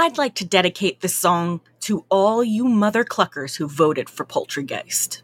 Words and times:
I'd 0.00 0.16
like 0.16 0.36
to 0.36 0.44
dedicate 0.44 1.00
this 1.00 1.16
song 1.16 1.60
to 1.80 2.04
all 2.08 2.44
you 2.44 2.64
mother 2.66 3.02
cluckers 3.02 3.56
who 3.56 3.66
voted 3.66 4.08
for 4.08 4.24
Poultrygeist. 4.24 5.22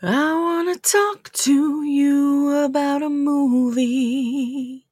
I 0.00 0.32
wanna 0.32 0.76
talk 0.76 1.30
to 1.44 1.82
you 1.82 2.52
about 2.64 3.02
a 3.02 3.10
movie. 3.10 4.86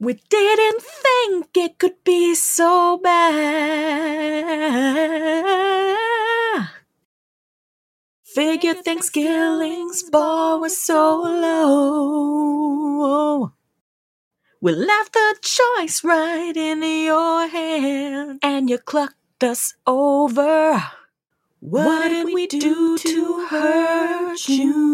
We 0.00 0.14
didn't 0.28 0.82
think 0.82 1.56
it 1.56 1.78
could 1.78 2.02
be 2.02 2.34
so 2.34 2.98
bad. 2.98 3.20
Figure 8.24 8.74
Thanksgiving's 8.74 10.02
bar 10.10 10.58
was 10.58 10.82
so 10.84 11.22
low. 11.22 11.62
We 14.62 14.70
left 14.70 15.12
the 15.14 15.34
choice 15.42 16.04
right 16.04 16.56
in 16.56 16.84
your 16.84 17.48
hand, 17.48 18.38
and 18.44 18.70
you 18.70 18.78
clucked 18.78 19.42
us 19.42 19.74
over. 19.88 20.80
What, 21.58 22.10
did 22.10 22.26
we 22.32 22.46
do 22.46 22.96
to 22.96 23.46
hurt 23.50 24.48
you? 24.48 24.86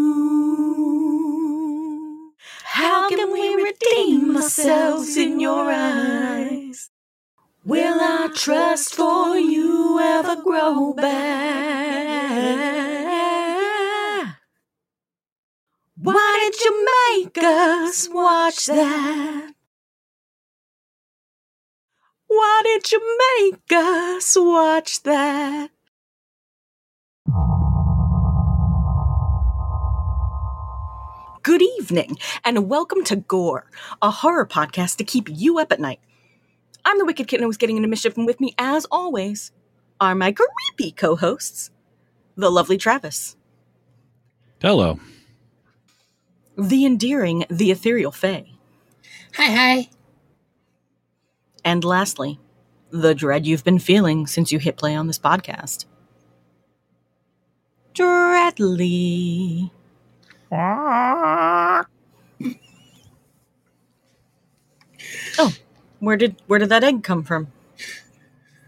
How 2.63 3.09
can 3.09 3.31
we 3.31 3.53
redeem 3.63 4.35
ourselves 4.35 5.15
in 5.17 5.39
your 5.39 5.69
eyes? 5.71 6.89
Will 7.63 8.01
our 8.01 8.29
trust 8.29 8.95
for 8.95 9.37
you 9.37 9.99
ever 9.99 10.35
grow 10.41 10.95
back? 10.95 11.19
Why 15.95 16.49
did 16.49 16.59
you 16.59 16.87
make 17.21 17.37
us 17.37 18.09
watch 18.09 18.65
that? 18.65 19.53
Why 22.29 22.61
did 22.63 22.91
you 22.91 23.17
make 23.41 23.71
us 23.71 24.37
watch 24.39 25.01
that? 25.03 25.71
Good 31.41 31.61
evening, 31.61 32.17
and 32.45 32.69
welcome 32.69 33.03
to 33.05 33.15
Gore, 33.15 33.65
a 34.01 34.11
horror 34.11 34.45
podcast 34.45 34.97
to 34.97 35.03
keep 35.03 35.27
you 35.31 35.57
up 35.57 35.71
at 35.71 35.79
night. 35.79 35.99
I'm 36.85 36.97
the 36.99 37.05
Wicked 37.05 37.27
Kitten 37.27 37.45
who's 37.45 37.57
getting 37.57 37.77
into 37.77 37.87
mischief, 37.87 38.17
and 38.17 38.25
with 38.27 38.39
me, 38.39 38.53
as 38.57 38.85
always, 38.91 39.51
are 39.99 40.13
my 40.15 40.31
creepy 40.33 40.91
co 40.91 41.15
hosts, 41.15 41.71
the 42.35 42.51
lovely 42.51 42.77
Travis, 42.77 43.35
Hello. 44.61 44.99
the 46.57 46.85
endearing, 46.85 47.45
the 47.49 47.71
ethereal 47.71 48.11
Fae, 48.11 48.51
Hi, 49.35 49.45
hi. 49.51 49.89
And 51.65 51.83
lastly, 51.83 52.39
the 52.91 53.13
dread 53.15 53.45
you've 53.45 53.63
been 53.63 53.79
feeling 53.79 54.27
since 54.27 54.51
you 54.51 54.59
hit 54.59 54.77
play 54.77 54.95
on 54.95 55.07
this 55.07 55.19
podcast, 55.19 55.85
Dreadly. 57.93 59.71
Oh, 65.37 65.53
where 65.99 66.17
did 66.17 66.35
where 66.47 66.59
did 66.59 66.69
that 66.69 66.83
egg 66.83 67.03
come 67.03 67.23
from? 67.23 67.47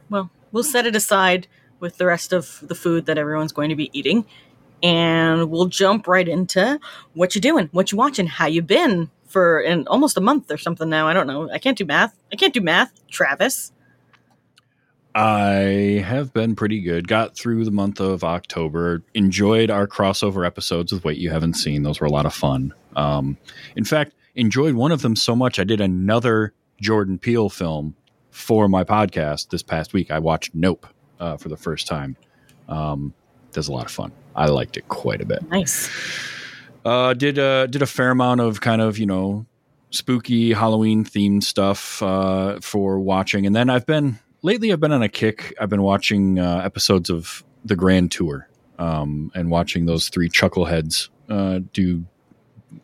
Well, 0.09 0.29
we'll 0.51 0.63
set 0.63 0.85
it 0.85 0.95
aside 0.95 1.47
with 1.79 1.97
the 1.97 2.05
rest 2.05 2.33
of 2.33 2.59
the 2.61 2.75
food 2.75 3.05
that 3.07 3.17
everyone's 3.17 3.51
going 3.53 3.69
to 3.69 3.75
be 3.75 3.89
eating, 3.97 4.25
and 4.83 5.49
we'll 5.49 5.65
jump 5.67 6.07
right 6.07 6.27
into 6.27 6.79
what 7.13 7.35
you're 7.35 7.41
doing, 7.41 7.69
what 7.71 7.91
you 7.91 7.97
watching, 7.97 8.27
how 8.27 8.47
you 8.47 8.61
been 8.61 9.09
for 9.31 9.59
in 9.61 9.87
almost 9.87 10.17
a 10.17 10.21
month 10.21 10.51
or 10.51 10.57
something 10.57 10.89
now. 10.89 11.07
I 11.07 11.13
don't 11.13 11.27
know. 11.27 11.49
I 11.49 11.57
can't 11.57 11.77
do 11.77 11.85
math. 11.85 12.15
I 12.31 12.35
can't 12.35 12.53
do 12.53 12.61
math. 12.61 12.91
Travis. 13.09 13.71
I 15.13 16.03
have 16.05 16.33
been 16.33 16.55
pretty 16.55 16.79
good. 16.79 17.07
Got 17.07 17.35
through 17.35 17.65
the 17.65 17.71
month 17.71 17.99
of 17.99 18.23
October. 18.23 19.03
Enjoyed 19.13 19.69
our 19.69 19.85
crossover 19.85 20.45
episodes 20.45 20.93
with 20.93 21.03
Wait 21.03 21.17
You 21.17 21.29
Haven't 21.29 21.55
Seen. 21.55 21.83
Those 21.83 21.99
were 21.99 22.07
a 22.07 22.11
lot 22.11 22.25
of 22.25 22.33
fun. 22.33 22.73
Um, 22.95 23.37
in 23.75 23.83
fact, 23.83 24.13
enjoyed 24.35 24.75
one 24.75 24.91
of 24.91 25.01
them 25.01 25.15
so 25.15 25.35
much 25.35 25.59
I 25.59 25.65
did 25.65 25.81
another 25.81 26.53
Jordan 26.79 27.19
Peele 27.19 27.49
film 27.49 27.95
for 28.29 28.69
my 28.69 28.85
podcast 28.85 29.49
this 29.49 29.61
past 29.61 29.91
week. 29.91 30.11
I 30.11 30.19
watched 30.19 30.55
Nope 30.55 30.87
uh, 31.19 31.35
for 31.35 31.49
the 31.49 31.57
first 31.57 31.87
time. 31.87 32.15
Um, 32.69 33.13
that's 33.51 33.67
a 33.67 33.73
lot 33.73 33.85
of 33.85 33.91
fun. 33.91 34.13
I 34.33 34.45
liked 34.45 34.77
it 34.77 34.87
quite 34.87 35.19
a 35.19 35.25
bit. 35.25 35.47
Nice. 35.49 35.89
Uh, 36.83 37.13
did 37.13 37.37
uh, 37.37 37.67
did 37.67 37.81
a 37.81 37.87
fair 37.87 38.09
amount 38.11 38.41
of 38.41 38.61
kind 38.61 38.81
of 38.81 38.97
you 38.97 39.05
know 39.05 39.45
spooky 39.91 40.53
Halloween 40.53 41.03
themed 41.03 41.43
stuff 41.43 42.01
uh, 42.01 42.59
for 42.61 42.99
watching, 42.99 43.45
and 43.45 43.55
then 43.55 43.69
I've 43.69 43.85
been 43.85 44.19
lately 44.41 44.71
I've 44.71 44.79
been 44.79 44.91
on 44.91 45.03
a 45.03 45.09
kick. 45.09 45.53
I've 45.59 45.69
been 45.69 45.83
watching 45.83 46.39
uh, 46.39 46.61
episodes 46.63 47.09
of 47.09 47.43
the 47.63 47.75
Grand 47.75 48.11
Tour 48.11 48.49
um, 48.79 49.31
and 49.35 49.51
watching 49.51 49.85
those 49.85 50.09
three 50.09 50.29
chuckleheads 50.29 51.09
uh, 51.29 51.59
do 51.73 52.03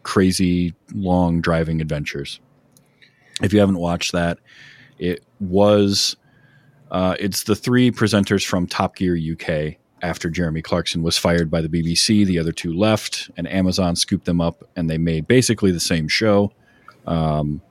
crazy 0.04 0.76
long 0.94 1.42
driving 1.42 1.82
adventures. 1.82 2.40
If 3.42 3.54
you 3.54 3.60
haven't 3.60 3.78
watched 3.78 4.12
that, 4.12 4.40
it 5.00 5.24
was 5.40 6.16
uh, 6.92 7.16
it's 7.20 7.44
the 7.44 7.56
three 7.56 7.92
presenters 7.92 8.46
from 8.46 8.68
Top 8.68 8.96
Gear 8.96 9.18
UK 9.18 9.78
after 10.02 10.30
Jeremy 10.30 10.62
Clarkson 10.62 11.02
was 11.02 11.18
fired 11.18 11.50
by 11.50 11.62
the 11.62 11.70
BBC, 11.70 12.26
the 12.26 12.40
other 12.40 12.52
two 12.52 12.74
left, 12.74 13.32
and 13.38 13.48
Amazon 13.48 13.96
scooped 13.96 14.26
them 14.26 14.42
up, 14.42 14.64
and 14.76 14.90
they 14.90 14.98
made 14.98 15.28
basically 15.28 15.72
the 15.72 15.80
same 15.80 16.08
show 16.08 16.52
um, 17.06 17.62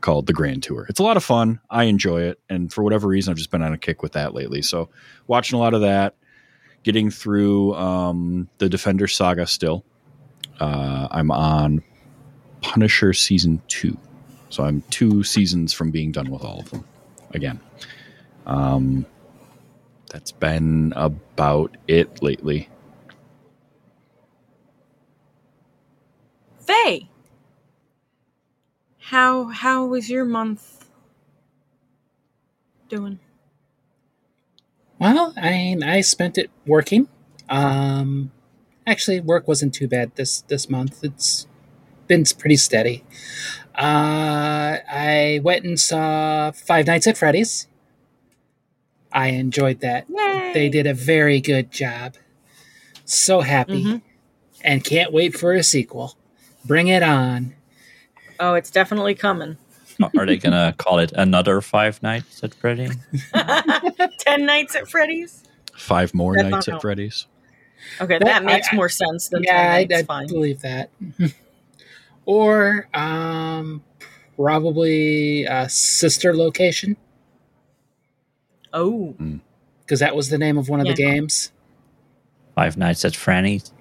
called 0.00 0.26
The 0.26 0.32
Grand 0.32 0.62
Tour. 0.62 0.86
It's 0.88 1.00
a 1.00 1.02
lot 1.02 1.16
of 1.16 1.24
fun. 1.24 1.60
I 1.68 1.84
enjoy 1.84 2.22
it, 2.22 2.40
and 2.48 2.72
for 2.72 2.82
whatever 2.82 3.08
reason, 3.08 3.30
I've 3.30 3.36
just 3.36 3.50
been 3.50 3.62
on 3.62 3.72
a 3.72 3.78
kick 3.78 4.02
with 4.02 4.12
that 4.12 4.34
lately. 4.34 4.62
So, 4.62 4.88
watching 5.26 5.58
a 5.58 5.60
lot 5.60 5.74
of 5.74 5.82
that, 5.82 6.14
getting 6.82 7.10
through 7.10 7.74
um, 7.74 8.48
the 8.58 8.68
Defender 8.68 9.06
saga 9.06 9.46
still. 9.46 9.84
Uh, 10.58 11.08
I'm 11.10 11.30
on 11.30 11.82
Punisher 12.62 13.12
season 13.12 13.60
two, 13.68 13.96
so 14.48 14.64
I'm 14.64 14.82
two 14.90 15.22
seasons 15.24 15.72
from 15.72 15.90
being 15.90 16.12
done 16.12 16.30
with 16.30 16.42
all 16.42 16.60
of 16.60 16.70
them 16.70 16.84
again. 17.32 17.60
Um, 18.46 19.06
that's 20.10 20.32
been 20.32 20.92
about 20.96 21.76
it 21.88 22.22
lately. 22.22 22.68
Fae. 26.58 27.08
How 28.98 29.46
how 29.46 29.86
was 29.86 30.10
your 30.10 30.24
month 30.24 30.90
doing? 32.88 33.18
Well, 34.98 35.32
I 35.36 35.50
mean, 35.50 35.82
I 35.82 36.02
spent 36.02 36.36
it 36.36 36.50
working. 36.66 37.08
Um, 37.48 38.30
actually, 38.86 39.20
work 39.20 39.48
wasn't 39.48 39.72
too 39.72 39.88
bad 39.88 40.14
this 40.16 40.42
this 40.42 40.68
month. 40.68 41.02
It's 41.02 41.46
been 42.06 42.24
pretty 42.38 42.56
steady. 42.56 43.04
Uh, 43.74 44.78
I 44.90 45.40
went 45.42 45.64
and 45.64 45.80
saw 45.80 46.50
Five 46.50 46.86
Nights 46.86 47.06
at 47.06 47.16
Freddy's. 47.16 47.66
I 49.12 49.28
enjoyed 49.28 49.80
that. 49.80 50.06
Yay! 50.08 50.52
They 50.54 50.68
did 50.68 50.86
a 50.86 50.94
very 50.94 51.40
good 51.40 51.70
job. 51.70 52.14
So 53.04 53.40
happy, 53.40 53.84
Mhm. 53.84 54.02
and 54.62 54.84
can't 54.84 55.12
wait 55.12 55.36
for 55.36 55.52
a 55.52 55.62
sequel. 55.62 56.16
Bring 56.64 56.88
it 56.88 57.02
on! 57.02 57.54
Oh, 58.38 58.54
it's 58.54 58.70
definitely 58.70 59.14
coming. 59.14 59.56
Are 60.16 60.24
they 60.26 60.36
gonna 60.38 60.74
call 60.78 60.98
it 60.98 61.12
another 61.12 61.60
Five 61.60 62.02
Nights 62.02 62.42
at 62.44 62.54
Freddy's? 62.54 62.96
Ten 64.18 64.46
nights 64.46 64.74
at 64.76 64.88
Freddy's. 64.88 65.42
Five 65.76 66.14
more 66.14 66.34
That's 66.36 66.48
nights 66.48 66.68
at 66.68 66.74
how- 66.74 66.80
Freddy's. 66.80 67.26
Okay, 68.00 68.18
That- 68.18 68.24
that, 68.24 68.44
makes 68.44 68.68
I- 68.68 68.72
I- 68.72 68.76
more 68.76 68.88
sense 68.88 69.28
than 69.28 69.42
yeah, 69.42 69.78
ten 69.86 69.92
I. 69.92 69.98
I 69.98 70.02
fine. 70.04 70.26
believe 70.28 70.60
that. 70.62 70.90
or 72.26 72.88
um, 72.94 73.82
probably 74.36 75.44
a 75.44 75.68
sister 75.68 76.34
location 76.36 76.96
Oh, 78.72 79.14
because 79.80 80.00
that 80.00 80.14
was 80.14 80.28
the 80.28 80.38
name 80.38 80.58
of 80.58 80.68
one 80.68 80.80
of 80.80 80.86
the 80.86 80.94
games. 80.94 81.52
Five 82.54 82.76
Nights 82.76 83.04
at 83.04 83.16
Freddy's. 83.16 83.72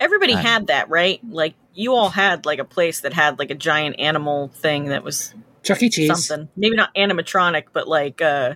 everybody 0.00 0.34
I- 0.34 0.40
had 0.40 0.68
that, 0.68 0.88
right? 0.88 1.20
Like 1.28 1.54
you 1.74 1.94
all 1.94 2.08
had 2.08 2.46
like 2.46 2.58
a 2.58 2.64
place 2.64 3.00
that 3.00 3.12
had 3.12 3.38
like 3.38 3.50
a 3.50 3.54
giant 3.54 3.98
animal 3.98 4.48
thing 4.48 4.86
that 4.86 5.02
was 5.02 5.34
Chuck 5.62 5.82
E. 5.82 5.90
Cheese. 5.90 6.26
something. 6.26 6.48
Maybe 6.56 6.76
not 6.76 6.94
animatronic, 6.94 7.64
but 7.72 7.88
like 7.88 8.22
uh 8.22 8.54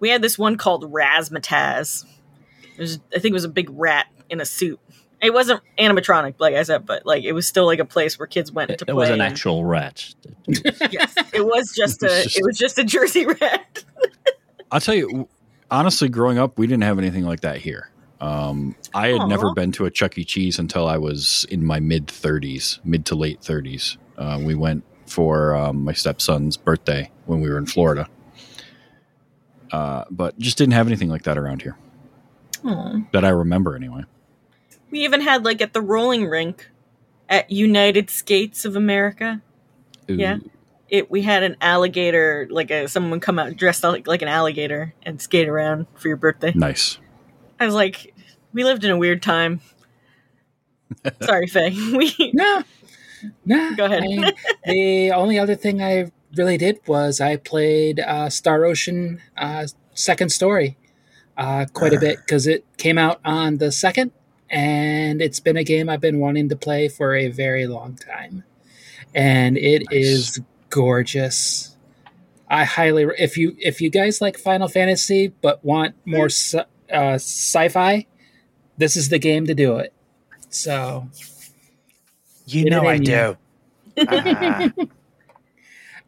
we 0.00 0.10
had 0.10 0.22
this 0.22 0.38
one 0.38 0.56
called 0.56 0.92
Razmataz. 0.92 2.04
It 2.76 2.80
was 2.80 2.98
I 3.14 3.18
think 3.18 3.32
it 3.32 3.34
was 3.34 3.44
a 3.44 3.48
big 3.48 3.70
rat 3.70 4.06
in 4.28 4.40
a 4.40 4.44
suit. 4.44 4.80
It 5.24 5.32
wasn't 5.32 5.62
animatronic, 5.78 6.34
like 6.38 6.54
I 6.54 6.62
said, 6.62 6.84
but 6.86 7.06
like 7.06 7.24
it 7.24 7.32
was 7.32 7.48
still 7.48 7.64
like 7.66 7.78
a 7.78 7.84
place 7.84 8.18
where 8.18 8.26
kids 8.26 8.52
went 8.52 8.70
It, 8.70 8.78
to 8.78 8.84
it 8.84 8.86
play. 8.86 8.92
It 8.92 8.96
was 8.96 9.08
an 9.08 9.14
and- 9.14 9.22
actual 9.22 9.64
rat. 9.64 10.14
yes, 10.46 11.14
it 11.32 11.44
was 11.44 11.72
just 11.74 12.02
a 12.02 12.08
just- 12.24 12.38
it 12.38 12.44
was 12.44 12.58
just 12.58 12.78
a 12.78 12.84
Jersey 12.84 13.26
rat. 13.26 13.84
I'll 14.70 14.80
tell 14.80 14.94
you, 14.94 15.28
honestly, 15.70 16.08
growing 16.08 16.38
up, 16.38 16.58
we 16.58 16.66
didn't 16.66 16.82
have 16.84 16.98
anything 16.98 17.24
like 17.24 17.40
that 17.40 17.58
here. 17.58 17.90
Um, 18.20 18.74
I 18.94 19.08
had 19.08 19.20
Aw. 19.20 19.26
never 19.26 19.52
been 19.54 19.72
to 19.72 19.84
a 19.86 19.90
Chuck 19.90 20.16
E. 20.18 20.24
Cheese 20.24 20.58
until 20.58 20.86
I 20.88 20.96
was 20.98 21.46
in 21.50 21.64
my 21.64 21.80
mid 21.80 22.06
30s, 22.08 22.78
mid 22.84 23.04
to 23.06 23.14
late 23.14 23.40
30s. 23.40 23.96
Uh, 24.16 24.38
we 24.42 24.54
went 24.54 24.84
for 25.06 25.54
um, 25.54 25.84
my 25.84 25.92
stepson's 25.92 26.56
birthday 26.56 27.10
when 27.26 27.40
we 27.40 27.50
were 27.50 27.58
in 27.58 27.66
Florida. 27.66 28.08
Uh, 29.72 30.04
but 30.10 30.38
just 30.38 30.56
didn't 30.58 30.72
have 30.74 30.86
anything 30.86 31.08
like 31.08 31.22
that 31.24 31.36
around 31.36 31.62
here 31.62 31.76
Aw. 32.64 33.00
that 33.12 33.24
I 33.24 33.30
remember 33.30 33.74
anyway. 33.76 34.04
We 34.94 35.00
even 35.00 35.22
had 35.22 35.44
like 35.44 35.60
at 35.60 35.72
the 35.72 35.80
rolling 35.80 36.26
rink 36.26 36.70
at 37.28 37.50
United 37.50 38.10
Skates 38.10 38.64
of 38.64 38.76
America. 38.76 39.42
Ooh, 40.08 40.14
Yeah. 40.14 40.38
It 40.88 41.10
we 41.10 41.22
had 41.22 41.42
an 41.42 41.56
alligator, 41.60 42.46
like 42.48 42.70
a 42.70 42.86
someone 42.86 43.18
come 43.18 43.36
out 43.40 43.56
dressed 43.56 43.82
like, 43.82 44.06
like 44.06 44.22
an 44.22 44.28
alligator 44.28 44.94
and 45.02 45.20
skate 45.20 45.48
around 45.48 45.88
for 45.96 46.06
your 46.06 46.16
birthday. 46.16 46.52
Nice. 46.54 46.98
I 47.58 47.66
was 47.66 47.74
like, 47.74 48.14
we 48.52 48.62
lived 48.62 48.84
in 48.84 48.92
a 48.92 48.96
weird 48.96 49.20
time. 49.20 49.60
Sorry, 51.22 51.48
Fae. 51.48 51.70
We 51.96 52.30
No, 52.32 52.62
no. 53.44 53.74
Go 53.74 53.86
ahead. 53.86 54.04
I- 54.06 54.32
the 54.72 55.10
only 55.10 55.40
other 55.40 55.56
thing 55.56 55.82
I 55.82 56.12
really 56.36 56.56
did 56.56 56.78
was 56.86 57.20
I 57.20 57.34
played 57.34 57.98
uh, 57.98 58.30
Star 58.30 58.64
Ocean 58.64 59.20
uh, 59.36 59.66
Second 59.92 60.30
Story 60.30 60.76
uh, 61.36 61.66
quite 61.72 61.92
a 61.92 61.98
bit 61.98 62.18
because 62.18 62.46
it 62.46 62.64
came 62.76 62.96
out 62.96 63.18
on 63.24 63.58
the 63.58 63.72
second, 63.72 64.12
and 64.54 65.20
it's 65.20 65.40
been 65.40 65.56
a 65.58 65.64
game 65.64 65.88
I've 65.90 66.00
been 66.00 66.20
wanting 66.20 66.48
to 66.50 66.56
play 66.56 66.88
for 66.88 67.14
a 67.14 67.28
very 67.28 67.66
long 67.66 67.96
time, 67.96 68.44
and 69.14 69.58
it 69.58 69.82
is 69.90 70.38
Nice. 70.38 70.46
gorgeous. 70.70 71.76
I 72.48 72.64
highly 72.64 73.06
if 73.18 73.36
you 73.36 73.56
if 73.58 73.80
you 73.80 73.90
guys 73.90 74.20
like 74.20 74.38
Final 74.38 74.68
Fantasy 74.68 75.28
but 75.42 75.64
want 75.64 75.96
more 76.06 76.26
sci- 76.28 76.58
uh, 76.92 77.14
sci-fi, 77.18 78.06
this 78.78 78.96
is 78.96 79.08
the 79.08 79.18
game 79.18 79.46
to 79.46 79.54
do 79.54 79.76
it. 79.76 79.92
So 80.50 81.08
You 82.46 82.70
know 82.70 82.86
I 82.86 82.94
in 82.94 83.02
do. 83.02 83.36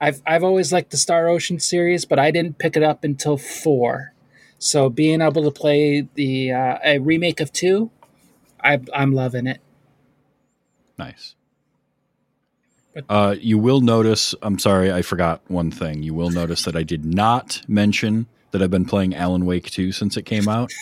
I've 0.01 0.21
I've 0.27 0.45
always 0.45 0.73
liked 0.73 0.91
the 0.91 0.97
Star 0.99 1.29
Ocean 1.29 1.59
series, 1.59 2.05
but 2.05 2.19
I 2.19 2.31
didn't 2.31 2.59
pick 2.59 2.77
it 2.77 2.83
up 2.83 3.03
until 3.03 3.39
four. 3.39 4.13
So 4.59 4.89
being 4.91 5.21
able 5.21 5.43
to 5.45 5.51
play 5.51 6.07
the 6.15 6.53
uh, 6.53 6.79
a 6.85 6.99
remake 6.99 7.41
of 7.41 7.53
two, 7.53 7.91
I, 8.67 8.81
I'm 8.93 9.13
loving 9.13 9.47
it. 9.47 9.61
Nice. 10.99 11.35
Uh, 13.09 13.37
you 13.39 13.59
will 13.59 13.81
notice, 13.81 14.35
I'm 14.43 14.59
sorry, 14.59 14.91
I 14.91 15.03
forgot 15.03 15.43
one 15.49 15.71
thing. 15.71 16.03
You 16.03 16.15
will 16.15 16.31
notice 16.31 16.65
that 16.65 16.75
I 16.75 16.83
did 16.83 17.05
not 17.05 17.61
mention 17.69 18.27
that 18.51 18.63
I've 18.63 18.71
been 18.71 18.87
playing 18.87 19.15
Alan 19.15 19.45
Wake 19.45 19.71
2 19.71 19.93
since 19.93 20.17
it 20.17 20.23
came 20.23 20.49
out. 20.49 20.73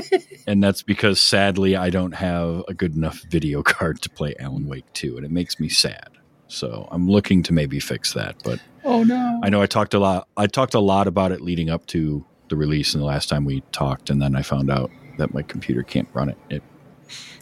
and 0.46 0.62
that's 0.64 0.82
because 0.82 1.20
sadly 1.20 1.76
I 1.76 1.90
don't 1.90 2.12
have 2.12 2.64
a 2.68 2.74
good 2.74 2.96
enough 2.96 3.22
video 3.28 3.62
card 3.74 4.00
to 4.02 4.10
play 4.10 4.34
Alan 4.40 4.66
Wake 4.66 4.90
2, 4.94 5.16
and 5.16 5.26
it 5.26 5.30
makes 5.30 5.60
me 5.60 5.68
sad. 5.68 6.08
So 6.46 6.88
I'm 6.90 7.06
looking 7.06 7.42
to 7.44 7.52
maybe 7.52 7.78
fix 7.78 8.14
that. 8.14 8.36
But 8.42 8.60
Oh 8.84 9.02
no! 9.02 9.38
I 9.42 9.50
know 9.50 9.60
I 9.60 9.66
talked 9.66 9.92
a 9.92 9.98
lot 9.98 10.28
I 10.38 10.46
talked 10.46 10.72
a 10.72 10.80
lot 10.80 11.06
about 11.06 11.30
it 11.30 11.42
leading 11.42 11.68
up 11.68 11.84
to 11.88 12.24
the 12.48 12.56
release 12.56 12.94
and 12.94 13.02
the 13.02 13.06
last 13.06 13.28
time 13.28 13.44
we 13.44 13.60
talked, 13.72 14.08
and 14.08 14.22
then 14.22 14.34
I 14.34 14.40
found 14.40 14.70
out 14.70 14.90
that 15.18 15.34
my 15.34 15.42
computer 15.42 15.82
can't 15.82 16.08
run 16.14 16.30
it. 16.30 16.38
It 16.48 16.62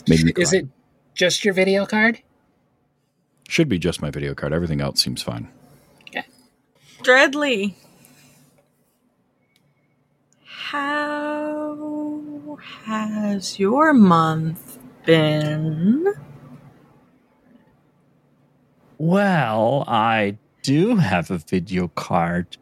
made 0.09 0.25
me 0.25 0.33
Is 0.37 0.53
it 0.53 0.67
just 1.15 1.45
your 1.45 1.55
video 1.55 1.87
card? 1.87 2.21
Should 3.49 3.69
be 3.69 3.79
just 3.79 4.03
my 4.03 4.11
video 4.11 4.35
card. 4.35 4.53
Everything 4.53 4.81
else 4.81 5.03
seems 5.03 5.23
fine. 5.23 5.49
Okay. 6.09 6.25
Dreadly. 7.03 7.75
How 10.45 12.59
has 12.85 13.59
your 13.59 13.93
month 13.93 14.79
been? 15.05 16.15
Well, 18.99 19.85
I 19.87 20.39
do 20.63 20.97
have 20.97 21.31
a 21.31 21.39
video 21.39 21.89
card 21.89 22.57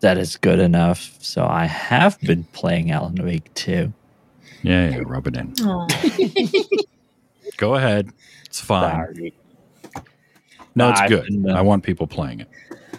that 0.00 0.18
is 0.18 0.36
good 0.36 0.58
enough, 0.58 1.16
so 1.20 1.46
I 1.46 1.66
have 1.66 2.20
been 2.20 2.44
playing 2.52 2.90
Alan 2.90 3.24
Wake 3.24 3.52
2. 3.54 3.92
Yeah, 4.62 4.90
yeah, 4.90 5.02
rub 5.04 5.26
it 5.26 5.36
in. 5.36 5.54
Go 7.56 7.74
ahead. 7.74 8.10
It's 8.46 8.60
fine. 8.60 9.14
Sorry. 9.14 9.34
No, 10.74 10.90
it's 10.90 11.00
I've 11.00 11.08
good. 11.08 11.26
been, 11.26 11.50
uh, 11.50 11.54
I 11.54 11.60
want 11.60 11.82
people 11.82 12.06
playing 12.06 12.40
it. 12.40 12.48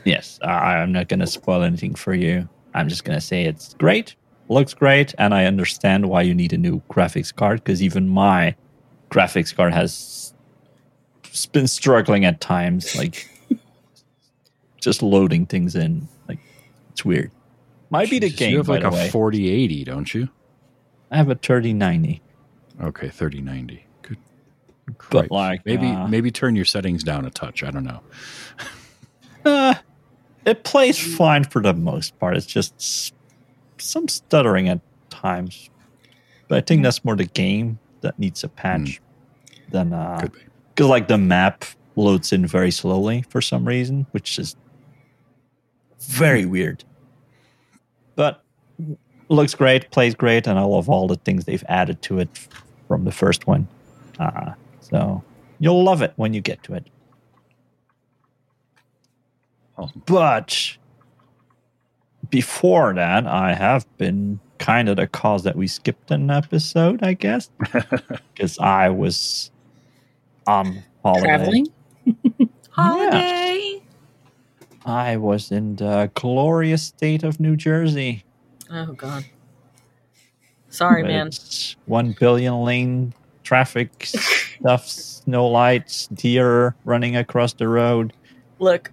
Yes, 0.06 0.40
I, 0.44 0.76
I'm 0.78 0.92
not 0.92 1.08
going 1.08 1.22
to 1.22 1.28
spoil 1.28 1.64
anything 1.64 1.96
for 1.96 2.14
you. 2.14 2.48
I'm 2.74 2.90
just 2.90 3.04
going 3.04 3.18
to 3.18 3.26
say 3.26 3.46
it's 3.46 3.74
great, 3.76 4.16
looks 4.50 4.74
great, 4.74 5.14
and 5.18 5.34
I 5.34 5.46
understand 5.46 6.10
why 6.10 6.22
you 6.24 6.34
need 6.36 6.54
a 6.54 6.58
new 6.58 6.82
graphics 6.90 7.34
card 7.34 7.64
because 7.64 7.82
even 7.82 8.08
my 8.10 8.56
graphics 9.10 9.56
card 9.56 9.74
has 9.74 10.34
s- 11.32 11.46
been 11.46 11.68
struggling 11.68 12.26
at 12.26 12.42
times, 12.42 12.96
like 12.96 13.28
just 14.82 15.02
loading 15.02 15.46
things 15.46 15.76
in. 15.76 16.08
Like 16.28 16.40
it's 16.92 17.06
weird. 17.06 17.32
Might 17.90 18.10
be 18.10 18.20
the 18.20 18.30
game, 18.30 18.52
You 18.52 18.58
have 18.58 18.68
by 18.68 18.74
like 18.74 18.82
the 18.84 18.90
a 18.90 18.92
way. 18.92 19.10
4080, 19.10 19.84
don't 19.84 20.14
you? 20.14 20.30
I 21.14 21.18
have 21.18 21.30
a 21.30 21.36
3090, 21.36 22.22
Okay, 22.82 23.08
3090. 23.08 23.86
Good. 24.02 24.18
but 25.12 25.30
like 25.32 25.64
maybe 25.66 25.88
uh, 25.88 26.08
maybe 26.08 26.32
turn 26.32 26.56
your 26.56 26.66
settings 26.66 27.04
down 27.04 27.26
a 27.26 27.30
touch. 27.30 27.64
I 27.64 27.72
don't 27.72 27.86
know. 27.86 28.02
Uh, 29.46 29.74
it 30.46 30.64
plays 30.64 30.98
fine 31.18 31.44
for 31.44 31.62
the 31.62 31.74
most 31.74 32.18
part. 32.18 32.38
It's 32.38 32.46
just 32.46 33.14
some 33.78 34.08
stuttering 34.08 34.70
at 34.70 34.80
times. 35.10 35.70
But 36.48 36.60
I 36.60 36.62
think 36.62 36.82
that's 36.82 37.04
more 37.04 37.18
the 37.18 37.26
game 37.26 37.78
that 38.00 38.18
needs 38.18 38.42
a 38.46 38.48
patch 38.48 39.02
than 39.70 39.92
uh 39.92 40.30
because 40.70 40.88
like 40.88 41.10
the 41.10 41.18
map 41.18 41.66
loads 41.98 42.32
in 42.32 42.48
very 42.48 42.72
slowly 42.72 43.24
for 43.28 43.42
some 43.42 43.66
reason, 43.68 44.08
which 44.12 44.40
is 44.40 44.56
very 46.00 46.46
weird. 46.46 46.86
But 48.16 48.46
looks 49.34 49.56
great, 49.56 49.92
plays 49.92 50.16
great, 50.16 50.48
and 50.48 50.58
I 50.58 50.64
love 50.64 50.90
all 50.90 51.08
the 51.08 51.16
things 51.16 51.46
they've 51.46 51.64
added 51.68 52.02
to 52.04 52.20
it 52.20 52.30
from 52.88 53.06
the 53.06 53.12
first 53.12 53.48
one. 53.48 53.68
Uh, 54.20 54.54
so 54.80 55.24
you'll 55.60 55.84
love 55.84 56.02
it 56.02 56.14
when 56.16 56.34
you 56.34 56.42
get 56.42 56.64
to 56.64 56.74
it. 56.76 56.88
Awesome. 59.78 60.04
But 60.06 60.78
before 62.30 62.94
that, 62.94 63.26
I 63.26 63.54
have 63.54 63.86
been 63.98 64.40
kind 64.60 64.88
of 64.88 64.98
the 64.98 65.08
cause 65.08 65.44
that 65.44 65.56
we 65.56 65.68
skipped 65.68 66.12
an 66.12 66.30
episode, 66.30 67.04
I 67.04 67.14
guess, 67.14 67.50
because 68.34 68.58
I 68.60 68.90
was 68.90 69.52
on 70.48 70.84
holiday. 71.04 71.26
Traveling? 71.26 71.68
holiday. 72.70 73.82
I 74.86 75.18
was 75.18 75.52
in 75.52 75.78
the 75.78 76.12
glorious 76.14 76.84
state 76.84 77.24
of 77.24 77.40
New 77.40 77.56
Jersey. 77.56 78.26
Oh 78.74 78.94
God. 78.94 79.26
Sorry, 80.70 81.04
man. 81.04 81.28
It's 81.28 81.76
One 81.86 82.14
billion 82.20 82.64
lane 82.64 83.14
traffic 83.44 83.92
stuff, 84.06 84.92
no 85.28 85.48
lights, 85.48 86.08
deer 86.08 86.76
running 86.84 87.16
across 87.16 87.54
the 87.54 87.68
road. 87.68 88.14
Look, 88.58 88.92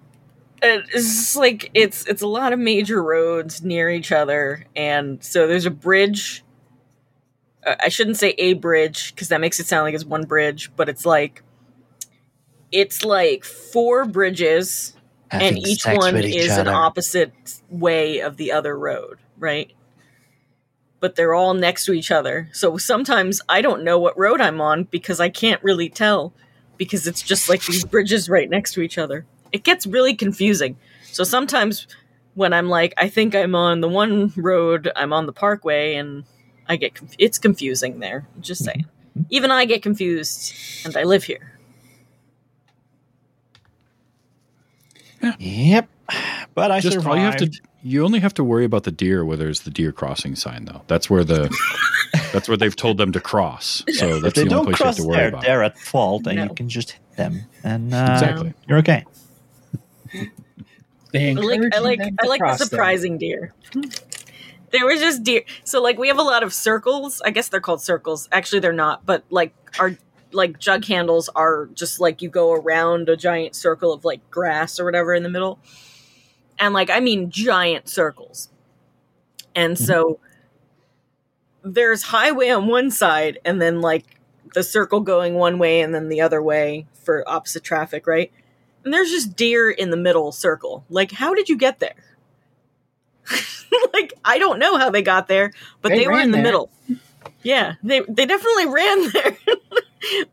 it's 0.61 1.35
like 1.35 1.71
it's 1.73 2.05
it's 2.05 2.21
a 2.21 2.27
lot 2.27 2.53
of 2.53 2.59
major 2.59 3.01
roads 3.01 3.63
near 3.63 3.89
each 3.89 4.11
other, 4.11 4.65
and 4.75 5.23
so 5.23 5.47
there's 5.47 5.65
a 5.65 5.71
bridge. 5.71 6.43
Uh, 7.65 7.75
I 7.79 7.89
shouldn't 7.89 8.17
say 8.17 8.35
a 8.37 8.53
bridge 8.53 9.15
because 9.15 9.29
that 9.29 9.41
makes 9.41 9.59
it 9.59 9.65
sound 9.65 9.85
like 9.85 9.95
it's 9.95 10.05
one 10.05 10.25
bridge, 10.25 10.71
but 10.75 10.87
it's 10.87 11.05
like 11.05 11.41
it's 12.71 13.03
like 13.03 13.43
four 13.43 14.05
bridges, 14.05 14.95
and 15.31 15.57
each 15.57 15.85
one 15.85 16.17
each 16.17 16.35
is 16.35 16.57
an 16.57 16.67
opposite 16.67 17.33
way 17.69 18.19
of 18.19 18.37
the 18.37 18.51
other 18.51 18.77
road, 18.77 19.17
right? 19.41 19.73
But 21.01 21.15
they're 21.15 21.33
all 21.33 21.53
next 21.53 21.83
to 21.85 21.93
each 21.93 22.11
other. 22.11 22.47
So 22.53 22.77
sometimes 22.77 23.41
I 23.49 23.61
don't 23.61 23.83
know 23.83 23.99
what 23.99 24.17
road 24.17 24.39
I'm 24.39 24.61
on 24.61 24.85
because 24.85 25.19
I 25.19 25.27
can't 25.27 25.61
really 25.63 25.89
tell 25.89 26.31
because 26.77 27.07
it's 27.07 27.21
just 27.21 27.49
like 27.49 27.65
these 27.65 27.83
bridges 27.83 28.29
right 28.29 28.49
next 28.49 28.73
to 28.73 28.81
each 28.81 28.97
other. 28.97 29.25
It 29.51 29.63
gets 29.63 29.85
really 29.85 30.15
confusing. 30.15 30.77
So 31.03 31.23
sometimes 31.23 31.87
when 32.35 32.53
I'm 32.53 32.69
like, 32.69 32.93
I 32.97 33.09
think 33.09 33.35
I'm 33.35 33.55
on 33.55 33.81
the 33.81 33.89
one 33.89 34.31
road, 34.37 34.91
I'm 34.95 35.11
on 35.11 35.25
the 35.25 35.33
parkway, 35.33 35.95
and 35.95 36.23
I 36.69 36.77
get 36.77 36.95
conf- 36.95 37.15
it's 37.19 37.37
confusing 37.37 37.99
there. 37.99 38.27
Just 38.39 38.63
saying. 38.63 38.85
Mm-hmm. 39.17 39.23
Even 39.29 39.51
I 39.51 39.65
get 39.65 39.83
confused, 39.83 40.53
and 40.85 40.95
I 40.95 41.03
live 41.03 41.25
here. 41.25 41.59
Yep. 45.39 45.89
But 46.55 46.71
I 46.71 46.79
Just 46.79 46.95
survived. 46.95 47.07
all 47.09 47.17
you 47.17 47.23
have 47.23 47.37
to 47.37 47.61
you 47.83 48.03
only 48.05 48.19
have 48.19 48.33
to 48.35 48.43
worry 48.43 48.65
about 48.65 48.83
the 48.83 48.91
deer 48.91 49.23
where 49.25 49.37
there's 49.37 49.61
the 49.61 49.71
deer 49.71 49.91
crossing 49.91 50.35
sign 50.35 50.65
though. 50.65 50.81
That's 50.87 51.09
where 51.09 51.23
the 51.23 51.49
that's 52.33 52.47
where 52.47 52.57
they've 52.57 52.75
told 52.75 52.97
them 52.97 53.11
to 53.13 53.19
cross. 53.19 53.83
So 53.93 54.17
if 54.17 54.23
that's 54.23 54.35
the 54.41 54.53
only 54.55 54.73
place 54.73 54.79
you 54.79 54.85
have 54.85 54.95
to 54.97 55.03
worry 55.03 55.17
there, 55.17 55.27
about. 55.29 55.41
they're 55.43 55.63
at 55.63 55.77
fault, 55.77 56.27
and 56.27 56.35
No. 56.37 56.43
you 56.43 56.53
can 56.53 56.69
just 56.69 56.91
hit 56.91 57.01
them, 57.17 57.41
and 57.63 57.93
uh, 57.93 58.09
Exactly. 58.13 58.53
you're 58.67 58.77
okay. 58.79 59.05
They 61.11 61.31
I 61.31 61.33
like 61.33 61.61
I 61.75 61.79
like 61.79 61.99
I 62.01 62.27
like 62.27 62.39
the 62.39 62.43
cross 62.45 62.59
them. 62.59 62.67
surprising 62.69 63.17
deer. 63.17 63.53
There 64.71 64.85
was 64.85 65.01
just 65.01 65.23
deer. 65.23 65.43
So 65.65 65.81
like 65.81 65.97
we 65.97 66.07
have 66.07 66.17
a 66.19 66.23
lot 66.23 66.43
of 66.43 66.53
circles. 66.53 67.21
I 67.25 67.31
guess 67.31 67.49
they're 67.49 67.59
called 67.59 67.81
circles. 67.81 68.29
Actually, 68.31 68.59
they're 68.59 68.71
not. 68.71 69.05
But 69.05 69.25
like 69.29 69.53
our 69.79 69.97
like 70.31 70.57
jug 70.59 70.85
handles 70.85 71.27
are 71.35 71.67
just 71.73 71.99
like 71.99 72.21
you 72.21 72.29
go 72.29 72.53
around 72.53 73.09
a 73.09 73.17
giant 73.17 73.55
circle 73.55 73.91
of 73.91 74.05
like 74.05 74.29
grass 74.31 74.79
or 74.79 74.85
whatever 74.85 75.13
in 75.13 75.23
the 75.23 75.29
middle. 75.29 75.59
And 76.59 76.73
like 76.73 76.89
I 76.89 76.99
mean 76.99 77.29
giant 77.31 77.89
circles. 77.89 78.49
And 79.55 79.77
so 79.77 80.19
there's 81.63 82.03
highway 82.03 82.49
on 82.49 82.67
one 82.67 82.89
side 82.89 83.39
and 83.45 83.61
then 83.61 83.81
like 83.81 84.05
the 84.53 84.63
circle 84.63 84.99
going 85.01 85.35
one 85.35 85.59
way 85.59 85.81
and 85.81 85.93
then 85.93 86.09
the 86.09 86.21
other 86.21 86.41
way 86.41 86.87
for 86.93 87.27
opposite 87.29 87.63
traffic, 87.63 88.07
right? 88.07 88.31
And 88.83 88.93
there's 88.93 89.09
just 89.11 89.35
deer 89.35 89.69
in 89.69 89.89
the 89.89 89.97
middle 89.97 90.31
circle. 90.31 90.85
Like 90.89 91.11
how 91.11 91.33
did 91.33 91.49
you 91.49 91.57
get 91.57 91.79
there? 91.79 91.95
like 93.93 94.13
I 94.25 94.39
don't 94.39 94.59
know 94.59 94.77
how 94.77 94.89
they 94.89 95.01
got 95.01 95.27
there, 95.27 95.51
but 95.81 95.89
They 95.89 95.99
they, 95.99 96.07
were 96.07 96.19
in 96.19 96.31
the 96.31 96.37
there. 96.37 96.43
middle. 96.43 96.71
Yeah, 97.43 97.75
they 97.83 98.01
they 98.01 98.25
definitely 98.25 98.67
ran 98.67 99.09
there. 99.13 99.37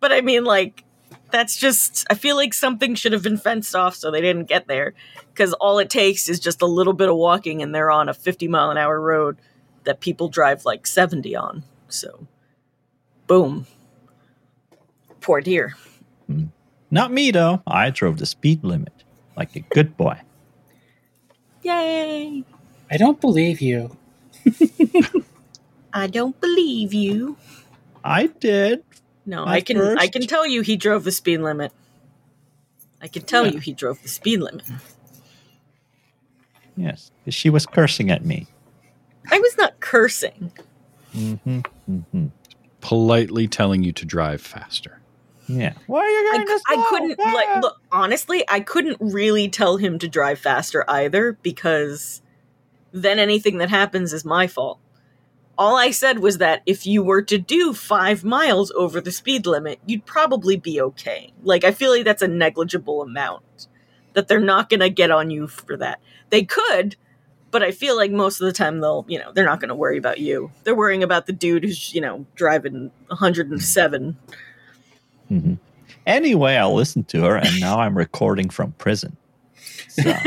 but 0.00 0.12
I 0.12 0.20
mean 0.20 0.44
like 0.44 0.84
that's 1.30 1.56
just 1.56 2.06
I 2.10 2.14
feel 2.14 2.36
like 2.36 2.54
something 2.54 2.94
should 2.94 3.12
have 3.12 3.22
been 3.22 3.38
fenced 3.38 3.74
off 3.74 3.94
so 3.94 4.10
they 4.10 4.20
didn't 4.20 4.48
get 4.48 4.66
there 4.66 4.94
cuz 5.34 5.52
all 5.54 5.78
it 5.78 5.90
takes 5.90 6.28
is 6.28 6.40
just 6.40 6.62
a 6.62 6.66
little 6.66 6.92
bit 6.92 7.08
of 7.08 7.16
walking 7.16 7.62
and 7.62 7.74
they're 7.74 7.90
on 7.90 8.08
a 8.08 8.14
50 8.14 8.48
mile 8.48 8.70
an 8.70 8.78
hour 8.78 9.00
road 9.00 9.36
that 9.84 10.00
people 10.00 10.28
drive 10.28 10.64
like 10.64 10.86
70 10.86 11.34
on. 11.36 11.64
So 11.88 12.26
boom. 13.26 13.66
Poor 15.20 15.40
deer. 15.40 15.74
Hmm. 16.26 16.46
Not 16.90 17.12
me 17.12 17.30
though. 17.30 17.62
I 17.66 17.90
drove 17.90 18.18
the 18.18 18.26
speed 18.26 18.64
limit 18.64 19.04
like 19.36 19.54
a 19.56 19.60
good 19.60 19.96
boy. 19.96 20.18
Yay. 21.62 22.44
I 22.90 22.96
don't 22.96 23.20
believe 23.20 23.60
you. 23.60 23.96
I 25.92 26.06
don't 26.06 26.38
believe 26.40 26.94
you. 26.94 27.36
I 28.04 28.26
did. 28.26 28.84
No, 29.28 29.44
My 29.44 29.56
I 29.56 29.60
can 29.60 29.98
I 29.98 30.08
can 30.08 30.22
tell 30.26 30.46
you 30.46 30.62
he 30.62 30.76
drove 30.78 31.04
the 31.04 31.12
speed 31.12 31.40
limit. 31.40 31.70
I 33.02 33.08
can 33.08 33.22
tell 33.22 33.44
Yeah. 33.46 33.52
you 33.52 33.58
he 33.60 33.74
drove 33.74 34.02
the 34.02 34.08
speed 34.08 34.40
limit. 34.40 34.62
Yes, 36.76 37.10
she 37.28 37.50
was 37.50 37.66
cursing 37.66 38.10
at 38.10 38.24
me. 38.24 38.46
I 39.30 39.38
was 39.38 39.54
not 39.58 39.80
cursing. 39.80 40.52
hmm 41.12 41.60
hmm 41.86 42.26
Politely 42.80 43.48
telling 43.48 43.82
you 43.82 43.92
to 43.92 44.06
drive 44.06 44.40
faster. 44.40 44.98
Yeah. 45.46 45.74
Why 45.86 46.00
are 46.00 46.08
you 46.08 46.30
I, 46.30 46.36
going 46.36 46.46
cou- 46.46 46.56
to 46.58 46.62
I 46.68 46.86
couldn't 46.88 47.18
like 47.18 47.62
look 47.62 47.80
honestly, 47.92 48.44
I 48.48 48.60
couldn't 48.60 48.96
really 49.00 49.48
tell 49.50 49.76
him 49.76 49.98
to 49.98 50.08
drive 50.08 50.38
faster 50.38 50.84
either 50.88 51.32
because 51.42 52.22
then 52.92 53.18
anything 53.18 53.58
that 53.58 53.68
happens 53.68 54.14
is 54.14 54.24
my 54.24 54.46
fault. 54.46 54.78
All 55.58 55.76
I 55.76 55.90
said 55.90 56.20
was 56.20 56.38
that 56.38 56.62
if 56.66 56.86
you 56.86 57.02
were 57.02 57.22
to 57.22 57.36
do 57.36 57.74
five 57.74 58.22
miles 58.22 58.70
over 58.76 59.00
the 59.00 59.10
speed 59.10 59.44
limit, 59.44 59.80
you'd 59.84 60.06
probably 60.06 60.56
be 60.56 60.80
okay. 60.80 61.32
Like 61.42 61.64
I 61.64 61.72
feel 61.72 61.90
like 61.90 62.04
that's 62.04 62.22
a 62.22 62.28
negligible 62.28 63.02
amount. 63.02 63.66
That 64.14 64.28
they're 64.28 64.38
not 64.38 64.70
gonna 64.70 64.88
get 64.88 65.10
on 65.10 65.30
you 65.30 65.48
for 65.48 65.76
that. 65.76 66.00
They 66.30 66.44
could, 66.44 66.94
but 67.50 67.64
I 67.64 67.72
feel 67.72 67.96
like 67.96 68.12
most 68.12 68.40
of 68.40 68.46
the 68.46 68.52
time 68.52 68.80
they'll, 68.80 69.04
you 69.08 69.18
know, 69.18 69.32
they're 69.32 69.44
not 69.44 69.60
gonna 69.60 69.74
worry 69.74 69.98
about 69.98 70.20
you. 70.20 70.52
They're 70.62 70.76
worrying 70.76 71.02
about 71.02 71.26
the 71.26 71.32
dude 71.32 71.64
who's, 71.64 71.92
you 71.92 72.00
know, 72.00 72.24
driving 72.36 72.92
107. 73.08 74.16
hmm 75.28 75.54
Anyway, 76.06 76.54
I 76.56 76.66
listened 76.66 77.08
to 77.08 77.22
her, 77.24 77.36
and 77.36 77.60
now 77.60 77.80
I'm 77.80 77.96
recording 77.96 78.48
from 78.48 78.72
prison. 78.72 79.16
So, 79.88 80.02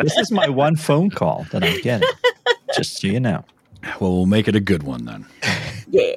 this 0.00 0.16
is 0.18 0.30
my 0.30 0.48
one 0.48 0.76
phone 0.76 1.10
call 1.10 1.46
that 1.50 1.64
I'm 1.64 1.80
getting. 1.80 2.08
Just 2.76 3.00
so 3.00 3.08
you 3.08 3.18
know. 3.18 3.44
Well, 4.00 4.12
we'll 4.12 4.26
make 4.26 4.48
it 4.48 4.56
a 4.56 4.60
good 4.60 4.82
one 4.82 5.04
then. 5.04 5.26
Yeah. 5.88 6.14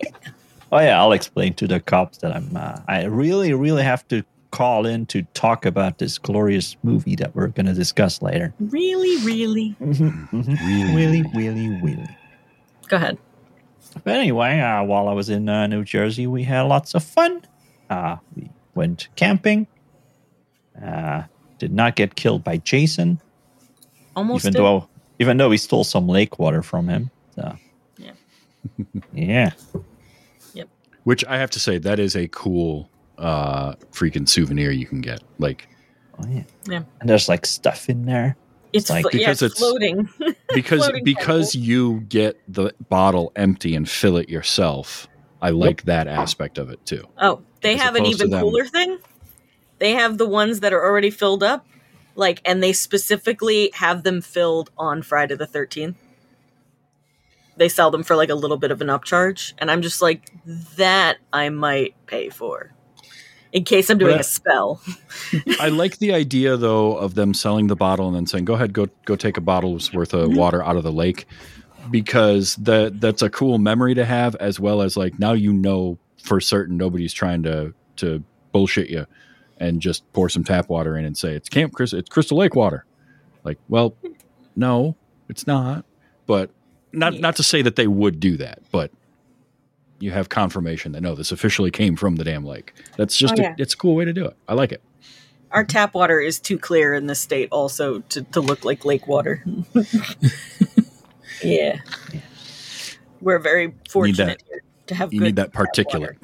Oh 0.71 0.79
yeah, 0.79 0.99
I'll 1.01 1.11
explain 1.11 1.53
to 1.55 1.67
the 1.67 1.81
cops 1.81 2.19
that 2.19 2.33
I'm. 2.33 2.55
Uh, 2.55 2.79
I 2.87 3.03
really, 3.05 3.53
really 3.53 3.83
have 3.83 4.07
to 4.07 4.23
call 4.51 4.85
in 4.85 5.05
to 5.07 5.23
talk 5.33 5.65
about 5.65 5.97
this 5.97 6.17
glorious 6.17 6.77
movie 6.81 7.15
that 7.17 7.35
we're 7.35 7.47
going 7.47 7.65
to 7.65 7.73
discuss 7.73 8.21
later. 8.21 8.53
Really, 8.59 9.17
really. 9.25 9.75
Mm-hmm, 9.81 10.37
Really? 10.65 10.93
really, 10.95 11.23
really, 11.35 11.69
really. 11.81 12.17
Go 12.87 12.95
ahead. 12.95 13.17
But 14.05 14.15
anyway, 14.15 14.59
uh, 14.61 14.83
while 14.83 15.09
I 15.09 15.13
was 15.13 15.29
in 15.29 15.49
uh, 15.49 15.67
New 15.67 15.83
Jersey, 15.83 16.25
we 16.25 16.43
had 16.43 16.61
lots 16.61 16.95
of 16.95 17.03
fun. 17.03 17.41
Uh, 17.89 18.17
we 18.35 18.49
went 18.75 19.09
camping. 19.17 19.67
Uh, 20.81 21.23
did 21.59 21.73
not 21.73 21.95
get 21.97 22.15
killed 22.15 22.43
by 22.45 22.57
Jason, 22.57 23.19
Almost 24.15 24.45
even 24.45 24.53
did. 24.53 24.59
though 24.61 24.87
even 25.19 25.35
though 25.37 25.49
we 25.49 25.57
stole 25.57 25.83
some 25.83 26.07
lake 26.07 26.39
water 26.39 26.61
from 26.61 26.87
him. 26.87 27.11
So 27.35 27.55
Yeah. 27.97 28.11
yeah, 29.13 29.51
Yep. 30.53 30.69
Which 31.03 31.23
I 31.25 31.37
have 31.37 31.49
to 31.51 31.59
say, 31.59 31.77
that 31.79 31.99
is 31.99 32.15
a 32.15 32.27
cool 32.29 32.89
uh 33.17 33.73
freaking 33.91 34.27
souvenir 34.27 34.71
you 34.71 34.85
can 34.85 35.01
get. 35.01 35.21
Like 35.39 35.67
oh 36.19 36.25
yeah, 36.29 36.43
Yeah. 36.67 36.83
And 36.99 37.09
there's 37.09 37.29
like 37.29 37.45
stuff 37.45 37.89
in 37.89 38.05
there. 38.05 38.35
It's 38.73 38.89
like- 38.89 39.03
flo- 39.03 39.11
yeah, 39.13 39.27
because 39.29 39.41
it's 39.41 39.55
it's- 39.55 39.59
floating. 39.59 40.09
because 40.53 40.79
Floating 40.83 41.03
because 41.05 41.55
you 41.55 42.01
get 42.09 42.41
the 42.47 42.73
bottle 42.89 43.31
empty 43.35 43.75
and 43.75 43.87
fill 43.89 44.17
it 44.17 44.29
yourself. 44.29 45.07
I 45.41 45.51
like 45.51 45.83
that 45.83 46.07
aspect 46.07 46.57
of 46.57 46.69
it 46.69 46.83
too. 46.85 47.03
oh, 47.19 47.41
they 47.61 47.75
As 47.75 47.81
have 47.81 47.95
an 47.95 48.01
opposed 48.01 48.19
to 48.19 48.23
even 48.25 48.31
them- 48.31 48.41
cooler 48.41 48.65
thing. 48.65 48.97
They 49.79 49.91
have 49.91 50.17
the 50.17 50.25
ones 50.27 50.61
that 50.61 50.71
are 50.73 50.83
already 50.83 51.09
filled 51.11 51.43
up, 51.43 51.67
like, 52.15 52.41
and 52.45 52.63
they 52.63 52.71
specifically 52.73 53.71
have 53.75 54.03
them 54.03 54.21
filled 54.21 54.71
on 54.77 55.01
Friday 55.03 55.35
the 55.35 55.45
thirteenth. 55.45 55.97
They 57.57 57.69
sell 57.69 57.91
them 57.91 58.03
for 58.03 58.15
like 58.15 58.29
a 58.29 58.35
little 58.35 58.57
bit 58.57 58.71
of 58.71 58.81
an 58.81 58.87
upcharge, 58.87 59.53
and 59.57 59.71
I'm 59.71 59.81
just 59.81 60.01
like, 60.01 60.31
that 60.77 61.17
I 61.31 61.49
might 61.49 61.95
pay 62.05 62.29
for, 62.29 62.73
in 63.53 63.63
case 63.63 63.89
I'm 63.89 63.97
doing 63.97 64.13
But- 64.13 64.21
a 64.21 64.23
spell. 64.25 64.81
I 65.59 65.69
like 65.69 65.97
the 65.99 66.13
idea 66.13 66.57
though 66.57 66.97
of 66.97 67.15
them 67.15 67.33
selling 67.33 67.67
the 67.67 67.75
bottle 67.75 68.07
and 68.07 68.15
then 68.15 68.25
saying, 68.27 68.45
"Go 68.45 68.55
ahead, 68.55 68.73
go 68.73 68.87
go 69.05 69.15
take 69.15 69.37
a 69.37 69.41
bottle's 69.41 69.93
worth 69.93 70.13
of 70.13 70.29
Mhm. 70.29 70.35
water 70.37 70.63
out 70.63 70.75
of 70.75 70.83
the 70.83 70.91
lake," 70.91 71.25
because 71.91 72.55
that 72.57 72.99
that's 72.99 73.21
a 73.21 73.29
cool 73.29 73.57
memory 73.57 73.93
to 73.95 74.05
have, 74.05 74.35
as 74.35 74.59
well 74.59 74.81
as 74.81 74.97
like 74.97 75.17
now 75.19 75.33
you 75.33 75.53
know 75.53 75.97
for 76.21 76.41
certain 76.41 76.75
nobody's 76.77 77.13
trying 77.13 77.43
to 77.43 77.73
to 77.97 78.23
bullshit 78.51 78.89
you 78.89 79.05
and 79.57 79.81
just 79.81 80.03
pour 80.11 80.27
some 80.27 80.43
tap 80.43 80.67
water 80.67 80.97
in 80.97 81.05
and 81.05 81.17
say 81.17 81.33
it's 81.33 81.47
Camp 81.47 81.71
Chris, 81.73 81.93
it's 81.93 82.09
Crystal 82.09 82.37
Lake 82.37 82.55
water. 82.55 82.83
Like, 83.45 83.57
well, 83.69 83.95
no, 84.55 84.95
it's 85.29 85.45
not, 85.47 85.85
but 86.25 86.49
not 86.93 87.13
Yeah. 87.13 87.19
not 87.21 87.35
to 87.37 87.43
say 87.43 87.61
that 87.61 87.75
they 87.75 87.87
would 87.87 88.19
do 88.19 88.37
that, 88.37 88.59
but 88.71 88.91
you 89.99 90.11
have 90.11 90.29
confirmation 90.29 90.91
that 90.91 91.01
no, 91.01 91.15
this 91.15 91.31
officially 91.31 91.71
came 91.71 91.95
from 91.95 92.15
the 92.17 92.23
damn 92.23 92.45
lake. 92.45 92.73
That's 92.97 93.15
just 93.17 93.35
Oh, 93.39 93.41
a, 93.41 93.45
yeah. 93.45 93.55
it's 93.57 93.73
a 93.73 93.77
cool 93.77 93.95
way 93.95 94.05
to 94.05 94.13
do 94.13 94.25
it. 94.25 94.35
I 94.47 94.53
like 94.53 94.71
it. 94.71 94.81
Our 95.51 95.63
tap 95.63 95.93
water 95.93 96.19
is 96.19 96.39
too 96.39 96.57
clear 96.59 96.93
in 96.93 97.07
this 97.07 97.19
state, 97.19 97.47
also 97.51 97.99
to, 97.99 98.23
to 98.23 98.41
look 98.41 98.65
like 98.65 98.83
lake 98.83 99.07
water. 99.07 99.41
yeah. 101.43 101.79
We're 103.21 103.39
very 103.39 103.73
fortunate 103.89 104.43
here 104.49 104.61
to 104.87 104.95
have 104.95 105.13
You 105.13 105.21
need 105.21 105.37
that 105.37 105.53
particulate. 105.53 106.17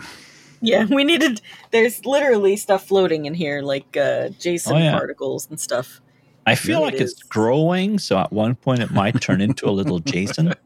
Yeah, 0.62 0.86
we 0.86 1.04
needed. 1.04 1.42
There's 1.72 2.06
literally 2.06 2.56
stuff 2.58 2.86
floating 2.88 3.26
in 3.26 3.34
here, 3.34 3.62
like 3.62 3.98
uh, 3.98 4.30
Jason 4.30 4.76
Oh, 4.76 4.78
yeah. 4.78 4.92
particles 4.92 5.48
and 5.50 5.60
stuff. 5.60 6.02
I 6.46 6.56
feel 6.56 6.80
Yeah, 6.80 6.86
like 6.86 6.94
it 6.96 7.02
it's 7.02 7.22
growing, 7.24 8.00
so 8.00 8.18
at 8.18 8.32
one 8.34 8.56
point 8.56 8.82
it 8.82 8.92
might 8.92 9.20
turn 9.22 9.42
into 9.42 9.68
a 9.68 9.72
little 9.72 10.00
Jason. 10.00 10.54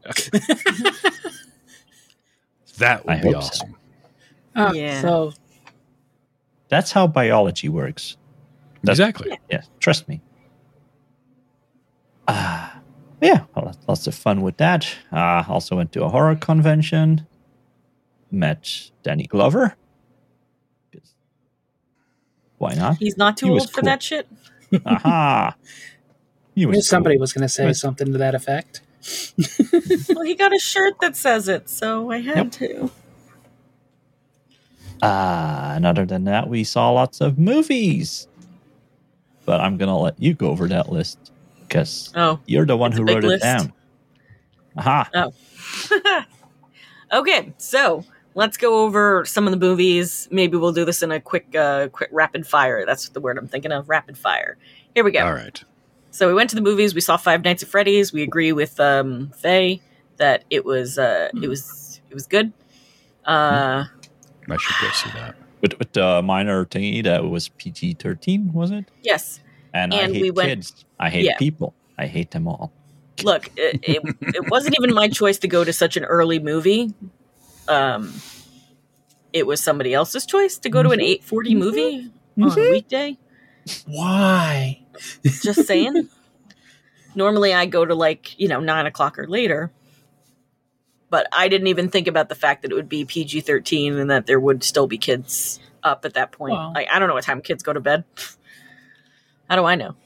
That 2.78 3.06
would 3.06 3.16
I 3.16 3.22
be 3.22 3.32
hope 3.32 3.42
so. 3.42 3.48
awesome. 3.48 3.76
Uh, 4.54 4.72
Yeah. 4.74 5.00
So 5.00 5.32
That's 6.68 6.92
how 6.92 7.06
biology 7.06 7.68
works. 7.70 8.16
That's- 8.82 8.98
Exactly. 8.98 9.38
Yeah, 9.50 9.62
trust 9.80 10.08
me. 10.08 10.20
Ah, 12.28 12.80
yeah, 13.22 13.44
well, 13.54 13.74
lots 13.88 14.06
of 14.06 14.14
fun 14.14 14.42
with 14.42 14.56
that. 14.58 14.86
Uh, 15.12 15.44
also 15.48 15.76
went 15.76 15.92
to 15.92 16.04
a 16.04 16.08
horror 16.08 16.34
convention. 16.36 17.26
Met 18.30 18.90
Danny 19.02 19.24
Glover. 19.26 19.74
Why 22.58 22.74
not? 22.74 22.96
He's 22.98 23.16
not 23.16 23.36
too 23.36 23.46
He 23.46 23.52
old 23.52 23.70
for 23.70 23.80
cool. 23.80 23.86
that 23.86 24.02
shit. 24.02 24.26
Aha! 24.84 25.56
He 26.54 26.64
I 26.64 26.70
knew 26.70 26.80
somebody 26.82 27.16
cool. 27.16 27.20
was 27.20 27.32
going 27.32 27.42
to 27.42 27.48
say 27.48 27.66
Good. 27.66 27.76
something 27.76 28.12
to 28.12 28.18
that 28.18 28.34
effect. 28.34 28.80
well, 30.14 30.24
he 30.24 30.34
got 30.34 30.54
a 30.54 30.58
shirt 30.58 30.94
that 31.00 31.16
says 31.16 31.48
it, 31.48 31.68
so 31.68 32.10
I 32.10 32.20
had 32.20 32.36
Yep. 32.36 32.52
to. 32.52 32.90
Ah, 35.02 35.74
and 35.74 35.86
other 35.86 36.06
than 36.06 36.24
that, 36.24 36.48
we 36.48 36.64
saw 36.64 36.90
lots 36.90 37.20
of 37.20 37.38
movies. 37.38 38.26
But 39.44 39.60
I'm 39.60 39.76
gonna 39.76 39.96
let 39.98 40.20
you 40.20 40.34
go 40.34 40.48
over 40.48 40.66
that 40.68 40.90
list 40.90 41.30
because 41.60 42.14
Oh, 42.14 42.40
you're 42.46 42.66
the 42.66 42.76
one 42.76 42.92
who 42.92 43.04
big 43.04 43.14
wrote 43.14 43.24
list. 43.24 43.44
it 43.44 43.46
down. 43.46 43.72
Aha! 44.76 45.10
Oh. 45.14 45.32
okay. 47.12 47.52
So 47.58 48.04
let's 48.36 48.56
go 48.56 48.84
over 48.84 49.24
some 49.24 49.46
of 49.46 49.50
the 49.50 49.56
movies. 49.56 50.28
Maybe 50.30 50.56
we'll 50.56 50.72
do 50.72 50.84
this 50.84 51.02
in 51.02 51.10
a 51.10 51.20
quick, 51.20 51.52
uh, 51.56 51.88
quick 51.88 52.10
rapid 52.12 52.46
fire. 52.46 52.86
That's 52.86 53.08
the 53.08 53.20
word 53.20 53.38
I'm 53.38 53.48
thinking 53.48 53.72
of. 53.72 53.88
Rapid 53.88 54.16
fire. 54.16 54.56
Here 54.94 55.02
we 55.02 55.10
go. 55.10 55.24
All 55.26 55.32
right. 55.32 55.62
So 56.12 56.28
we 56.28 56.34
went 56.34 56.48
to 56.50 56.56
the 56.56 56.62
movies. 56.62 56.94
We 56.94 57.00
saw 57.00 57.16
Five 57.16 57.42
Nights 57.42 57.62
at 57.62 57.68
Freddy's. 57.68 58.12
We 58.12 58.22
agree 58.22 58.52
with 58.52 58.78
um, 58.78 59.32
Fae 59.36 59.80
that 60.18 60.44
it 60.50 60.64
was 60.64 60.98
uh, 60.98 61.30
it 61.42 61.48
was 61.48 62.00
it 62.08 62.14
was 62.14 62.26
good. 62.26 62.52
Uh, 63.26 63.84
I 64.48 64.56
should 64.56 64.76
go 64.80 64.90
see 64.92 65.10
that. 65.18 65.34
With 65.60 65.78
with 65.78 65.92
the 65.92 66.22
minor 66.22 66.64
thingy 66.64 67.02
that 67.04 67.24
was 67.24 67.48
PG 67.48 67.94
thirteen, 67.94 68.52
was 68.52 68.70
it? 68.70 68.84
Yes. 69.02 69.40
And, 69.74 69.92
I 69.92 70.06
hate 70.10 70.22
we 70.22 70.30
went- 70.30 70.48
kids. 70.48 70.84
I 70.98 71.10
hate 71.10 71.24
Yeah. 71.24 71.36
people. 71.36 71.74
I 71.98 72.06
hate 72.06 72.30
them 72.30 72.46
all. 72.48 72.72
Look, 73.22 73.50
it, 73.56 73.80
it, 73.82 74.02
it 74.20 74.50
wasn't 74.50 74.76
even 74.78 74.94
my 74.94 75.08
choice 75.08 75.38
to 75.38 75.48
go 75.48 75.64
to 75.64 75.72
such 75.72 75.96
an 75.96 76.04
early 76.04 76.38
movie. 76.38 76.92
Um, 77.68 78.12
it 79.32 79.46
was 79.46 79.60
somebody 79.60 79.92
else's 79.92 80.26
choice 80.26 80.58
to 80.58 80.68
go 80.68 80.82
to 80.82 80.90
an 80.90 80.98
mm-hmm. 80.98 81.06
eight 81.06 81.24
forty 81.24 81.50
mm-hmm. 81.50 81.58
movie 81.58 82.10
on 82.38 82.42
a 82.42 82.50
mm-hmm. 82.50 82.70
weekday. 82.70 83.18
Why? 83.86 84.82
Just 85.24 85.66
saying. 85.66 86.08
Normally, 87.14 87.54
I 87.54 87.66
go 87.66 87.84
to 87.84 87.94
like 87.94 88.38
you 88.38 88.48
know 88.48 88.60
nine 88.60 88.86
o'clock 88.86 89.18
or 89.18 89.26
later, 89.26 89.72
but 91.10 91.26
I 91.32 91.48
didn't 91.48 91.68
even 91.68 91.88
think 91.88 92.08
about 92.08 92.28
the 92.28 92.34
fact 92.34 92.62
that 92.62 92.70
it 92.70 92.74
would 92.74 92.88
be 92.88 93.04
PG 93.04 93.40
thirteen 93.42 93.98
and 93.98 94.10
that 94.10 94.26
there 94.26 94.40
would 94.40 94.62
still 94.62 94.86
be 94.86 94.98
kids 94.98 95.60
up 95.82 96.04
at 96.04 96.14
that 96.14 96.32
point. 96.32 96.54
Like 96.74 96.88
I 96.90 96.98
don't 96.98 97.08
know 97.08 97.14
what 97.14 97.24
time 97.24 97.40
kids 97.40 97.62
go 97.62 97.72
to 97.72 97.80
bed. 97.80 98.04
How 99.48 99.56
do 99.56 99.64
I 99.64 99.76
know? 99.76 99.96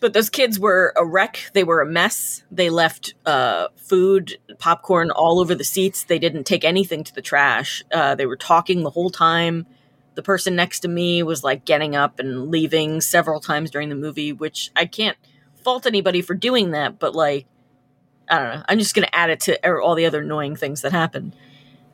But 0.00 0.14
those 0.14 0.30
kids 0.30 0.58
were 0.58 0.94
a 0.96 1.04
wreck. 1.04 1.50
They 1.52 1.62
were 1.62 1.82
a 1.82 1.86
mess. 1.86 2.42
They 2.50 2.70
left 2.70 3.14
uh, 3.26 3.68
food, 3.76 4.38
popcorn 4.58 5.10
all 5.10 5.40
over 5.40 5.54
the 5.54 5.64
seats. 5.64 6.04
They 6.04 6.18
didn't 6.18 6.44
take 6.44 6.64
anything 6.64 7.04
to 7.04 7.14
the 7.14 7.20
trash. 7.20 7.84
Uh, 7.92 8.14
they 8.14 8.26
were 8.26 8.36
talking 8.36 8.82
the 8.82 8.90
whole 8.90 9.10
time. 9.10 9.66
The 10.14 10.22
person 10.22 10.56
next 10.56 10.80
to 10.80 10.88
me 10.88 11.22
was 11.22 11.44
like 11.44 11.66
getting 11.66 11.94
up 11.94 12.18
and 12.18 12.50
leaving 12.50 13.02
several 13.02 13.40
times 13.40 13.70
during 13.70 13.90
the 13.90 13.94
movie, 13.94 14.32
which 14.32 14.70
I 14.74 14.86
can't 14.86 15.18
fault 15.62 15.86
anybody 15.86 16.22
for 16.22 16.34
doing 16.34 16.70
that. 16.70 16.98
But 16.98 17.14
like, 17.14 17.46
I 18.28 18.38
don't 18.38 18.54
know. 18.54 18.62
I'm 18.68 18.78
just 18.78 18.94
going 18.94 19.06
to 19.06 19.14
add 19.14 19.30
it 19.30 19.40
to 19.40 19.80
all 19.80 19.94
the 19.94 20.06
other 20.06 20.22
annoying 20.22 20.56
things 20.56 20.80
that 20.80 20.92
happened 20.92 21.36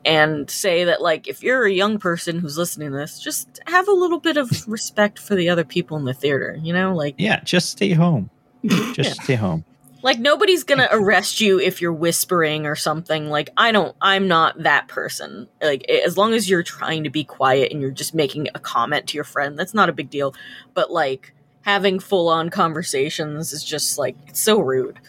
and 0.05 0.49
say 0.49 0.85
that 0.85 1.01
like 1.01 1.27
if 1.27 1.43
you're 1.43 1.65
a 1.65 1.71
young 1.71 1.99
person 1.99 2.39
who's 2.39 2.57
listening 2.57 2.91
to 2.91 2.97
this, 2.97 3.19
just 3.19 3.59
have 3.67 3.87
a 3.87 3.91
little 3.93 4.19
bit 4.19 4.37
of 4.37 4.67
respect 4.67 5.19
for 5.19 5.35
the 5.35 5.49
other 5.49 5.63
people 5.63 5.97
in 5.97 6.05
the 6.05 6.13
theater. 6.13 6.57
You 6.61 6.73
know, 6.73 6.95
like 6.95 7.15
Yeah, 7.17 7.41
just 7.43 7.69
stay 7.69 7.91
home. 7.91 8.29
Just 8.93 9.21
stay 9.21 9.35
home. 9.35 9.63
like 10.01 10.17
nobody's 10.19 10.63
gonna 10.63 10.89
arrest 10.91 11.39
you 11.39 11.59
if 11.59 11.79
you're 11.81 11.93
whispering 11.93 12.65
or 12.65 12.75
something 12.75 13.29
like 13.29 13.49
i 13.55 13.71
don't 13.71 13.95
i'm 14.01 14.27
not 14.27 14.61
that 14.63 14.87
person 14.87 15.47
like 15.61 15.87
as 15.89 16.17
long 16.17 16.33
as 16.33 16.49
you're 16.49 16.63
trying 16.63 17.03
to 17.03 17.09
be 17.09 17.23
quiet 17.23 17.71
and 17.71 17.81
you're 17.81 17.91
just 17.91 18.15
making 18.15 18.47
a 18.55 18.59
comment 18.59 19.07
to 19.07 19.15
your 19.15 19.23
friend 19.23 19.57
that's 19.57 19.75
not 19.75 19.89
a 19.89 19.93
big 19.93 20.09
deal 20.09 20.33
but 20.73 20.91
like 20.91 21.33
having 21.61 21.99
full-on 21.99 22.49
conversations 22.49 23.53
is 23.53 23.63
just 23.63 23.97
like 23.97 24.15
it's 24.27 24.39
so 24.41 24.59
rude 24.59 24.99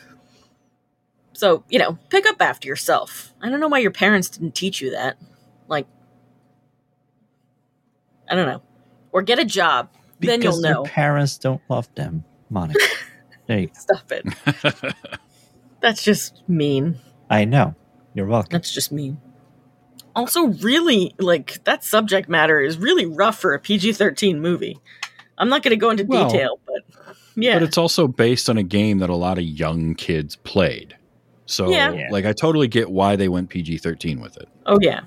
so 1.39 1.63
you 1.69 1.79
know 1.79 1.97
pick 2.11 2.27
up 2.27 2.41
after 2.41 2.67
yourself 2.67 3.33
i 3.41 3.49
don't 3.49 3.61
know 3.61 3.69
why 3.69 3.79
your 3.79 3.91
parents 3.91 4.29
didn't 4.29 4.55
teach 4.55 4.81
you 4.81 4.91
that 4.91 5.17
like 5.69 5.87
i 8.29 8.35
don't 8.35 8.47
know 8.47 8.63
or 9.13 9.23
get 9.23 9.39
a 9.39 9.45
job 9.45 9.89
then 10.21 10.41
Because 10.41 10.57
you'll 10.57 10.63
their 10.63 10.75
know 10.75 10.83
parents 10.83 11.39
don't 11.39 11.61
love 11.69 11.89
them, 11.95 12.25
Monica. 12.51 12.81
there 13.47 13.61
you 13.61 13.67
go. 13.69 13.73
stop 13.79 14.11
it 14.11 14.25
that's 15.81 16.03
just 16.03 16.43
mean 16.49 16.99
I 17.31 17.45
know. 17.45 17.75
You're 18.15 18.27
welcome. 18.27 18.49
That's 18.53 18.73
just 18.73 18.91
mean. 18.91 19.21
Also, 20.17 20.47
really, 20.47 21.15
like, 21.19 21.63
that 21.65 21.85
subject 21.85 22.29
matter 22.29 22.61
is 22.61 22.79
really 22.79 23.07
rough 23.07 23.39
for 23.39 23.55
a 23.55 23.59
PG 23.61 23.93
13 23.93 24.41
movie. 24.41 24.81
I'm 25.37 25.49
not 25.49 25.63
going 25.63 25.71
to 25.71 25.77
go 25.77 25.91
into 25.91 26.05
Well, 26.05 26.29
detail, 26.29 26.59
but 26.67 27.15
yeah. 27.37 27.55
But 27.55 27.63
it's 27.65 27.79
also 27.79 28.09
based 28.09 28.49
on 28.49 28.59
a 28.59 28.63
game 28.63 28.99
that 28.99 29.11
a 29.11 29.15
lot 29.15 29.39
of 29.39 29.45
young 29.45 29.95
kids 29.95 30.37
played. 30.37 30.97
So, 31.49 31.71
Yeah. 31.71 31.93
Yeah. 31.93 32.09
like, 32.11 32.27
I 32.27 32.33
totally 32.33 32.69
get 32.69 32.91
why 32.91 33.17
they 33.17 33.29
went 33.29 33.49
PG 33.49 33.79
13 33.79 34.21
with 34.21 34.37
it. 34.37 34.49
oh, 34.67 34.79
yeah. 34.81 35.01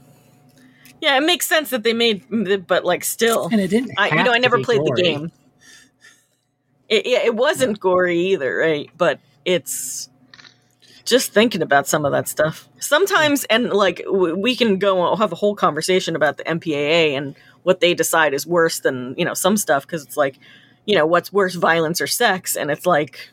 Yeah, 0.99 1.17
it 1.17 1.21
makes 1.21 1.47
sense 1.47 1.69
that 1.71 1.83
they 1.83 1.93
made, 1.93 2.25
but, 2.67 2.83
like, 2.83 3.03
still. 3.03 3.47
And 3.51 3.59
it 3.61 3.69
didn't. 3.69 3.91
I, 3.97 4.09
you 4.09 4.17
have 4.17 4.25
know, 4.25 4.33
I 4.33 4.37
never 4.37 4.59
played 4.61 4.79
gory. 4.79 4.91
the 4.95 5.01
game. 5.01 5.31
It, 6.89 7.05
yeah, 7.05 7.19
it 7.23 7.35
wasn't 7.35 7.79
gory 7.79 8.19
either, 8.33 8.55
right? 8.55 8.89
But 8.97 9.19
it's 9.45 10.09
just 11.05 11.31
thinking 11.31 11.61
about 11.61 11.87
some 11.87 12.05
of 12.05 12.11
that 12.11 12.27
stuff. 12.27 12.67
Sometimes, 12.79 13.45
and 13.45 13.71
like 13.71 14.03
we 14.11 14.55
can 14.55 14.77
go 14.77 15.07
and 15.09 15.17
have 15.19 15.31
a 15.31 15.35
whole 15.35 15.55
conversation 15.55 16.15
about 16.15 16.37
the 16.37 16.43
MPAA 16.43 17.17
and 17.17 17.35
what 17.63 17.79
they 17.79 17.93
decide 17.93 18.33
is 18.33 18.45
worse 18.45 18.79
than 18.79 19.15
you 19.17 19.25
know 19.25 19.33
some 19.33 19.57
stuff 19.57 19.87
because 19.87 20.03
it's 20.03 20.17
like, 20.17 20.37
you 20.85 20.95
know, 20.95 21.05
what's 21.05 21.31
worse, 21.31 21.55
violence 21.55 22.01
or 22.01 22.07
sex? 22.07 22.55
And 22.55 22.69
it's 22.69 22.85
like, 22.85 23.29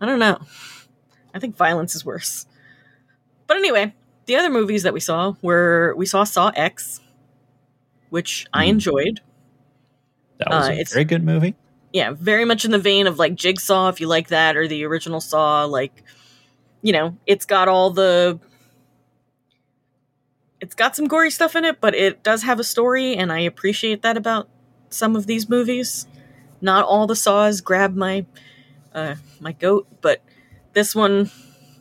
I 0.00 0.06
don't 0.06 0.18
know. 0.20 0.38
I 1.34 1.38
think 1.38 1.56
violence 1.56 1.94
is 1.94 2.04
worse. 2.04 2.46
But 3.46 3.56
anyway, 3.56 3.94
the 4.26 4.36
other 4.36 4.50
movies 4.50 4.82
that 4.82 4.92
we 4.92 5.00
saw 5.00 5.34
were 5.42 5.94
we 5.96 6.06
saw 6.06 6.24
Saw 6.24 6.50
X, 6.54 7.00
which 8.10 8.46
I 8.52 8.64
Hmm. 8.64 8.70
enjoyed. 8.70 9.20
That 10.38 10.50
was 10.50 10.68
Uh, 10.68 10.72
a 10.72 10.84
very 10.84 11.04
good 11.04 11.24
movie. 11.24 11.54
yeah, 11.92 12.12
very 12.12 12.44
much 12.44 12.64
in 12.64 12.70
the 12.70 12.78
vein 12.78 13.06
of 13.06 13.18
like 13.18 13.34
Jigsaw, 13.34 13.88
if 13.88 14.00
you 14.00 14.06
like 14.06 14.28
that, 14.28 14.56
or 14.56 14.68
the 14.68 14.84
original 14.84 15.20
Saw. 15.20 15.64
Like, 15.64 16.02
you 16.82 16.92
know, 16.92 17.16
it's 17.26 17.44
got 17.44 17.68
all 17.68 17.90
the. 17.90 18.38
It's 20.60 20.74
got 20.74 20.96
some 20.96 21.06
gory 21.06 21.30
stuff 21.30 21.54
in 21.54 21.64
it, 21.64 21.80
but 21.80 21.94
it 21.94 22.22
does 22.24 22.42
have 22.42 22.58
a 22.58 22.64
story, 22.64 23.14
and 23.16 23.32
I 23.32 23.40
appreciate 23.40 24.02
that 24.02 24.16
about 24.16 24.48
some 24.90 25.14
of 25.14 25.26
these 25.26 25.48
movies. 25.48 26.06
Not 26.60 26.84
all 26.84 27.06
the 27.06 27.14
Saws 27.14 27.60
grab 27.60 27.94
my, 27.94 28.26
uh, 28.92 29.14
my 29.40 29.52
goat, 29.52 29.86
but 30.00 30.20
this 30.78 30.94
one, 30.94 31.28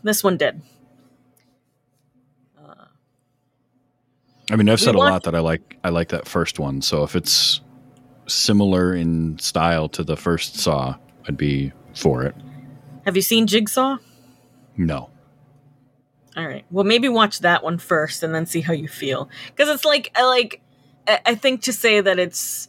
this 0.01 0.23
one 0.23 0.37
did. 0.37 0.59
Uh, 2.59 2.85
I 4.49 4.55
mean, 4.55 4.67
I've 4.69 4.79
said 4.79 4.95
a 4.95 4.97
lot 4.97 5.23
that 5.23 5.35
I 5.35 5.39
like. 5.39 5.77
I 5.83 5.89
like 5.89 6.09
that 6.09 6.27
first 6.27 6.57
one. 6.57 6.81
So 6.81 7.03
if 7.03 7.15
it's 7.15 7.61
similar 8.25 8.95
in 8.95 9.37
style 9.37 9.87
to 9.89 10.03
the 10.03 10.17
first 10.17 10.55
Saw, 10.57 10.95
I'd 11.27 11.37
be 11.37 11.71
for 11.93 12.23
it. 12.23 12.33
have 13.05 13.15
you 13.15 13.21
seen 13.21 13.45
Jigsaw? 13.45 13.97
No, 14.77 15.09
All 16.35 16.45
right. 16.45 16.65
Well, 16.69 16.83
maybe 16.83 17.07
watch 17.09 17.39
that 17.39 17.63
one 17.63 17.77
first 17.79 18.21
and 18.23 18.33
then 18.33 18.45
see 18.45 18.61
how 18.61 18.73
you 18.73 18.87
feel. 18.87 19.29
Because 19.47 19.69
it's 19.69 19.85
like, 19.85 20.11
I 20.15 20.23
like, 20.25 20.61
I 21.07 21.33
think 21.35 21.63
to 21.63 21.73
say 21.73 21.99
that 22.01 22.19
it's 22.19 22.67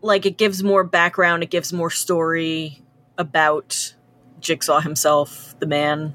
like 0.00 0.26
it 0.26 0.36
gives 0.38 0.62
more 0.62 0.84
background, 0.84 1.42
it 1.42 1.50
gives 1.50 1.72
more 1.72 1.90
story 1.90 2.82
about 3.18 3.94
Jigsaw 4.44 4.80
himself, 4.80 5.58
the 5.58 5.66
man, 5.66 6.14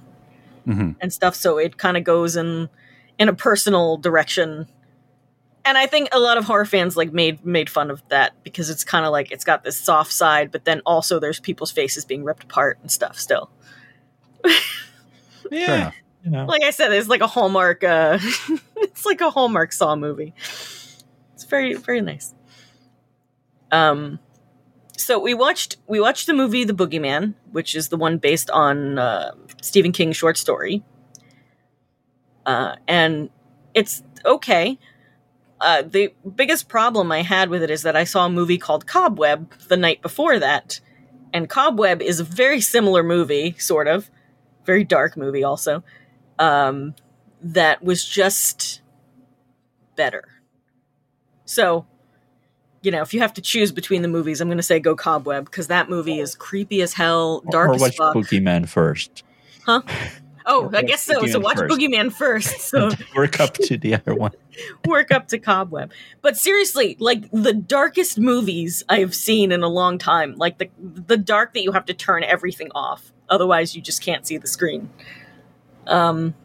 hmm 0.66 0.92
and 1.02 1.12
stuff. 1.12 1.36
So 1.36 1.58
it 1.58 1.78
kind 1.78 1.98
of 1.98 2.04
goes 2.04 2.36
in 2.36 2.70
in 3.18 3.28
a 3.30 3.34
personal 3.34 3.98
direction. 3.98 4.68
And 5.66 5.78
I 5.78 5.86
think 5.88 6.10
a 6.12 6.20
lot 6.20 6.38
of 6.38 6.46
horror 6.46 6.66
fans 6.66 6.96
like 6.98 7.12
made 7.14 7.46
made 7.46 7.70
fun 7.70 7.92
of 7.92 8.02
that 8.10 8.34
because 8.44 8.70
it's 8.70 8.84
kind 8.84 9.06
of 9.06 9.12
like 9.12 9.32
it's 9.32 9.44
got 9.44 9.64
this 9.64 9.78
soft 9.80 10.12
side, 10.14 10.52
but 10.52 10.66
then 10.66 10.82
also 10.86 11.20
there's 11.20 11.40
people's 11.40 11.72
faces 11.72 12.06
being 12.06 12.24
ripped 12.24 12.44
apart 12.44 12.80
and 12.82 12.90
stuff. 12.92 13.20
Still, 13.20 13.50
Yeah, 15.52 15.92
you 16.24 16.32
know. 16.32 16.46
like 16.46 16.64
I 16.64 16.72
said, 16.72 16.92
it's 16.94 17.08
like 17.10 17.22
a 17.22 17.28
Hallmark. 17.28 17.84
Uh, 17.84 18.20
it's 18.78 19.06
like 19.06 19.22
a 19.22 19.30
Hallmark 19.30 19.72
Saw 19.74 19.96
movie. 19.96 20.34
It's 20.38 21.44
very 21.50 21.74
very 21.74 22.02
nice. 22.02 22.34
Um, 23.72 24.20
so 25.00 25.18
we 25.18 25.34
watched 25.34 25.78
we 25.88 26.00
watched 26.00 26.28
the 26.28 26.34
movie 26.34 26.64
The 26.64 26.74
Boogeyman, 26.74 27.34
which 27.52 27.76
is 27.76 27.88
the 27.90 27.98
one 27.98 28.18
based 28.18 28.50
on 28.50 29.00
uh, 29.00 29.32
Stephen 29.62 29.92
King's 29.92 30.18
short 30.18 30.38
story. 30.38 30.84
Uh, 32.46 32.76
and 32.88 33.30
it's 33.74 34.04
okay. 34.26 34.78
Uh, 35.62 35.84
the 35.84 36.14
biggest 36.36 36.68
problem 36.70 37.12
I 37.12 37.22
had 37.22 37.50
with 37.50 37.64
it 37.64 37.70
is 37.70 37.84
that 37.84 37.96
I 37.96 38.04
saw 38.04 38.26
a 38.26 38.30
movie 38.30 38.58
called 38.58 38.88
Cobweb 38.88 39.54
the 39.68 39.78
night 39.78 40.02
before 40.02 40.40
that, 40.40 40.80
and 41.34 41.50
Cobweb 41.50 42.02
is 42.02 42.20
a 42.20 42.24
very 42.24 42.62
similar 42.62 43.04
movie, 43.04 43.56
sort 43.58 43.88
of, 43.88 44.10
very 44.66 44.84
dark 44.84 45.18
movie 45.18 45.44
also. 45.44 45.84
Um, 46.38 46.96
that 47.42 47.84
was 47.84 48.06
just 48.06 48.82
better. 49.96 50.24
So, 51.44 51.88
you 52.82 52.92
know, 52.92 53.02
if 53.02 53.14
you 53.14 53.20
have 53.20 53.34
to 53.34 53.42
choose 53.42 53.72
between 53.72 54.02
the 54.02 54.08
movies, 54.08 54.42
I'm 54.42 54.48
going 54.48 54.58
to 54.58 54.64
say 54.64 54.80
go 54.80 54.96
Cobweb 54.96 55.46
because 55.46 55.68
that 55.68 55.90
movie 55.90 56.20
is 56.20 56.36
creepy 56.36 56.82
as 56.82 56.94
hell, 56.94 57.42
dark 57.50 57.72
or 57.72 57.76
as 57.76 57.82
watch 57.82 57.98
fuck. 57.98 58.16
Boogeyman 58.16 58.68
first. 58.68 59.24
huh? 59.66 59.82
oh, 60.46 60.70
I 60.74 60.84
guess 60.84 61.04
so. 61.04 61.26
So 61.26 61.40
watch 61.40 61.58
first. 61.58 61.74
Boogeyman 61.76 62.12
first. 62.12 62.60
So 62.70 62.90
Work 63.16 63.40
up 63.40 63.54
to 63.56 63.78
the 63.78 63.96
other 63.96 64.14
one. 64.14 64.32
work 64.86 65.12
up 65.12 65.28
to 65.30 65.40
Cobweb. 65.40 65.92
But 66.22 66.38
seriously, 66.38 66.96
like 67.00 67.30
the 67.32 67.54
darkest 67.54 68.20
movies 68.20 68.84
I 68.88 69.00
have 69.00 69.16
seen 69.16 69.52
in 69.52 69.64
a 69.64 69.70
long 69.70 69.98
time, 69.98 70.36
like 70.36 70.58
the 70.58 70.70
the 70.80 71.18
dark 71.18 71.54
that 71.54 71.64
you 71.64 71.72
have 71.72 71.86
to 71.86 71.94
turn 71.94 72.24
everything 72.24 72.70
off, 72.76 73.12
otherwise 73.30 73.76
you 73.76 73.82
just 73.82 74.02
can't 74.02 74.26
see 74.26 74.38
the 74.38 74.48
screen. 74.48 74.90
Um, 75.88 76.36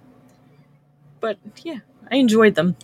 but 1.21 1.39
yeah, 1.63 1.79
I 2.11 2.17
enjoyed 2.17 2.55
them. 2.55 2.77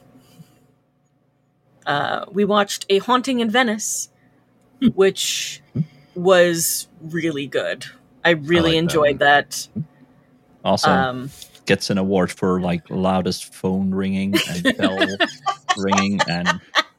Uh, 1.90 2.24
we 2.30 2.44
watched 2.44 2.86
A 2.88 2.98
Haunting 2.98 3.40
in 3.40 3.50
Venice, 3.50 4.10
which 4.94 5.60
was 6.14 6.86
really 7.00 7.46
good. 7.48 7.84
I 8.24 8.30
really 8.30 8.72
like 8.72 8.78
enjoyed 8.78 9.10
one. 9.14 9.18
that. 9.18 9.68
Also 10.64 10.90
Um, 10.90 11.30
gets 11.66 11.90
an 11.90 11.98
award 11.98 12.30
for 12.30 12.60
like 12.60 12.88
loudest 12.90 13.52
phone 13.54 13.90
ringing 13.92 14.34
and 14.48 14.76
bell 14.78 14.98
ringing 15.76 16.20
and 16.28 16.46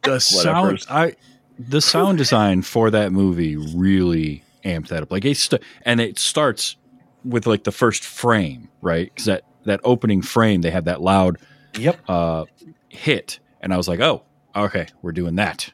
the 0.04 0.12
Whatever. 0.34 0.77
sound 0.77 0.80
I 0.89 1.15
the 1.60 1.80
sound 1.82 2.17
design 2.17 2.62
for 2.62 2.89
that 2.89 3.12
movie 3.12 3.56
really 3.56 4.43
amped 4.65 4.88
that 4.89 5.04
up. 5.04 5.12
Like 5.12 5.25
it's 5.25 5.41
st- 5.41 5.62
and 5.84 6.01
it 6.01 6.19
starts 6.19 6.75
with 7.23 7.45
like 7.45 7.63
the 7.63 7.71
first 7.71 8.04
frame, 8.04 8.67
right? 8.82 9.10
Because 9.13 9.25
that 9.25 9.43
that 9.65 9.80
opening 9.84 10.21
frame, 10.21 10.62
they 10.62 10.71
have 10.71 10.86
that 10.86 11.01
loud 11.01 11.38
yep. 11.77 11.99
uh, 12.10 12.45
hit, 12.89 13.39
and 13.62 13.73
I 13.73 13.77
was 13.77 13.88
like, 13.88 13.99
oh, 13.99 14.23
okay, 14.56 14.88
we're 15.02 15.12
doing 15.12 15.36
that. 15.36 15.72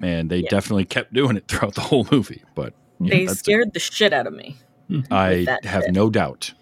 And 0.00 0.30
they 0.30 0.38
Yeah. 0.38 0.48
definitely 0.50 0.84
kept 0.86 1.12
doing 1.12 1.36
it 1.36 1.46
throughout 1.48 1.74
the 1.74 1.80
whole 1.82 2.06
movie, 2.10 2.42
but 2.54 2.74
they 2.98 3.20
that's- 3.20 3.38
scared 3.38 3.72
the 3.72 3.80
shit 3.80 4.12
out 4.12 4.26
of 4.26 4.32
me. 4.32 4.56
I 5.10 5.46
have 5.62 5.84
shit. 5.84 5.92
no 5.92 6.10
doubt. 6.10 6.52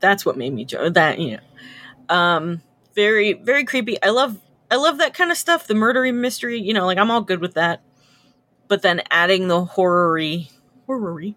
That's 0.00 0.26
what 0.26 0.36
made 0.36 0.52
me 0.52 0.64
jo- 0.64 0.90
that 0.90 1.18
you 1.18 1.38
know. 1.38 2.14
Um, 2.14 2.62
very 2.94 3.32
very 3.32 3.64
creepy. 3.64 4.00
I 4.02 4.10
love 4.10 4.38
I 4.70 4.76
love 4.76 4.98
that 4.98 5.14
kind 5.14 5.30
of 5.30 5.36
stuff. 5.38 5.66
The 5.66 5.74
murdery 5.74 6.12
mystery. 6.14 6.60
You 6.60 6.74
know, 6.74 6.84
like 6.86 6.98
I'm 6.98 7.10
all 7.10 7.22
good 7.22 7.40
with 7.40 7.54
that. 7.54 7.80
But 8.68 8.82
then 8.82 9.00
adding 9.10 9.48
the 9.48 9.64
horror-y, 9.64 10.48
horror-y 10.86 11.34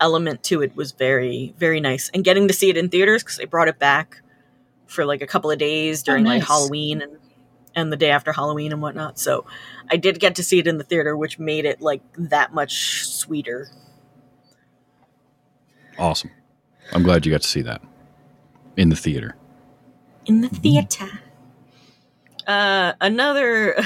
element 0.00 0.42
to 0.42 0.62
it 0.62 0.74
was 0.74 0.90
very 0.92 1.54
very 1.58 1.80
nice. 1.80 2.10
And 2.12 2.24
getting 2.24 2.48
to 2.48 2.54
see 2.54 2.68
it 2.70 2.76
in 2.76 2.88
theaters 2.88 3.22
because 3.22 3.36
they 3.36 3.44
brought 3.44 3.68
it 3.68 3.78
back 3.78 4.20
for 4.86 5.04
like 5.04 5.22
a 5.22 5.26
couple 5.26 5.50
of 5.50 5.58
days 5.58 6.02
during 6.02 6.24
like 6.24 6.40
nice. 6.40 6.48
Halloween 6.48 7.00
and 7.00 7.16
and 7.74 7.92
the 7.92 7.96
day 7.96 8.10
after 8.10 8.32
Halloween 8.32 8.72
and 8.72 8.82
whatnot. 8.82 9.18
So 9.18 9.44
I 9.90 9.96
did 9.96 10.20
get 10.20 10.34
to 10.36 10.42
see 10.42 10.58
it 10.58 10.66
in 10.66 10.78
the 10.78 10.84
theater, 10.84 11.16
which 11.16 11.38
made 11.38 11.64
it 11.64 11.80
like 11.80 12.02
that 12.16 12.52
much 12.54 13.08
sweeter. 13.08 13.68
Awesome. 15.98 16.30
I'm 16.92 17.02
glad 17.02 17.24
you 17.26 17.32
got 17.32 17.42
to 17.42 17.48
see 17.48 17.62
that 17.62 17.82
in 18.76 18.88
the 18.88 18.96
theater. 18.96 19.36
in 20.26 20.40
the 20.40 20.48
theater. 20.48 21.08
Uh, 22.46 22.92
another 23.00 23.76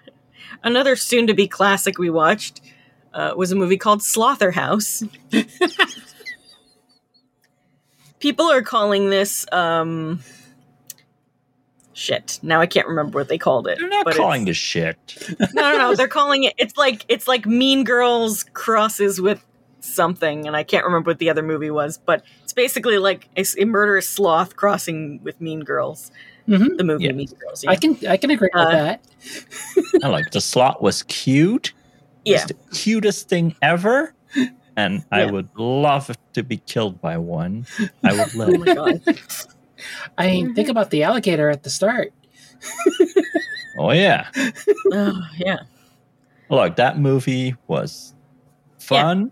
another 0.64 0.96
soon 0.96 1.26
to 1.28 1.34
be 1.34 1.46
classic 1.48 1.98
we 1.98 2.10
watched 2.10 2.60
uh, 3.14 3.32
was 3.36 3.52
a 3.52 3.56
movie 3.56 3.76
called 3.76 4.00
Slotherhouse. 4.00 5.02
People 8.20 8.50
are 8.50 8.62
calling 8.62 9.10
this 9.10 9.46
um 9.52 10.20
shit. 11.92 12.38
Now 12.42 12.60
I 12.60 12.66
can't 12.66 12.86
remember 12.86 13.18
what 13.18 13.28
they 13.28 13.38
called 13.38 13.66
it. 13.68 13.78
They're 13.78 13.88
not 13.88 14.04
but 14.04 14.16
calling 14.16 14.42
it's- 14.42 14.50
this 14.50 14.56
shit. 14.56 14.96
no, 15.54 15.72
no, 15.72 15.78
no. 15.78 15.94
They're 15.94 16.08
calling 16.08 16.44
it. 16.44 16.54
It's 16.58 16.76
like 16.76 17.04
it's 17.08 17.26
like 17.28 17.46
Mean 17.46 17.84
Girls 17.84 18.44
crosses 18.54 19.20
with 19.20 19.44
something, 19.80 20.46
and 20.46 20.54
I 20.56 20.62
can't 20.62 20.84
remember 20.84 21.10
what 21.10 21.18
the 21.18 21.28
other 21.30 21.42
movie 21.42 21.70
was. 21.70 21.98
But 21.98 22.24
it's 22.44 22.52
basically 22.52 22.98
like 22.98 23.28
a, 23.36 23.40
s- 23.40 23.56
a 23.58 23.64
murderous 23.64 24.08
sloth 24.08 24.56
crossing 24.56 25.20
with 25.22 25.40
Mean 25.40 25.60
Girls. 25.60 26.10
Mhm. 26.48 26.76
The 26.76 26.84
movie 26.84 27.04
Yeah. 27.04 27.12
Mean 27.12 27.28
Girls. 27.40 27.64
I 27.66 27.76
can 27.76 27.96
I 28.08 28.16
can 28.16 28.30
agree 28.30 28.48
with 28.52 28.66
Uh, 28.66 28.70
that. 28.70 29.04
I 30.02 30.08
like 30.08 30.30
the 30.32 30.40
slot 30.40 30.82
was 30.82 31.02
cute. 31.04 31.72
yeah. 32.24 32.36
It's 32.36 32.46
the 32.46 32.54
cutest 32.72 33.28
thing 33.28 33.54
ever. 33.62 34.14
And 34.76 35.04
I 35.12 35.26
would 35.26 35.48
love 35.58 36.10
to 36.32 36.42
be 36.42 36.56
killed 36.56 37.00
by 37.02 37.18
one. 37.18 37.66
I 38.02 38.12
would 38.14 38.34
love. 38.36 38.48
Oh 38.54 38.58
my 38.58 38.74
god. 38.74 39.02
I 40.18 40.28
mean, 40.28 40.54
think 40.54 40.66
mm-hmm. 40.66 40.70
about 40.72 40.90
the 40.90 41.02
alligator 41.02 41.50
at 41.50 41.62
the 41.62 41.70
start. 41.70 42.12
oh 43.78 43.92
yeah. 43.92 44.28
oh, 44.92 45.20
yeah. 45.36 45.60
Look, 46.48 46.76
that 46.76 46.98
movie 46.98 47.54
was 47.66 48.14
fun. 48.78 49.30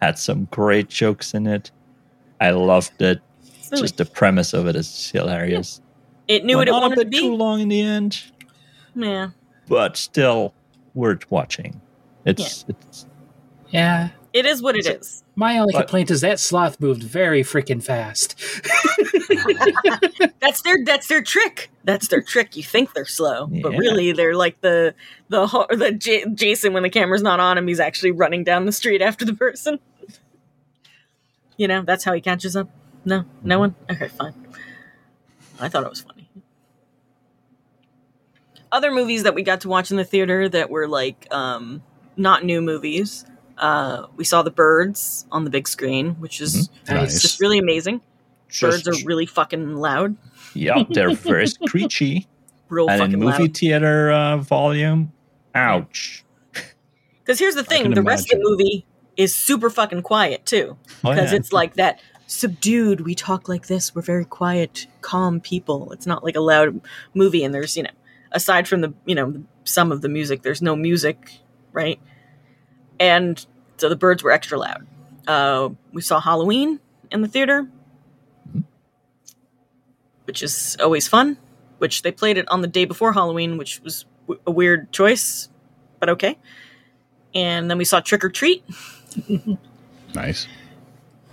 Had 0.00 0.18
some 0.18 0.46
great 0.50 0.88
jokes 0.88 1.34
in 1.34 1.46
it. 1.46 1.70
I 2.40 2.50
loved 2.50 3.00
it. 3.00 3.20
Really. 3.70 3.82
Just 3.82 3.96
the 3.96 4.04
premise 4.04 4.52
of 4.52 4.66
it 4.66 4.76
is 4.76 5.10
hilarious. 5.10 5.80
It 6.28 6.44
knew 6.44 6.56
Went 6.56 6.68
what 6.70 6.74
it 6.74 6.74
on 6.74 6.82
a 6.82 6.88
wanted 6.88 7.04
to 7.04 7.10
bit 7.10 7.20
too 7.20 7.34
long 7.34 7.60
in 7.60 7.68
the 7.68 7.80
end, 7.80 8.22
Yeah. 8.94 9.30
but 9.68 9.96
still 9.96 10.54
worth 10.94 11.30
watching. 11.30 11.80
It's 12.24 12.64
it's 12.68 13.06
Yeah. 13.70 14.10
It 14.32 14.46
is 14.46 14.62
what 14.62 14.76
it 14.76 14.86
is. 14.86 15.23
My 15.36 15.58
only 15.58 15.72
But- 15.72 15.80
complaint 15.82 16.10
is 16.12 16.20
that 16.20 16.38
sloth 16.38 16.80
moved 16.80 17.02
very 17.02 17.42
freaking 17.42 17.82
fast. 17.82 18.40
That's 20.40 20.60
their 20.62 20.76
that's 20.84 21.08
their 21.08 21.22
trick. 21.22 21.70
That's 21.84 22.08
their 22.08 22.20
trick. 22.20 22.54
You 22.56 22.62
think 22.62 22.92
they're 22.92 23.06
slow, 23.06 23.46
but 23.46 23.72
really 23.72 24.12
they're 24.12 24.36
like 24.36 24.60
the 24.60 24.94
the 25.30 25.46
the 25.70 25.92
J- 25.92 26.26
Jason 26.34 26.72
when 26.74 26.82
the 26.82 26.90
camera's 26.90 27.22
not 27.22 27.40
on 27.40 27.56
him, 27.58 27.66
he's 27.66 27.80
actually 27.80 28.10
running 28.10 28.44
down 28.44 28.66
the 28.66 28.72
street 28.72 29.00
after 29.00 29.24
the 29.24 29.32
person. 29.32 29.78
You 31.56 31.66
know, 31.68 31.82
that's 31.82 32.04
how 32.04 32.12
he 32.12 32.20
catches 32.20 32.56
up. 32.56 32.68
No, 33.06 33.24
no 33.42 33.58
one. 33.58 33.74
Okay, 33.90 34.08
fine. 34.08 34.34
I 35.58 35.68
thought 35.68 35.84
it 35.84 35.90
was 35.90 36.00
funny. 36.02 36.28
Other 38.70 38.90
movies 38.90 39.22
that 39.22 39.34
we 39.34 39.42
got 39.42 39.62
to 39.62 39.68
watch 39.68 39.90
in 39.90 39.96
the 39.96 40.04
theater 40.04 40.48
that 40.48 40.68
were 40.68 40.88
like 40.88 41.26
um, 41.32 41.82
not 42.16 42.44
new 42.44 42.60
movies. 42.60 43.24
Uh, 43.58 44.06
we 44.16 44.24
saw 44.24 44.42
The 44.42 44.50
Birds 44.50 45.26
on 45.30 45.44
the 45.44 45.50
big 45.50 45.68
screen, 45.68 46.14
which 46.20 46.40
is 46.40 46.70
Nice. 46.88 47.14
it's 47.14 47.22
just 47.22 47.40
really 47.40 47.58
amazing. 47.58 48.00
Birds 48.60 48.86
are 48.88 48.94
really 49.04 49.26
fucking 49.26 49.74
loud. 49.76 50.16
yeah, 50.54 50.82
they're 50.90 51.14
very 51.14 51.46
screechy. 51.62 52.26
Real 52.68 52.88
and 52.88 53.12
in 53.14 53.20
movie 53.20 53.44
loud. 53.44 53.56
theater 53.56 54.10
uh, 54.10 54.36
volume, 54.38 55.12
ouch. 55.54 56.24
Because 57.24 57.38
here's 57.38 57.54
the 57.54 57.64
thing: 57.64 57.84
can 57.84 57.94
the 57.94 58.02
rest 58.02 58.30
of 58.32 58.38
the 58.38 58.44
movie 58.48 58.84
is 59.16 59.34
super 59.34 59.70
fucking 59.70 60.02
quiet 60.02 60.44
too. 60.44 60.76
Oh, 61.04 61.10
Because 61.10 61.30
yeah. 61.32 61.38
it's 61.38 61.52
like 61.52 61.74
that 61.74 62.00
subdued. 62.26 63.00
We 63.02 63.14
talk 63.14 63.48
like 63.48 63.66
this. 63.66 63.94
We're 63.94 64.02
very 64.02 64.24
quiet, 64.26 64.86
calm 65.00 65.40
people. 65.40 65.90
It's 65.92 66.06
not 66.06 66.22
like 66.22 66.36
a 66.36 66.40
loud 66.40 66.80
movie. 67.14 67.42
And 67.44 67.54
there's 67.54 67.76
you 67.78 67.84
know, 67.84 67.90
aside 68.32 68.68
from 68.68 68.82
the 68.82 68.92
you 69.06 69.14
know 69.14 69.42
some 69.64 69.90
of 69.90 70.02
the 70.02 70.08
music, 70.10 70.42
there's 70.42 70.60
no 70.60 70.76
music, 70.76 71.38
right? 71.72 71.98
And 73.00 73.44
so 73.76 73.88
the 73.88 73.96
birds 73.96 74.22
were 74.22 74.30
extra 74.30 74.58
loud. 74.58 74.86
Uh, 75.26 75.70
we 75.92 76.02
saw 76.02 76.20
Halloween 76.20 76.80
in 77.10 77.22
the 77.22 77.28
theater, 77.28 77.68
which 80.24 80.42
is 80.42 80.76
always 80.80 81.08
fun. 81.08 81.38
Which 81.78 82.02
they 82.02 82.12
played 82.12 82.38
it 82.38 82.48
on 82.48 82.62
the 82.62 82.68
day 82.68 82.84
before 82.84 83.12
Halloween, 83.12 83.58
which 83.58 83.80
was 83.82 84.06
w- 84.26 84.40
a 84.46 84.50
weird 84.50 84.90
choice, 84.92 85.48
but 85.98 86.08
okay. 86.08 86.38
And 87.34 87.68
then 87.68 87.76
we 87.78 87.84
saw 87.84 88.00
Trick 88.00 88.24
or 88.24 88.30
Treat, 88.30 88.64
Nice. 90.14 90.46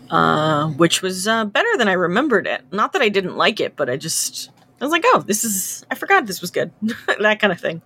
uh, 0.09 0.67
which 0.71 1.01
was 1.03 1.27
uh, 1.27 1.45
better 1.45 1.69
than 1.77 1.87
I 1.87 1.93
remembered 1.93 2.47
it. 2.47 2.63
Not 2.71 2.91
that 2.93 3.01
I 3.03 3.09
didn't 3.09 3.37
like 3.37 3.59
it, 3.59 3.75
but 3.75 3.87
I 3.89 3.97
just 3.97 4.49
I 4.81 4.83
was 4.83 4.91
like, 4.91 5.03
oh, 5.05 5.23
this 5.25 5.43
is 5.43 5.85
I 5.91 5.95
forgot 5.95 6.25
this 6.25 6.41
was 6.41 6.49
good, 6.51 6.71
that 7.19 7.39
kind 7.39 7.53
of 7.53 7.59
thing. 7.61 7.81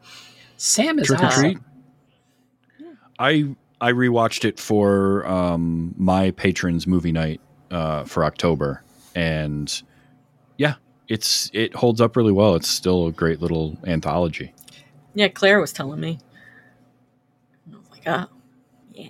Sam 0.57 0.97
is 0.97 1.07
Trick 1.07 1.19
or 1.21 1.25
awesome. 1.25 1.41
treat. 1.43 1.57
I 3.19 3.55
I 3.81 3.91
rewatched 3.91 4.45
it 4.45 4.59
for 4.59 5.25
um, 5.27 5.93
my 5.97 6.31
patrons 6.31 6.88
movie 6.88 7.11
night 7.11 7.41
uh, 7.71 8.03
for 8.05 8.23
October, 8.23 8.81
and 9.15 9.81
yeah, 10.57 10.75
it's 11.07 11.49
it 11.53 11.75
holds 11.75 11.99
up 12.01 12.15
really 12.15 12.31
well. 12.31 12.55
It's 12.55 12.69
still 12.69 13.07
a 13.07 13.11
great 13.11 13.41
little 13.41 13.77
anthology. 13.85 14.53
Yeah, 15.13 15.27
Claire 15.29 15.59
was 15.59 15.71
telling 15.73 15.99
me. 15.99 16.19
I 17.71 17.77
was 17.77 17.89
like, 17.91 18.03
oh, 18.07 18.25
yeah. 18.93 19.09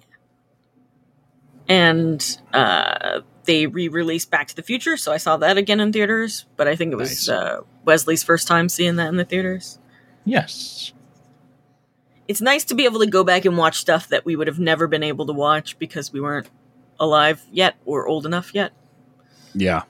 And 1.67 2.38
uh, 2.54 3.21
they 3.45 3.65
re-released 3.67 4.30
Back 4.30 4.47
to 4.49 4.56
the 4.56 4.62
Future, 4.62 4.97
so 4.97 5.12
I 5.12 5.17
saw 5.17 5.38
that 5.38 5.58
again 5.58 5.80
in 5.80 5.91
theaters. 5.91 6.45
But 6.58 6.67
I 6.67 6.75
think 6.75 6.91
it 6.91 6.95
was 6.95 7.28
Nice. 7.28 7.30
uh, 7.30 7.62
Wesley's 7.86 8.23
first 8.23 8.47
time 8.47 8.69
seeing 8.69 8.97
that 8.97 9.08
in 9.08 9.17
the 9.17 9.25
theaters. 9.25 9.80
yes. 10.25 10.91
It's 12.27 12.41
nice 12.41 12.63
to 12.65 12.75
be 12.75 12.85
able 12.85 12.99
to 12.99 13.07
go 13.07 13.23
back 13.23 13.45
and 13.45 13.57
watch 13.57 13.77
stuff 13.77 14.07
that 14.09 14.25
we 14.25 14.35
would 14.35 14.47
have 14.47 14.59
never 14.59 14.88
been 14.88 15.03
able 15.03 15.25
to 15.27 15.33
watch 15.33 15.77
because 15.77 16.11
we 16.11 16.19
weren't 16.19 16.47
alive 16.99 17.43
yet 17.51 17.75
or 17.85 18.07
old 18.07 18.25
enough 18.25 18.53
yet. 18.53 18.71
Yeah, 19.53 19.83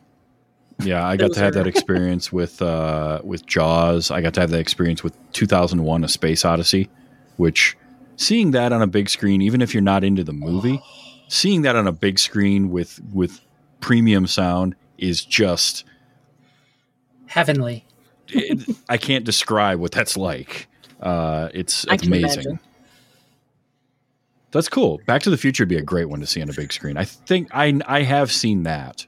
yeah. 0.83 1.05
I 1.05 1.15
got 1.17 1.33
to 1.33 1.39
have 1.39 1.53
that 1.53 1.67
experience 1.67 2.31
with 2.31 2.61
uh, 2.61 3.21
with 3.23 3.45
Jaws. 3.45 4.11
I 4.11 4.21
got 4.21 4.33
to 4.35 4.41
have 4.41 4.51
that 4.51 4.59
experience 4.59 5.03
with 5.03 5.15
2001: 5.33 6.03
A 6.03 6.07
Space 6.07 6.45
Odyssey, 6.45 6.89
which 7.37 7.77
seeing 8.17 8.51
that 8.51 8.71
on 8.71 8.81
a 8.81 8.87
big 8.87 9.09
screen, 9.09 9.41
even 9.41 9.61
if 9.61 9.73
you're 9.73 9.81
not 9.81 10.03
into 10.03 10.23
the 10.23 10.33
movie, 10.33 10.81
seeing 11.27 11.61
that 11.63 11.75
on 11.75 11.87
a 11.87 11.91
big 11.91 12.19
screen 12.19 12.69
with 12.69 12.99
with 13.13 13.41
premium 13.79 14.27
sound 14.27 14.75
is 14.97 15.23
just 15.23 15.83
Heavenly. 17.27 17.85
it, 18.29 18.75
I 18.89 18.97
can't 18.97 19.25
describe 19.25 19.79
what 19.79 19.91
that's 19.91 20.15
like. 20.17 20.67
Uh, 21.01 21.49
it's, 21.53 21.85
it's 21.89 22.05
amazing. 22.05 22.41
imagine. 22.43 22.59
That's 24.51 24.69
cool. 24.69 25.01
Back 25.05 25.21
to 25.23 25.29
the 25.29 25.37
Future 25.37 25.63
would 25.63 25.69
be 25.69 25.75
a 25.77 25.81
great 25.81 26.05
one 26.05 26.21
to 26.21 26.25
see 26.27 26.41
on 26.41 26.49
a 26.49 26.53
big 26.53 26.71
screen. 26.71 26.95
I 26.95 27.03
think 27.03 27.49
I 27.53 27.77
I 27.85 28.03
have 28.03 28.31
seen 28.31 28.63
that. 28.63 29.05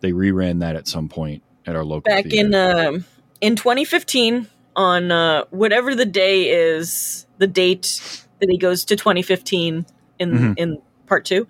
They 0.00 0.10
reran 0.10 0.60
that 0.60 0.74
at 0.74 0.88
some 0.88 1.08
point 1.08 1.42
at 1.64 1.76
our 1.76 1.84
local 1.84 2.10
Back 2.10 2.24
theater. 2.24 2.46
in 2.48 2.54
um 2.54 3.04
in 3.40 3.54
2015 3.54 4.48
on 4.74 5.12
uh, 5.12 5.44
whatever 5.50 5.94
the 5.94 6.06
day 6.06 6.48
is, 6.50 7.24
the 7.38 7.46
date 7.46 8.00
that 8.40 8.48
he 8.50 8.58
goes 8.58 8.84
to 8.86 8.96
2015 8.96 9.86
in 10.18 10.30
Mhm. 10.32 10.54
in 10.56 10.82
part 11.06 11.24
2. 11.24 11.46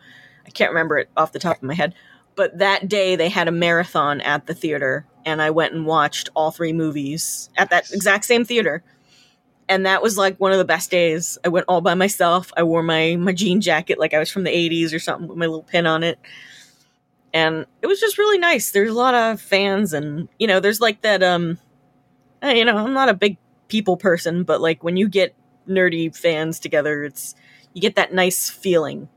I 0.47 0.51
can't 0.51 0.71
remember 0.73 0.99
it 0.99 1.09
off 1.17 1.33
the 1.33 1.39
top 1.39 1.57
of 1.57 1.63
my 1.63 1.75
head, 1.75 1.95
but 2.37 2.59
that 2.59 2.89
day 2.89 3.17
they 3.17 3.29
had 3.31 3.49
a 3.49 3.53
marathon 3.53 4.21
at 4.21 4.47
the 4.47 4.55
theater 4.55 5.07
and 5.25 5.41
I 5.41 5.51
went 5.51 5.73
and 5.73 5.87
watched 5.87 6.29
all 6.35 6.51
three 6.51 6.73
movies 6.75 7.49
at 7.57 7.71
that 7.71 7.91
exact 7.91 8.25
same 8.27 8.45
theater. 8.45 8.83
And 9.71 9.87
that 9.87 10.03
was 10.03 10.19
like 10.19 10.37
one 10.39 10.51
of 10.51 10.59
the 10.59 10.65
best 10.65 10.91
days. 10.91 11.39
I 11.45 11.49
went 11.49 11.67
all 11.69 11.81
by 11.81 11.95
myself. 11.95 12.53
I 12.57 12.65
wore 12.65 12.83
my 12.83 13.15
my 13.15 13.33
jean 13.33 13.61
jacket 13.61 14.01
like 14.01 14.13
I 14.13 14.19
was 14.19 14.29
from 14.29 14.43
the 14.43 14.51
80s 14.51 14.93
or 14.93 14.99
something 14.99 15.29
with 15.29 15.39
my 15.39 15.47
little 15.47 15.63
pin 15.63 15.87
on 15.87 16.03
it. 16.03 16.19
And 17.33 17.67
it 17.81 17.87
was 17.87 18.01
just 18.01 18.19
really 18.19 18.37
nice. 18.37 18.73
There's 18.73 18.91
a 18.91 18.95
lot 18.95 19.15
of 19.15 19.41
fans 19.41 19.93
and 19.93 20.29
you 20.41 20.49
know, 20.49 20.59
there's 20.59 20.81
like 20.81 21.03
that 21.03 21.23
um 21.23 21.57
you 22.43 22.65
know, 22.65 22.77
I'm 22.79 22.93
not 22.93 23.09
a 23.09 23.15
big 23.15 23.37
people 23.69 23.97
person, 23.97 24.43
but 24.43 24.61
like 24.61 24.83
when 24.83 24.97
you 24.97 25.09
get 25.09 25.37
nerdy 25.69 26.15
fans 26.15 26.59
together, 26.59 27.05
it's 27.05 27.37
you 27.73 27.81
get 27.81 27.95
that 27.95 28.13
nice 28.13 28.51
feeling, 28.51 29.09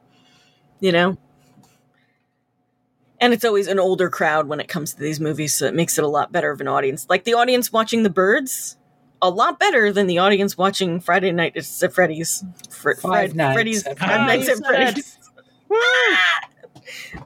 you 0.79 0.91
know? 0.91 1.17
And 3.19 3.33
it's 3.33 3.45
always 3.45 3.67
an 3.67 3.79
older 3.79 4.09
crowd 4.11 4.47
when 4.47 4.59
it 4.59 4.67
comes 4.67 4.93
to 4.93 4.99
these 4.99 5.19
movies, 5.19 5.55
so 5.55 5.65
it 5.65 5.73
makes 5.73 5.97
it 5.97 6.03
a 6.03 6.07
lot 6.07 6.31
better 6.31 6.51
of 6.51 6.61
an 6.61 6.67
audience. 6.67 7.07
Like 7.09 7.23
the 7.23 7.33
audience 7.33 7.71
watching 7.71 8.03
The 8.03 8.09
Birds, 8.11 8.77
a 9.23 9.29
lot 9.29 9.57
better 9.57 9.91
than 9.91 10.05
the 10.05 10.19
audience 10.19 10.55
watching 10.57 10.99
Friday 10.99 11.31
Night 11.31 11.55
at 11.57 11.65
Freddy's. 11.93 12.43
Fr- 12.69 12.91
Five 12.95 13.31
Fred- 13.31 13.35
Nights 13.35 13.53
Freddy's 13.55 13.83
at 13.87 13.97
Five 13.97 14.27
Nights 14.27 14.49
at 14.49 14.57
Freddy's. 14.65 15.17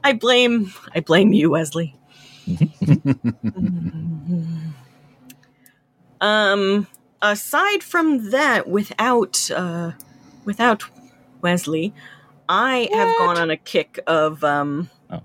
I 0.04 0.12
blame 0.14 0.72
I 0.94 1.00
blame 1.00 1.32
you, 1.32 1.50
Wesley. 1.50 1.96
um 6.20 6.86
aside 7.20 7.82
from 7.82 8.30
that, 8.30 8.68
without 8.68 9.50
uh 9.50 9.92
without 10.44 10.84
Wesley, 11.42 11.92
I 12.48 12.88
have 12.92 13.18
gone 13.18 13.36
on 13.38 13.50
a 13.50 13.56
kick 13.56 13.98
of 14.06 14.44
um 14.44 14.88
Oh. 15.10 15.22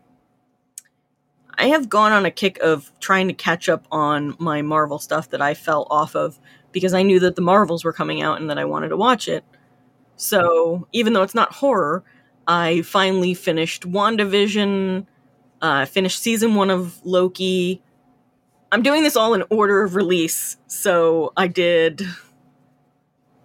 I 1.56 1.68
have 1.68 1.88
gone 1.88 2.12
on 2.12 2.26
a 2.26 2.32
kick 2.32 2.58
of 2.60 2.92
trying 3.00 3.28
to 3.28 3.34
catch 3.34 3.70
up 3.70 3.86
on 3.92 4.36
my 4.40 4.64
Marvel 4.64 4.98
stuff 4.98 5.30
that 5.30 5.42
I 5.42 5.54
fell 5.54 5.86
off 5.92 6.16
of 6.16 6.40
because 6.74 6.94
I 6.94 7.04
knew 7.04 7.20
that 7.22 7.36
the 7.38 7.42
Marvels 7.42 7.86
were 7.86 7.94
coming 7.94 8.22
out 8.22 8.42
and 8.42 8.50
that 8.50 8.58
I 8.58 8.66
wanted 8.66 8.90
to 8.90 8.98
watch 8.98 9.30
it. 9.30 9.46
So, 10.18 10.88
even 10.92 11.14
though 11.14 11.24
it's 11.24 11.36
not 11.36 11.54
horror, 11.54 12.04
I 12.48 12.82
finally 12.82 13.34
finished 13.34 13.84
WandaVision, 13.90 15.08
uh, 15.62 15.86
finished 15.86 16.20
season 16.22 16.56
one 16.56 16.70
of 16.70 17.00
Loki. 17.06 17.82
I'm 18.72 18.82
doing 18.82 19.04
this 19.04 19.16
all 19.16 19.34
in 19.34 19.44
order 19.50 19.84
of 19.84 19.96
release. 19.96 20.58
So, 20.68 21.32
I 21.38 21.48
did. 21.48 22.02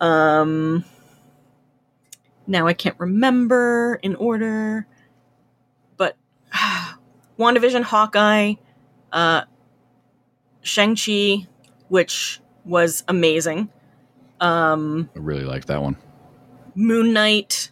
Um. 0.00 0.84
Now 2.46 2.66
I 2.66 2.72
can't 2.72 2.98
remember 2.98 4.00
in 4.02 4.16
order. 4.16 4.86
But. 5.96 6.16
WandaVision, 7.38 7.82
Hawkeye, 7.84 8.54
uh, 9.12 9.42
Shang-Chi, 10.62 11.46
which 11.88 12.40
was 12.68 13.02
amazing. 13.08 13.70
Um, 14.40 15.10
I 15.16 15.18
really 15.18 15.44
like 15.44 15.66
that 15.66 15.82
one. 15.82 15.96
Moon 16.74 17.12
Knight. 17.12 17.70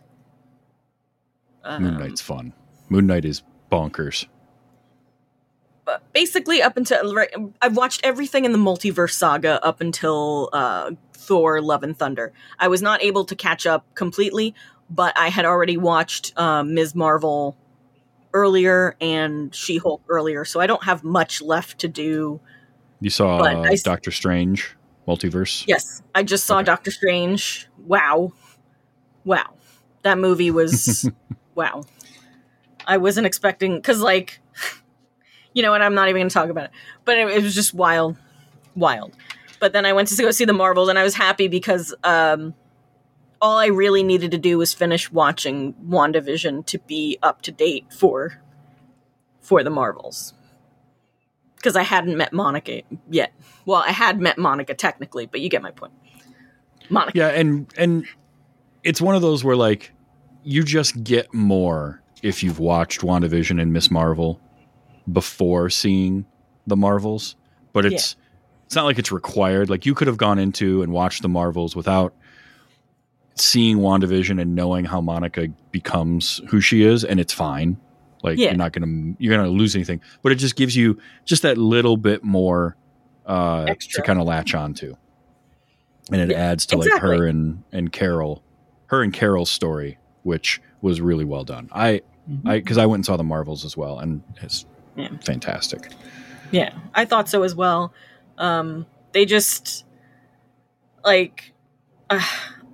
Moon 1.65 1.95
um, 1.95 1.99
Knight's 1.99 2.21
fun. 2.21 2.53
Moon 2.89 3.07
Knight 3.07 3.25
is 3.25 3.43
bonkers. 3.71 4.27
but 5.85 6.03
basically 6.13 6.63
up 6.63 6.77
until 6.77 7.15
right, 7.15 7.33
I've 7.63 7.77
watched 7.77 8.01
everything 8.05 8.45
in 8.45 8.53
the 8.53 8.59
multiverse 8.59 9.13
saga 9.13 9.65
up 9.65 9.81
until 9.81 10.49
uh, 10.53 10.93
Thor: 11.13 11.61
Love 11.61 11.83
and 11.83 11.97
Thunder. 11.97 12.33
I 12.59 12.69
was 12.69 12.83
not 12.83 13.03
able 13.03 13.25
to 13.27 13.37
catch 13.37 13.67
up 13.67 13.95
completely, 13.95 14.55
but 14.91 15.17
I 15.17 15.29
had 15.29 15.45
already 15.45 15.77
watched 15.77 16.37
um, 16.39 16.75
Ms. 16.75 16.95
Marvel 16.95 17.57
earlier 18.33 18.97
and 19.01 19.55
She 19.55 19.79
Hulk 19.79 20.03
earlier, 20.09 20.45
so 20.45 20.61
I 20.61 20.67
don't 20.67 20.85
have 20.85 21.05
much 21.05 21.43
left 21.43 21.81
to 21.81 21.89
do. 21.89 22.41
You 23.01 23.11
saw 23.11 23.39
uh, 23.39 23.77
Doctor 23.83 24.11
Strange 24.11 24.76
multiverse. 25.07 25.65
Yes, 25.67 26.03
I 26.15 26.23
just 26.23 26.45
saw 26.45 26.57
Okay. 26.57 26.65
Doctor 26.65 26.91
Strange. 26.91 27.69
Wow, 27.79 28.33
wow, 29.25 29.55
that 30.03 30.19
movie 30.19 30.51
was 30.51 31.09
wow. 31.55 31.83
I 32.87 32.99
wasn't 32.99 33.27
expecting 33.27 33.77
because 33.77 34.01
like, 34.01 34.41
you 35.53 35.63
know, 35.63 35.75
and 35.75 35.83
I'm 35.83 35.95
not 35.95 36.09
even 36.09 36.21
going 36.21 36.29
to 36.29 36.35
talk 36.35 36.51
about 36.51 36.67
it, 36.67 36.71
but 37.05 37.19
it, 37.19 37.29
it 37.29 37.43
was 37.43 37.55
just 37.55 37.75
wild, 37.75 38.17
wild. 38.77 39.15
But 39.59 39.73
then 39.73 39.87
I 39.87 39.93
went 39.93 40.09
to 40.09 40.23
go 40.23 40.31
see 40.31 40.45
the 40.45 40.53
Marvels, 40.53 40.89
and 40.89 40.99
I 40.99 41.03
was 41.03 41.15
happy 41.15 41.49
because 41.49 41.95
um, 42.05 42.55
all 43.41 43.59
I 43.59 43.67
really 43.67 44.03
needed 44.03 44.31
to 44.33 44.39
do 44.39 44.59
was 44.59 44.75
finish 44.75 45.11
watching 45.11 45.75
WandaVision 45.75 46.67
to 46.67 46.79
be 46.81 47.19
up 47.23 47.43
to 47.43 47.53
date 47.53 47.93
for 47.93 48.41
for 49.41 49.63
the 49.63 49.71
Marvels. 49.71 50.35
Because 51.67 51.75
I 51.75 51.83
hadn't 51.83 52.17
met 52.17 52.33
Monica 52.33 52.83
yet. 53.11 53.33
Well, 53.65 53.83
I 53.85 53.91
had 53.91 54.21
met 54.21 54.39
Monica 54.39 54.73
technically, 54.73 55.27
but 55.27 55.41
you 55.41 55.49
get 55.49 55.63
my 55.63 55.73
point. 55.73 55.93
Monica. 56.89 57.19
Yeah, 57.19 57.31
and 57.31 57.67
and 57.77 58.07
it's 58.85 59.01
one 59.01 59.17
of 59.17 59.23
those 59.23 59.43
where 59.43 59.57
like 59.57 59.91
you 60.45 60.63
just 60.63 61.03
get 61.03 61.35
more 61.35 62.01
if 62.23 62.45
you've 62.45 62.61
watched 62.61 63.01
WandaVision 63.01 63.61
and 63.61 63.73
Miss 63.73 63.91
Marvel 63.91 64.41
before 65.11 65.69
seeing 65.69 66.25
the 66.69 66.77
Marvels, 66.77 67.35
but 67.73 67.85
it's 67.85 68.15
it's 68.67 68.77
not 68.77 68.85
like 68.85 69.01
it's 69.01 69.11
required. 69.11 69.69
Like 69.69 69.85
you 69.87 69.95
could 69.97 70.07
have 70.07 70.19
gone 70.19 70.39
into 70.39 70.83
and 70.83 70.93
watched 70.93 71.23
the 71.23 71.29
Marvels 71.29 71.75
without 71.75 72.15
seeing 73.35 73.79
WandaVision 73.79 74.41
and 74.41 74.55
knowing 74.55 74.85
how 74.85 75.01
Monica 75.01 75.49
becomes 75.73 76.41
who 76.49 76.61
she 76.61 76.85
is 76.85 77.05
and 77.05 77.19
it's 77.19 77.33
fine. 77.33 77.77
Like 78.27 78.39
Yeah. 78.39 78.49
you're 78.49 78.57
not 78.57 78.73
going 78.73 79.15
to 79.17 79.23
you're 79.23 79.37
to 79.43 79.49
lose 79.49 79.75
anything, 79.75 80.01
but 80.23 80.33
it 80.33 80.35
just 80.37 80.57
gives 80.57 80.75
you 80.77 80.99
just 81.25 81.43
that 81.43 81.57
little 81.57 81.97
bit 81.97 82.23
more 82.25 82.77
uh 83.25 83.65
Extra. 83.69 84.03
to 84.03 84.07
kind 84.07 84.19
of 84.21 84.27
latch 84.27 84.55
onto. 84.55 84.95
And 86.13 86.21
it 86.21 86.31
Yeah, 86.31 86.39
adds 86.39 86.67
to 86.67 86.77
like 86.77 87.01
her 87.01 87.27
and 87.27 87.63
and 87.73 87.91
Carol, 87.93 88.43
her 88.89 89.03
and 89.03 89.13
Carol's 89.13 89.51
story, 89.51 89.99
which 90.25 90.61
was 90.81 91.01
really 91.01 91.25
well 91.25 91.45
done. 91.45 91.69
I 91.73 92.03
I 92.45 92.59
because 92.59 92.79
I 92.79 92.87
went 92.87 92.99
and 92.99 93.07
saw 93.07 93.17
the 93.17 93.25
Marvels 93.25 93.65
as 93.65 93.77
well, 93.77 93.99
and 94.01 94.23
it's 94.43 94.67
Yeah. 94.97 95.09
fantastic. 95.25 95.91
Yeah, 96.53 96.73
I 96.95 97.05
thought 97.05 97.29
so 97.29 97.43
as 97.45 97.55
well. 97.55 97.93
Um, 98.39 98.87
they 99.13 99.25
just 99.25 99.85
like 101.05 101.53
uh, 102.11 102.21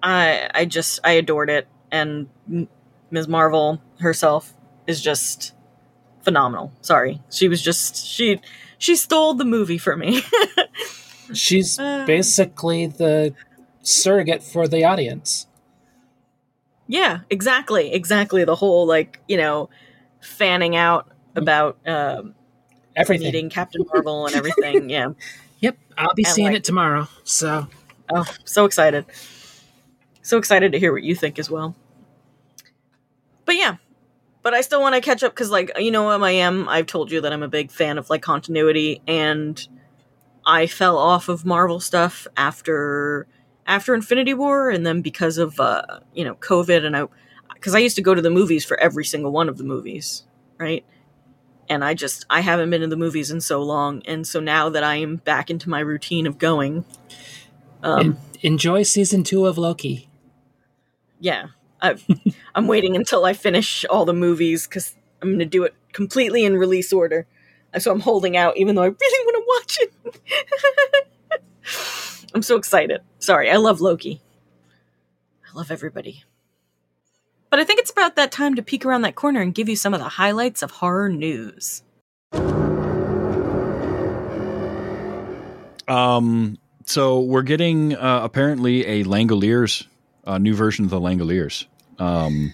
I 0.02 0.50
I 0.54 0.64
just 0.64 1.00
I 1.04 1.12
adored 1.12 1.50
it, 1.50 1.68
and 1.90 2.28
M- 2.50 2.68
Ms. 3.10 3.28
Marvel 3.28 3.80
herself 4.00 4.52
is 4.86 5.00
just 5.00 5.52
phenomenal. 6.22 6.72
Sorry, 6.80 7.20
she 7.30 7.48
was 7.48 7.60
just 7.62 7.96
she 8.06 8.40
she 8.78 8.96
stole 8.96 9.34
the 9.34 9.44
movie 9.44 9.78
for 9.78 9.96
me. 9.96 10.22
She's 11.34 11.78
Uh. 11.78 12.04
basically 12.06 12.86
the 12.86 13.34
surrogate 13.82 14.42
for 14.42 14.68
the 14.68 14.84
audience. 14.84 15.46
yeah, 16.86 17.20
exactly, 17.30 17.92
exactly. 17.92 18.44
The 18.44 18.56
whole 18.56 18.86
like 18.86 19.20
you 19.28 19.36
know 19.36 19.70
fanning 20.20 20.76
out 20.76 21.10
about 21.34 21.78
um, 21.86 22.34
Everything. 22.94 23.26
meeting 23.26 23.50
Captain 23.50 23.84
Marvel 23.92 24.26
and 24.26 24.34
everything. 24.36 24.90
yeah. 24.96 25.08
Yep, 25.60 25.78
I'll 25.96 26.14
be 26.14 26.24
And, 26.24 26.34
seeing 26.34 26.48
like- 26.48 26.56
it 26.56 26.64
tomorrow. 26.64 27.08
So 27.24 27.66
Oh, 28.14 28.26
so 28.44 28.64
excited. 28.66 29.06
So 30.22 30.36
excited 30.36 30.72
to 30.72 30.78
hear 30.78 30.92
what 30.92 31.02
you 31.02 31.14
think 31.14 31.38
as 31.38 31.50
well. 31.50 31.74
But 33.46 33.56
yeah. 33.56 33.76
But 34.42 34.54
I 34.54 34.60
still 34.60 34.80
want 34.80 34.94
to 34.96 35.00
catch 35.00 35.22
up 35.22 35.32
because, 35.32 35.50
like, 35.50 35.70
you 35.78 35.90
know 35.90 36.08
I 36.10 36.32
am. 36.32 36.68
I've 36.68 36.86
told 36.86 37.12
you 37.12 37.20
that 37.20 37.32
I'm 37.32 37.42
a 37.42 37.48
big 37.48 37.70
fan 37.70 37.96
of, 37.96 38.10
like, 38.10 38.22
continuity, 38.22 39.00
and 39.06 39.66
I 40.44 40.66
fell 40.66 40.98
off 40.98 41.28
of 41.28 41.44
Marvel 41.44 41.80
stuff 41.80 42.26
after 42.36 43.26
after 43.66 43.94
Infinity 43.94 44.34
War, 44.34 44.70
and 44.70 44.84
then 44.84 45.02
because 45.02 45.38
of, 45.38 45.60
uh, 45.60 46.00
you 46.14 46.24
know, 46.24 46.34
COVID, 46.34 46.84
and 46.84 46.96
I, 46.96 47.04
because 47.54 47.74
I 47.76 47.78
used 47.78 47.94
to 47.96 48.02
go 48.02 48.14
to 48.14 48.20
the 48.20 48.30
movies 48.30 48.64
for 48.64 48.76
every 48.80 49.04
single 49.04 49.30
one 49.30 49.48
of 49.48 49.56
the 49.56 49.64
movies, 49.64 50.24
right? 50.58 50.84
And 51.68 51.84
I 51.84 51.94
just, 51.94 52.26
I 52.28 52.40
haven't 52.40 52.70
been 52.70 52.80
to 52.80 52.88
the 52.88 52.96
movies 52.96 53.30
in 53.30 53.40
so 53.40 53.62
long, 53.62 54.02
and 54.04 54.26
so 54.26 54.40
now 54.40 54.68
that 54.68 54.82
I 54.82 54.96
am 54.96 55.16
back 55.16 55.48
into 55.48 55.70
my 55.70 55.78
routine 55.78 56.26
of 56.26 56.38
going, 56.38 56.84
um, 57.84 58.00
en- 58.00 58.18
enjoy 58.40 58.82
season 58.82 59.22
two 59.22 59.46
of 59.46 59.56
Loki. 59.56 60.08
yeah 61.20 61.46
I've, 61.82 62.06
i'm 62.54 62.66
waiting 62.66 62.96
until 62.96 63.24
i 63.24 63.32
finish 63.32 63.84
all 63.90 64.04
the 64.04 64.14
movies 64.14 64.66
because 64.66 64.94
i'm 65.20 65.30
going 65.30 65.40
to 65.40 65.44
do 65.44 65.64
it 65.64 65.74
completely 65.92 66.44
in 66.44 66.56
release 66.56 66.92
order. 66.92 67.26
So 67.78 67.90
i'm 67.90 68.00
holding 68.00 68.36
out 68.36 68.56
even 68.56 68.74
though 68.74 68.82
i 68.82 68.86
really 68.86 69.26
want 69.26 69.36
to 69.36 69.44
watch 69.48 69.78
it. 69.80 71.42
I'm 72.34 72.42
so 72.42 72.56
excited. 72.56 73.00
Sorry 73.18 73.50
i 73.50 73.56
love 73.56 73.80
loki. 73.80 74.22
I 75.46 75.56
love 75.56 75.70
everybody. 75.70 76.24
But 77.50 77.60
i 77.60 77.64
think 77.64 77.80
it's 77.80 77.90
about 77.90 78.16
that 78.16 78.32
time 78.32 78.54
to 78.54 78.62
peek 78.62 78.86
around 78.86 79.02
that 79.02 79.14
corner 79.14 79.40
and 79.40 79.54
give 79.54 79.68
you 79.68 79.76
some 79.76 79.92
of 79.92 80.00
the 80.00 80.08
highlights 80.08 80.62
of 80.62 80.70
horror 80.70 81.08
news. 81.08 81.82
Um, 85.88 86.58
so 86.86 87.20
we're 87.20 87.42
getting 87.42 87.94
uh, 87.94 88.20
apparently 88.22 88.86
a 88.86 89.04
Langoliers, 89.04 89.86
a 90.24 90.38
new 90.38 90.54
version 90.54 90.84
of 90.84 90.90
the 90.90 91.00
Langoliers, 91.00 91.66
um, 92.02 92.52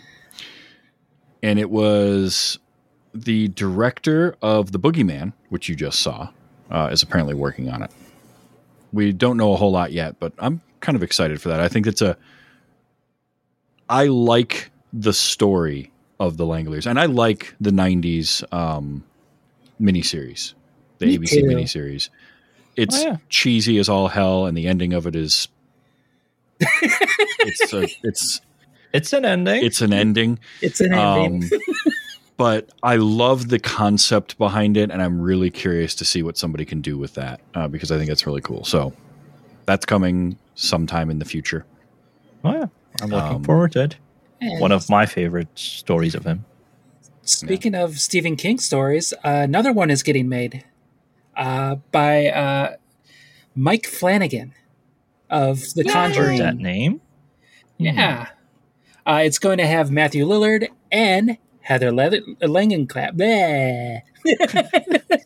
and 1.42 1.58
it 1.58 1.70
was 1.70 2.58
the 3.14 3.48
director 3.48 4.36
of 4.42 4.72
the 4.72 4.78
Boogeyman, 4.78 5.32
which 5.48 5.68
you 5.68 5.74
just 5.74 6.00
saw, 6.00 6.28
uh, 6.70 6.88
is 6.92 7.02
apparently 7.02 7.34
working 7.34 7.70
on 7.70 7.82
it. 7.82 7.90
We 8.92 9.12
don't 9.12 9.36
know 9.36 9.52
a 9.52 9.56
whole 9.56 9.70
lot 9.72 9.92
yet, 9.92 10.18
but 10.20 10.32
I'm 10.38 10.60
kind 10.80 10.96
of 10.96 11.02
excited 11.02 11.40
for 11.40 11.48
that. 11.48 11.60
I 11.60 11.68
think 11.68 11.86
it's 11.86 12.02
a. 12.02 12.16
I 13.88 14.06
like 14.06 14.70
the 14.92 15.12
story 15.12 15.90
of 16.20 16.36
the 16.36 16.44
Langoliers, 16.44 16.86
and 16.86 16.98
I 17.00 17.06
like 17.06 17.54
the 17.60 17.70
'90s 17.70 18.44
um, 18.52 19.04
miniseries, 19.80 20.52
the 20.98 21.06
Me 21.06 21.18
ABC 21.18 21.30
too. 21.30 21.44
miniseries. 21.44 22.08
It's 22.76 22.98
Oh, 22.98 23.02
yeah. 23.08 23.16
cheesy 23.28 23.78
as 23.78 23.88
all 23.88 24.08
hell, 24.08 24.46
and 24.46 24.56
the 24.56 24.66
ending 24.68 24.92
of 24.92 25.06
it 25.06 25.16
is. 25.16 25.48
it's 26.60 27.72
a, 27.72 27.86
it's 28.02 28.40
It's 28.92 29.12
an 29.12 29.24
ending. 29.24 29.64
it's 29.64 29.80
an 29.80 29.92
ending. 29.92 30.38
It's 30.62 30.80
an 30.80 30.94
ending. 30.94 31.44
Um, 31.44 31.60
but 32.36 32.70
I 32.82 32.96
love 32.96 33.48
the 33.48 33.58
concept 33.58 34.38
behind 34.38 34.76
it, 34.76 34.90
and 34.90 35.02
I'm 35.02 35.20
really 35.20 35.50
curious 35.50 35.94
to 35.96 36.04
see 36.04 36.22
what 36.22 36.38
somebody 36.38 36.64
can 36.64 36.80
do 36.80 36.96
with 36.96 37.14
that 37.14 37.40
uh, 37.54 37.68
because 37.68 37.90
I 37.90 37.98
think 37.98 38.10
it's 38.10 38.26
really 38.26 38.40
cool. 38.40 38.64
So 38.64 38.92
that's 39.66 39.84
coming 39.84 40.38
sometime 40.54 41.10
in 41.10 41.18
the 41.18 41.24
future. 41.24 41.66
oh, 42.44 42.52
yeah. 42.52 42.66
I'm 43.02 43.10
looking 43.10 43.36
um, 43.36 43.44
forward 43.44 43.72
to 43.72 43.84
it. 43.84 43.96
One 44.40 44.72
of 44.72 44.88
my 44.88 45.04
favorite 45.04 45.48
stories 45.56 46.14
of 46.14 46.24
him. 46.24 46.44
Speaking 47.22 47.74
of 47.74 47.98
Stephen 47.98 48.36
King 48.36 48.58
stories, 48.58 49.12
uh, 49.12 49.18
another 49.24 49.72
one 49.72 49.90
is 49.90 50.02
getting 50.02 50.28
made 50.28 50.64
uh, 51.36 51.74
by 51.92 52.28
uh, 52.28 52.76
Mike 53.54 53.86
Flanagan 53.86 54.54
of 55.28 55.60
The 55.74 55.82
Heard 55.84 55.92
Conjuring. 55.92 56.38
that 56.38 56.56
name? 56.56 57.00
Yeah. 57.76 58.28
Uh, 59.08 59.22
it's 59.24 59.38
going 59.38 59.58
to 59.58 59.66
have 59.66 59.90
Matthew 59.90 60.26
Lillard 60.26 60.68
and 60.92 61.38
Heather 61.60 61.90
Le- 61.92 62.10
Langenkamp. 62.42 63.16
Bleh. 63.16 64.02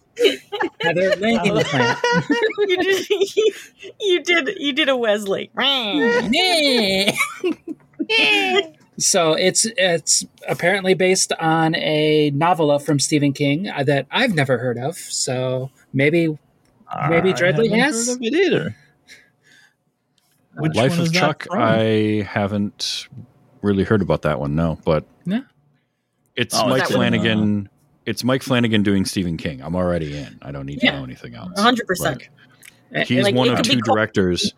Heather 0.80 1.10
Langenkamp. 1.16 2.00
you 2.58 2.76
did 2.76 3.10
you 4.00 4.22
did 4.22 4.50
you 4.58 4.72
did 4.72 4.88
a 4.88 4.96
Wesley. 4.96 5.50
So 8.98 9.32
it's 9.32 9.66
it's 9.76 10.24
apparently 10.48 10.94
based 10.94 11.32
on 11.32 11.74
a 11.74 12.30
novella 12.30 12.78
from 12.78 12.98
Stephen 13.00 13.32
King 13.32 13.68
uh, 13.68 13.82
that 13.84 14.06
I've 14.10 14.34
never 14.34 14.58
heard 14.58 14.78
of. 14.78 14.96
So 14.96 15.70
maybe 15.92 16.38
Maybe 17.08 17.30
I 17.30 17.32
Dreadly 17.32 17.70
haven't 17.70 17.80
has? 17.80 18.06
heard 18.08 18.16
of 18.16 18.22
it 18.22 18.34
either. 18.34 18.76
Which 20.56 20.76
Life 20.76 20.90
one 20.92 21.00
of 21.00 21.12
that 21.12 21.18
Chuck, 21.18 21.44
from? 21.44 21.58
I 21.62 22.26
haven't 22.28 23.08
really 23.62 23.85
heard 23.85 24.03
about 24.03 24.22
that 24.22 24.38
one. 24.40 24.55
No, 24.55 24.79
but 24.85 25.05
No? 25.25 25.42
it's 26.37 26.55
Oh, 26.55 26.66
Mike 26.68 26.83
is 26.83 26.88
that 26.88 26.98
one, 26.98 27.11
Flanagan. 27.12 27.68
It's 28.05 28.25
Mike 28.25 28.42
Flanagan 28.42 28.83
doing 28.83 29.05
Stephen 29.05 29.37
King. 29.37 29.62
I'm 29.62 29.77
already 29.77 30.16
in. 30.16 30.38
I 30.42 30.51
don't 30.51 30.66
need 30.66 30.81
to 30.81 30.90
know 30.90 31.05
anything 31.05 31.35
else. 31.35 31.53
100%. 31.57 32.01
Like, 32.01 32.31
Uh, 32.94 33.05
he's 33.05 33.22
Like, 33.25 33.35
one 33.35 33.48
of 33.48 33.62
two 33.62 33.81
directors. 33.81 34.53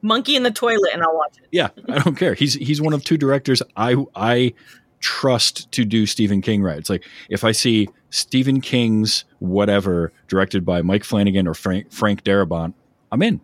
Monkey 0.00 0.36
in 0.36 0.42
the 0.42 0.50
toilet, 0.50 0.90
and 0.92 1.02
I'll 1.02 1.16
watch 1.16 1.36
it. 1.38 1.48
Yeah, 1.50 1.70
I 1.88 1.98
don't 1.98 2.14
care. 2.14 2.34
He's 2.34 2.54
he's 2.54 2.80
one 2.80 2.92
of 2.92 3.02
two 3.04 3.16
directors 3.16 3.62
I 3.76 3.96
I 4.14 4.52
trust 5.00 5.70
to 5.72 5.84
do 5.84 6.06
Stephen 6.06 6.40
King 6.42 6.62
right. 6.62 6.78
It's 6.78 6.90
like 6.90 7.04
if 7.30 7.42
I 7.42 7.52
see 7.52 7.88
Stephen 8.10 8.60
King's 8.60 9.24
whatever 9.38 10.12
directed 10.28 10.64
by 10.64 10.82
Mike 10.82 11.04
Flanagan 11.04 11.46
or 11.48 11.54
Frank 11.54 11.90
Frank 11.90 12.22
Darabont, 12.22 12.74
I'm 13.12 13.22
in. 13.22 13.40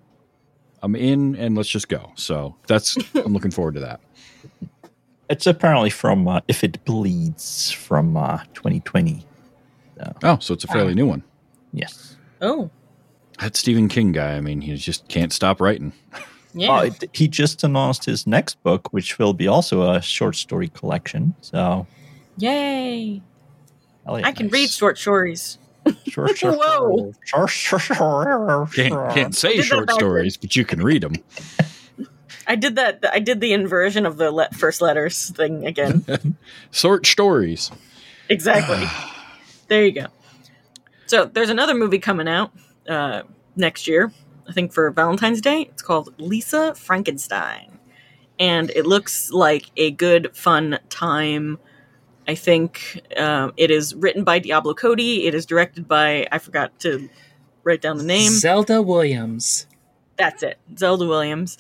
I'm 0.83 0.95
in, 0.95 1.35
and 1.37 1.57
let's 1.57 1.69
just 1.69 1.89
go. 1.89 2.13
So 2.15 2.57
that's 2.67 2.97
I'm 3.15 3.33
looking 3.33 3.51
forward 3.51 3.75
to 3.75 3.81
that. 3.81 4.01
It's 5.31 5.47
apparently 5.47 5.91
from 5.91 6.27
uh, 6.29 6.41
If 6.49 6.63
It 6.65 6.85
Bleeds 6.85 7.71
from 7.71 8.17
uh, 8.17 8.39
2020. 8.55 9.25
Oh, 10.25 10.39
so 10.41 10.55
it's 10.55 10.65
a 10.65 10.67
fairly 10.69 10.95
new 10.95 11.07
one. 11.07 11.23
Yes. 11.73 12.17
Oh, 12.41 12.69
That 13.39 13.55
Stephen 13.55 13.89
King 13.89 14.13
guy. 14.13 14.35
I 14.37 14.41
mean, 14.41 14.61
he 14.61 14.75
just 14.77 15.07
can't 15.09 15.33
stop 15.33 15.61
writing. 15.61 15.93
yeah. 16.53 16.83
It- 16.85 17.11
he 17.13 17.29
just 17.29 17.63
announced 17.63 18.05
his 18.07 18.27
next 18.27 18.61
book, 18.65 18.93
which 18.93 19.19
will 19.19 19.33
be 19.33 19.47
also 19.47 19.89
a 19.91 20.03
short 20.03 20.35
story 20.37 20.69
collection. 20.69 21.35
So, 21.43 21.87
Yay. 22.39 23.23
hell 24.05 24.19
yeah. 24.19 24.27
I 24.27 24.33
can 24.33 24.47
nice. 24.47 24.53
read 24.53 24.71
short 24.71 24.99
stories. 24.99 25.59
Sure, 26.09 26.35
sure, 26.35 26.53
Whoa. 26.57 27.13
sure, 27.25 27.47
sure, 27.49 27.79
sure, 27.79 28.69
Can't 28.75 29.15
can't 29.15 29.35
say 29.35 29.61
short 29.63 29.91
stories, 29.93 30.37
but 30.37 30.57
you 30.57 30.65
can 30.65 30.83
read 30.83 31.03
them. 31.03 31.15
I 32.51 32.57
did 32.57 32.75
that. 32.75 33.05
I 33.13 33.21
did 33.21 33.41
the 33.41 33.53
inversion 33.53 34.05
of 34.05 34.17
the 34.17 34.33
le- 34.33 34.51
first 34.51 34.83
letters 34.83 35.31
thing 35.31 35.65
again. 35.69 36.05
Sort 36.73 37.07
stories. 37.07 37.71
exactly. 38.29 38.85
there 39.69 39.85
you 39.85 39.93
go. 39.93 40.07
So 41.07 41.27
there's 41.27 41.49
another 41.49 41.75
movie 41.75 42.01
coming 42.01 42.27
out 42.27 42.51
uh, 42.89 43.23
next 43.55 43.87
year. 43.87 44.13
I 44.49 44.53
think 44.53 44.73
for 44.73 44.91
Valentine's 44.91 45.41
Day. 45.41 45.63
It's 45.71 45.81
called 45.81 46.13
Lisa 46.19 46.75
Frankenstein, 46.75 47.79
and 48.41 48.71
it 48.71 48.85
looks 48.85 49.31
like 49.31 49.67
a 49.77 49.93
good, 49.93 50.37
fun 50.37 50.81
time. 50.89 51.57
I 52.27 52.35
think 52.35 53.01
um, 53.17 53.53
it 53.57 53.71
is 53.71 53.95
written 53.95 54.25
by 54.25 54.41
Diablo 54.41 54.75
Cody. 54.75 55.29
It 55.29 55.37
is 55.37 55.47
directed 55.47 55.87
by 55.87 56.27
I 56.33 56.39
forgot 56.39 56.81
to 56.81 57.09
write 57.63 57.81
down 57.81 57.99
the 57.99 58.03
name. 58.05 58.33
Zelda 58.33 58.83
Williams. 58.83 59.69
That's 60.17 60.43
it, 60.43 60.59
Zelda 60.77 61.07
Williams, 61.07 61.57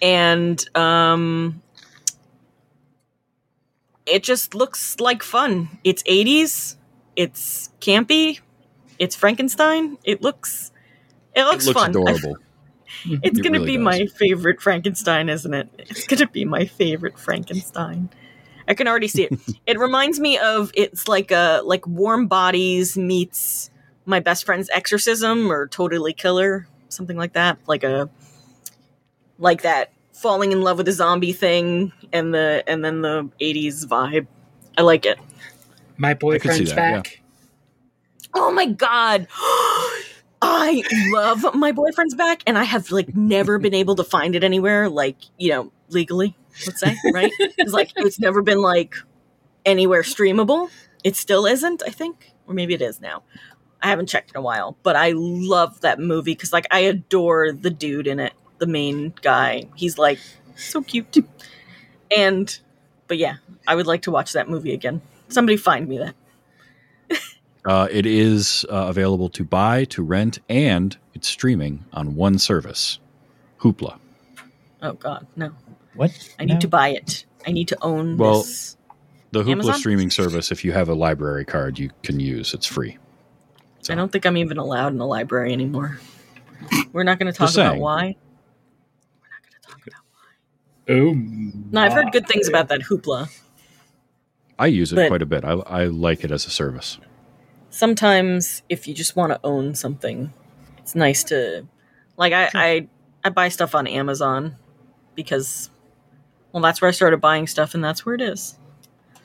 and 0.00 0.64
um, 0.76 1.62
it 4.06 4.22
just 4.22 4.54
looks 4.54 4.98
like 5.00 5.22
fun. 5.22 5.68
It's 5.84 6.02
'80s. 6.04 6.76
It's 7.16 7.70
campy. 7.80 8.40
It's 8.98 9.14
Frankenstein. 9.16 9.98
It 10.04 10.22
looks. 10.22 10.72
It 11.34 11.44
It 11.44 11.44
looks, 11.44 11.66
looks 11.66 11.80
fun. 11.80 11.90
adorable. 11.90 12.36
It's 13.22 13.38
It 13.38 13.40
gonna 13.40 13.60
really 13.60 13.66
be 13.66 13.76
does. 13.76 13.84
my 13.84 14.06
favorite 14.06 14.60
Frankenstein, 14.60 15.28
isn't 15.28 15.52
it? 15.54 15.68
It's 15.78 16.06
gonna 16.06 16.28
be 16.28 16.44
my 16.44 16.66
favorite 16.66 17.18
Frankenstein. 17.18 18.10
I 18.68 18.74
can 18.74 18.88
already 18.88 19.08
see 19.08 19.24
it. 19.24 19.34
it 19.66 19.78
reminds 19.78 20.20
me 20.20 20.38
of 20.38 20.70
it's 20.74 21.08
like 21.08 21.30
a 21.30 21.62
like 21.64 21.86
Warm 21.86 22.26
Bodies 22.28 22.96
meets 22.96 23.70
My 24.06 24.20
Best 24.20 24.44
Friend's 24.46 24.70
Exorcism 24.70 25.50
or 25.52 25.68
Totally 25.68 26.12
Killer, 26.12 26.66
something 26.88 27.16
like 27.16 27.34
that. 27.34 27.58
Like 27.66 27.84
a 27.84 28.08
like 29.38 29.62
that 29.62 29.92
falling 30.12 30.52
in 30.52 30.62
love 30.62 30.78
with 30.78 30.88
a 30.88 30.92
zombie 30.92 31.32
thing 31.32 31.92
and 32.12 32.32
the 32.32 32.64
and 32.66 32.84
then 32.84 33.02
the 33.02 33.30
80s 33.40 33.86
vibe. 33.86 34.26
I 34.78 34.82
like 34.82 35.06
it. 35.06 35.18
My 35.96 36.14
boyfriend's 36.14 36.70
that, 36.74 36.76
yeah. 36.76 36.96
back. 36.96 37.22
Oh 38.34 38.50
my 38.50 38.66
god. 38.66 39.28
I 40.42 40.82
love 41.12 41.54
my 41.54 41.72
boyfriend's 41.72 42.14
back 42.14 42.42
and 42.46 42.58
I 42.58 42.64
have 42.64 42.90
like 42.90 43.16
never 43.16 43.58
been 43.58 43.74
able 43.74 43.96
to 43.96 44.04
find 44.04 44.36
it 44.36 44.44
anywhere 44.44 44.88
like, 44.88 45.16
you 45.38 45.50
know, 45.50 45.72
legally, 45.88 46.36
let's 46.66 46.80
say, 46.80 46.94
right? 47.12 47.32
It's 47.58 47.72
like 47.72 47.92
it's 47.96 48.20
never 48.20 48.42
been 48.42 48.60
like 48.60 48.94
anywhere 49.64 50.02
streamable. 50.02 50.70
It 51.04 51.16
still 51.16 51.46
isn't, 51.46 51.82
I 51.86 51.90
think, 51.90 52.32
or 52.46 52.54
maybe 52.54 52.74
it 52.74 52.82
is 52.82 53.00
now. 53.00 53.22
I 53.82 53.88
haven't 53.88 54.08
checked 54.08 54.30
in 54.30 54.36
a 54.36 54.42
while, 54.42 54.76
but 54.82 54.96
I 54.96 55.12
love 55.14 55.80
that 55.80 55.98
movie 55.98 56.34
cuz 56.34 56.52
like 56.52 56.66
I 56.70 56.80
adore 56.80 57.52
the 57.52 57.70
dude 57.70 58.06
in 58.06 58.20
it, 58.20 58.34
the 58.58 58.66
main 58.66 59.14
guy. 59.22 59.64
He's 59.74 59.98
like 59.98 60.18
so 60.56 60.82
cute. 60.82 61.16
And 62.16 62.58
but 63.08 63.18
yeah, 63.18 63.36
I 63.66 63.74
would 63.74 63.86
like 63.86 64.02
to 64.02 64.10
watch 64.10 64.32
that 64.32 64.48
movie 64.48 64.72
again. 64.72 65.00
Somebody 65.28 65.56
find 65.56 65.88
me 65.88 65.98
that. 65.98 66.14
Uh, 67.64 67.88
it 67.90 68.06
is 68.06 68.64
uh, 68.70 68.86
available 68.88 69.28
to 69.28 69.42
buy, 69.42 69.82
to 69.86 70.00
rent, 70.00 70.38
and 70.48 70.96
it's 71.14 71.26
streaming 71.26 71.84
on 71.92 72.14
one 72.14 72.38
service, 72.38 73.00
Hoopla. 73.58 73.98
Oh 74.82 74.92
god, 74.92 75.26
no. 75.34 75.50
What? 75.96 76.12
I 76.38 76.44
need 76.44 76.52
No. 76.54 76.60
to 76.60 76.68
buy 76.68 76.90
it. 76.90 77.24
I 77.44 77.50
need 77.50 77.66
to 77.66 77.78
own 77.82 78.18
Well- 78.18 78.42
this. 78.42 78.76
The 79.32 79.42
Hoopla 79.42 79.50
Amazon? 79.50 79.74
streaming 79.80 80.10
service, 80.12 80.52
if 80.52 80.64
you 80.64 80.70
have 80.70 80.88
a 80.88 80.94
library 80.94 81.44
card, 81.44 81.76
you 81.76 81.90
can 82.04 82.20
use. 82.20 82.54
It's 82.54 82.66
free. 82.66 82.98
So- 83.80 83.92
I 83.92 83.96
don't 83.96 84.12
think 84.12 84.26
I'm 84.26 84.36
even 84.36 84.58
allowed 84.58 84.92
in 84.92 84.98
the 84.98 85.04
library 85.06 85.52
anymore. 85.52 85.98
We're 86.92 87.02
not 87.02 87.18
going 87.18 87.32
to 87.32 87.36
talk 87.36 87.52
about 87.52 87.78
why. 87.78 88.00
We're 89.20 89.28
not 89.28 89.42
going 89.42 89.60
to 89.60 89.68
talk 89.68 89.86
about. 89.88 90.02
Oh, 90.88 91.14
No, 91.14 91.80
I've 91.80 91.92
heard 91.92 92.12
good 92.12 92.26
things 92.28 92.48
about 92.48 92.68
that 92.68 92.82
hoopla. 92.82 93.28
I 94.58 94.66
use 94.68 94.92
it 94.92 94.96
But- 94.96 95.08
quite 95.08 95.22
a 95.22 95.26
bit. 95.26 95.44
I, 95.44 95.52
I 95.52 95.84
like 95.86 96.24
it 96.24 96.30
as 96.30 96.46
a 96.46 96.50
service. 96.50 96.98
Sometimes, 97.70 98.62
if 98.68 98.88
you 98.88 98.94
just 98.94 99.16
want 99.16 99.32
to 99.32 99.40
own 99.44 99.74
something, 99.74 100.32
it's 100.78 100.94
nice 100.94 101.24
to, 101.24 101.66
like, 102.16 102.32
I, 102.32 102.48
I, 102.54 102.88
I 103.24 103.28
buy 103.30 103.48
stuff 103.50 103.74
on 103.74 103.86
Amazon 103.86 104.56
because, 105.14 105.68
well, 106.52 106.62
that's 106.62 106.80
where 106.80 106.88
I 106.88 106.92
started 106.92 107.20
buying 107.20 107.46
stuff, 107.46 107.74
and 107.74 107.84
that's 107.84 108.06
where 108.06 108.14
it 108.14 108.22
is. 108.22 108.56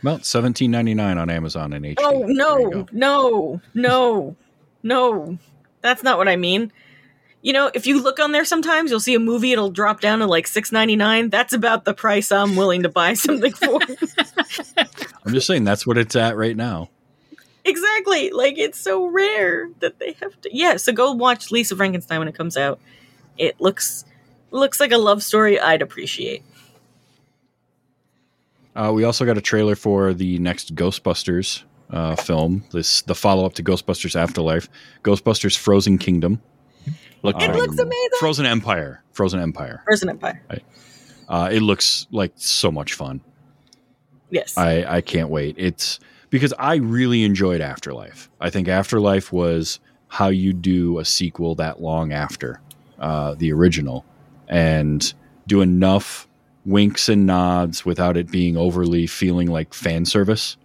Well, 0.03 0.20
seventeen 0.24 0.72
ninety 0.72 0.95
nine 0.95 1.20
on 1.20 1.30
Amazon 1.30 1.74
and 1.74 1.86
HD. 1.86 1.95
Oh 1.99 2.24
no, 2.28 2.88
no, 2.91 3.62
no, 3.76 4.36
no. 4.82 5.38
That's 5.82 6.01
not 6.01 6.18
what 6.18 6.28
I 6.28 6.36
mean. 6.38 6.74
You 7.41 7.53
know, 7.53 7.71
if 7.73 7.87
you 7.87 8.01
look 8.01 8.19
on 8.19 8.31
there 8.31 8.45
sometimes, 8.45 8.91
you'll 8.91 8.99
see 8.99 9.15
a 9.15 9.19
movie, 9.19 9.51
it'll 9.51 9.71
drop 9.71 9.99
down 9.99 10.19
to 10.19 10.27
like 10.27 10.45
six 10.45 10.71
ninety 10.71 10.95
nine. 10.95 11.29
That's 11.29 11.53
about 11.53 11.85
the 11.85 11.93
price 11.93 12.31
I'm 12.31 12.55
willing 12.55 12.83
to 12.83 12.89
buy 12.89 13.13
something 13.13 13.51
for. 13.53 13.79
I'm 15.25 15.33
just 15.33 15.47
saying 15.47 15.63
that's 15.63 15.85
what 15.87 15.97
it's 15.97 16.15
at 16.15 16.37
right 16.37 16.55
now. 16.55 16.89
exactly. 17.65 18.29
Like 18.31 18.57
it's 18.57 18.79
so 18.79 19.07
rare 19.07 19.69
that 19.79 19.99
they 19.99 20.13
have 20.21 20.39
to. 20.41 20.49
Yeah, 20.55 20.77
so 20.77 20.93
go 20.93 21.13
watch 21.13 21.51
Lisa 21.51 21.75
Frankenstein 21.75 22.19
when 22.19 22.27
it 22.27 22.35
comes 22.35 22.57
out. 22.57 22.79
It 23.37 23.59
looks 23.59 24.05
looks 24.51 24.79
like 24.79 24.91
a 24.91 24.97
love 24.97 25.23
story 25.23 25.59
I'd 25.59 25.81
appreciate. 25.81 26.43
Uh, 28.75 28.91
we 28.93 29.03
also 29.03 29.25
got 29.25 29.37
a 29.37 29.41
trailer 29.41 29.75
for 29.75 30.13
the 30.13 30.39
next 30.39 30.75
Ghostbusters 30.75 31.63
uh, 31.89 32.15
film. 32.15 32.63
This 32.71 33.01
the 33.01 33.15
follow 33.15 33.45
up 33.45 33.53
to 33.55 33.63
Ghostbusters 33.63 34.15
Afterlife, 34.15 34.69
Ghostbusters 35.03 35.57
Frozen 35.57 35.97
Kingdom, 35.97 36.41
Look, 37.24 37.41
It 37.41 37.49
Um, 37.51 37.55
looks 37.57 37.78
amazing. 37.78 38.09
Frozen 38.19 38.45
Empire, 38.45 39.03
Frozen 39.11 39.39
Empire. 39.39 39.82
Frozen 39.86 40.09
Empire. 40.09 40.41
Uh, 41.30 41.49
it 41.51 41.61
looks 41.61 42.07
like 42.11 42.34
so 42.36 42.72
much 42.72 42.93
fun. 42.93 43.22
Yes. 44.30 44.57
I, 44.57 44.84
I 44.97 45.01
can't 45.01 45.30
wait. 45.30 45.55
It's 45.57 45.99
because 46.30 46.53
I 46.57 46.76
really 46.76 47.24
enjoyed 47.24 47.61
Afterlife. 47.61 48.30
I 48.39 48.49
think 48.49 48.67
Afterlife 48.67 49.32
was 49.32 49.80
how 50.07 50.30
you 50.30 50.51
do 50.53 50.99
a 50.99 51.05
sequel 51.05 51.55
that 51.55 51.82
long 51.82 52.11
after 52.11 52.59
uh, 52.99 53.36
the 53.36 53.51
original 53.53 54.03
and 54.47 55.13
do 55.47 55.61
enough 55.61 56.28
winks 56.65 57.07
and 57.09 57.26
nods 57.26 57.86
without 57.86 58.17
it 58.17 58.30
being 58.32 58.55
overly 58.57 59.07
feeling 59.07 59.47
like 59.47 59.74
fan 59.74 60.05
service 60.05 60.57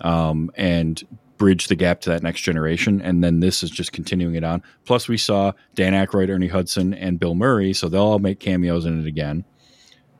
um, 0.00 0.50
and 0.56 1.02
bridge 1.36 1.66
the 1.68 1.74
gap 1.74 2.00
to 2.02 2.10
that 2.10 2.22
next 2.22 2.42
generation. 2.42 3.00
And 3.00 3.22
then 3.24 3.40
this 3.40 3.62
is 3.62 3.70
just 3.70 3.92
continuing 3.92 4.34
it 4.36 4.44
on. 4.44 4.62
Plus, 4.84 5.08
we 5.08 5.16
saw 5.16 5.52
Dan 5.74 5.92
Aykroyd, 5.92 6.28
Ernie 6.30 6.48
Hudson, 6.48 6.94
and 6.94 7.18
Bill 7.18 7.34
Murray, 7.34 7.72
so 7.72 7.88
they'll 7.88 8.02
all 8.02 8.18
make 8.18 8.38
cameos 8.40 8.84
in 8.86 9.00
it 9.00 9.06
again. 9.06 9.44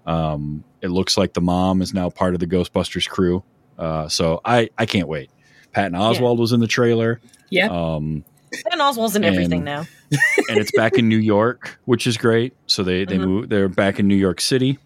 Um, 0.06 0.64
it 0.82 0.88
looks 0.88 1.16
like 1.16 1.32
the 1.32 1.40
mom 1.40 1.80
is 1.82 1.94
now 1.94 2.10
part 2.10 2.34
of 2.34 2.40
the 2.40 2.46
Ghostbusters 2.46 3.08
crew. 3.08 3.42
Uh, 3.78 4.08
so 4.08 4.40
I, 4.44 4.70
I 4.76 4.86
can't 4.86 5.08
wait. 5.08 5.30
Patton 5.72 5.94
Oswalt 5.94 6.38
was 6.38 6.52
in 6.52 6.60
the 6.60 6.66
trailer. 6.66 7.20
Yeah. 7.50 7.66
Um, 7.66 8.24
and 8.70 8.80
Oswalt's 8.80 9.16
in 9.16 9.24
everything 9.24 9.64
now. 9.64 9.86
and 10.48 10.58
it's 10.58 10.70
back 10.72 10.94
in 10.98 11.08
New 11.08 11.18
York, 11.18 11.78
which 11.86 12.06
is 12.06 12.16
great. 12.16 12.54
So 12.66 12.84
they 12.84 13.04
they 13.04 13.16
Mhm. 13.16 13.26
move 13.26 13.48
they're 13.48 13.68
back 13.68 13.98
in 13.98 14.06
New 14.06 14.14
York 14.14 14.40
City. 14.40 14.78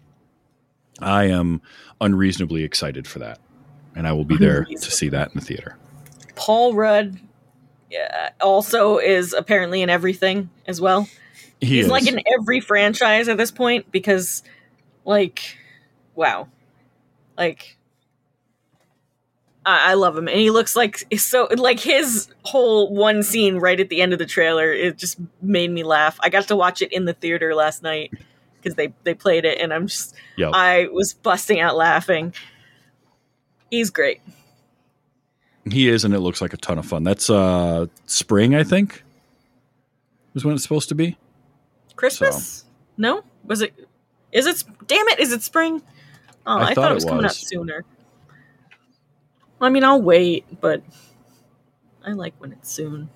I 0.99 1.25
am 1.25 1.61
unreasonably 2.01 2.63
excited 2.63 3.07
for 3.07 3.19
that, 3.19 3.39
and 3.95 4.07
I 4.07 4.13
will 4.13 4.25
be 4.25 4.37
there 4.37 4.65
to 4.65 4.91
see 4.91 5.09
that 5.09 5.27
in 5.29 5.35
the 5.39 5.45
theater. 5.45 5.77
Paul 6.39 6.73
Rudd 6.73 7.19
yeah, 7.91 8.29
also 8.39 8.97
is 8.97 9.33
apparently 9.33 9.81
in 9.81 9.89
everything 9.89 10.49
as 10.65 10.79
well. 10.79 11.09
He 11.59 11.67
He's 11.67 11.85
is. 11.85 11.91
like 11.91 12.07
in 12.07 12.21
every 12.39 12.61
franchise 12.61 13.27
at 13.27 13.35
this 13.35 13.51
point 13.51 13.91
because, 13.91 14.41
like, 15.03 15.57
wow, 16.15 16.47
like. 17.37 17.75
I 19.65 19.91
I 19.91 19.93
love 19.95 20.17
him, 20.17 20.29
and 20.29 20.39
he 20.39 20.49
looks 20.49 20.77
like 20.77 21.03
so. 21.17 21.49
Like 21.57 21.81
his 21.81 22.29
whole 22.43 22.95
one 22.95 23.21
scene 23.21 23.57
right 23.57 23.77
at 23.77 23.89
the 23.89 24.01
end 24.01 24.13
of 24.13 24.19
the 24.19 24.25
trailer, 24.25 24.71
it 24.71 24.97
just 24.97 25.19
made 25.41 25.69
me 25.69 25.83
laugh. 25.83 26.17
I 26.21 26.29
got 26.29 26.47
to 26.47 26.55
watch 26.55 26.81
it 26.81 26.93
in 26.93 27.03
the 27.03 27.13
theater 27.13 27.53
last 27.53 27.83
night 27.83 28.13
because 28.55 28.75
they 28.75 28.93
they 29.03 29.13
played 29.13 29.43
it, 29.43 29.59
and 29.59 29.73
I'm 29.73 29.87
just 29.87 30.15
Yep. 30.37 30.51
I 30.53 30.87
was 30.93 31.13
busting 31.13 31.59
out 31.59 31.75
laughing. 31.75 32.33
He's 33.69 33.89
great. 33.89 34.21
He 35.71 35.87
is, 35.89 36.05
and 36.05 36.13
it 36.13 36.19
looks 36.19 36.41
like 36.41 36.53
a 36.53 36.57
ton 36.57 36.77
of 36.77 36.85
fun. 36.85 37.03
That's 37.03 37.29
uh 37.29 37.87
spring, 38.05 38.55
I 38.55 38.63
think, 38.63 39.03
is 40.35 40.45
when 40.45 40.55
it's 40.55 40.63
supposed 40.63 40.89
to 40.89 40.95
be. 40.95 41.17
Christmas? 41.95 42.65
No, 42.97 43.23
was 43.43 43.61
it? 43.61 43.73
Is 44.31 44.45
it? 44.45 44.63
Damn 44.87 45.07
it! 45.09 45.19
Is 45.19 45.31
it 45.31 45.41
spring? 45.41 45.81
Oh, 46.45 46.57
I 46.57 46.61
I, 46.61 46.65
thought 46.67 46.75
thought, 46.75 46.85
it 46.85 46.91
it 46.91 46.95
was, 46.95 47.05
coming 47.05 47.25
out 47.25 47.33
sooner. 47.33 47.85
I 49.61 49.69
mean, 49.69 49.83
I'll 49.83 50.01
wait, 50.01 50.45
but 50.61 50.81
I 52.05 52.11
like 52.11 52.33
when 52.37 52.51
it's 52.53 52.71
soon. 52.71 53.09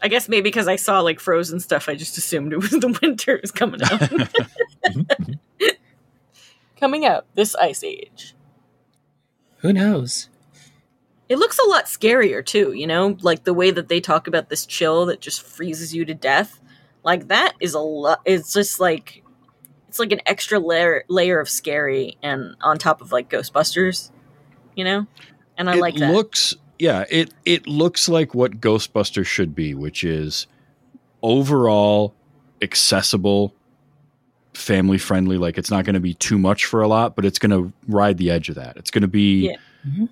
I 0.00 0.08
guess 0.08 0.28
maybe 0.28 0.42
because 0.42 0.68
I 0.68 0.76
saw 0.76 1.00
like 1.00 1.20
Frozen 1.20 1.60
stuff, 1.60 1.88
I 1.88 1.94
just 1.94 2.16
assumed 2.18 2.52
it 2.52 2.58
was 2.58 2.70
the 2.70 2.98
winter 3.02 3.38
was 3.40 3.50
coming 3.50 3.80
out. 3.82 4.10
coming 6.80 7.04
out 7.04 7.26
this 7.34 7.54
ice 7.56 7.82
age. 7.82 8.34
Who 9.58 9.72
knows? 9.72 10.28
It 11.28 11.38
looks 11.38 11.58
a 11.58 11.68
lot 11.68 11.84
scarier 11.84 12.44
too, 12.44 12.72
you 12.72 12.86
know, 12.86 13.16
like 13.20 13.44
the 13.44 13.54
way 13.54 13.70
that 13.70 13.88
they 13.88 14.00
talk 14.00 14.26
about 14.26 14.48
this 14.48 14.64
chill 14.64 15.06
that 15.06 15.20
just 15.20 15.42
freezes 15.42 15.94
you 15.94 16.04
to 16.06 16.14
death. 16.14 16.60
Like 17.04 17.28
that 17.28 17.54
is 17.60 17.74
a 17.74 17.80
lot. 17.80 18.20
It's 18.24 18.52
just 18.52 18.80
like 18.80 19.22
it's 19.88 19.98
like 19.98 20.12
an 20.12 20.20
extra 20.26 20.58
layer 20.58 21.04
layer 21.08 21.40
of 21.40 21.48
scary, 21.48 22.16
and 22.22 22.56
on 22.60 22.78
top 22.78 23.00
of 23.00 23.12
like 23.12 23.30
Ghostbusters, 23.30 24.10
you 24.74 24.84
know. 24.84 25.06
And 25.56 25.68
I 25.68 25.76
it 25.76 25.80
like 25.80 25.96
that. 25.96 26.12
looks 26.12 26.54
yeah 26.78 27.04
it 27.10 27.34
it 27.44 27.66
looks 27.66 28.08
like 28.08 28.34
what 28.34 28.60
ghostbusters 28.60 29.26
should 29.26 29.54
be 29.54 29.74
which 29.74 30.04
is 30.04 30.46
overall 31.22 32.14
accessible 32.62 33.52
family 34.54 34.98
friendly 34.98 35.36
like 35.36 35.58
it's 35.58 35.70
not 35.70 35.84
going 35.84 35.94
to 35.94 36.00
be 36.00 36.14
too 36.14 36.38
much 36.38 36.64
for 36.64 36.82
a 36.82 36.88
lot 36.88 37.16
but 37.16 37.24
it's 37.24 37.38
going 37.38 37.50
to 37.50 37.72
ride 37.86 38.18
the 38.18 38.30
edge 38.30 38.48
of 38.48 38.54
that 38.54 38.76
it's 38.76 38.90
going 38.90 39.02
to 39.02 39.08
be 39.08 39.50
Yeah. 39.50 39.56
Mhm. 39.86 40.08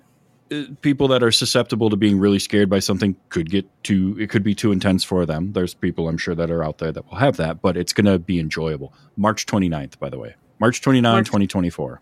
Uh, 0.51 0.63
people 0.81 1.07
that 1.09 1.21
are 1.23 1.31
susceptible 1.31 1.89
to 1.89 1.95
being 1.95 2.19
really 2.19 2.39
scared 2.39 2.69
by 2.69 2.79
something 2.79 3.15
could 3.29 3.49
get 3.49 3.65
too 3.83 4.15
it 4.19 4.29
could 4.29 4.43
be 4.43 4.55
too 4.55 4.71
intense 4.71 5.03
for 5.03 5.25
them 5.25 5.51
there's 5.53 5.73
people 5.73 6.07
i'm 6.07 6.17
sure 6.17 6.35
that 6.35 6.49
are 6.51 6.63
out 6.63 6.77
there 6.77 6.91
that 6.91 7.05
will 7.09 7.17
have 7.17 7.37
that 7.37 7.61
but 7.61 7.75
it's 7.77 7.93
going 7.93 8.05
to 8.05 8.17
be 8.19 8.39
enjoyable 8.39 8.93
march 9.15 9.45
29th 9.45 9.97
by 9.99 10.09
the 10.09 10.17
way 10.17 10.35
march 10.59 10.81
29 10.81 11.11
March- 11.11 11.25
2024 11.27 12.01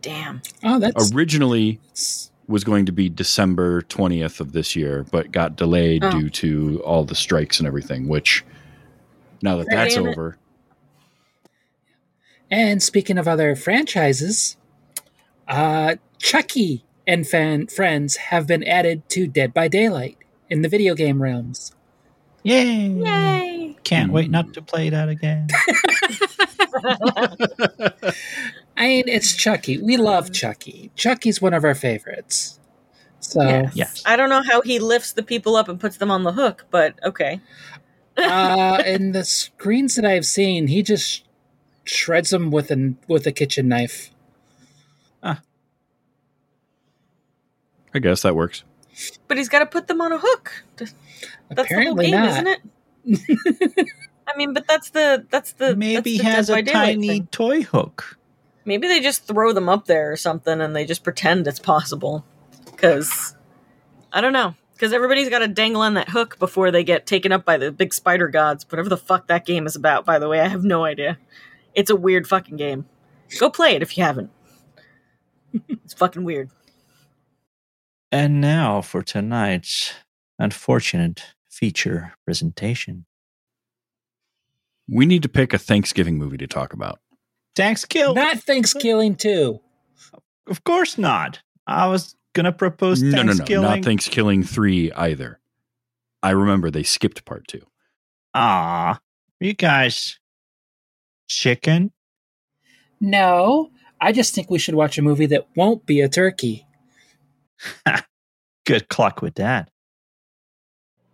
Damn. 0.00 0.40
Oh, 0.62 0.78
that's 0.78 1.12
originally 1.12 1.80
was 2.46 2.62
going 2.62 2.86
to 2.86 2.92
be 2.92 3.08
December 3.08 3.82
20th 3.82 4.38
of 4.38 4.52
this 4.52 4.76
year, 4.76 5.04
but 5.10 5.32
got 5.32 5.56
delayed 5.56 6.04
Oh. 6.04 6.10
due 6.12 6.30
to 6.30 6.80
all 6.84 7.04
the 7.04 7.16
strikes 7.16 7.58
and 7.58 7.66
everything, 7.66 8.06
which 8.06 8.44
now 9.42 9.56
that 9.56 9.66
that's 9.68 9.96
Damn 9.96 10.06
it. 10.06 10.10
over, 10.12 10.38
And 12.50 12.82
speaking 12.82 13.18
of 13.18 13.28
other 13.28 13.54
franchises, 13.56 14.56
uh, 15.48 15.96
Chucky 16.18 16.84
and 17.08 17.26
fan 17.26 17.66
friends 17.66 18.16
have 18.16 18.46
been 18.46 18.62
added 18.62 19.08
to 19.08 19.26
Dead 19.26 19.54
by 19.54 19.66
Daylight 19.66 20.18
in 20.50 20.60
the 20.62 20.68
video 20.68 20.94
game 20.94 21.22
realms. 21.22 21.74
Yay! 22.42 22.86
Yay! 22.86 23.76
Can't 23.82 24.12
wait 24.12 24.30
not 24.30 24.52
to 24.52 24.62
play 24.62 24.90
that 24.90 25.08
again. 25.08 25.48
I 28.76 28.86
mean, 28.86 29.08
it's 29.08 29.34
Chucky. 29.34 29.78
We 29.78 29.96
love 29.96 30.32
Chucky. 30.32 30.92
Chucky's 30.94 31.40
one 31.40 31.54
of 31.54 31.64
our 31.64 31.74
favorites. 31.74 32.60
So, 33.20 33.42
Yes. 33.42 33.72
Yes. 33.74 34.02
I 34.06 34.16
don't 34.16 34.28
know 34.28 34.42
how 34.42 34.60
he 34.60 34.78
lifts 34.78 35.12
the 35.12 35.22
people 35.22 35.56
up 35.56 35.68
and 35.68 35.80
puts 35.80 35.96
them 35.96 36.10
on 36.10 36.22
the 36.22 36.32
hook, 36.32 36.66
but 36.70 36.94
okay. 37.02 37.40
uh, 38.16 38.82
in 38.86 39.12
the 39.12 39.24
screens 39.24 39.96
that 39.96 40.04
I've 40.04 40.26
seen, 40.26 40.68
he 40.68 40.82
just 40.82 41.24
shreds 41.84 42.30
them 42.30 42.50
with 42.50 42.70
a 42.70 42.94
with 43.08 43.26
a 43.26 43.32
kitchen 43.32 43.68
knife. 43.68 44.10
I 47.94 47.98
guess 47.98 48.22
that 48.22 48.34
works. 48.36 48.64
But 49.28 49.36
he's 49.36 49.48
got 49.48 49.60
to 49.60 49.66
put 49.66 49.86
them 49.86 50.00
on 50.00 50.12
a 50.12 50.18
hook. 50.18 50.64
That's 50.76 50.92
Apparently 51.50 52.10
the 52.10 52.16
whole 52.18 52.26
game, 52.26 52.44
not. 52.44 52.58
isn't 53.06 53.28
it? 53.76 53.88
I 54.26 54.36
mean, 54.36 54.52
but 54.52 54.66
that's 54.66 54.90
the 54.90 55.26
that's 55.30 55.52
the 55.52 55.74
Maybe 55.76 55.94
that's 55.94 56.06
he 56.08 56.18
the 56.18 56.24
has 56.24 56.50
a 56.50 56.62
tiny 56.62 57.08
thing. 57.08 57.26
toy 57.30 57.62
hook. 57.62 58.18
Maybe 58.64 58.86
they 58.88 59.00
just 59.00 59.24
throw 59.26 59.52
them 59.52 59.68
up 59.68 59.86
there 59.86 60.12
or 60.12 60.16
something, 60.16 60.60
and 60.60 60.76
they 60.76 60.84
just 60.84 61.02
pretend 61.02 61.46
it's 61.46 61.58
possible. 61.58 62.24
Because 62.66 63.34
I 64.12 64.20
don't 64.20 64.32
know. 64.34 64.54
Because 64.74 64.92
everybody's 64.92 65.28
got 65.30 65.40
to 65.40 65.48
dangle 65.48 65.82
on 65.82 65.94
that 65.94 66.08
hook 66.10 66.38
before 66.38 66.70
they 66.70 66.84
get 66.84 67.06
taken 67.06 67.32
up 67.32 67.44
by 67.44 67.56
the 67.56 67.72
big 67.72 67.92
spider 67.94 68.28
gods. 68.28 68.64
Whatever 68.70 68.88
the 68.90 68.96
fuck 68.96 69.26
that 69.28 69.44
game 69.46 69.66
is 69.66 69.74
about, 69.74 70.04
by 70.04 70.18
the 70.18 70.28
way, 70.28 70.40
I 70.40 70.46
have 70.48 70.62
no 70.62 70.84
idea. 70.84 71.18
It's 71.74 71.90
a 71.90 71.96
weird 71.96 72.28
fucking 72.28 72.56
game. 72.56 72.86
Go 73.40 73.50
play 73.50 73.74
it 73.74 73.82
if 73.82 73.96
you 73.96 74.04
haven't. 74.04 74.30
it's 75.68 75.94
fucking 75.94 76.22
weird. 76.24 76.50
And 78.10 78.40
now 78.40 78.80
for 78.80 79.02
tonight's 79.02 79.92
unfortunate 80.38 81.22
feature 81.50 82.14
presentation. 82.24 83.04
We 84.90 85.04
need 85.04 85.22
to 85.24 85.28
pick 85.28 85.52
a 85.52 85.58
Thanksgiving 85.58 86.16
movie 86.16 86.38
to 86.38 86.46
talk 86.46 86.72
about. 86.72 87.00
Thanksgiving. 87.54 88.14
Not 88.14 88.38
Thanksgiving 88.38 89.14
too. 89.16 89.60
Of 90.46 90.64
course 90.64 90.96
not. 90.96 91.40
I 91.66 91.88
was 91.88 92.16
gonna 92.32 92.52
propose 92.52 93.02
No, 93.02 93.10
no, 93.10 93.22
no, 93.22 93.32
Thanksgiving. 93.34 93.62
not 93.62 93.84
Thanksgiving 93.84 94.42
3 94.42 94.92
either. 94.92 95.40
I 96.22 96.30
remember 96.30 96.70
they 96.70 96.84
skipped 96.84 97.24
part 97.26 97.46
2. 97.48 97.60
Ah, 98.34 99.00
you 99.40 99.52
guys, 99.52 100.18
chicken. 101.28 101.92
No, 103.00 103.70
I 104.00 104.12
just 104.12 104.34
think 104.34 104.50
we 104.50 104.58
should 104.58 104.74
watch 104.74 104.96
a 104.96 105.02
movie 105.02 105.26
that 105.26 105.48
won't 105.54 105.84
be 105.84 106.00
a 106.00 106.08
turkey. 106.08 106.64
Good 108.66 108.88
clock 108.88 109.22
with 109.22 109.34
that. 109.36 109.70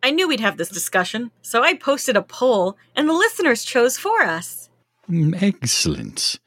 I 0.03 0.11
knew 0.11 0.29
we'd 0.29 0.41
have 0.41 0.59
this 0.59 0.69
discussion, 0.69 1.31
so 1.41 1.63
I 1.63 1.75
posted 1.75 2.17
a 2.17 2.23
poll, 2.23 2.77
and 2.95 3.09
the 3.09 3.15
listeners 3.15 3.65
chose 3.65 3.97
for 3.97 4.23
us. 4.23 4.69
Mm, 5.11 5.41
Excellent. 5.43 6.39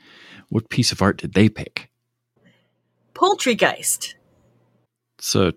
What 0.50 0.70
piece 0.70 0.92
of 0.92 1.02
art 1.02 1.18
did 1.18 1.34
they 1.34 1.50
pick? 1.50 1.90
Poultrygeist. 3.14 4.14
It's 5.18 5.36
a 5.36 5.54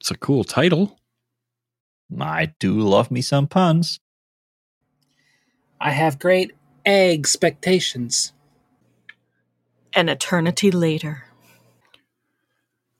It's 0.00 0.10
a 0.10 0.16
cool 0.16 0.44
title. 0.44 0.98
I 2.20 2.54
do 2.58 2.80
love 2.80 3.10
me 3.10 3.20
some 3.20 3.46
puns. 3.46 4.00
I 5.80 5.90
have 5.90 6.18
great 6.18 6.52
expectations. 6.86 8.32
An 9.94 10.08
eternity 10.08 10.70
later. 10.70 11.24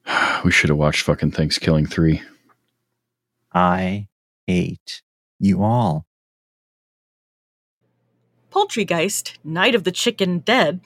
We 0.44 0.50
should 0.50 0.70
have 0.70 0.78
watched 0.78 1.03
fucking 1.03 1.32
Thanksgiving 1.32 1.86
3. 1.86 2.22
I 3.53 4.09
hate 4.46 5.03
you 5.38 5.62
all. 5.62 6.07
Poultrygeist, 8.50 9.38
Night 9.44 9.74
of 9.74 9.84
the 9.84 9.92
Chicken 9.92 10.40
Dead, 10.40 10.80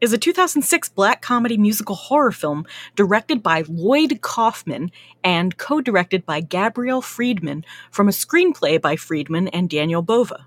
is 0.00 0.12
a 0.12 0.18
2006 0.18 0.90
black 0.90 1.22
comedy 1.22 1.56
musical 1.56 1.94
horror 1.94 2.32
film 2.32 2.66
directed 2.94 3.42
by 3.42 3.64
Lloyd 3.66 4.20
Kaufman 4.20 4.90
and 5.24 5.56
co 5.56 5.80
directed 5.80 6.24
by 6.24 6.40
Gabriel 6.40 7.02
Friedman 7.02 7.64
from 7.90 8.08
a 8.08 8.12
screenplay 8.12 8.80
by 8.80 8.96
Friedman 8.96 9.48
and 9.48 9.68
Daniel 9.68 10.02
Bova. 10.02 10.46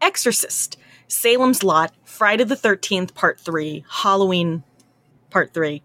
Exorcist, 0.00 0.76
Salem's 1.06 1.62
Lot, 1.62 1.92
Friday 2.04 2.44
the 2.44 2.56
13th, 2.56 3.14
Part 3.14 3.38
3, 3.38 3.84
Halloween, 3.88 4.64
Part 5.30 5.54
3. 5.54 5.82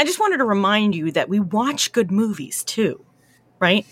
I 0.00 0.04
just 0.04 0.18
wanted 0.18 0.38
to 0.38 0.44
remind 0.44 0.94
you 0.94 1.12
that 1.12 1.28
we 1.28 1.40
watch 1.40 1.92
good 1.92 2.10
movies 2.10 2.64
too, 2.64 3.04
right? 3.58 3.84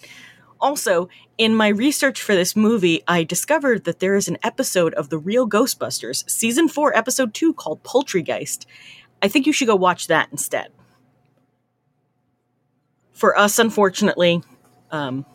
Also, 0.58 1.10
in 1.36 1.54
my 1.54 1.68
research 1.68 2.22
for 2.22 2.34
this 2.34 2.56
movie, 2.56 3.02
I 3.06 3.24
discovered 3.24 3.84
that 3.84 3.98
there 3.98 4.16
is 4.16 4.26
an 4.26 4.38
episode 4.42 4.94
of 4.94 5.10
The 5.10 5.18
Real 5.18 5.46
Ghostbusters, 5.46 6.26
season 6.30 6.66
4, 6.66 6.96
episode 6.96 7.34
2, 7.34 7.52
called 7.52 7.82
Poultrygeist. 7.82 8.64
I 9.20 9.28
think 9.28 9.46
you 9.46 9.52
should 9.52 9.66
go 9.66 9.76
watch 9.76 10.06
that 10.06 10.30
instead. 10.32 10.68
For 13.12 13.36
us, 13.36 13.58
unfortunately, 13.58 14.42
um, 14.90 15.26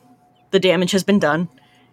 the 0.49 0.59
damage 0.59 0.89
has 0.93 1.03
been 1.03 1.19
done, 1.19 1.49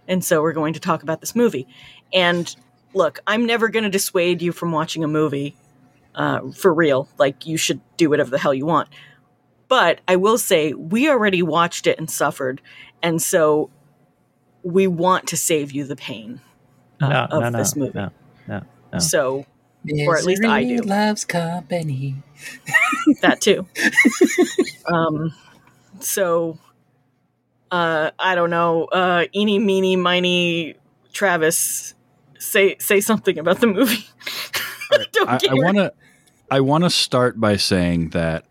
and 0.09 0.25
so 0.25 0.41
we're 0.41 0.55
going 0.55 0.73
to 0.73 0.81
talk 0.81 1.03
about 1.03 1.21
this 1.21 1.37
movie. 1.37 1.69
And 2.15 2.57
look, 2.95 3.21
I'm 3.27 3.45
never 3.45 3.69
going 3.69 3.85
to 3.85 3.91
dissuade 3.91 4.41
you 4.41 4.53
from 4.53 4.73
watching 4.73 5.05
a 5.05 5.09
movie 5.09 5.55
uh, 6.15 6.51
for 6.51 6.73
real. 6.73 7.09
Like, 7.19 7.47
you 7.47 7.57
should 7.57 7.81
do 7.97 8.11
whatever 8.11 8.31
the 8.31 8.39
hell 8.39 8.55
you 8.55 8.67
want. 8.67 8.89
But 9.69 10.01
I 10.09 10.17
will 10.17 10.39
say, 10.39 10.73
we 10.73 11.09
already 11.09 11.43
watched 11.43 11.87
it 11.87 11.99
and 11.99 12.11
suffered. 12.11 12.61
And 13.03 13.23
so 13.23 13.71
we 14.63 14.87
want 14.87 15.29
to 15.29 15.37
save 15.37 15.73
you 15.73 15.85
the 15.85 15.97
pain 15.97 16.41
uh, 17.01 17.09
no, 17.09 17.25
of 17.31 17.43
no, 17.43 17.49
no, 17.51 17.59
this 17.59 17.77
movie. 17.77 17.93
no, 17.95 18.11
no, 18.47 18.63
no. 18.93 18.99
So 18.99 19.47
Or 20.07 20.17
at 20.19 20.25
least 20.25 20.45
I 20.45 20.65
do. 20.65 20.79
Loves 20.79 21.25
company. 21.25 22.17
that 23.23 23.41
too. 23.41 23.67
um, 24.93 25.33
so 26.01 26.59
uh, 27.71 28.11
I 28.19 28.35
don't 28.35 28.51
know. 28.51 28.85
Uh, 28.85 29.27
eeny, 29.35 29.59
meeny, 29.59 29.97
miny, 29.97 30.75
Travis, 31.13 31.95
say 32.39 32.77
say 32.79 33.01
something 33.01 33.39
about 33.39 33.61
the 33.61 33.67
movie. 33.69 34.07
don't 35.13 35.29
I. 35.29 35.39
I 35.51 35.55
want 35.55 35.77
to 35.77 35.93
I 36.51 36.61
want 36.61 36.85
to 36.85 36.91
start 36.91 37.41
by 37.41 37.57
saying 37.57 38.11
that 38.11 38.45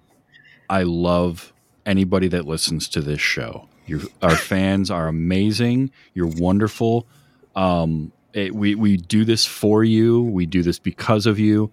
I 0.69 0.83
love 0.83 1.51
anybody 1.85 2.27
that 2.29 2.45
listens 2.45 2.87
to 2.89 3.01
this 3.01 3.19
show. 3.19 3.67
You, 3.85 4.09
our 4.21 4.35
fans 4.35 4.89
are 4.91 5.07
amazing. 5.07 5.91
You're 6.13 6.27
wonderful. 6.27 7.07
Um, 7.55 8.11
it, 8.33 8.53
we 8.55 8.75
we 8.75 8.97
do 8.97 9.25
this 9.25 9.45
for 9.45 9.83
you. 9.83 10.21
We 10.23 10.45
do 10.45 10.63
this 10.63 10.79
because 10.79 11.25
of 11.25 11.39
you. 11.39 11.71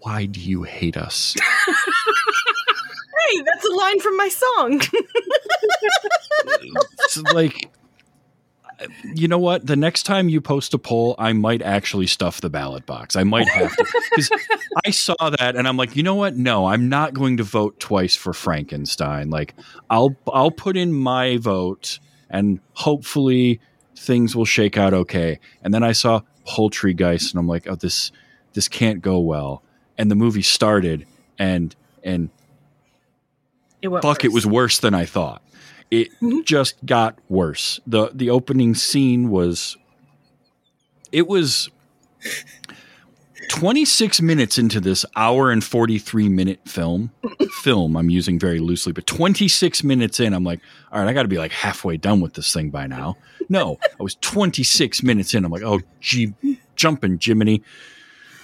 Why 0.00 0.26
do 0.26 0.40
you 0.40 0.64
hate 0.64 0.96
us? 0.96 1.34
Hey, 3.28 3.42
that's 3.44 3.64
a 3.64 3.74
line 3.74 3.98
from 4.00 4.16
my 4.16 4.28
song. 4.28 4.80
Like 7.34 7.70
you 9.14 9.28
know 9.28 9.38
what? 9.38 9.66
The 9.66 9.76
next 9.76 10.04
time 10.04 10.28
you 10.28 10.40
post 10.40 10.74
a 10.74 10.78
poll 10.78 11.14
i 11.18 11.32
might 11.32 11.62
actually 11.62 12.06
stuff 12.06 12.40
the 12.40 12.50
ballot 12.50 12.86
box. 12.86 13.16
I 13.16 13.24
might 13.24 13.48
have 13.48 13.74
to 13.76 13.86
because 14.10 14.30
i 14.84 14.90
saw 14.90 15.30
that 15.38 15.56
and 15.56 15.66
i'm 15.66 15.76
like 15.76 15.96
you 15.96 16.02
know 16.02 16.14
what? 16.14 16.36
No 16.36 16.66
i'm 16.66 16.88
not 16.88 17.14
going 17.14 17.36
to 17.38 17.42
vote 17.42 17.78
twice 17.80 18.16
for 18.16 18.32
frankenstein. 18.32 19.30
Like 19.30 19.54
i'll 19.90 20.16
i'll 20.32 20.50
put 20.50 20.76
in 20.76 20.92
my 20.92 21.36
vote 21.38 21.98
and 22.28 22.60
hopefully 22.74 23.60
things 23.96 24.36
will 24.36 24.44
shake 24.44 24.76
out 24.76 24.92
okay. 24.92 25.38
And 25.62 25.72
then 25.72 25.82
i 25.82 25.92
saw 25.92 26.20
poultrygeist 26.46 27.32
and 27.32 27.40
i'm 27.40 27.48
like 27.48 27.66
oh 27.68 27.76
this 27.76 28.12
this 28.52 28.68
can't 28.68 29.02
go 29.02 29.18
well. 29.18 29.62
And 29.98 30.10
the 30.10 30.16
movie 30.16 30.42
started 30.42 31.06
and 31.38 31.74
and 32.02 32.30
It 33.80 33.90
fuck 34.02 34.24
it 34.24 34.32
was 34.32 34.46
worse 34.46 34.78
than 34.78 34.94
i 34.94 35.04
thought 35.04 35.42
it 35.90 36.08
Mhm. 36.20 36.44
just 36.44 36.74
got 36.84 37.18
worse. 37.28 37.80
The 37.86 38.10
the 38.14 38.30
opening 38.30 38.74
scene 38.74 39.30
was 39.30 39.76
it 41.12 41.26
was 41.28 41.70
26 43.48 44.20
minutes 44.20 44.58
into 44.58 44.80
this 44.80 45.04
hour 45.14 45.50
and 45.52 45.62
43 45.62 46.28
minute 46.28 46.58
film 46.66 47.12
film 47.62 47.96
i'm 47.96 48.10
using 48.10 48.40
very 48.40 48.58
loosely 48.58 48.92
but 48.92 49.06
26 49.06 49.84
minutes 49.84 50.18
in 50.18 50.32
i'm 50.34 50.42
like 50.42 50.58
all 50.90 50.98
right 50.98 51.08
i 51.08 51.12
gotta 51.12 51.28
be 51.28 51.38
like 51.38 51.52
halfway 51.52 51.96
done 51.96 52.20
with 52.20 52.34
this 52.34 52.52
thing 52.52 52.70
by 52.70 52.88
now. 52.88 53.16
No 53.48 53.78
i 53.82 54.02
was 54.02 54.16
26 54.16 55.04
minutes 55.04 55.32
in 55.34 55.44
i'm 55.44 55.52
like 55.52 55.62
oh 55.62 55.80
gee 56.00 56.34
jumping 56.74 57.20
jiminy. 57.22 57.62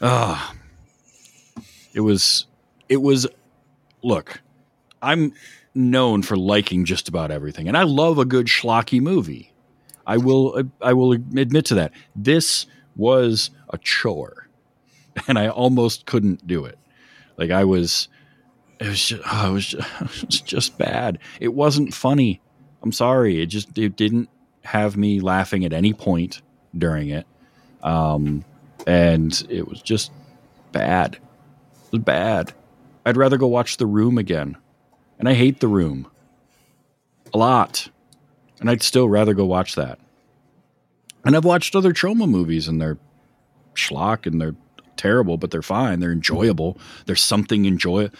Ah 0.00 0.54
it 1.94 2.00
was 2.00 2.46
it 2.88 2.98
was 3.02 3.26
look 4.04 4.40
i'm 5.02 5.32
known 5.74 6.22
for 6.22 6.36
liking 6.36 6.84
just 6.84 7.08
about 7.08 7.30
everything, 7.30 7.68
and 7.68 7.76
I 7.76 7.84
love 7.84 8.18
a 8.18 8.24
good 8.24 8.46
schlocky 8.46 9.00
movie. 9.00 9.52
I 10.06 10.16
will 10.16 10.62
I 10.80 10.92
will 10.92 11.12
admit 11.12 11.66
to 11.66 11.74
that. 11.76 11.92
This 12.14 12.66
was 12.96 13.50
a 13.70 13.78
chore, 13.78 14.48
and 15.28 15.38
I 15.38 15.48
almost 15.48 16.06
couldn't 16.06 16.46
do 16.46 16.64
it. 16.64 16.78
Like 17.36 17.50
I 17.50 17.64
was, 17.64 18.08
it 18.78 18.88
was 18.88 19.04
just, 19.04 19.22
oh, 19.30 19.50
it 19.50 19.52
was 19.52 19.66
just, 19.66 19.88
it 20.00 20.26
was 20.26 20.40
just 20.40 20.78
bad. 20.78 21.18
It 21.40 21.54
wasn't 21.54 21.94
funny. 21.94 22.40
I'm 22.82 22.92
sorry. 22.92 23.40
It 23.40 23.46
just 23.46 23.76
it 23.78 23.96
didn't 23.96 24.28
have 24.64 24.96
me 24.96 25.20
laughing 25.20 25.64
at 25.64 25.72
any 25.72 25.92
point 25.92 26.42
during 26.76 27.08
it, 27.08 27.26
um, 27.82 28.44
and 28.86 29.46
it 29.48 29.68
was 29.68 29.80
just 29.80 30.10
bad. 30.72 31.14
It 31.14 31.92
was 31.92 32.02
bad. 32.02 32.52
I'd 33.04 33.16
rather 33.16 33.36
go 33.36 33.48
watch 33.48 33.78
The 33.78 33.86
Room 33.86 34.18
again 34.18 34.56
and 35.22 35.28
I 35.28 35.34
hate 35.34 35.60
The 35.60 35.68
Room 35.68 36.08
a 37.32 37.38
lot, 37.38 37.88
and 38.58 38.68
I'd 38.68 38.82
still 38.82 39.08
rather 39.08 39.34
go 39.34 39.46
watch 39.46 39.76
that. 39.76 40.00
And 41.24 41.36
I've 41.36 41.44
watched 41.44 41.76
other 41.76 41.92
Troma 41.92 42.28
movies, 42.28 42.66
and 42.66 42.82
they're 42.82 42.98
schlock, 43.76 44.26
and 44.26 44.40
they're 44.40 44.56
terrible, 44.96 45.36
but 45.36 45.52
they're 45.52 45.62
fine. 45.62 46.00
They're 46.00 46.10
enjoyable. 46.10 46.76
There's 47.06 47.22
something 47.22 47.66
enjoy. 47.66 48.10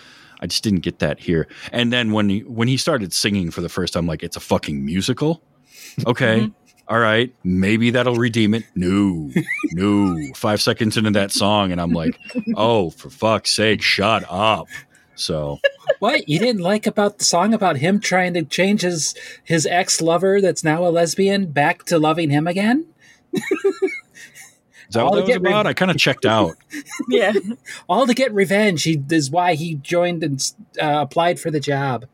I 0.41 0.47
just 0.47 0.63
didn't 0.63 0.83
get 0.83 1.01
that 1.01 1.19
here. 1.19 1.49
And 1.73 1.93
then 1.93 2.13
when 2.13 2.29
he 2.29 2.41
when 2.45 2.69
he 2.69 2.77
started 2.77 3.13
singing 3.13 3.51
for 3.51 3.63
the 3.63 3.69
first 3.69 3.95
time, 3.95 4.07
like 4.07 4.23
it's 4.23 4.37
a 4.37 4.41
fucking 4.41 4.85
musical. 4.85 5.43
Okay. 6.07 6.43
Mm-hmm. 6.43 6.87
all 6.87 7.01
right, 7.01 7.35
maybe 7.43 7.91
that'll 7.91 8.15
redeem 8.15 8.55
it. 8.55 8.63
No, 8.77 9.29
no. 9.73 10.17
Five 10.37 10.63
seconds 10.63 10.97
into 10.97 11.11
that 11.11 11.33
song, 11.33 11.73
and 11.73 11.81
I'm 11.81 11.91
like, 11.91 12.17
oh, 12.55 12.91
for 12.91 13.11
fuck's 13.11 13.51
sake, 13.51 13.83
shut 13.83 14.25
up. 14.31 14.69
So 15.15 15.61
What 15.99 16.29
you 16.29 16.39
didn't 16.39 16.63
like 16.63 16.87
about 16.87 17.19
the 17.19 17.25
song 17.25 17.55
about 17.55 17.77
him 17.77 18.01
trying 18.01 18.35
to 18.35 18.43
change 18.43 18.83
his 18.83 19.15
his 19.45 19.67
ex 19.67 20.01
lover 20.01 20.41
that's 20.41 20.65
now 20.65 20.87
a 20.87 20.91
lesbian 20.91 21.47
back 21.53 21.85
to 21.85 21.99
loving 21.99 22.31
him 22.31 22.47
again? 22.47 22.87
is 23.33 23.43
that 24.91 25.01
All 25.03 25.11
what 25.11 25.17
that 25.17 25.23
was 25.23 25.29
get 25.29 25.43
re- 25.43 25.51
about? 25.51 25.67
I 25.67 25.75
kind 25.75 25.91
of 25.91 25.97
checked 25.97 26.25
out. 26.27 26.57
yeah. 27.09 27.33
All 27.89 28.07
to 28.07 28.15
get 28.15 28.33
revenge. 28.33 28.85
He 28.85 29.03
is 29.11 29.31
why 29.31 29.55
he 29.55 29.75
joined 29.77 30.23
and 30.23 30.53
uh, 30.81 31.01
applied 31.03 31.39
for 31.41 31.51
the 31.51 31.61
job. 31.61 32.07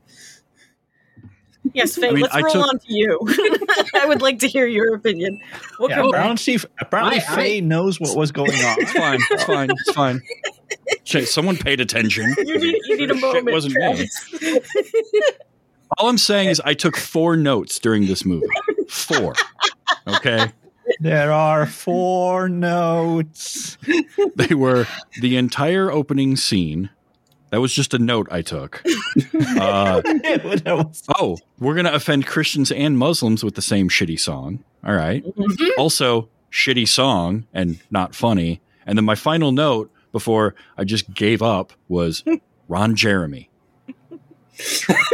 Yes, 1.75 1.97
Fae, 1.97 2.09
I 2.09 2.11
mean, 2.13 2.23
let's 2.23 2.35
I 2.35 2.41
roll 2.41 2.53
took- 2.53 2.67
on 2.69 2.79
to 2.79 2.87
you. 2.93 3.19
I 3.95 4.05
would 4.07 4.23
like 4.23 4.39
to 4.41 4.49
hear 4.49 4.67
your 4.67 4.95
opinion. 4.95 5.41
What 5.79 5.91
Yeah, 5.91 5.97
can- 6.03 6.09
apparently, 6.15 6.59
apparently 6.81 7.17
I- 7.21 7.33
I- 7.33 7.37
Fae 7.37 7.61
knows 7.61 8.01
what 8.01 8.17
was 8.17 8.33
going 8.33 8.53
on. 8.53 8.77
It's 8.81 8.93
fine. 8.93 9.19
It's 9.31 9.45
fine. 9.45 9.71
It's 9.71 9.93
fine. 9.93 10.21
Shit, 11.05 11.29
someone 11.29 11.57
paid 11.57 11.81
attention. 11.81 12.35
you 12.39 12.59
need, 12.59 12.77
you 12.85 12.97
need 12.97 13.11
a 13.11 13.15
Shit 13.15 13.21
moment. 13.23 13.51
wasn't 13.53 13.75
me. 13.75 14.09
All 15.99 16.09
I'm 16.09 16.19
saying 16.19 16.49
is 16.51 16.61
I 16.65 16.75
took 16.75 16.97
four 16.97 17.37
notes 17.37 17.79
during 17.79 18.07
this 18.07 18.25
movie. 18.25 18.47
Four. 18.89 19.35
Okay. 20.07 20.53
There 21.01 21.33
are 21.33 21.65
four 21.67 22.49
notes. 22.49 23.79
They 24.37 24.55
were 24.55 24.87
the 25.21 25.37
entire 25.37 25.91
opening 25.91 26.37
scene. 26.37 26.91
That 27.51 27.61
was 27.61 27.73
just 27.73 27.95
a 27.95 27.99
note 27.99 28.29
I 28.31 28.43
took. 28.43 28.83
Uh, 29.61 30.03
oh, 31.19 31.37
we're 31.59 31.75
going 31.75 31.87
to 31.87 31.95
offend 31.95 32.27
Christians 32.27 32.71
and 32.71 32.99
Muslims 32.99 33.43
with 33.43 33.55
the 33.55 33.63
same 33.63 33.89
shitty 33.89 34.19
song. 34.19 34.63
All 34.85 34.95
right. 34.95 35.25
Also, 35.77 36.29
shitty 36.53 36.87
song 36.87 37.47
and 37.53 37.79
not 37.91 38.15
funny. 38.15 38.61
And 38.87 38.97
then 38.97 39.05
my 39.05 39.15
final 39.15 39.53
note 39.53 39.91
before 40.13 40.55
I 40.77 40.85
just 40.85 41.13
gave 41.13 41.43
up 41.43 41.73
was 41.89 42.25
Ron 42.69 42.95
Jeremy. 42.95 43.51
and, 44.89 45.07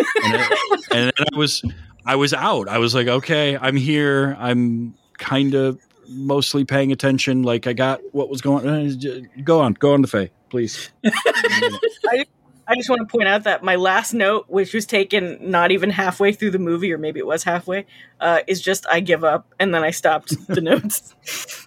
then 0.91 1.13
I 1.33 1.37
was 1.37 1.63
I 2.07 2.17
was 2.17 2.35
out. 2.35 2.69
I 2.69 2.79
was 2.79 2.95
like, 2.95 3.09
okay, 3.09 3.57
I'm 3.57 3.77
here. 3.77 4.37
I'm 4.39 4.95
kind 5.19 5.55
of 5.55 5.79
mostly 6.09 6.65
paying 6.65 6.93
attention. 6.93 7.43
Like 7.43 7.67
I 7.67 7.73
got 7.73 8.01
what 8.13 8.29
was 8.29 8.41
going. 8.41 8.67
on. 8.69 9.29
Go 9.43 9.61
on, 9.61 9.75
go 9.75 9.95
on 9.95 10.03
to 10.03 10.09
Fae, 10.09 10.31
please. 10.55 10.91
I 11.05 12.77
just 12.77 12.89
want 12.89 13.01
to 13.01 13.07
point 13.07 13.27
out 13.27 13.43
that 13.43 13.65
my 13.65 13.75
last 13.75 14.15
note, 14.15 14.45
which 14.47 14.73
was 14.73 14.87
taken 14.87 15.37
not 15.41 15.73
even 15.73 15.91
halfway 15.91 16.31
through 16.31 16.53
the 16.53 16.61
movie, 16.61 16.93
or 16.93 16.97
maybe 16.97 17.19
it 17.19 17.27
was 17.27 17.43
halfway, 17.43 17.87
uh, 18.21 18.39
is 18.47 18.61
just 18.61 18.87
I 18.87 19.01
give 19.01 19.25
up, 19.25 19.53
and 19.59 19.75
then 19.75 19.83
I 19.83 19.91
stopped 19.91 20.47
the 20.47 20.61
notes. 20.71 21.13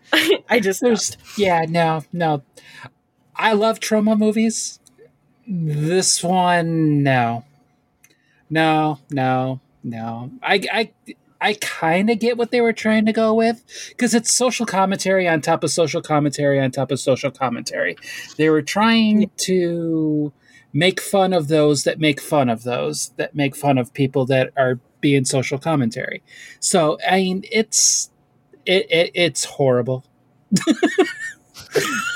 I 0.50 0.62
just 0.62 0.80
There's 0.80 1.18
yeah, 1.38 1.66
no, 1.68 2.06
no. 2.14 2.44
I 3.36 3.52
love 3.52 3.82
Troma 3.82 4.18
movies. 4.18 4.80
This 5.46 6.24
one, 6.24 7.04
no, 7.04 7.44
no, 8.50 9.00
no, 9.12 9.60
no. 9.84 10.32
I 10.42 10.62
I 10.72 10.92
I 11.40 11.54
kind 11.62 12.10
of 12.10 12.20
get 12.20 12.38
what 12.38 12.52
they 12.52 12.62
were 12.62 12.74
trying 12.74 13.06
to 13.06 13.14
go 13.14 13.34
with 13.34 13.64
because 13.90 14.14
it's 14.16 14.34
social 14.34 14.66
commentary 14.66 15.28
on 15.28 15.42
top 15.42 15.64
of 15.64 15.72
social 15.72 16.02
commentary 16.02 16.60
on 16.60 16.72
top 16.72 16.92
of 16.92 17.00
social 17.00 17.32
commentary. 17.32 17.96
They 18.38 18.50
were 18.50 18.62
trying 18.62 19.30
to 19.38 20.34
make 20.74 21.00
fun 21.00 21.34
of 21.34 21.48
those 21.48 21.84
that 21.84 22.00
make 22.00 22.20
fun 22.22 22.50
of 22.50 22.64
those 22.64 23.10
that 23.18 23.36
make 23.36 23.56
fun 23.56 23.78
of 23.78 23.94
people 23.94 24.26
that 24.28 24.52
are 24.58 24.80
being 25.00 25.26
social 25.26 25.58
commentary. 25.60 26.24
So 26.60 26.98
I 27.08 27.18
mean, 27.18 27.44
it's 27.52 28.10
it, 28.66 28.86
it 28.92 29.12
it's 29.14 29.46
horrible. 29.46 30.04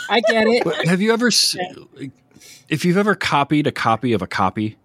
I 0.09 0.21
get 0.27 0.47
it. 0.47 0.63
But 0.63 0.85
have 0.87 1.01
you 1.01 1.13
ever, 1.13 1.29
if 2.69 2.85
you've 2.85 2.97
ever 2.97 3.15
copied 3.15 3.67
a 3.67 3.71
copy 3.71 4.13
of 4.13 4.21
a 4.21 4.27
copy, 4.27 4.77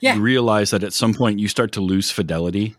Yeah. 0.00 0.14
you 0.16 0.22
realize 0.22 0.70
that 0.70 0.82
at 0.82 0.92
some 0.92 1.14
point 1.14 1.38
you 1.38 1.48
start 1.48 1.72
to 1.72 1.80
lose 1.80 2.10
fidelity. 2.10 2.74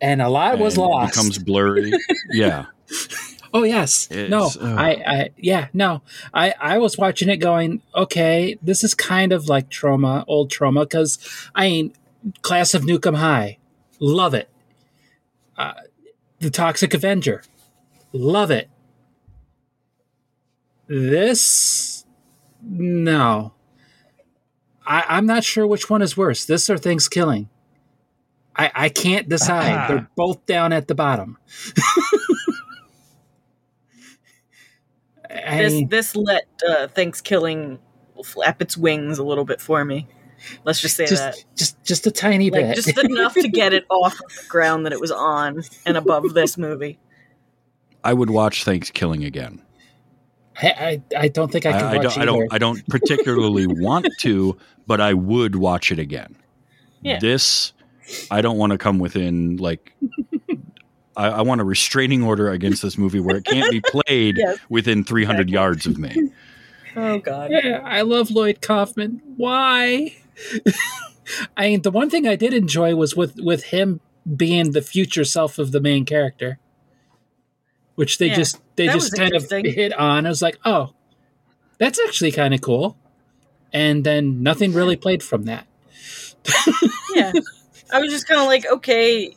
And 0.00 0.22
a 0.22 0.28
lot 0.28 0.58
was 0.58 0.78
lost. 0.78 1.10
It 1.10 1.16
becomes 1.16 1.38
blurry. 1.38 1.92
yeah. 2.30 2.66
oh 3.52 3.64
yes. 3.64 4.08
no. 4.10 4.50
Uh, 4.60 4.74
I, 4.78 4.90
I 5.06 5.30
yeah, 5.36 5.68
no. 5.72 6.02
I 6.32 6.54
I 6.58 6.78
was 6.78 6.96
watching 6.96 7.28
it 7.28 7.36
going, 7.36 7.82
okay, 7.94 8.58
this 8.62 8.82
is 8.82 8.94
kind 8.94 9.32
of 9.32 9.48
like 9.48 9.68
Troma, 9.68 10.24
old 10.26 10.50
Troma 10.50 10.88
cuz 10.88 11.18
I 11.54 11.68
mean 11.68 11.92
Class 12.42 12.74
of 12.74 12.82
Nuke 12.82 13.06
'Em 13.06 13.14
High. 13.14 13.58
Love 13.98 14.34
it. 14.34 14.48
Uh, 15.56 15.74
the 16.38 16.50
Toxic 16.50 16.94
Avenger. 16.94 17.42
Love 18.12 18.50
it. 18.50 18.70
This 20.88 22.04
no. 22.62 23.52
I, 24.86 25.04
I'm 25.08 25.26
not 25.26 25.44
sure 25.44 25.66
which 25.66 25.88
one 25.88 26.02
is 26.02 26.16
worse, 26.16 26.44
this 26.44 26.68
or 26.68 26.76
ThanksKilling. 26.76 27.46
I, 28.56 28.70
I 28.74 28.88
can't 28.88 29.28
decide. 29.28 29.88
They're 29.88 30.08
both 30.16 30.44
down 30.46 30.72
at 30.72 30.88
the 30.88 30.94
bottom. 30.94 31.38
I 35.30 35.58
this 35.58 35.72
mean, 35.72 35.88
this 35.88 36.16
let 36.16 36.48
uh, 36.68 36.88
Thanksgiving 36.88 37.78
flap 38.24 38.60
its 38.60 38.76
wings 38.76 39.18
a 39.18 39.24
little 39.24 39.44
bit 39.44 39.60
for 39.60 39.84
me. 39.84 40.08
Let's 40.64 40.80
just 40.80 40.96
say 40.96 41.06
that. 41.06 41.34
just, 41.34 41.46
just 41.56 41.84
just 41.84 42.06
a 42.06 42.10
tiny 42.10 42.50
Like 42.50 42.62
bit. 42.62 42.76
just 42.76 42.98
enough 42.98 43.34
to 43.34 43.48
get 43.48 43.72
it 43.72 43.84
off 43.90 44.14
of 44.14 44.28
the 44.34 44.48
ground 44.48 44.86
that 44.86 44.92
it 44.92 45.00
was 45.00 45.10
on 45.10 45.62
and 45.86 45.96
above 45.96 46.34
this 46.34 46.56
movie. 46.58 46.98
I 48.02 48.14
would 48.14 48.30
watch 48.30 48.64
Thanksgiving 48.64 49.24
again. 49.24 49.62
I, 50.62 51.00
I, 51.12 51.16
I 51.16 51.28
don't 51.28 51.50
think 51.50 51.66
I 51.66 51.72
can 51.72 51.84
I, 51.84 51.92
I 51.92 51.96
watch 51.98 52.14
don't. 52.14 52.18
I 52.18 52.24
don't. 52.24 52.52
I 52.54 52.58
don't 52.58 52.86
particularly 52.88 53.66
want 53.66 54.08
to, 54.20 54.56
but 54.86 55.00
I 55.00 55.14
would 55.14 55.56
watch 55.56 55.92
it 55.92 55.98
again. 55.98 56.36
Yeah. 57.02 57.18
This, 57.18 57.72
I 58.30 58.40
don't 58.40 58.56
want 58.58 58.72
to 58.72 58.78
come 58.78 58.98
within 58.98 59.56
like. 59.58 59.92
I, 61.16 61.26
I 61.28 61.42
want 61.42 61.60
a 61.60 61.64
restraining 61.64 62.22
order 62.22 62.50
against 62.50 62.82
this 62.82 62.96
movie 62.96 63.20
where 63.20 63.36
it 63.36 63.44
can't 63.44 63.70
be 63.70 63.80
played 63.80 64.36
Yes. 64.38 64.58
within 64.68 65.04
300 65.04 65.40
Exactly. 65.40 65.52
yards 65.52 65.86
of 65.86 65.98
me. 65.98 66.30
Oh 66.96 67.18
god. 67.18 67.50
Yeah, 67.50 67.80
I 67.84 68.02
love 68.02 68.30
Lloyd 68.30 68.60
Kaufman. 68.62 69.20
Why? 69.36 70.16
I 71.56 71.68
mean, 71.70 71.82
the 71.82 71.90
one 71.90 72.10
thing 72.10 72.26
I 72.26 72.36
did 72.36 72.54
enjoy 72.54 72.94
was 72.94 73.14
with 73.16 73.36
with 73.38 73.64
him 73.64 74.00
being 74.36 74.70
the 74.72 74.82
future 74.82 75.24
self 75.24 75.58
of 75.58 75.72
the 75.72 75.80
main 75.80 76.04
character, 76.04 76.58
which 77.96 78.18
they 78.18 78.28
Yeah, 78.28 78.36
just 78.36 78.60
they 78.76 78.86
just 78.86 79.14
kind 79.16 79.34
of 79.34 79.48
hit 79.50 79.92
on. 79.92 80.26
I 80.26 80.28
was 80.28 80.42
like, 80.42 80.58
oh, 80.64 80.94
that's 81.78 82.00
actually 82.06 82.32
kind 82.32 82.54
of 82.54 82.60
cool. 82.60 82.96
And 83.72 84.02
then 84.04 84.42
nothing 84.42 84.72
really 84.72 84.96
played 84.96 85.22
from 85.22 85.44
that. 85.44 85.66
Yeah. 87.14 87.32
I 87.92 88.00
was 88.00 88.10
just 88.10 88.26
kind 88.26 88.40
of 88.40 88.46
like, 88.46 88.66
okay, 88.66 89.34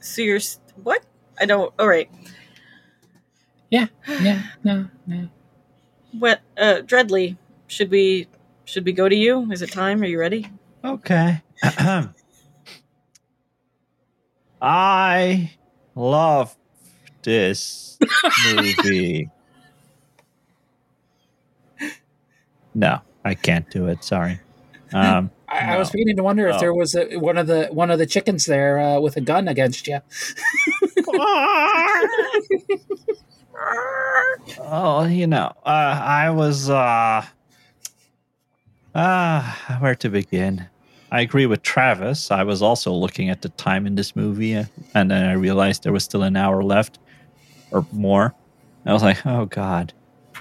so 0.00 0.22
you're 0.22 0.40
what? 0.82 1.04
I 1.40 1.46
don't. 1.46 1.72
All 1.78 1.88
right. 1.88 2.10
Yeah, 3.70 3.86
yeah, 4.20 4.42
no, 4.62 4.88
no. 5.06 5.28
What? 6.18 6.40
Uh, 6.56 6.82
Dreadly, 6.84 7.36
should 7.66 7.90
we 7.90 8.28
should 8.64 8.84
we 8.84 8.92
go 8.92 9.08
to 9.08 9.16
you? 9.16 9.50
Is 9.50 9.62
it 9.62 9.72
time? 9.72 10.02
Are 10.02 10.06
you 10.06 10.20
ready? 10.20 10.48
Okay. 10.84 11.42
I 14.62 15.50
love 15.94 16.56
this 17.22 17.98
movie. 18.54 19.30
no, 22.74 23.00
I 23.24 23.34
can't 23.34 23.68
do 23.70 23.88
it. 23.88 24.04
Sorry. 24.04 24.40
Um, 24.92 25.30
I, 25.54 25.74
I 25.74 25.78
was 25.78 25.90
beginning 25.90 26.16
to 26.16 26.22
wonder 26.22 26.46
if 26.48 26.54
No. 26.54 26.60
there 26.60 26.74
was 26.74 26.94
a, 26.94 27.16
one 27.16 27.38
of 27.38 27.46
the 27.46 27.66
one 27.66 27.90
of 27.90 27.98
the 27.98 28.06
chickens 28.06 28.46
there 28.46 28.78
uh, 28.78 28.98
with 29.00 29.16
a 29.16 29.20
gun 29.20 29.46
against 29.48 29.86
you. 29.86 30.00
oh, 34.60 35.06
you 35.08 35.26
know, 35.26 35.52
uh, 35.64 36.00
I 36.02 36.30
was. 36.30 36.70
Uh, 36.70 37.24
ah, 38.94 39.76
where 39.80 39.94
to 39.96 40.08
begin? 40.08 40.66
I 41.12 41.20
agree 41.20 41.46
with 41.46 41.62
Travis. 41.62 42.30
I 42.30 42.42
was 42.42 42.60
also 42.62 42.92
looking 42.92 43.30
at 43.30 43.42
the 43.42 43.48
time 43.50 43.86
in 43.86 43.94
this 43.94 44.16
movie, 44.16 44.56
uh, 44.56 44.64
and 44.94 45.10
then 45.10 45.24
I 45.24 45.32
realized 45.34 45.84
there 45.84 45.92
was 45.92 46.04
still 46.04 46.22
an 46.24 46.36
hour 46.36 46.62
left 46.62 46.98
or 47.70 47.86
more. 47.92 48.34
I 48.86 48.92
was 48.92 49.02
like, 49.02 49.24
oh 49.24 49.46
god. 49.46 49.92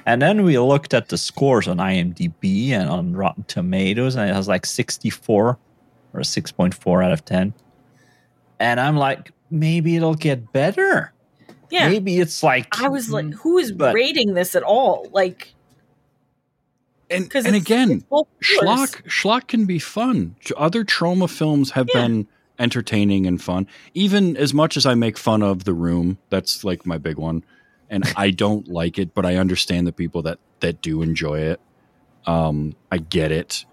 And 0.05 0.21
then 0.21 0.43
we 0.43 0.57
looked 0.59 0.93
at 0.93 1.09
the 1.09 1.17
scores 1.17 1.67
on 1.67 1.77
IMDb 1.77 2.69
and 2.71 2.89
on 2.89 3.13
Rotten 3.13 3.43
Tomatoes, 3.45 4.15
and 4.15 4.29
it 4.29 4.35
was 4.35 4.47
like 4.47 4.65
64 4.65 5.57
or 6.13 6.19
6.4 6.19 7.03
out 7.05 7.11
of 7.11 7.23
10. 7.25 7.53
And 8.59 8.79
I'm 8.79 8.97
like, 8.97 9.31
maybe 9.49 9.95
it'll 9.95 10.15
get 10.15 10.51
better. 10.51 11.13
Yeah. 11.69 11.89
Maybe 11.89 12.19
it's 12.19 12.43
like 12.43 12.79
I 12.81 12.87
was 12.89 13.09
like, 13.09 13.25
mm, 13.25 13.33
who 13.33 13.57
is 13.57 13.71
But- 13.71 13.95
rating 13.95 14.33
this 14.33 14.55
at 14.55 14.63
all? 14.63 15.07
Like, 15.11 15.53
And 17.09 17.23
because 17.23 17.45
and 17.45 17.55
again, 17.55 17.91
it's 18.11 18.49
schlock 18.59 19.03
schlock 19.07 19.47
can 19.47 19.65
be 19.65 19.79
fun. 19.79 20.35
Other 20.57 20.83
Troma 20.83 21.29
films 21.29 21.71
have 21.71 21.87
Yeah. 21.93 22.01
been 22.01 22.27
entertaining 22.59 23.25
and 23.25 23.41
fun. 23.41 23.67
Even 23.93 24.37
as 24.37 24.53
much 24.53 24.77
as 24.77 24.85
I 24.85 24.93
make 24.95 25.17
fun 25.17 25.41
of 25.41 25.63
The 25.63 25.73
Room, 25.73 26.17
that's 26.29 26.63
like 26.63 26.85
my 26.85 26.97
big 26.97 27.17
one, 27.17 27.43
and 27.93 28.03
I 28.17 28.31
don't 28.31 28.67
like 28.67 28.97
it, 28.97 29.13
but 29.13 29.25
I 29.25 29.35
understand 29.37 29.85
the 29.87 29.91
people 29.91 30.21
that 30.23 30.39
that 30.61 30.81
do 30.81 31.01
enjoy 31.01 31.39
it. 31.39 31.61
Um, 32.25 32.75
I 32.91 32.97
get 32.97 33.31
it, 33.31 33.65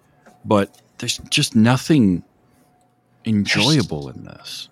but 0.44 0.80
there's 0.98 1.18
just 1.30 1.56
nothing 1.56 2.22
enjoyable 3.24 4.08
in 4.08 4.24
this. 4.24 4.68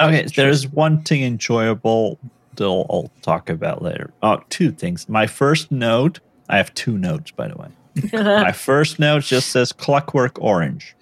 Okay, 0.00 0.26
there's 0.34 0.66
one 0.68 1.02
thing 1.02 1.22
enjoyable 1.22 2.18
that 2.56 2.64
I'll, 2.64 2.86
I'll 2.90 3.10
talk 3.22 3.48
about 3.50 3.82
later. 3.82 4.12
Oh, 4.22 4.42
two 4.48 4.72
things. 4.72 5.08
My 5.08 5.26
first 5.26 5.70
note, 5.70 6.20
I 6.48 6.56
have 6.56 6.72
two 6.74 6.98
notes, 6.98 7.30
by 7.30 7.48
the 7.48 7.56
way. 7.56 7.68
My 8.12 8.52
first 8.52 8.98
note 8.98 9.22
just 9.24 9.50
says 9.50 9.72
Clockwork 9.72 10.40
Orange. 10.40 10.96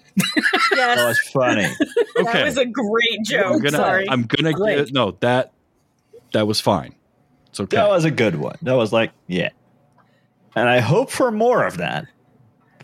That 0.75 1.05
was 1.07 1.17
funny. 1.33 1.63
that 1.63 2.25
Okay, 2.27 2.43
was 2.43 2.57
a 2.57 2.65
great 2.65 3.19
I'm 3.19 3.23
joke. 3.23 3.63
gonna 3.63 3.77
Sorry. 3.77 4.09
I'm 4.09 4.23
gonna 4.23 4.53
get 4.53 4.91
no 4.93 5.11
that 5.21 5.53
that 6.33 6.45
was 6.47 6.59
fine. 6.59 6.93
It's 7.51 7.59
okay. 7.59 7.77
That 7.77 7.89
was 7.89 8.05
a 8.05 8.11
good 8.11 8.35
one. 8.35 8.57
That 8.61 8.73
was 8.73 8.91
like, 8.93 9.11
yeah. 9.27 9.49
And 10.55 10.67
I 10.67 10.79
hope 10.79 11.11
for 11.11 11.31
more 11.31 11.65
of 11.65 11.77
that, 11.77 12.07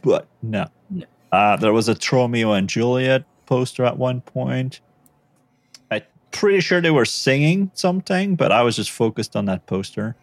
but 0.02 0.28
no. 0.42 0.68
No. 0.90 1.06
Uh, 1.32 1.56
there 1.56 1.74
was 1.74 1.90
a 1.90 1.98
Romeo 2.12 2.52
and 2.52 2.70
Juliet 2.70 3.24
poster 3.46 3.84
at 3.86 3.98
one 3.98 4.22
point. 4.22 4.82
I'm 5.90 6.02
pretty 6.32 6.60
sure 6.60 6.82
they 6.82 6.92
were 6.92 7.06
singing 7.06 7.72
something, 7.74 8.36
but 8.36 8.52
I 8.52 8.62
was 8.64 8.76
just 8.76 8.92
focused 8.92 9.36
on 9.36 9.46
that 9.46 9.66
poster. 9.66 10.16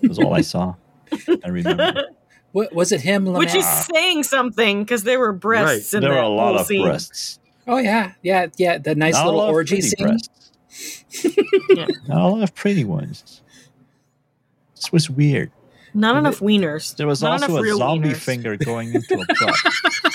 That 0.00 0.08
was 0.08 0.18
all 0.18 0.34
I 0.34 0.42
saw. 0.42 0.74
I 1.44 1.48
remember. 1.48 2.04
What, 2.52 2.74
was 2.74 2.92
it 2.92 3.00
him? 3.02 3.26
Which 3.26 3.54
is 3.54 3.66
saying 3.66 4.24
something 4.24 4.82
because 4.82 5.04
there 5.04 5.18
were 5.18 5.32
breasts 5.32 5.94
in 5.94 6.00
there 6.00 6.10
were 6.10 6.18
a 6.18 6.28
lot 6.28 6.56
of 6.56 6.66
scene. 6.66 6.84
breasts. 6.84 7.38
oh 7.66 7.76
yeah, 7.76 8.12
yeah, 8.22 8.46
yeah. 8.56 8.78
The 8.78 8.94
nice 8.94 9.14
Not 9.14 9.26
little 9.26 9.40
orgy 9.40 9.80
scene. 9.80 10.06
breasts. 10.06 10.50
Not 12.08 12.20
a 12.20 12.28
lot 12.28 12.42
of 12.42 12.54
pretty 12.54 12.84
ones. 12.84 13.42
This 14.78 14.92
was 14.92 15.10
weird. 15.10 15.50
Not 15.94 16.16
enough 16.16 16.40
wieners. 16.40 16.96
There 16.96 17.06
was 17.06 17.22
Not 17.22 17.42
also 17.42 17.62
a 17.62 17.74
zombie 17.76 18.10
wieners. 18.10 18.16
finger 18.16 18.56
going 18.56 18.94
into 18.94 19.14
a 19.14 19.26
butt. 19.40 19.56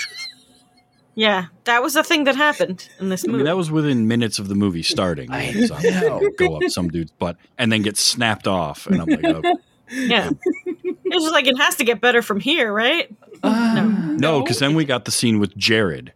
Yeah, 1.16 1.44
that 1.62 1.80
was 1.80 1.94
the 1.94 2.02
thing 2.02 2.24
that 2.24 2.34
happened 2.34 2.88
in 2.98 3.08
this 3.08 3.24
I 3.24 3.28
movie. 3.28 3.36
mean, 3.38 3.44
that 3.46 3.56
was 3.56 3.70
within 3.70 4.08
minutes 4.08 4.40
of 4.40 4.48
the 4.48 4.56
movie 4.56 4.82
starting. 4.82 5.30
I 5.30 5.52
know. 5.52 6.28
Go 6.36 6.56
up 6.56 6.64
some 6.70 6.88
dude's 6.88 7.12
butt 7.12 7.36
and 7.56 7.70
then 7.70 7.82
get 7.82 7.96
snapped 7.96 8.48
off. 8.48 8.88
And 8.88 9.00
I'm 9.00 9.06
like, 9.08 9.24
oh, 9.24 9.56
yeah. 9.92 10.30
It's 10.66 11.22
just 11.22 11.32
like 11.32 11.46
it 11.46 11.56
has 11.56 11.76
to 11.76 11.84
get 11.84 12.00
better 12.00 12.20
from 12.20 12.40
here, 12.40 12.72
right? 12.72 13.08
no, 13.44 14.40
because 14.42 14.58
then 14.58 14.74
we 14.74 14.84
got 14.84 15.04
the 15.04 15.12
scene 15.12 15.38
with 15.38 15.56
Jared. 15.56 16.12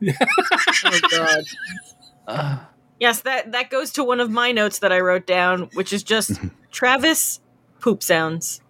Oh 0.84 1.00
god. 1.10 1.44
Uh, 2.26 2.58
Yes, 2.98 3.20
that 3.22 3.52
that 3.52 3.68
goes 3.68 3.90
to 3.92 4.04
one 4.04 4.18
of 4.20 4.30
my 4.30 4.50
notes 4.52 4.78
that 4.78 4.92
I 4.92 5.00
wrote 5.00 5.26
down, 5.26 5.68
which 5.74 5.92
is 5.92 6.02
just 6.02 6.40
Travis 6.70 7.40
poop 7.82 8.02
sounds. 8.02 8.60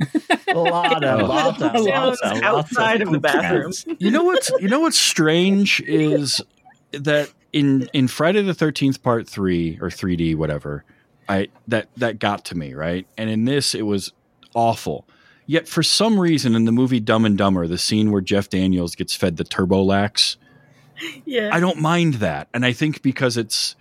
a 0.48 0.54
lot 0.54 1.02
of, 1.02 1.20
lots 1.28 1.60
of, 1.60 1.74
lots 1.74 2.20
of, 2.22 2.42
Outside 2.42 3.02
of 3.02 3.10
the 3.10 3.18
bathroom. 3.18 3.62
cans. 3.72 3.84
You 3.98 4.10
know 4.12 4.22
what's 4.22 4.50
you 4.60 4.68
know 4.68 4.80
what's 4.80 4.98
strange 4.98 5.80
is 5.80 6.40
that 6.92 7.32
in 7.52 7.88
in 7.92 8.06
Friday 8.06 8.42
the 8.42 8.54
Thirteenth 8.54 9.02
Part 9.02 9.28
Three 9.28 9.76
or 9.80 9.88
3D 9.88 10.36
whatever, 10.36 10.84
I 11.28 11.48
that 11.66 11.88
that 11.96 12.20
got 12.20 12.44
to 12.46 12.54
me 12.56 12.74
right, 12.74 13.06
and 13.16 13.28
in 13.28 13.44
this 13.44 13.74
it 13.74 13.82
was 13.82 14.12
awful. 14.54 15.04
Yet 15.46 15.66
for 15.66 15.82
some 15.82 16.20
reason 16.20 16.54
in 16.54 16.64
the 16.66 16.72
movie 16.72 17.00
Dumb 17.00 17.24
and 17.24 17.36
Dumber, 17.36 17.66
the 17.66 17.78
scene 17.78 18.10
where 18.12 18.20
Jeff 18.20 18.48
Daniels 18.50 18.94
gets 18.94 19.14
fed 19.14 19.36
the 19.38 19.44
Turbolax, 19.44 20.36
Yeah. 21.24 21.48
I 21.52 21.58
don't 21.58 21.80
mind 21.80 22.14
that, 22.14 22.48
and 22.54 22.64
I 22.64 22.72
think 22.72 23.02
because 23.02 23.36
it's 23.36 23.74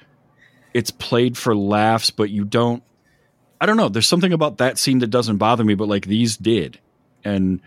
it's 0.73 0.89
played 0.91 1.37
for 1.37 1.55
laughs, 1.55 2.09
but 2.09 2.29
you 2.31 2.43
don't. 2.45 2.81
I 3.59 3.65
don't 3.65 3.77
know. 3.77 3.89
There's 3.89 4.07
something 4.07 4.33
about 4.33 4.57
that 4.57 4.77
scene 4.77 4.99
that 4.99 5.07
doesn't 5.07 5.37
bother 5.37 5.63
me, 5.63 5.73
but 5.73 5.87
like 5.87 6.05
these 6.05 6.37
did, 6.37 6.79
and 7.23 7.59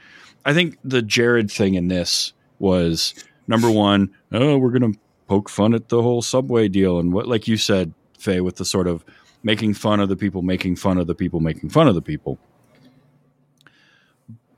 I 0.44 0.54
think 0.54 0.78
the 0.84 1.02
Jared 1.02 1.50
thing 1.50 1.74
in 1.74 1.88
this 1.88 2.32
was 2.58 3.14
number 3.48 3.70
one. 3.70 4.10
Oh, 4.32 4.56
we're 4.58 4.70
gonna 4.70 4.92
poke 5.26 5.48
fun 5.48 5.74
at 5.74 5.88
the 5.88 6.02
whole 6.02 6.22
subway 6.22 6.68
deal, 6.68 6.98
and 6.98 7.12
what, 7.12 7.26
like 7.26 7.48
you 7.48 7.56
said, 7.56 7.92
Fae, 8.18 8.40
with 8.40 8.56
the 8.56 8.64
sort 8.64 8.86
of 8.86 9.04
making 9.42 9.74
fun 9.74 10.00
of 10.00 10.08
the 10.08 10.16
people, 10.16 10.42
making 10.42 10.76
fun 10.76 10.98
of 10.98 11.06
the 11.06 11.14
people, 11.14 11.40
making 11.40 11.70
fun 11.70 11.88
of 11.88 11.94
the 11.94 12.02
people. 12.02 12.38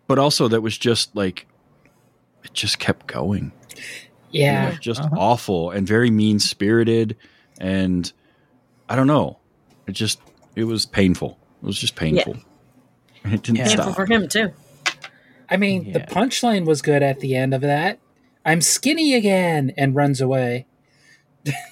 But 0.07 0.19
also, 0.19 0.49
that 0.49 0.61
was 0.61 0.77
just 0.77 1.15
like 1.17 1.47
it 2.45 2.53
just 2.53 2.79
kept 2.79 3.07
going. 3.07 3.53
Yeah. 4.31 4.77
just 4.81 5.01
Uh-huh. 5.03 5.17
awful 5.17 5.71
and 5.71 5.87
very 5.87 6.11
mean 6.11 6.39
spirited, 6.39 7.17
and 7.59 8.11
I 8.89 8.97
don't 8.97 9.07
know. 9.07 9.39
It 9.87 9.93
just 9.93 10.21
it 10.57 10.65
was 10.65 10.87
painful. 10.87 11.39
It 11.63 11.67
was 11.67 11.79
just 11.79 11.97
painful. 11.97 12.37
It 13.25 13.43
didn't 13.43 13.57
Yeah. 13.57 13.67
Painful 13.69 13.85
stop. 13.85 13.97
for 13.97 14.07
him 14.07 14.29
too. 14.29 14.53
I 15.49 15.57
mean, 15.57 15.93
the 15.93 16.01
punchline 16.01 16.65
was 16.65 16.83
good 16.83 17.03
at 17.03 17.21
the 17.21 17.37
end 17.37 17.53
of 17.55 17.61
that. 17.61 17.99
I'm 18.45 18.61
skinny 18.61 19.15
again 19.15 19.73
and 19.77 19.95
runs 19.95 20.21
away. 20.21 20.67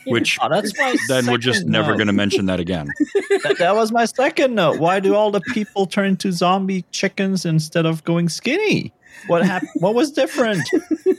Which 0.06 0.36
Oh, 0.42 0.48
that's 0.48 0.76
my 0.76 0.96
then 1.08 1.26
we're 1.26 1.38
just 1.38 1.60
second 1.60 1.72
never 1.72 1.94
going 1.94 2.08
to 2.08 2.12
mention 2.12 2.46
that 2.46 2.58
again. 2.60 2.88
that, 3.44 3.56
that 3.58 3.74
was 3.74 3.92
my 3.92 4.04
second 4.04 4.54
note. 4.54 4.80
Why 4.80 4.98
do 4.98 5.14
all 5.14 5.30
the 5.30 5.40
people 5.52 5.86
turn 5.86 6.16
to 6.18 6.32
zombie 6.32 6.84
chickens 6.90 7.44
instead 7.44 7.86
of 7.86 8.02
going 8.04 8.28
skinny? 8.28 8.92
What 9.28 9.44
happened? 9.44 9.70
What 9.74 9.94
was 9.94 10.10
different? 10.12 10.62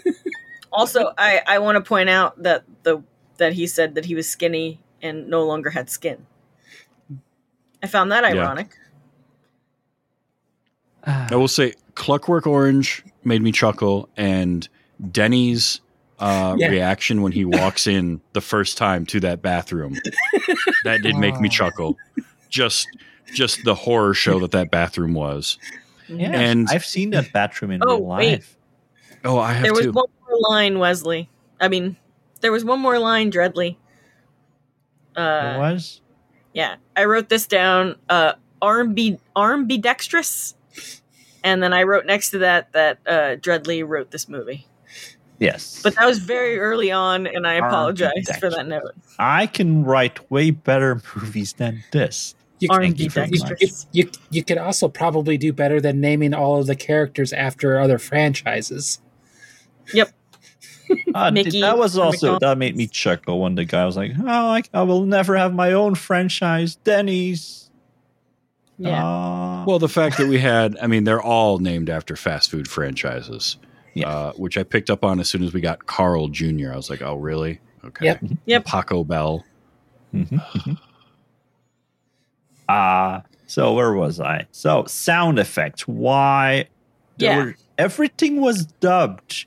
Also, 0.73 1.11
I 1.17 1.41
I 1.45 1.59
want 1.59 1.75
to 1.75 1.81
point 1.81 2.09
out 2.09 2.41
that 2.43 2.63
the 2.83 3.03
that 3.37 3.51
he 3.51 3.67
said 3.67 3.95
that 3.95 4.05
he 4.05 4.15
was 4.15 4.29
skinny 4.29 4.79
and 5.01 5.27
no 5.27 5.43
longer 5.43 5.69
had 5.69 5.89
skin. 5.89 6.25
I 7.83 7.87
found 7.87 8.11
that 8.11 8.23
Yeah. 8.23 8.41
ironic. 8.41 8.75
I 11.05 11.35
will 11.35 11.47
say 11.47 11.73
Clockwork 11.95 12.45
Orange 12.45 13.03
made 13.23 13.41
me 13.41 13.51
chuckle, 13.51 14.07
and 14.17 14.67
Denny's 15.11 15.81
uh, 16.19 16.55
Yeah. 16.59 16.67
reaction 16.67 17.23
when 17.23 17.31
he 17.31 17.45
walks 17.45 17.87
in 17.87 18.21
the 18.33 18.41
first 18.41 18.77
time 18.77 19.07
to 19.07 19.19
that 19.21 19.41
bathroom 19.41 19.97
that 20.83 21.01
did 21.01 21.15
make 21.17 21.39
me 21.39 21.49
chuckle. 21.49 21.97
Just 22.49 22.87
just 23.33 23.63
the 23.63 23.73
horror 23.73 24.13
show 24.13 24.39
that 24.41 24.51
that 24.51 24.69
bathroom 24.69 25.13
was. 25.15 25.57
Yeah, 26.07 26.29
And- 26.31 26.67
I've 26.69 26.85
seen 26.85 27.09
that 27.11 27.31
bathroom 27.33 27.71
in 27.71 27.81
Oh, 27.81 27.95
real 27.95 28.03
wait. 28.05 28.31
life. 28.33 28.57
Oh, 29.23 29.39
I 29.39 29.53
have 29.53 29.63
There 29.63 29.71
was 29.73 29.85
too. 29.85 29.91
one 29.93 30.05
more 30.29 30.37
line, 30.49 30.77
Wesley. 30.77 31.29
I 31.61 31.69
mean, 31.69 31.95
there 32.41 32.51
was 32.51 32.63
one 32.65 32.79
more 32.79 32.99
line, 32.99 33.31
Dreadly. 33.31 33.77
There 35.15 35.55
Uh, 35.55 35.59
was. 35.59 36.01
Yeah, 36.53 36.75
I 36.95 37.05
wrote 37.05 37.29
this 37.29 37.47
down. 37.47 37.95
Uh, 38.09 38.33
arm 38.61 38.93
be 38.93 39.19
arm 39.35 39.65
be 39.65 39.77
dexterous, 39.77 40.55
and 41.43 41.61
then 41.61 41.73
I 41.73 41.83
wrote 41.83 42.05
next 42.05 42.31
to 42.31 42.39
that 42.39 42.71
that 42.73 42.99
uh, 43.05 43.35
Dreadly 43.37 43.87
wrote 43.87 44.11
this 44.11 44.27
movie. 44.27 44.67
Yes, 45.39 45.81
But 45.81 45.95
that 45.95 46.05
was 46.05 46.19
very 46.19 46.59
early 46.59 46.91
on, 46.91 47.25
and 47.25 47.47
I 47.47 47.55
apologize 47.55 48.29
for 48.39 48.51
that 48.51 48.67
note. 48.67 48.91
I 49.17 49.47
can 49.47 49.83
write 49.83 50.29
way 50.29 50.51
better 50.51 51.01
movies 51.15 51.53
than 51.53 51.83
this. 51.91 52.35
You, 52.59 52.67
Arm 52.69 52.83
Thank 52.83 52.99
you, 52.99 53.09
you 53.09 53.27
you, 53.31 53.55
you, 53.59 53.67
you, 53.91 54.11
you 54.29 54.43
could 54.43 54.59
also 54.59 54.87
probably 54.87 55.39
do 55.39 55.51
better 55.51 55.81
than 55.81 55.99
naming 55.99 56.35
all 56.35 56.59
of 56.59 56.67
the 56.67 56.75
characters 56.75 57.33
after 57.33 57.79
other 57.79 57.97
franchises. 57.97 59.01
Uh, 61.13 61.29
Mickey 61.31 61.59
that 61.61 61.77
was 61.77 61.97
also 61.97 62.11
McDonald's. 62.33 62.41
that 62.41 62.57
made 62.57 62.75
me 62.77 62.87
chuckle 62.87 63.41
when 63.41 63.55
the 63.55 63.65
guy 63.65 63.85
was 63.85 63.97
like, 63.97 64.11
"Oh, 64.17 64.25
I, 64.27 64.63
I 64.73 64.83
will 64.83 65.05
never 65.05 65.35
have 65.35 65.53
my 65.53 65.73
own 65.73 65.95
franchise, 65.95 66.75
Denny's." 66.75 67.69
Yeah. 68.77 69.03
Aw. 69.03 69.65
Well, 69.65 69.77
the 69.79 69.89
fact 69.89 70.17
that 70.17 70.27
we 70.27 70.39
had, 70.39 70.77
I 70.81 70.87
mean, 70.87 71.03
they're 71.03 71.21
all 71.21 71.59
named 71.59 71.89
after 71.89 72.15
fast 72.15 72.49
food 72.49 72.67
franchises, 72.67 73.57
Yeah. 73.93 74.07
uh, 74.09 74.31
which 74.33 74.57
I 74.57 74.63
picked 74.63 74.89
up 74.89 75.03
on 75.03 75.19
as 75.19 75.29
soon 75.29 75.43
as 75.43 75.53
we 75.53 75.59
got 75.61 75.85
Carl 75.85 76.29
Jr. 76.29 76.71
I 76.71 76.75
was 76.77 76.89
like, 76.89 77.01
oh, 77.01 77.15
really? 77.15 77.59
Okay. 77.85 78.05
Yep. 78.05 78.23
Yep. 78.45 78.65
Paco 78.65 79.03
Bell. 79.03 79.43
Mhm, 80.13 80.29
mhm. 80.29 80.77
Ah, 82.69 83.23
so 83.47 83.73
where 83.73 83.93
was 83.93 84.19
I? 84.19 84.47
So 84.51 84.85
sound 84.87 85.39
effects. 85.39 85.87
Why? 85.87 86.67
Yeah. 87.17 87.37
were- 87.37 87.55
everything 87.77 88.39
was 88.41 88.65
dubbed. 88.65 89.45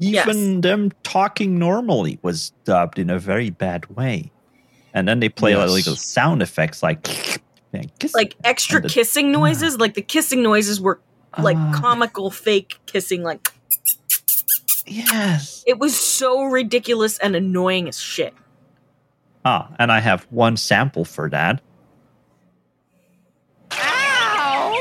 Even 0.00 0.60
them 0.60 0.92
talking 1.02 1.58
normally 1.58 2.18
was 2.22 2.50
dubbed 2.64 2.98
in 2.98 3.10
a 3.10 3.18
very 3.18 3.50
bad 3.50 3.86
way. 3.96 4.30
And 4.94 5.06
then 5.08 5.20
they 5.20 5.28
play 5.28 5.52
Yes. 5.52 5.68
like 5.68 5.76
little 5.76 5.96
sound 5.96 6.42
effects 6.42 6.82
like 6.82 7.42
Like 8.14 8.34
extra 8.44 8.80
the- 8.80 8.88
kissing 8.88 9.32
noises, 9.32 9.78
like 9.78 9.94
the 9.94 10.02
kissing 10.02 10.42
noises 10.42 10.80
were 10.80 11.00
like 11.38 11.56
Ah, 11.58 11.72
comical 11.74 12.30
fake 12.30 12.78
kissing. 12.86 13.22
Like 13.22 13.48
yes. 14.86 15.62
it 15.66 15.78
was 15.78 15.98
so 15.98 16.44
ridiculous 16.44 17.18
and 17.18 17.36
annoying 17.36 17.88
as 17.88 17.98
shit. 18.00 18.32
Ah, 19.44 19.68
and 19.78 19.92
I 19.92 20.00
have 20.00 20.26
one 20.30 20.56
sample 20.56 21.04
for 21.04 21.28
that. 21.30 21.60
Ow! 23.72 24.72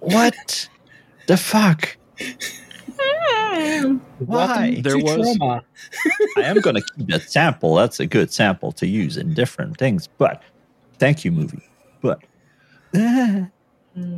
what 0.00 0.68
the 1.28 1.36
fuck? 1.36 1.96
Why? 4.18 4.80
There 4.82 4.98
was- 4.98 5.36
trauma. 5.36 5.62
I 6.36 6.42
am 6.42 6.60
going 6.60 6.76
to 6.76 6.82
keep 6.96 7.06
that 7.08 7.30
sample. 7.30 7.74
That's 7.76 8.00
a 8.00 8.06
good 8.06 8.32
sample 8.32 8.72
to 8.72 8.86
use 8.86 9.16
in 9.16 9.34
different 9.34 9.76
things. 9.78 10.08
But 10.18 10.42
thank 10.98 11.24
you, 11.24 11.30
movie. 11.32 11.62
But 12.00 12.20
uh, 12.94 13.42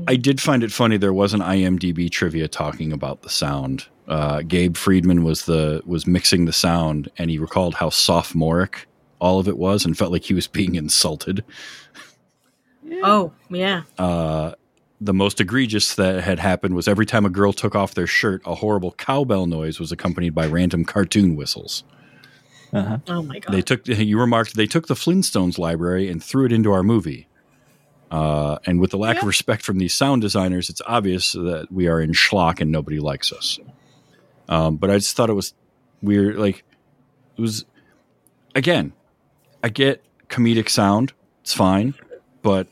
I 0.06 0.16
did 0.16 0.40
find 0.40 0.62
it 0.62 0.72
funny. 0.72 0.96
There 0.96 1.12
was 1.12 1.34
an 1.34 1.40
IMDb 1.40 2.10
trivia 2.10 2.48
talking 2.48 2.92
about 2.92 3.22
the 3.22 3.28
sound. 3.30 3.86
Uh, 4.08 4.42
Gabe 4.42 4.76
Friedman 4.76 5.22
was 5.22 5.44
the 5.44 5.82
was 5.86 6.06
mixing 6.06 6.44
the 6.46 6.52
sound, 6.52 7.10
and 7.18 7.30
he 7.30 7.38
recalled 7.38 7.74
how 7.74 7.90
sophomoric 7.90 8.86
all 9.20 9.38
of 9.38 9.46
it 9.48 9.56
was, 9.58 9.84
and 9.84 9.96
felt 9.96 10.10
like 10.12 10.24
he 10.24 10.34
was 10.34 10.46
being 10.46 10.74
insulted. 10.74 11.44
Oh 13.02 13.32
yeah, 13.50 13.82
Uh, 13.98 14.52
the 15.00 15.14
most 15.14 15.40
egregious 15.40 15.94
that 15.94 16.22
had 16.22 16.38
happened 16.38 16.74
was 16.74 16.86
every 16.86 17.06
time 17.06 17.24
a 17.24 17.30
girl 17.30 17.52
took 17.52 17.74
off 17.74 17.94
their 17.94 18.06
shirt, 18.06 18.42
a 18.44 18.56
horrible 18.56 18.92
cowbell 18.92 19.46
noise 19.46 19.80
was 19.80 19.90
accompanied 19.90 20.34
by 20.34 20.46
random 20.46 20.84
cartoon 20.84 21.36
whistles. 21.36 21.84
uh-huh. 22.72 22.98
oh 23.08 23.22
my 23.22 23.38
god. 23.38 23.52
They 23.52 23.62
took 23.62 23.88
you 23.88 24.18
remarked 24.18 24.54
they 24.54 24.66
took 24.66 24.86
the 24.86 24.94
Flintstones 24.94 25.58
library 25.58 26.08
and 26.08 26.22
threw 26.22 26.44
it 26.44 26.52
into 26.52 26.70
our 26.72 26.82
movie. 26.82 27.26
Uh, 28.10 28.58
and 28.66 28.80
with 28.80 28.90
the 28.90 28.98
lack 28.98 29.18
of 29.18 29.24
respect 29.24 29.62
from 29.62 29.78
these 29.78 29.94
sound 29.94 30.20
designers, 30.20 30.68
it's 30.68 30.82
obvious 30.86 31.32
that 31.32 31.68
we 31.70 31.86
are 31.86 32.00
in 32.00 32.10
schlock 32.10 32.60
and 32.60 32.70
nobody 32.70 32.98
likes 32.98 33.32
us. 33.32 33.60
Um, 34.48 34.76
but 34.76 34.90
I 34.90 34.98
just 34.98 35.16
thought 35.16 35.30
it 35.30 35.34
was 35.34 35.54
weird. 36.02 36.36
Like 36.36 36.64
it 37.36 37.40
was 37.40 37.64
again. 38.54 38.92
I 39.62 39.68
get 39.68 40.02
comedic 40.28 40.68
sound; 40.68 41.12
it's 41.42 41.52
fine, 41.52 41.94
but 42.42 42.66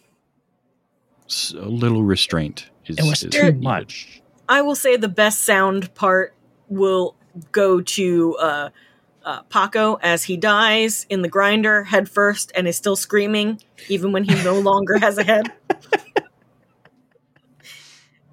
s- 1.28 1.54
a 1.56 1.62
little 1.68 2.02
restraint 2.02 2.70
is, 2.86 2.98
it 2.98 3.02
was 3.04 3.22
is 3.24 3.30
too 3.32 3.52
much. 3.52 4.22
I 4.48 4.62
will 4.62 4.74
say 4.76 4.96
the 4.96 5.08
best 5.08 5.40
sound 5.42 5.92
part 5.94 6.34
will 6.68 7.14
go 7.52 7.80
to 7.80 8.36
uh, 8.36 8.70
uh, 9.24 9.42
Paco 9.42 9.96
as 10.02 10.24
he 10.24 10.36
dies 10.36 11.06
in 11.10 11.22
the 11.22 11.28
grinder 11.28 11.84
head 11.84 12.08
first 12.08 12.50
and 12.54 12.66
is 12.66 12.76
still 12.76 12.96
screaming 12.96 13.60
even 13.88 14.12
when 14.12 14.24
he 14.24 14.34
no 14.42 14.58
longer 14.60 14.98
has 14.98 15.18
a 15.18 15.24
head. 15.24 15.52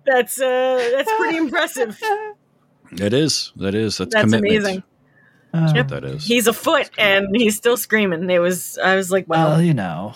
That's 0.05 0.39
uh, 0.39 0.89
that's 0.95 1.11
pretty 1.17 1.37
impressive. 1.37 1.99
It 2.91 3.13
is. 3.13 3.51
That 3.55 3.73
is. 3.73 3.97
That's, 3.97 4.13
That's 4.13 4.23
commitment. 4.23 4.55
amazing. 4.57 4.83
Uh, 5.53 5.71
Yep. 5.75 5.87
That 5.87 6.03
is. 6.03 6.25
He's 6.27 6.47
a 6.47 6.53
foot 6.53 6.89
and 6.97 7.27
he's 7.35 7.55
still 7.55 7.77
screaming. 7.77 8.29
It 8.29 8.39
was. 8.39 8.77
I 8.77 8.95
was 8.95 9.09
like, 9.11 9.25
Well, 9.27 9.49
well, 9.51 9.61
you 9.61 9.73
know. 9.73 10.13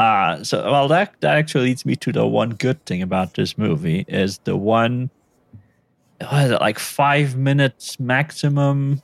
Uh, 0.00 0.42
so 0.42 0.62
well 0.72 0.88
that 0.88 1.14
that 1.20 1.36
actually 1.36 1.64
leads 1.64 1.84
me 1.84 1.94
to 1.94 2.10
the 2.10 2.26
one 2.26 2.50
good 2.50 2.82
thing 2.86 3.02
about 3.02 3.34
this 3.34 3.58
movie 3.58 4.06
is 4.08 4.38
the 4.44 4.56
one 4.56 5.10
what 6.22 6.46
is 6.46 6.50
it, 6.52 6.60
like 6.62 6.78
five 6.78 7.36
minutes 7.36 8.00
maximum. 8.00 9.02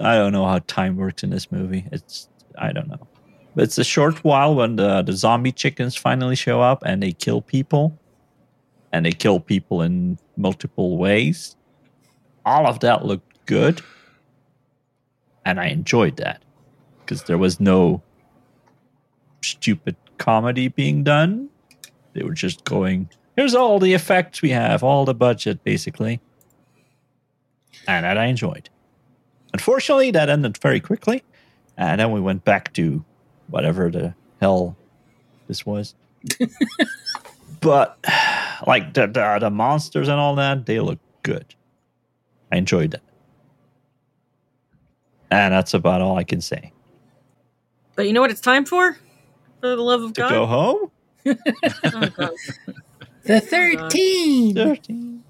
I 0.00 0.16
don't 0.16 0.32
know 0.32 0.46
how 0.46 0.60
time 0.60 0.96
works 0.96 1.22
in 1.22 1.28
this 1.28 1.52
movie. 1.52 1.84
It's 1.92 2.26
I 2.58 2.72
don't 2.72 2.88
know. 2.88 3.06
But 3.54 3.64
it's 3.64 3.76
a 3.76 3.84
short 3.84 4.24
while 4.24 4.54
when 4.54 4.76
the, 4.76 5.02
the 5.02 5.12
zombie 5.12 5.52
chickens 5.52 5.94
finally 5.94 6.36
show 6.36 6.62
up 6.62 6.82
and 6.84 7.02
they 7.02 7.12
kill 7.12 7.42
people. 7.42 7.98
And 8.92 9.04
they 9.04 9.12
kill 9.12 9.40
people 9.40 9.82
in 9.82 10.18
multiple 10.38 10.96
ways. 10.96 11.54
All 12.46 12.66
of 12.66 12.80
that 12.80 13.04
looked 13.04 13.44
good. 13.44 13.82
And 15.44 15.60
I 15.60 15.66
enjoyed 15.66 16.16
that. 16.16 16.42
Because 17.00 17.24
there 17.24 17.36
was 17.36 17.60
no 17.60 18.02
stupid 19.50 19.96
comedy 20.18 20.68
being 20.68 21.02
done. 21.04 21.48
They 22.14 22.22
were 22.22 22.34
just 22.34 22.64
going, 22.64 23.10
here's 23.36 23.54
all 23.54 23.78
the 23.78 23.94
effects 23.94 24.42
we 24.42 24.50
have, 24.50 24.82
all 24.82 25.04
the 25.04 25.14
budget, 25.14 25.62
basically. 25.64 26.20
And 27.86 28.04
that 28.04 28.18
I 28.18 28.26
enjoyed. 28.26 28.68
Unfortunately, 29.52 30.10
that 30.10 30.28
ended 30.28 30.58
very 30.58 30.80
quickly. 30.80 31.22
And 31.76 32.00
then 32.00 32.10
we 32.10 32.20
went 32.20 32.44
back 32.44 32.72
to 32.74 33.04
whatever 33.48 33.90
the 33.90 34.14
hell 34.40 34.76
this 35.46 35.64
was. 35.64 35.94
but 37.60 37.98
like 38.66 38.94
the, 38.94 39.06
the 39.06 39.38
the 39.40 39.50
monsters 39.50 40.08
and 40.08 40.18
all 40.18 40.34
that, 40.36 40.66
they 40.66 40.80
look 40.80 40.98
good. 41.22 41.54
I 42.50 42.56
enjoyed 42.56 42.92
that. 42.92 43.02
And 45.30 45.52
that's 45.52 45.74
about 45.74 46.00
all 46.00 46.16
I 46.16 46.24
can 46.24 46.40
say. 46.40 46.72
but 47.94 48.06
you 48.06 48.12
know 48.12 48.20
what 48.20 48.30
it's 48.30 48.40
time 48.40 48.64
for? 48.64 48.96
For 49.60 49.74
the 49.74 49.82
love 49.82 50.02
of 50.02 50.12
To 50.14 50.20
God. 50.20 50.30
go 50.30 50.46
home? 50.46 50.90
Oh, 51.26 52.30
The 53.24 53.40
13. 53.40 54.54
13. 54.54 55.22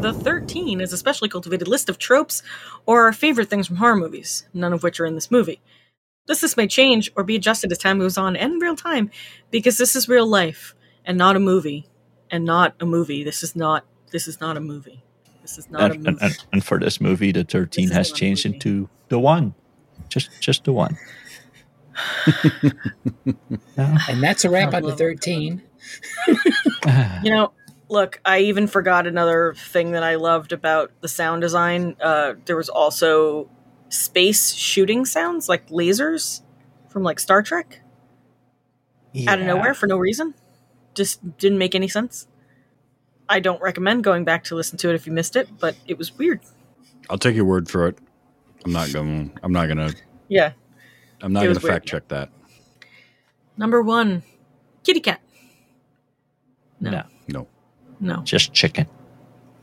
The 0.00 0.12
13 0.12 0.80
is 0.80 0.92
a 0.92 0.98
specially 0.98 1.28
cultivated 1.28 1.66
list 1.66 1.88
of 1.88 1.98
tropes 1.98 2.42
or 2.84 3.02
our 3.06 3.12
favorite 3.12 3.48
things 3.48 3.66
from 3.66 3.76
horror 3.76 3.96
movies, 3.96 4.46
none 4.54 4.72
of 4.72 4.82
which 4.84 5.00
are 5.00 5.06
in 5.06 5.14
this 5.16 5.30
movie. 5.32 5.60
This 6.26 6.42
list 6.42 6.56
may 6.56 6.66
change 6.66 7.10
or 7.16 7.24
be 7.24 7.36
adjusted 7.36 7.70
as 7.72 7.78
time 7.78 7.98
goes 7.98 8.18
on 8.18 8.36
and 8.36 8.54
in 8.54 8.58
real 8.58 8.76
time 8.76 9.10
because 9.50 9.78
this 9.78 9.94
is 9.94 10.08
real 10.08 10.26
life 10.26 10.74
and 11.04 11.16
not 11.16 11.36
a 11.36 11.40
movie. 11.40 11.88
And 12.30 12.44
not 12.44 12.74
a 12.80 12.86
movie. 12.86 13.22
This 13.22 13.44
is 13.44 13.54
not 13.54 13.84
this 14.10 14.26
is 14.26 14.40
not 14.40 14.56
a 14.56 14.60
movie. 14.60 15.04
This 15.42 15.58
is 15.58 15.70
not 15.70 15.92
a 15.92 15.94
and, 15.94 16.02
movie. 16.02 16.08
and, 16.08 16.22
and, 16.22 16.44
and 16.54 16.64
for 16.64 16.80
this 16.80 17.00
movie, 17.00 17.30
the 17.30 17.44
13 17.44 17.86
This 17.88 17.96
has 17.96 18.10
changed 18.12 18.44
movie. 18.44 18.56
into 18.56 18.88
the 19.08 19.20
one. 19.20 19.54
Just 20.08 20.30
just 20.40 20.64
the 20.64 20.72
one. 20.72 20.96
Yeah. 23.76 23.98
And 24.08 24.22
that's 24.22 24.44
a 24.44 24.50
wrap 24.50 24.74
on 24.74 24.82
the 24.82 24.96
13. 24.96 25.62
You 27.22 27.30
know, 27.30 27.52
look, 27.88 28.20
I 28.24 28.40
even 28.40 28.66
forgot 28.66 29.06
another 29.06 29.54
thing 29.56 29.92
that 29.92 30.02
I 30.02 30.16
loved 30.16 30.52
about 30.52 30.90
the 31.00 31.08
sound 31.08 31.42
design. 31.42 31.96
Uh, 32.00 32.34
there 32.44 32.56
was 32.56 32.68
also 32.68 33.50
space 33.88 34.52
shooting 34.54 35.04
sounds, 35.04 35.48
like 35.48 35.68
lasers 35.68 36.42
from 36.88 37.02
like 37.02 37.18
Star 37.20 37.42
Trek, 37.42 37.80
out 39.26 39.40
of 39.40 39.46
nowhere 39.46 39.74
for 39.74 39.86
no 39.86 39.96
reason. 39.96 40.34
Just 40.94 41.36
didn't 41.38 41.58
make 41.58 41.74
any 41.74 41.88
sense. 41.88 42.26
I 43.28 43.40
don't 43.40 43.60
recommend 43.60 44.04
going 44.04 44.24
back 44.24 44.44
to 44.44 44.54
listen 44.54 44.78
to 44.78 44.88
it 44.90 44.94
if 44.94 45.06
you 45.06 45.12
missed 45.12 45.36
it, 45.36 45.48
but 45.58 45.76
it 45.86 45.98
was 45.98 46.16
weird. 46.16 46.40
I'll 47.10 47.18
take 47.18 47.34
your 47.36 47.44
word 47.44 47.68
for 47.68 47.88
it. 47.88 47.98
I'm 48.64 48.72
not 48.72 48.92
going. 48.92 49.36
I'm 49.42 49.52
not 49.52 49.68
gonna. 49.68 49.92
Yeah. 50.28 50.52
I'm 51.22 51.32
not 51.32 51.44
gonna 51.44 51.60
fact 51.60 51.86
check 51.86 52.08
that. 52.08 52.30
Number 53.56 53.80
one, 53.82 54.22
kitty 54.84 55.00
cat. 55.00 55.20
No, 56.80 56.90
No. 56.90 57.02
No. 57.28 57.46
no, 58.00 58.22
Just 58.22 58.52
chicken. 58.52 58.86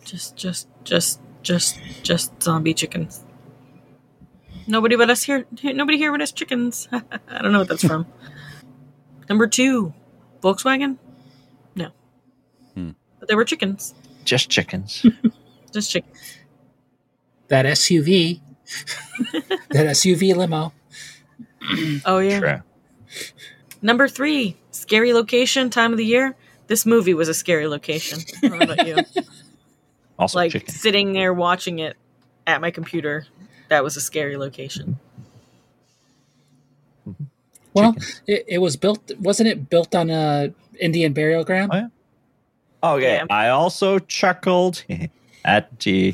just, 0.04 0.36
just, 0.36 0.68
just, 0.84 1.20
just, 1.44 1.80
just 2.02 2.42
zombie 2.44 2.74
chickens. 2.74 3.24
Nobody 4.68 4.96
but 4.96 5.10
us 5.10 5.24
here. 5.24 5.46
Nobody 5.64 5.98
here 5.98 6.12
but 6.12 6.22
us 6.22 6.32
chickens. 6.32 6.88
I 6.92 7.42
don't 7.42 7.52
know 7.52 7.60
what 7.60 7.68
that's 7.70 7.86
from. 7.86 8.06
Number 9.30 9.48
two, 9.48 9.94
Volkswagen. 10.42 10.98
No, 11.76 11.90
Hmm. 12.76 12.92
but 13.20 13.28
there 13.28 13.38
were 13.38 13.46
chickens. 13.46 13.94
Just 14.26 14.50
chickens. 14.50 15.06
Just 15.74 15.92
chickens. 15.92 16.38
That 17.48 17.66
SUV. 17.66 18.40
that 19.72 19.88
SUV 19.88 20.36
limo. 20.36 20.74
Oh 22.06 22.20
yeah. 22.20 22.40
True. 22.40 22.62
Number 23.82 24.08
three, 24.08 24.58
scary 24.72 25.14
location, 25.14 25.70
time 25.70 25.92
of 25.92 25.98
the 25.98 26.06
year. 26.06 26.36
This 26.68 26.86
movie 26.86 27.14
was 27.14 27.28
a 27.30 27.34
scary 27.34 27.68
location. 27.68 28.20
I 28.44 28.48
don't 28.48 28.60
know 28.60 28.74
about 28.74 28.88
you. 28.88 28.98
Also 30.18 30.38
like 30.40 30.52
chicken. 30.52 30.74
sitting 30.74 31.14
there 31.14 31.34
watching 31.34 31.80
it 31.80 31.98
at 32.48 32.62
my 32.62 32.72
computer. 32.72 33.26
That 33.74 33.84
was 33.84 33.98
a 33.98 34.02
scary 34.02 34.38
location. 34.38 35.00
Mm-hmm. 37.10 37.24
Well, 37.74 37.96
it, 38.28 38.46
it 38.48 38.58
was 38.60 38.78
built, 38.78 39.12
wasn't 39.18 39.50
it 39.50 39.68
built 39.68 39.96
on 39.96 40.12
a 40.12 40.54
Indian 40.80 41.12
burial 41.12 41.44
ground? 41.44 41.72
Oh, 41.74 41.78
yeah. 41.78 41.88
Okay. 42.84 43.16
Yeah. 43.16 43.26
I 43.32 43.50
also 43.50 43.98
chuckled 43.98 44.84
at 45.46 45.80
the 45.80 46.14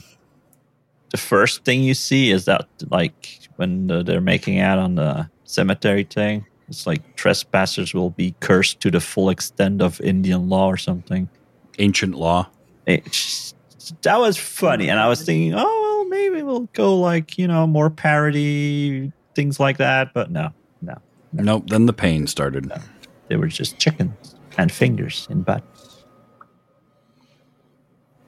the 1.11 1.17
first 1.17 1.65
thing 1.65 1.83
you 1.83 1.95
see 1.95 2.31
is 2.31 2.45
that 2.45 2.65
like 2.89 3.49
when 3.57 3.87
the, 3.87 4.03
they're 4.03 4.21
making 4.21 4.59
out 4.59 4.79
on 4.79 4.95
the 4.95 5.29
cemetery 5.43 6.05
thing, 6.05 6.45
it's 6.69 6.87
like 6.87 7.17
trespassers 7.17 7.93
will 7.93 8.11
be 8.11 8.35
cursed 8.39 8.79
to 8.79 8.89
the 8.89 9.01
full 9.01 9.29
extent 9.29 9.81
of 9.81 9.99
Indian 9.99 10.47
law 10.47 10.67
or 10.67 10.77
something. 10.77 11.27
Ancient 11.77 12.15
law. 12.15 12.47
It, 12.85 13.53
that 14.03 14.17
was 14.17 14.37
funny, 14.37 14.89
and 14.89 14.97
I 14.97 15.09
was 15.09 15.25
thinking, 15.25 15.53
oh 15.55 15.78
well, 15.78 15.78
maybe 16.09 16.41
we'll 16.41 16.67
go 16.73 16.95
like 16.97 17.37
you 17.37 17.47
know 17.47 17.65
more 17.67 17.89
parody 17.89 19.11
things 19.35 19.59
like 19.59 19.77
that, 19.77 20.13
but 20.13 20.31
no, 20.31 20.51
no, 20.81 20.95
Nope. 21.33 21.65
Then 21.67 21.85
the 21.85 21.93
pain 21.93 22.27
started. 22.27 22.71
they 23.27 23.35
were 23.37 23.47
just 23.47 23.77
chickens 23.77 24.35
and 24.57 24.71
fingers 24.71 25.27
and 25.29 25.45
butts. 25.45 26.03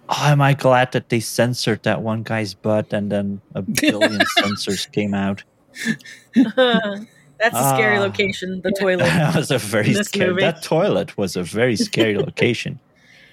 Oh, 0.10 0.26
am 0.28 0.42
I 0.42 0.54
glad 0.54 0.92
that 0.92 1.10
they 1.10 1.20
censored 1.22 1.84
that 1.84 2.02
one 2.02 2.24
guy's 2.24 2.54
butt 2.54 2.92
and 2.94 3.12
then 3.12 3.42
a 3.56 3.62
billion 3.62 4.22
censors 4.38 4.86
came 4.88 5.14
out? 5.14 5.44
That's 6.36 7.56
a 7.56 7.70
scary 7.74 7.98
Ah. 7.98 8.02
location. 8.02 8.62
The 8.62 8.72
toilet. 8.80 9.06
that 9.06 9.36
was 9.36 9.52
a 9.52 9.58
very 9.58 9.94
scary. 9.96 10.30
movie. 10.32 10.42
That 10.42 10.62
toilet 10.64 11.18
was 11.18 11.36
a 11.36 11.44
very 11.44 11.76
scary 11.78 12.18
location. 12.18 12.80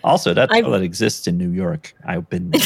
Also, 0.04 0.32
that 0.34 0.50
I- 0.52 0.60
toilet 0.62 0.82
exists 0.82 1.26
in 1.26 1.36
New 1.36 1.50
York. 1.50 1.94
I've 2.06 2.28
been 2.30 2.50
there. 2.52 2.62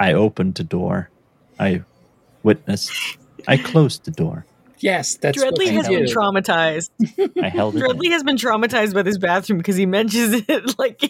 I 0.00 0.12
opened 0.12 0.54
the 0.56 0.64
door. 0.64 1.10
I 1.58 1.82
witnessed. 2.42 2.92
I 3.46 3.56
closed 3.56 4.04
the 4.04 4.10
door. 4.10 4.44
Yes, 4.78 5.16
that's 5.16 5.38
Dreadly 5.38 5.66
what 5.66 5.66
you 5.66 5.72
has 5.78 5.88
been 5.88 6.04
do. 6.04 6.14
traumatized. 6.14 6.90
I 7.42 7.48
held 7.48 7.76
it. 7.76 7.78
in. 7.82 7.84
Dreadly 7.88 8.10
has 8.10 8.22
been 8.22 8.36
traumatized 8.36 8.92
by 8.92 9.02
this 9.02 9.16
bathroom 9.18 9.58
because 9.58 9.76
he 9.76 9.86
mentions 9.86 10.44
it 10.46 10.78
like 10.78 11.00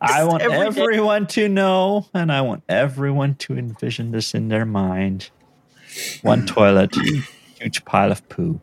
I 0.00 0.24
want 0.24 0.42
every 0.42 0.58
day. 0.58 0.66
everyone 0.82 1.26
to 1.28 1.48
know, 1.48 2.06
and 2.12 2.30
I 2.30 2.42
want 2.42 2.62
everyone 2.68 3.36
to 3.36 3.56
envision 3.56 4.10
this 4.10 4.34
in 4.34 4.48
their 4.48 4.66
mind. 4.66 5.30
One 6.22 6.44
toilet, 6.46 6.94
huge 7.58 7.84
pile 7.86 8.12
of 8.12 8.28
poo. 8.28 8.60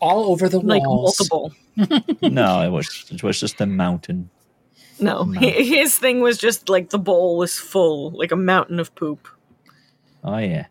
all 0.00 0.30
over 0.30 0.48
the 0.48 0.60
like 0.60 0.82
walls. 0.84 1.16
multiple. 1.18 1.52
No, 2.22 2.62
it 2.62 2.68
was 2.70 3.06
it 3.10 3.22
was 3.22 3.40
just 3.40 3.60
a 3.60 3.66
mountain. 3.66 4.28
No, 5.00 5.24
No. 5.24 5.40
his 5.40 5.96
thing 5.98 6.20
was 6.20 6.38
just 6.38 6.68
like 6.68 6.90
the 6.90 6.98
bowl 6.98 7.36
was 7.38 7.58
full, 7.58 8.10
like 8.10 8.32
a 8.32 8.36
mountain 8.36 8.78
of 8.80 8.94
poop. 8.94 9.28
Oh 10.22 10.38
yeah. 10.38 10.66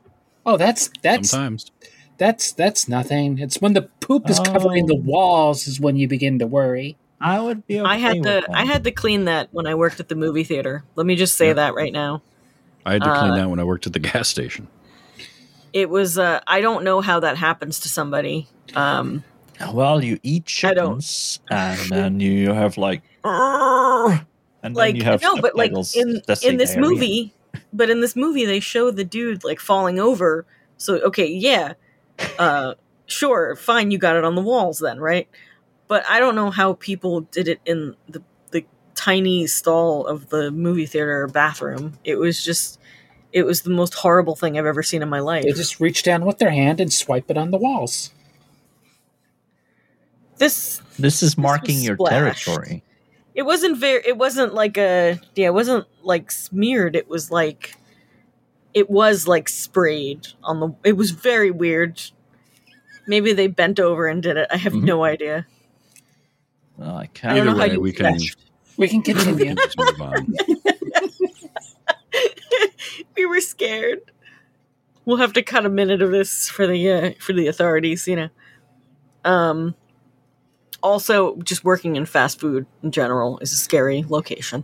Oh, 0.46 0.58
that's 0.58 0.90
that's 1.02 1.30
Sometimes. 1.32 1.72
that's 2.18 2.52
that's 2.54 2.88
nothing. 2.88 3.40
It's 3.40 3.60
when 3.62 3.74
the 3.74 3.84
poop 4.00 4.30
is 4.30 4.40
covering 4.40 4.86
the 4.88 4.96
Oh. 4.96 5.02
walls 5.04 5.68
is 5.68 5.80
when 5.80 5.96
you 5.96 6.08
begin 6.08 6.40
to 6.40 6.48
worry. 6.48 6.98
I 7.22 7.40
would 7.42 7.68
be. 7.68 7.80
Okay 7.82 7.90
I 7.90 7.98
had 7.98 8.14
with 8.18 8.24
to 8.26 8.30
that. 8.30 8.46
I 8.56 8.66
had 8.66 8.84
to 8.86 8.92
clean 8.92 9.26
that 9.26 9.50
when 9.52 9.68
I 9.68 9.76
worked 9.76 10.00
at 10.00 10.08
the 10.10 10.16
movie 10.16 10.44
theater. 10.46 10.84
Let 10.96 11.06
me 11.06 11.16
just 11.16 11.36
say 11.36 11.48
Yeah. 11.48 11.54
that 11.54 11.74
right 11.76 11.92
now. 11.92 12.22
I 12.86 12.94
had 12.94 13.04
to 13.04 13.14
clean 13.14 13.32
Uh, 13.32 13.36
that 13.36 13.50
when 13.50 13.60
I 13.60 13.64
worked 13.66 13.88
at 13.88 13.94
the 13.94 14.00
gas 14.00 14.30
station. 14.30 14.68
It 15.74 15.90
was 15.90 16.18
uh 16.18 16.40
I 16.48 16.62
don't 16.62 16.84
know 16.84 17.02
how 17.02 17.20
that 17.20 17.38
happens 17.38 17.80
to 17.82 17.90
somebody. 17.90 18.48
Um 18.76 19.24
Well, 19.74 20.04
you 20.04 20.18
eat 20.24 20.50
I 20.64 20.74
don't. 20.74 21.02
chickens, 21.02 21.40
and 21.52 21.80
then 21.92 22.20
you 22.22 22.54
have 22.54 22.78
like 22.78 23.02
"Arr!" 23.02 23.09
And 24.62 24.76
then 24.76 24.80
like 24.80 24.96
you 24.96 25.04
have 25.06 25.22
no, 25.22 25.38
but 25.38 25.56
like 25.56 25.72
in 25.72 26.22
in 26.44 26.58
this 26.58 26.74
diarrhea. 26.74 26.78
movie, 26.78 27.34
but 27.72 27.90
in 27.90 28.02
this 28.02 28.16
movie 28.16 28.46
they 28.46 28.60
show 28.60 28.92
the 28.92 29.06
dude 29.06 29.44
like 29.46 29.60
falling 29.60 30.00
over. 30.00 30.46
So 30.76 31.00
okay, 31.00 31.28
yeah, 31.28 31.74
uh, 32.38 32.74
sure, 33.06 33.56
fine, 33.56 33.92
you 33.92 33.98
got 33.98 34.18
it 34.18 34.26
on 34.26 34.36
the 34.36 34.42
walls 34.42 34.80
then, 34.80 35.00
right? 35.00 35.30
But 35.88 36.04
I 36.10 36.20
don't 36.20 36.36
know 36.36 36.52
how 36.52 36.74
people 36.74 37.22
did 37.22 37.48
it 37.48 37.62
in 37.66 37.96
the 38.10 38.22
the 38.52 38.66
tiny 38.96 39.48
stall 39.48 40.06
of 40.06 40.28
the 40.30 40.52
movie 40.52 40.86
theater 40.86 41.28
bathroom. 41.28 41.94
It 42.04 42.16
was 42.16 42.44
just, 42.44 42.80
it 43.32 43.44
was 43.44 43.62
the 43.62 43.70
most 43.70 43.94
horrible 43.94 44.36
thing 44.36 44.60
I've 44.60 44.66
ever 44.66 44.84
seen 44.84 45.02
in 45.02 45.08
my 45.10 45.22
life. 45.22 45.46
They 45.46 45.54
just 45.54 45.80
reach 45.80 46.04
down 46.04 46.26
with 46.26 46.38
their 46.40 46.52
hand 46.52 46.82
and 46.82 46.92
swipe 46.92 47.32
it 47.32 47.38
on 47.38 47.52
the 47.52 47.58
walls. 47.58 48.12
this 50.38 50.82
This 50.98 51.24
is 51.24 51.38
marking 51.38 51.76
was 51.76 51.86
your 51.86 51.96
splashed. 51.96 52.44
territory. 52.46 52.84
It 53.40 53.46
wasn't 53.46 53.78
very 53.78 54.02
it 54.06 54.18
wasn't 54.18 54.54
like 54.54 54.78
a 54.78 55.18
yeah 55.36 55.46
it 55.48 55.54
wasn't 55.54 55.86
like 56.04 56.30
smeared 56.30 56.94
it 56.98 57.08
was 57.08 57.32
like 57.32 57.78
it 58.74 58.90
was 58.90 59.26
like 59.28 59.48
sprayed 59.48 60.28
on 60.44 60.60
the 60.60 60.76
it 60.84 60.98
was 60.98 61.12
very 61.12 61.50
weird 61.50 62.02
maybe 63.08 63.32
they 63.32 63.48
bent 63.48 63.80
over 63.80 64.08
and 64.08 64.22
did 64.24 64.36
it 64.36 64.48
i 64.52 64.58
have 64.58 64.74
Mhm. 64.74 64.84
no 64.84 65.06
idea 65.06 65.48
Well, 66.78 66.98
I 66.98 67.02
I 67.04 67.06
can't. 67.08 67.38
don't 67.38 67.38
Either 67.38 67.46
know 67.56 67.62
how 67.64 67.70
way, 67.70 67.78
we 67.78 67.94
can, 67.94 68.18
We 68.78 68.88
can 68.90 68.98
we 69.00 69.04
can 69.14 69.16
continue. 69.16 69.56
just 69.56 69.78
move 69.78 70.02
on. 70.02 70.34
we 73.16 73.26
were 73.26 73.42
scared 73.42 74.00
we'll 75.06 75.18
have 75.18 75.34
to 75.34 75.42
cut 75.44 75.66
a 75.66 75.70
minute 75.70 76.02
of 76.02 76.12
this 76.12 76.50
for 76.50 76.68
the 76.68 76.92
uh, 76.92 77.12
for 77.20 77.34
the 77.34 77.48
authorities 77.48 78.08
you 78.08 78.16
know 78.16 78.30
um 79.26 79.76
also 80.82 81.36
just 81.38 81.64
working 81.64 81.96
in 81.96 82.06
fast 82.06 82.40
food 82.40 82.66
in 82.84 82.92
general 82.92 83.38
is 83.40 83.52
a 83.52 83.56
scary 83.56 84.06
location 84.08 84.64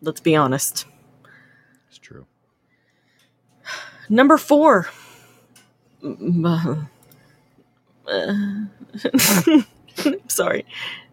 let's 0.00 0.20
be 0.20 0.36
honest 0.36 0.86
It's 1.88 1.98
true. 1.98 2.26
Number 4.08 4.36
four. 4.36 4.88
Sorry. 10.28 10.66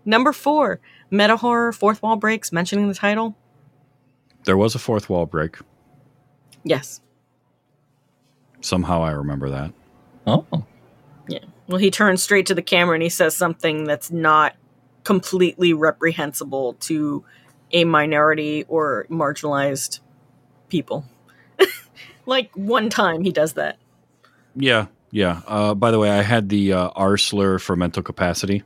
Number 0.03 0.33
four. 0.33 0.79
Meta 1.09 1.37
horror, 1.37 1.71
fourth 1.71 2.01
wall 2.01 2.15
breaks, 2.17 2.51
mentioning 2.51 2.87
the 2.89 2.93
title. 2.93 3.35
There 4.43 4.57
was 4.57 4.75
a 4.75 4.79
fourth 4.79 5.09
wall 5.09 5.25
break. 5.25 5.57
Yes. 6.63 6.99
Somehow 8.61 9.03
I 9.03 9.11
remember 9.11 9.49
that. 9.49 9.73
Oh, 10.27 10.45
Well, 11.71 11.79
he 11.79 11.89
turns 11.89 12.21
straight 12.21 12.47
to 12.47 12.53
the 12.53 12.61
camera 12.61 12.95
and 12.95 13.01
he 13.03 13.07
says 13.07 13.35
something 13.35 13.85
that's 13.85 14.11
not 14.11 14.55
completely 15.05 15.73
reprehensible 15.73 16.73
to 16.81 17.23
a 17.71 17.85
minority 17.85 18.65
or 18.67 19.05
marginalized 19.09 20.01
people. 20.67 21.05
like 22.25 22.51
one 22.55 22.89
time 22.89 23.21
he 23.23 23.31
does 23.31 23.53
that. 23.53 23.77
Yeah, 24.53 24.87
yeah. 25.11 25.41
Uh, 25.47 25.73
by 25.73 25.91
the 25.91 25.99
way, 25.99 26.09
I 26.09 26.21
had 26.23 26.49
the 26.49 26.73
uh, 26.73 26.89
R 26.89 27.15
slur 27.15 27.57
for 27.57 27.77
mental 27.77 28.03
capacity, 28.03 28.63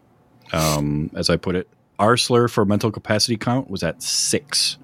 um, 0.51 1.11
as 1.15 1.29
I 1.29 1.37
put 1.37 1.55
it. 1.55 1.67
R 1.99 2.17
slur 2.17 2.47
for 2.47 2.65
mental 2.65 2.91
capacity 2.91 3.37
count 3.37 3.69
was 3.69 3.83
at 3.83 4.01
six 4.01 4.77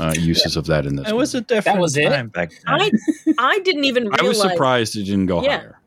uh, 0.00 0.14
uses 0.16 0.56
of 0.56 0.66
that 0.66 0.86
in 0.86 0.96
this. 0.96 1.08
it 1.08 1.14
was 1.14 1.34
a 1.34 1.38
movie. 1.38 1.46
different 1.48 1.80
was 1.80 1.96
it? 1.98 2.08
time 2.08 2.28
back 2.28 2.50
then. 2.50 2.62
I 2.66 2.90
I 3.38 3.58
didn't 3.58 3.84
even 3.84 4.04
realize 4.04 4.20
I 4.20 4.28
was 4.28 4.40
surprised 4.40 4.96
it 4.96 5.04
didn't 5.04 5.26
go 5.26 5.42
Yeah. 5.42 5.58
higher. 5.58 5.80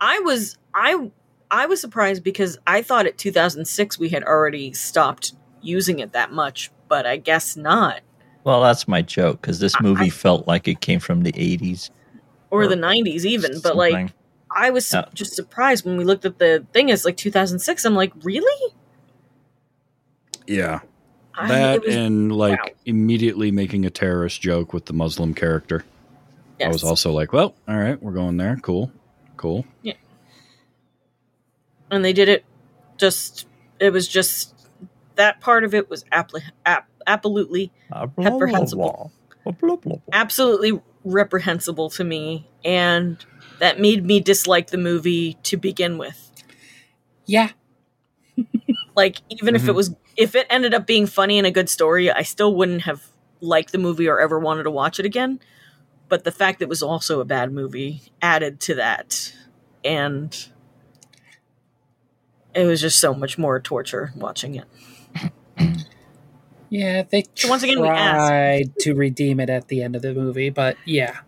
I 0.00 0.20
was 0.20 0.56
I 0.78 1.10
I 1.50 1.66
was 1.66 1.80
surprised 1.80 2.22
because 2.22 2.58
I 2.66 2.82
thought 2.82 3.06
at 3.06 3.18
2006 3.18 3.98
we 3.98 4.08
had 4.10 4.22
already 4.22 4.72
stopped 4.72 5.32
using 5.60 5.98
it 5.98 6.12
that 6.12 6.30
much, 6.32 6.70
but 6.88 7.06
I 7.06 7.16
guess 7.16 7.56
not. 7.56 8.00
well, 8.44 8.62
that's 8.62 8.86
my 8.88 9.02
joke 9.02 9.40
because 9.40 9.58
this 9.60 9.78
movie 9.80 10.06
I- 10.06 10.10
felt 10.10 10.46
like 10.46 10.68
it 10.68 10.80
came 10.80 11.00
from 11.00 11.22
the 11.22 11.32
80s. 11.32 11.90
Or, 12.50 12.62
Or 12.62 12.66
the 12.68 12.76
90s 12.76 13.24
even, 13.26 13.60
but 13.60 13.76
like. 13.76 14.12
I 14.50 14.70
was 14.70 14.86
su- 14.86 14.96
Yeah. 14.96 15.04
just 15.12 15.34
surprised 15.34 15.84
when 15.84 15.98
we 15.98 16.04
looked 16.04 16.24
at 16.24 16.38
the 16.38 16.64
thing 16.72 16.90
as 16.90 17.04
like 17.04 17.18
2006. 17.18 17.84
I'm 17.84 17.94
like, 17.94 18.12
"Really?" 18.22 18.72
Yeah, 20.46 20.80
I- 21.34 21.48
that 21.48 21.82
was- 21.84 21.94
and 21.94 22.32
like 22.32 22.58
wow. 22.62 22.70
immediately 22.86 23.50
making 23.50 23.84
a 23.84 23.90
terrorist 23.90 24.40
joke 24.40 24.72
with 24.72 24.86
the 24.86 24.94
Muslim 24.94 25.34
character. 25.34 25.84
I 26.64 26.68
was 26.68 26.82
also 26.82 27.12
like, 27.12 27.32
well, 27.34 27.54
all 27.68 27.76
right, 27.76 28.02
we're 28.02 28.12
going 28.12 28.38
there. 28.38 28.58
Cool, 28.62 28.90
cool. 29.36 29.66
And 31.90 32.04
they 32.04 32.12
did 32.12 32.28
it 32.28 32.44
just 32.96 33.46
it 33.80 33.90
was 33.92 34.08
just 34.08 34.54
that 35.16 35.40
part 35.40 35.64
of 35.64 35.74
it 35.74 35.88
was 35.90 36.04
appli- 36.12 36.42
ap- 36.66 36.88
absolutely 37.06 37.72
blah, 37.90 38.06
blah, 38.16 38.32
reprehensible. 38.32 39.12
absolutely 40.12 40.80
reprehensible 41.04 41.90
to 41.90 42.04
me. 42.04 42.46
And 42.64 43.24
that 43.60 43.80
made 43.80 44.04
me 44.04 44.20
dislike 44.20 44.68
the 44.70 44.78
movie 44.78 45.34
to 45.44 45.56
begin 45.56 45.98
with. 45.98 46.30
Yeah, 47.26 47.50
like 48.96 49.18
even 49.28 49.54
if 49.56 49.62
Mhm. 49.62 49.68
it 49.68 49.74
was 49.74 49.94
if 50.16 50.34
it 50.34 50.46
ended 50.50 50.74
up 50.74 50.86
being 50.86 51.06
funny 51.06 51.38
and 51.38 51.46
a 51.46 51.50
good 51.50 51.68
story 51.68 52.10
i 52.10 52.22
still 52.22 52.54
wouldn't 52.54 52.82
have 52.82 53.02
liked 53.40 53.70
the 53.70 53.78
movie 53.78 54.08
or 54.08 54.18
ever 54.18 54.38
wanted 54.38 54.64
to 54.64 54.70
watch 54.70 54.98
it 54.98 55.06
again. 55.06 55.38
But 56.08 56.24
the 56.24 56.32
fact 56.32 56.58
that 56.58 56.64
it 56.64 56.68
was 56.68 56.82
also 56.82 57.20
a 57.20 57.24
bad 57.24 57.52
movie 57.52 58.02
added 58.22 58.60
to 58.60 58.74
that. 58.76 59.32
And 59.84 60.48
it 62.54 62.64
was 62.64 62.80
just 62.80 62.98
so 62.98 63.14
much 63.14 63.38
more 63.38 63.60
torture 63.60 64.12
watching 64.16 64.54
it 64.54 64.64
yeah. 66.70 67.02
They 67.08 67.24
So 67.34 67.48
once 67.48 67.62
again, 67.62 67.80
we 67.80 67.88
tried 67.88 68.76
to 68.80 68.94
redeem 68.94 69.40
it 69.40 69.50
at 69.50 69.68
the 69.68 69.82
end 69.82 69.96
of 69.96 70.02
the 70.02 70.14
movie, 70.14 70.50
but 70.50 70.76
yeah, 70.84 71.18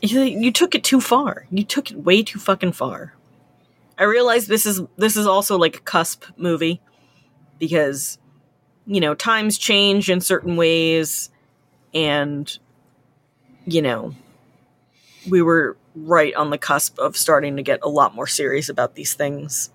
you, 0.00 0.22
you 0.22 0.52
took 0.52 0.74
it 0.74 0.84
too 0.84 1.00
far. 1.00 1.46
You 1.50 1.64
took 1.64 1.90
it 1.90 1.98
way 1.98 2.22
too 2.22 2.38
fucking 2.38 2.72
far. 2.72 3.14
I 3.98 4.04
realize 4.04 4.46
this 4.46 4.66
is 4.66 4.80
this 4.96 5.16
is 5.16 5.26
also 5.26 5.58
like 5.58 5.76
a 5.76 5.80
cusp 5.80 6.24
movie 6.36 6.80
because 7.58 8.18
you 8.86 9.00
know 9.00 9.14
times 9.14 9.58
change 9.58 10.08
in 10.10 10.20
certain 10.20 10.56
ways, 10.56 11.30
and 11.92 12.58
you 13.66 13.82
know 13.82 14.14
we 15.28 15.42
were 15.42 15.76
right 15.94 16.34
on 16.34 16.50
the 16.50 16.58
cusp 16.58 16.98
of 16.98 17.16
starting 17.16 17.56
to 17.56 17.62
get 17.62 17.80
a 17.82 17.88
lot 17.88 18.14
more 18.14 18.26
serious 18.26 18.68
about 18.68 18.94
these 18.94 19.14
things. 19.14 19.70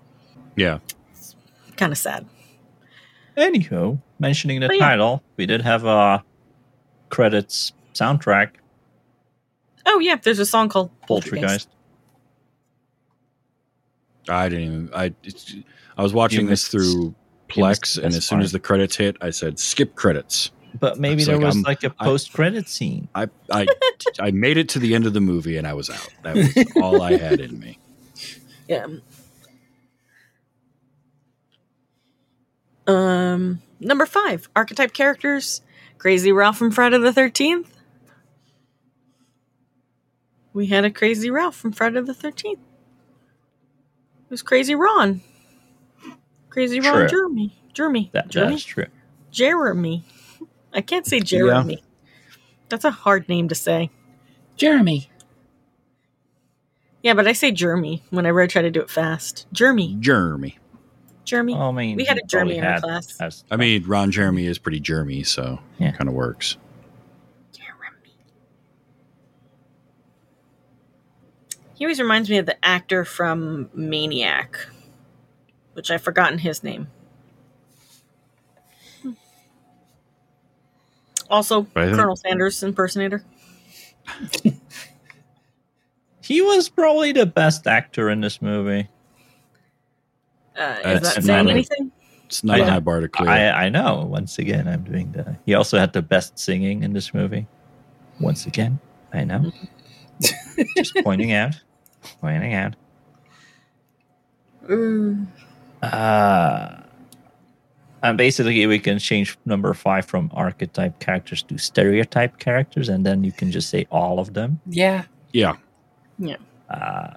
Yeah, 0.56 0.78
Kind 1.76 1.92
of 1.92 1.98
sad. 1.98 2.26
Anywho, 3.36 4.00
mentioning 4.18 4.60
the 4.60 4.68
But 4.68 4.76
yeah. 4.78 4.88
title, 4.88 5.22
we 5.36 5.44
did 5.46 5.60
have 5.62 5.84
a 5.84 6.24
credits 7.10 7.72
soundtrack, 7.94 8.52
Oh 9.88 9.98
yeah, 10.00 10.16
there's 10.16 10.38
a 10.40 10.46
song 10.46 10.68
called 10.68 10.90
Poltergeist. 11.06 11.68
I 14.28 14.48
didn't 14.48 14.64
even. 14.64 14.90
I 14.94 15.14
it's, 15.22 15.54
I 15.96 16.02
was 16.02 16.12
watching 16.12 16.42
You 16.42 16.46
this 16.48 16.66
through 16.68 17.14
Plex, 17.48 17.96
and 18.02 18.12
as 18.14 18.24
soon 18.26 18.40
as 18.40 18.50
the 18.52 18.58
credits 18.58 18.96
hit, 18.96 19.16
I 19.20 19.30
said 19.30 19.58
skip 19.60 19.94
credits. 19.94 20.50
But 20.78 20.98
maybe 20.98 21.18
It's 21.22 21.26
there 21.26 21.36
like, 21.36 21.44
was 21.46 21.54
I'm- 21.56 21.62
like 21.62 21.84
a 21.84 21.90
post 21.90 22.32
credit 22.32 22.68
scene. 22.68 23.08
I 23.14 23.28
I 23.52 23.66
I 24.18 24.30
made 24.32 24.56
it 24.56 24.68
to 24.70 24.78
the 24.80 24.94
end 24.94 25.06
of 25.06 25.12
the 25.14 25.20
movie 25.20 25.56
and 25.56 25.66
I 25.66 25.74
was 25.74 25.88
out. 25.88 26.08
That 26.24 26.34
was 26.36 26.64
all 26.82 27.00
I 27.02 27.16
had 27.16 27.40
in 27.40 27.58
me. 27.60 27.78
Yeah. 28.68 28.86
Um, 32.86 33.62
number 33.80 34.06
five, 34.06 34.48
archetype 34.54 34.92
characters. 34.92 35.62
Crazy 35.98 36.30
Ralph 36.32 36.58
from 36.58 36.70
Friday 36.70 36.98
the 36.98 37.12
Thirteenth. 37.12 37.76
We 40.52 40.66
had 40.66 40.84
a 40.84 40.90
Crazy 40.90 41.30
Ralph 41.30 41.56
from 41.56 41.72
Friday 41.72 42.00
the 42.00 42.14
Thirteenth. 42.14 42.60
It 44.24 44.30
was 44.30 44.42
Crazy 44.42 44.74
Ron. 44.74 45.20
Crazy 46.50 46.80
Ron 46.80 46.92
True. 46.92 47.08
Jeremy. 47.08 47.56
Jeremy. 47.72 48.10
That, 48.12 48.28
Jeremy. 48.28 48.54
that's 48.54 48.64
true. 48.64 48.86
Jeremy. 49.30 50.04
I 50.72 50.80
can't 50.80 51.06
say 51.06 51.20
Jeremy. 51.20 51.82
That's 52.68 52.84
a 52.84 52.90
hard 52.90 53.28
name 53.28 53.48
to 53.48 53.54
say. 53.54 53.90
Jeremy. 54.56 55.10
Yeah, 57.02 57.14
but 57.14 57.26
I 57.26 57.32
say 57.34 57.52
Jeremy 57.52 58.02
whenever 58.10 58.40
I 58.40 58.46
try 58.46 58.62
to 58.62 58.70
do 58.70 58.80
it 58.80 58.90
fast. 58.90 59.46
Jeremy. 59.52 59.96
Jeremy. 60.00 60.58
Jeremy. 61.26 61.52
Well, 61.54 61.68
I 61.68 61.72
mean, 61.72 61.96
we 61.96 62.04
had 62.04 62.16
a 62.18 62.22
Jeremy 62.26 62.56
in 62.56 62.64
our 62.64 62.80
class. 62.80 63.18
has- 63.18 63.44
I 63.50 63.56
mean, 63.56 63.84
Ron 63.86 64.10
Jeremy 64.10 64.46
is 64.46 64.58
pretty 64.58 64.80
Jeremy, 64.80 65.22
so 65.24 65.58
Yeah. 65.78 65.90
kind 65.92 66.08
of 66.08 66.14
works. 66.14 66.56
Jeremy. 67.52 68.12
He 71.74 71.84
always 71.84 72.00
reminds 72.00 72.30
me 72.30 72.38
of 72.38 72.46
the 72.46 72.56
actor 72.64 73.04
from 73.04 73.68
Maniac, 73.74 74.56
which 75.74 75.90
I've 75.90 76.02
forgotten 76.02 76.38
his 76.38 76.62
name. 76.64 76.86
Also, 81.28 81.62
But 81.62 81.86
think- 81.86 81.96
Colonel 81.98 82.14
Sanders 82.16 82.62
impersonator. 82.62 83.24
he 86.22 86.40
was 86.40 86.68
probably 86.68 87.10
the 87.10 87.26
best 87.26 87.66
actor 87.66 88.08
in 88.08 88.20
this 88.20 88.40
movie. 88.40 88.88
Uh, 90.58 90.76
is 90.84 91.00
that 91.02 91.22
saying 91.22 91.28
another- 91.30 91.50
anything? 91.50 91.92
It's 92.26 92.42
not 92.42 92.56
a 92.58 92.62
Yeah. 92.62 92.70
high 92.70 92.80
bar 92.80 93.00
to 93.00 93.08
clear. 93.08 93.30
I, 93.30 93.66
I 93.66 93.68
know. 93.68 94.04
Once 94.04 94.38
again, 94.38 94.66
I'm 94.66 94.82
doing 94.82 95.12
the. 95.12 95.36
He 95.46 95.54
also 95.54 95.78
had 95.78 95.92
the 95.92 96.02
best 96.02 96.38
singing 96.38 96.82
in 96.82 96.92
this 96.92 97.14
movie. 97.14 97.46
Once 98.18 98.46
again, 98.46 98.80
I 99.12 99.22
know. 99.24 99.52
Just 100.76 100.94
pointing 101.04 101.32
out. 101.32 101.54
Pointing 102.20 102.54
out. 102.54 102.74
Mm. 104.68 105.26
Uh, 105.82 106.76
and 108.02 108.18
basically, 108.18 108.66
we 108.66 108.78
can 108.78 108.98
change 108.98 109.38
number 109.44 109.72
five 109.74 110.04
from 110.06 110.30
archetype 110.34 110.98
characters 110.98 111.42
to 111.44 111.58
stereotype 111.58 112.38
characters, 112.38 112.88
and 112.88 113.04
then 113.06 113.22
you 113.24 113.32
can 113.32 113.50
just 113.52 113.70
say 113.70 113.86
all 113.90 114.18
of 114.18 114.34
them. 114.34 114.60
Yeah. 114.66 115.04
Yeah. 115.32 115.56
yeah. 116.18 116.36
Uh, 116.70 117.14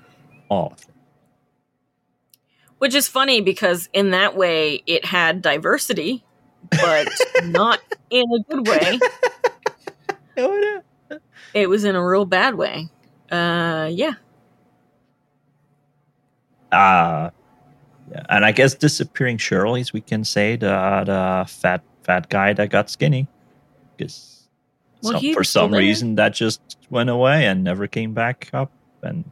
all 0.49 0.73
of 0.73 0.85
them. 0.85 0.95
Which 2.79 2.95
is 2.95 3.07
funny 3.07 3.41
because 3.41 3.89
in 3.93 4.11
that 4.11 4.35
way 4.35 4.83
it 4.87 5.05
had 5.05 5.41
diversity, 5.41 6.23
but 6.71 7.07
not 7.43 7.79
in 8.09 8.25
a 8.31 8.39
good 8.49 8.67
way. 8.67 8.99
Oh, 10.41 10.81
It 11.53 11.67
was 11.67 11.83
in 11.83 11.97
a 11.97 12.05
real 12.05 12.23
bad 12.23 12.55
way. 12.55 12.87
Uh, 13.29 13.89
yeah. 13.91 14.13
Uh, 16.71 17.29
yeah. 18.09 18.25
And 18.29 18.45
I 18.45 18.53
guess 18.53 18.73
disappearing 18.73 19.37
Shirley's, 19.37 19.91
we 19.91 19.99
can 19.99 20.23
say 20.23 20.55
the 20.55 21.03
the 21.05 21.45
fat 21.47 21.83
fat 22.03 22.29
guy 22.29 22.53
that 22.53 22.69
got 22.69 22.89
skinny, 22.89 23.27
because 23.97 24.47
Well, 25.03 25.19
some, 25.19 25.33
for 25.33 25.43
some 25.43 25.73
reason 25.73 26.15
that 26.15 26.33
just 26.33 26.61
went 26.89 27.09
away 27.09 27.45
and 27.45 27.63
never 27.63 27.87
came 27.87 28.13
back 28.13 28.49
up. 28.53 28.71
And 29.01 29.29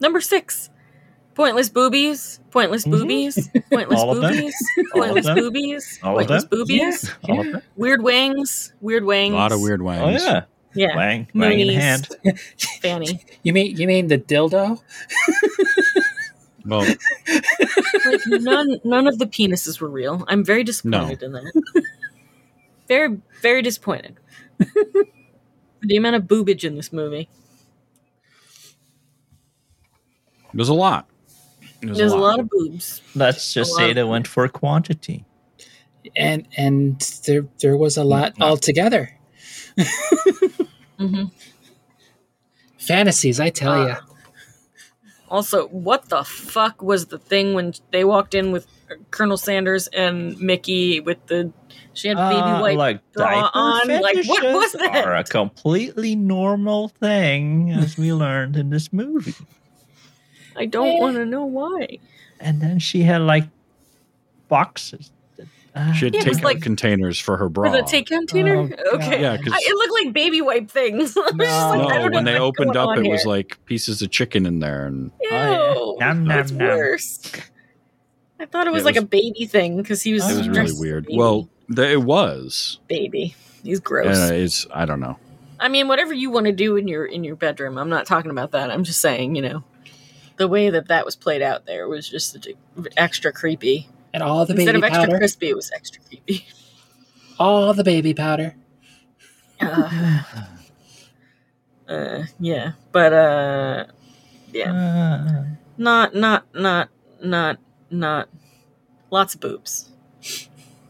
Number 0.00 0.20
six. 0.20 0.70
Pointless 1.34 1.68
boobies. 1.68 2.38
Pointless 2.50 2.84
Mhm. 2.84 2.90
boobies. 2.92 3.48
Pointless 3.72 4.00
All 4.00 4.14
boobies. 4.14 4.54
All 4.78 4.84
of 4.84 4.92
Pointless 4.92 5.24
them? 5.26 5.36
boobies. 5.36 5.98
All 6.02 6.12
of 6.12 6.16
Pointless 6.28 6.44
boobies. 6.44 7.10
all 7.28 7.40
of. 7.56 7.62
Weird 7.76 8.02
wangs. 8.02 8.72
Weird 8.80 9.04
wings. 9.04 9.32
A 9.32 9.36
lot 9.36 9.52
of 9.52 9.60
weird 9.60 9.82
wings. 9.82 10.22
Oh 10.22 10.26
yeah, 10.28 10.44
Yeah. 10.74 10.96
wang 10.96 11.26
wang 11.34 11.58
in 11.58 11.68
Moonies. 11.68 11.74
hand. 11.74 12.08
Fanny. 12.80 13.24
You 13.42 13.52
mean 13.52 13.76
you 13.76 13.86
mean 13.88 14.06
the 14.08 14.18
dildo? 14.18 14.80
Well, 16.66 16.80
Like 18.06 18.20
none 18.26 18.80
none 18.84 19.06
of 19.06 19.18
the 19.18 19.26
penises 19.26 19.80
were 19.80 19.90
real. 19.90 20.24
I'm 20.28 20.44
very 20.44 20.62
disappointed 20.64 21.22
in 21.22 21.32
that. 21.32 21.52
very 22.88 23.20
very 23.42 23.60
disappointed. 23.62 24.16
the 25.82 25.96
amount 25.96 26.16
of 26.16 26.22
boobage 26.24 26.64
in 26.64 26.76
this 26.76 26.92
movie. 26.92 27.28
There's 30.54 30.68
a 30.68 30.74
lot. 30.74 31.08
There's, 31.80 32.12
a, 32.12 32.16
lot. 32.16 32.38
of 32.40 32.48
boobs. 32.48 33.02
Let's 33.14 33.52
just 33.52 33.72
A 33.72 33.74
say 33.74 33.86
lot. 33.88 33.94
they 33.96 34.04
went 34.04 34.26
for 34.26 34.48
quantity. 34.48 35.24
And 36.16 36.46
and 36.56 36.98
there 37.26 37.46
there 37.60 37.76
was 37.76 37.96
a 37.96 38.04
lot 38.04 38.34
altogether. 38.40 39.10
hmm 40.98 41.24
Fantasies, 42.78 43.40
I 43.40 43.50
tell 43.50 43.72
Uh, 43.72 43.86
you. 43.86 43.94
Also, 45.30 45.66
what 45.68 46.08
the 46.10 46.22
fuck 46.22 46.80
was 46.82 47.06
the 47.06 47.18
thing 47.18 47.54
when 47.54 47.72
they 47.90 48.04
walked 48.04 48.34
in 48.34 48.52
with 48.52 48.66
Colonel 49.10 49.36
Sanders 49.38 49.88
and 49.88 50.38
Mickey 50.38 51.00
with 51.00 51.26
the 51.26 51.50
she 51.94 52.08
had 52.08 52.16
baby 52.18 52.36
Uh, 52.40 52.60
wipe 52.60 52.76
like 52.76 53.12
draw 53.12 53.50
on? 53.52 53.88
Like 53.88 54.24
what 54.26 54.42
was 54.54 54.72
that? 54.72 55.04
Are 55.06 55.14
a 55.16 55.24
completely 55.24 56.14
normal 56.14 56.88
thing, 56.88 57.70
as 57.72 57.96
we 57.96 58.12
learned 58.12 58.56
in 58.56 58.70
this 58.70 58.92
movie. 58.92 59.34
I 60.56 60.66
don't 60.66 60.98
want 61.00 61.16
to 61.16 61.24
know 61.26 61.44
why. 61.44 61.98
And 62.40 62.60
then 62.60 62.78
she 62.78 63.02
had 63.02 63.20
like 63.22 63.44
boxes. 64.48 65.10
Uh, 65.74 65.92
She 65.92 66.04
had 66.04 66.14
Yeah, 66.14 66.20
takeout 66.22 66.42
like- 66.44 66.62
containers 66.62 67.18
for 67.18 67.36
her 67.36 67.48
bra. 67.48 67.70
For 67.70 67.76
the 67.78 67.82
take 67.82 68.06
container? 68.06 68.56
Oh, 68.56 68.90
okay. 68.94 69.20
Yeah, 69.20 69.36
'cause- 69.36 69.52
I, 69.52 69.58
it 69.60 69.74
looked 69.74 70.04
like 70.04 70.14
baby 70.14 70.40
wipe 70.40 70.70
things. 70.70 71.16
I 71.16 71.20
was 71.20 71.34
like, 71.36 71.36
no, 71.36 71.88
don't 71.88 72.12
when 72.14 72.24
they 72.24 72.38
opened 72.38 72.76
up, 72.76 72.88
on 72.90 73.04
it 73.04 73.10
was 73.10 73.26
like 73.26 73.58
pieces 73.66 74.00
of 74.00 74.10
chicken 74.10 74.46
in 74.46 74.60
there, 74.60 74.86
and 74.86 75.10
Ew, 75.20 75.28
Oh, 75.32 75.96
yeah. 75.98 76.06
Nom, 76.06 76.24
nom, 76.24 76.36
that's 76.36 76.52
nom. 76.52 76.68
worse. 76.68 77.32
I 78.38 78.46
thought 78.46 78.66
it 78.68 78.72
was 78.72 78.82
It 78.82 78.86
like 78.86 78.94
was- 78.94 79.04
a 79.04 79.06
baby 79.08 79.46
thing 79.46 79.76
because 79.76 80.02
he 80.02 80.12
was. 80.12 80.22
It 80.30 80.34
it 80.34 80.36
was 80.38 80.46
Uh, 80.46 80.50
really 80.50 80.54
dressed 80.54 80.72
as 80.74 80.78
a 80.78 80.80
weird. 80.80 81.06
baby. 81.06 81.18
Well, 81.18 81.48
th- 81.74 81.90
it 81.92 82.02
was. 82.02 82.78
baby, 82.86 83.34
he's 83.64 83.80
gross. 83.80 84.16
And 84.16 84.36
it's 84.36 84.66
I 84.72 84.84
don't 84.84 85.00
know. 85.00 85.18
I 85.58 85.68
mean, 85.68 85.88
whatever 85.88 86.12
you 86.12 86.30
want 86.30 86.46
to 86.46 86.52
do 86.52 86.76
in 86.76 86.86
your 86.86 87.04
in 87.06 87.24
your 87.24 87.34
bedroom, 87.36 87.78
I'm 87.78 87.88
not 87.88 88.06
talking 88.06 88.30
about 88.30 88.52
that. 88.52 88.70
I'm 88.70 88.84
just 88.84 89.00
saying, 89.00 89.34
you 89.34 89.42
know, 89.42 89.64
the 90.36 90.48
way 90.48 90.70
that 90.70 90.88
that 90.88 91.04
was 91.04 91.16
played 91.16 91.42
out 91.42 91.66
there 91.66 91.88
was 91.88 92.08
just 92.08 92.46
extra 92.96 93.32
creepy. 93.32 93.88
And 94.12 94.22
all 94.22 94.46
the 94.46 94.54
Instead 94.54 94.74
baby 94.74 94.78
of 94.78 94.84
extra 94.84 95.06
powder. 95.06 95.18
crispy, 95.18 95.48
it 95.50 95.56
was 95.56 95.70
extra 95.74 96.02
creepy. 96.02 96.46
All 97.38 97.74
the 97.74 97.82
baby 97.82 98.14
powder. 98.14 98.54
Uh, 99.60 100.20
uh, 101.88 102.22
yeah, 102.38 102.72
but 102.92 103.12
uh, 103.12 103.84
yeah, 104.52 105.44
not 105.76 106.14
not 106.14 106.46
not 106.54 106.90
not 107.20 107.58
not 107.90 108.28
lots 109.10 109.34
of 109.34 109.40
boobs. 109.40 109.90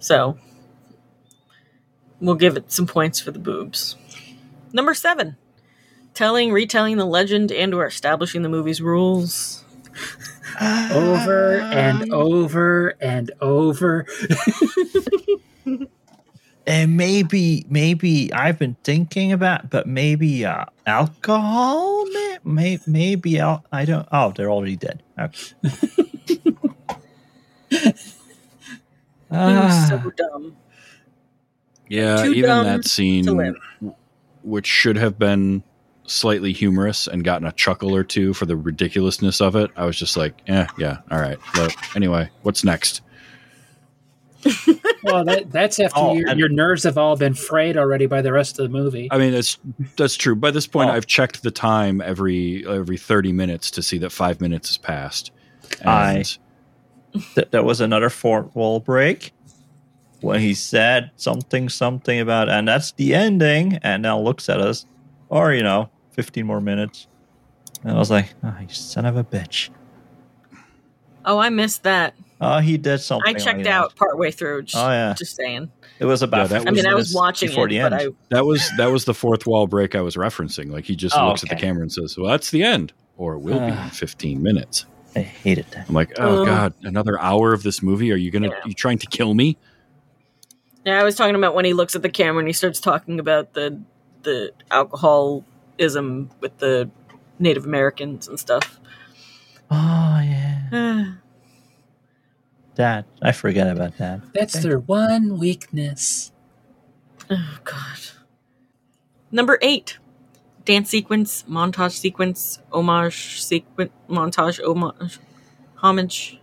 So 0.01 0.37
we'll 2.21 2.35
give 2.35 2.59
it 2.59 2.71
some 2.71 2.87
points 2.87 3.21
for 3.21 3.31
the 3.31 3.39
boobs. 3.39 3.97
Number 4.73 4.93
seven, 4.93 5.37
telling, 6.15 6.53
retelling 6.53 6.97
the 6.97 7.05
legend, 7.05 7.53
and 7.53 7.75
or 7.75 7.87
establishing 7.87 8.43
the 8.43 8.49
movie's 8.49 8.81
rules. 8.81 9.65
Over 10.93 11.59
and 11.61 12.13
over 12.13 12.95
and 13.01 13.33
over. 13.41 14.07
And 16.67 16.97
maybe, 16.97 17.67
maybe 17.69 18.33
I've 18.33 18.59
been 18.59 18.77
thinking 18.85 19.33
about, 19.33 19.69
but 19.69 19.87
maybe 19.87 20.47
uh, 20.47 20.65
alcohol. 20.87 22.07
May, 22.07 22.39
may, 22.43 22.79
maybe 22.87 23.39
al- 23.39 23.67
I 23.71 23.85
don't. 23.85 24.09
Oh, 24.11 24.33
they're 24.35 24.51
already 24.51 24.77
dead. 24.77 25.03
Okay. 25.19 25.53
He 27.69 27.87
was 29.29 29.89
so 29.89 30.01
Ah, 30.03 30.11
dumb. 30.17 30.57
Yeah, 31.89 32.23
Too 32.23 32.33
even 32.33 32.49
dumb 32.49 32.65
that 32.65 32.87
scene, 32.87 33.57
which 34.43 34.67
should 34.67 34.97
have 34.97 35.19
been 35.19 35.63
slightly 36.07 36.53
humorous 36.53 37.07
and 37.07 37.25
gotten 37.25 37.47
a 37.47 37.53
chuckle 37.53 37.95
or 37.95 38.05
two 38.05 38.35
for 38.35 38.47
the 38.47 38.57
ridiculousness 38.57 39.41
of 39.41 39.57
it, 39.57 39.71
I 39.77 39.85
was 39.87 39.97
just 39.99 40.17
like, 40.17 40.35
eh, 40.49 40.67
yeah, 40.79 40.99
all 41.11 41.19
right. 41.21 41.39
But 41.55 41.75
anyway, 41.97 42.31
what's 42.43 42.63
next? 42.65 43.01
Well, 45.03 45.25
that, 45.25 45.51
that's 45.51 45.79
after 45.81 45.99
Oh, 45.99 46.15
your, 46.15 46.29
and- 46.29 46.39
your 46.39 46.49
nerves 46.51 46.83
have 46.85 46.99
all 46.99 47.17
been 47.17 47.35
frayed 47.35 47.77
already 47.79 48.07
by 48.07 48.21
the 48.23 48.33
rest 48.33 48.59
of 48.59 48.65
the 48.65 48.69
movie. 48.79 49.09
I 49.11 49.19
mean, 49.19 49.33
that's 49.33 49.59
that's 49.97 50.17
true. 50.17 50.35
By 50.37 50.51
this 50.51 50.67
point, 50.67 50.91
Oh. 50.91 50.95
I've 50.95 51.07
checked 51.07 51.43
the 51.43 51.51
time 51.51 52.01
every 52.01 52.67
every 52.67 52.97
thirty 52.99 53.33
minutes 53.33 53.71
to 53.73 53.83
see 53.83 53.99
that 53.99 54.11
five 54.11 54.41
minutes 54.41 54.69
has 54.69 54.79
passed. 54.79 55.31
I- 55.85 56.13
And 56.15 56.39
th- 57.35 57.49
there 57.51 57.63
was 57.63 57.81
another 57.81 58.11
fourth 58.11 58.55
wall 58.55 58.81
break 58.81 59.33
when 60.21 60.41
he 60.41 60.53
said 60.55 61.11
something, 61.17 61.69
something 61.71 62.19
about, 62.21 62.49
and 62.51 62.67
that's 62.69 62.93
the 62.93 63.15
ending. 63.15 63.79
And 63.83 64.03
now 64.03 64.19
looks 64.21 64.49
at 64.51 64.61
us, 64.61 64.85
or 65.31 65.53
you 65.55 65.63
know, 65.63 65.91
fifteen 66.15 66.47
more 66.47 66.61
minutes. 66.61 67.07
And 67.83 67.93
I 67.93 67.99
was 67.99 68.11
like, 68.11 68.33
oh, 68.43 68.57
you 68.61 68.69
son 68.69 69.05
of 69.05 69.17
a 69.17 69.25
bitch. 69.25 69.69
Oh, 71.27 71.39
I 71.39 71.49
missed 71.51 71.83
that. 71.85 72.15
Oh, 72.41 72.59
he 72.59 72.77
did 72.77 72.99
something. 72.99 73.27
I 73.27 73.33
like 73.33 73.43
checked 73.43 73.65
that. 73.65 73.73
out 73.73 73.97
partway 73.97 74.31
through. 74.31 74.63
Just, 74.65 74.83
Oh, 74.83 74.89
yeah. 74.91 75.15
just 75.17 75.37
saying. 75.37 75.71
It 75.99 76.05
was 76.05 76.23
about. 76.23 76.51
Yeah, 76.51 76.59
that 76.59 76.69
I 76.69 76.71
mean, 76.73 76.87
I 76.87 76.95
was 76.95 77.15
watching 77.15 77.49
before 77.49 77.67
it, 77.67 77.71
the 77.71 77.81
but 77.81 77.93
end. 77.93 78.03
I 78.03 78.35
that 78.35 78.45
was 78.45 78.69
that 78.77 78.87
was 78.91 79.05
the 79.05 79.15
fourth 79.15 79.47
wall 79.47 79.67
break 79.67 79.95
I 79.95 80.01
was 80.01 80.17
referencing. 80.17 80.71
Like 80.71 80.85
he 80.85 80.97
just 80.97 81.17
Oh, 81.17 81.29
looks 81.29 81.43
at 81.43 81.49
the 81.51 81.57
camera 81.57 81.83
and 81.83 81.93
says, 81.93 82.17
"Well, 82.19 82.31
that's 82.31 82.51
the 82.51 82.63
end," 82.63 82.93
or 83.17 83.35
it 83.35 83.39
will 83.41 83.59
be 83.61 83.67
in 83.67 83.73
Ah. 83.73 83.89
fifteen 83.93 84.43
minutes. 84.43 84.87
I 85.17 85.21
hated 85.21 85.67
that. 85.71 85.89
I'm 85.89 85.95
like, 85.95 86.13
oh 86.19 86.41
Ugh. 86.43 86.47
god, 86.47 86.75
another 86.83 87.19
hour 87.21 87.53
of 87.53 87.63
this 87.63 87.83
movie? 87.83 88.11
Are 88.13 88.17
you 88.17 88.31
gonna? 88.33 88.49
Yeah. 88.49 88.61
You 88.67 88.75
trying 88.75 88.99
to 88.99 89.07
kill 89.07 89.33
me? 89.33 89.57
Yeah, 90.85 91.01
I 91.01 91.05
was 91.05 91.15
talking 91.15 91.37
about 91.37 91.55
when 91.55 91.65
he 91.65 91.73
looks 91.73 91.95
at 91.97 92.03
the 92.03 92.11
camera 92.11 92.41
and 92.41 92.49
he 92.49 92.53
starts 92.53 92.81
talking 92.81 93.21
about 93.21 93.55
the 93.55 93.81
the 94.25 94.53
alcoholism 95.79 96.31
with 96.41 96.59
the 96.59 96.91
Native 97.39 97.65
Americans 97.65 98.29
and 98.29 98.39
stuff. 98.39 98.79
Oh 99.71 100.21
yeah, 100.23 101.15
that 102.77 103.07
I 103.23 103.33
forget 103.33 103.69
about 103.69 103.99
that. 103.99 104.21
That's 104.33 104.55
their 104.63 104.79
one 104.79 105.39
weakness. 105.39 106.33
Oh 107.31 107.59
god. 107.65 107.99
Number 109.33 109.59
eight, 109.63 109.99
dance 110.65 110.91
sequence, 110.91 111.45
montage 111.49 111.93
sequence, 111.93 112.61
homage 112.73 113.43
sequence, 113.43 113.91
montage, 114.09 114.61
homage, 114.65 115.19
homage, 115.77 116.39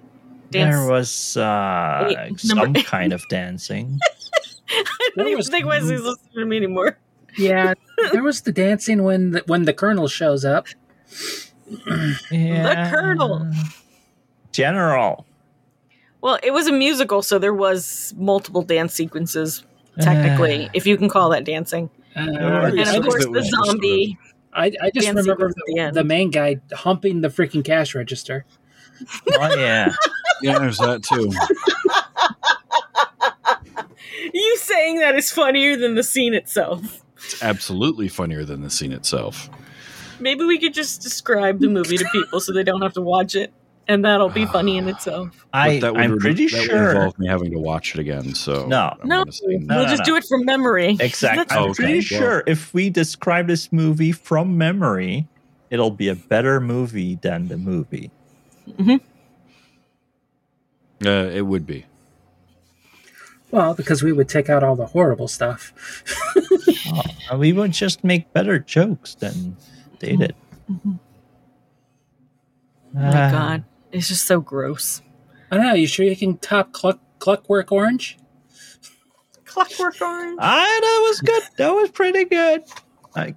dance. 0.50 0.76
There 0.76 0.90
was 0.90 1.38
uh, 1.38 2.14
Eight. 2.30 2.40
some 2.40 2.76
eight. 2.76 2.86
kind 2.86 3.14
of 3.14 3.24
dancing. 3.30 3.98
I 4.70 4.84
don't 5.00 5.12
There 5.16 5.26
even 5.28 5.38
was- 5.38 5.50
think 5.50 5.66
Wesley's 5.66 6.02
listening 6.02 6.34
to 6.36 6.46
me 6.46 6.58
anymore. 6.58 6.98
Yeah, 7.38 7.74
there 8.12 8.24
was 8.24 8.42
the 8.42 8.52
dancing 8.52 9.04
when 9.04 9.32
the, 9.32 9.44
when 9.48 9.66
the 9.66 9.74
colonel 9.74 10.08
shows 10.08 10.46
up. 10.46 10.68
Yeah. 12.32 12.92
Colonel. 12.92 13.52
General. 14.52 15.26
Well, 16.22 16.38
it 16.44 16.52
was 16.52 16.68
a 16.68 16.72
musical, 16.72 17.22
so 17.22 17.40
there 17.40 17.54
was 17.54 18.14
multiple 18.18 18.62
dance 18.62 18.94
sequences. 18.94 19.64
Technically, 20.00 20.70
if 20.74 20.86
you 20.86 20.98
can 20.98 21.10
call 21.10 21.30
that 21.30 21.44
dancing, 21.44 21.90
Uh, 22.16 22.22
and 22.22 22.80
of 22.80 23.04
course 23.04 23.26
the 23.26 23.44
zombie. 23.44 24.18
I, 24.54 24.66
I 24.82 24.92
just 24.94 25.08
dance 25.08 25.18
remember 25.18 25.50
the 25.50 25.74
the, 25.76 25.92
the 25.96 26.04
main 26.04 26.30
guy 26.30 26.60
humping 26.74 27.22
the 27.22 27.30
freaking 27.30 27.64
cash 27.64 27.96
register. 27.96 28.46
Oh 29.34 29.56
yeah. 29.56 29.94
Yeah, 30.44 30.58
there's 30.58 30.80
that 30.80 31.04
too. 31.04 31.32
You 34.34 34.58
saying 34.58 35.00
that 35.00 35.16
is 35.16 35.32
funnier 35.32 35.76
than 35.76 35.96
the 35.96 36.04
scene 36.04 36.34
itself. 36.34 37.04
It's 37.26 37.42
absolutely 37.44 38.08
funnier 38.08 38.44
than 38.46 38.62
the 38.62 38.70
scene 38.70 38.92
itself. 38.92 39.50
Maybe 40.20 40.44
we 40.46 40.60
could 40.60 40.74
just 40.74 41.02
describe 41.02 41.60
the 41.60 41.68
movie 41.68 41.98
to 41.98 42.06
people 42.12 42.40
so 42.40 42.54
they 42.54 42.64
don't 42.64 42.82
have 42.82 42.94
to 42.94 43.02
watch 43.02 43.34
it, 43.36 43.52
and 43.88 44.06
that'll 44.06 44.30
be 44.30 44.46
funny 44.46 44.78
in 44.78 44.88
itself. 44.88 45.46
I 45.54 45.80
But 45.80 45.82
that 45.82 45.94
would 45.94 46.02
I'm 46.02 46.12
re- 46.14 46.20
pretty 46.20 46.48
that 46.48 46.58
would 46.60 46.66
sure. 46.70 46.92
involve 46.92 47.18
me 47.20 47.28
having 47.28 47.52
to 47.52 47.60
watch 47.60 47.96
it 47.96 48.00
again. 48.00 48.36
So 48.36 48.68
No. 48.68 48.96
I'm 49.02 49.08
No, 49.08 49.24
No, 49.24 49.32
we'll 49.44 49.60
no, 49.60 49.86
just 49.86 50.00
no. 50.00 50.06
do 50.06 50.16
it 50.18 50.26
from 50.26 50.46
memory. 50.46 50.98
Exactly. 51.00 51.58
I'm 51.58 51.64
Okay, 51.72 51.74
pretty 51.74 51.94
well- 51.96 52.02
sure 52.22 52.44
if 52.46 52.74
we 52.74 52.90
describe 52.90 53.48
this 53.48 53.72
movie 53.72 54.12
from 54.12 54.58
memory, 54.58 55.28
it'll 55.72 55.90
be 55.92 56.08
a 56.10 56.16
better 56.16 56.60
movie 56.60 57.16
than 57.22 57.48
the 57.48 57.58
movie. 57.58 58.12
Uh, 61.04 61.10
it 61.34 61.42
would 61.48 61.66
be. 61.66 61.86
Well, 63.52 63.74
because 63.74 64.02
we 64.04 64.14
would 64.14 64.30
take 64.30 64.50
out 64.50 64.64
all 64.64 64.76
the 64.76 64.86
horrible 64.88 65.28
stuff. 65.28 65.74
Uh, 67.32 67.38
we 67.38 67.54
would 67.54 67.72
just 67.74 68.04
make 68.04 68.32
better 68.34 68.60
jokes 68.60 69.16
than 69.16 69.58
they 70.00 70.16
did. 70.16 70.36
Oh 72.96 73.00
my 73.00 73.12
Ah, 73.14 73.32
god, 73.32 73.64
it's 73.92 74.08
just 74.10 74.26
so 74.26 74.40
gross. 74.42 75.02
I 75.52 75.58
don't 75.58 75.66
know. 75.66 75.74
You 75.74 75.88
sure 75.88 76.06
you 76.06 76.16
can 76.16 76.38
top 76.38 76.72
Cluck, 76.72 77.00
Cluckwork 77.20 77.72
Orange? 77.72 78.18
Clockwork 79.46 80.02
Orange. 80.02 80.38
Ah, 80.42 80.80
that 80.82 81.06
was 81.10 81.22
good. 81.22 81.44
That 81.58 81.72
was 81.72 81.90
pretty 81.92 82.26
good. 82.26 82.64
I, 83.16 83.36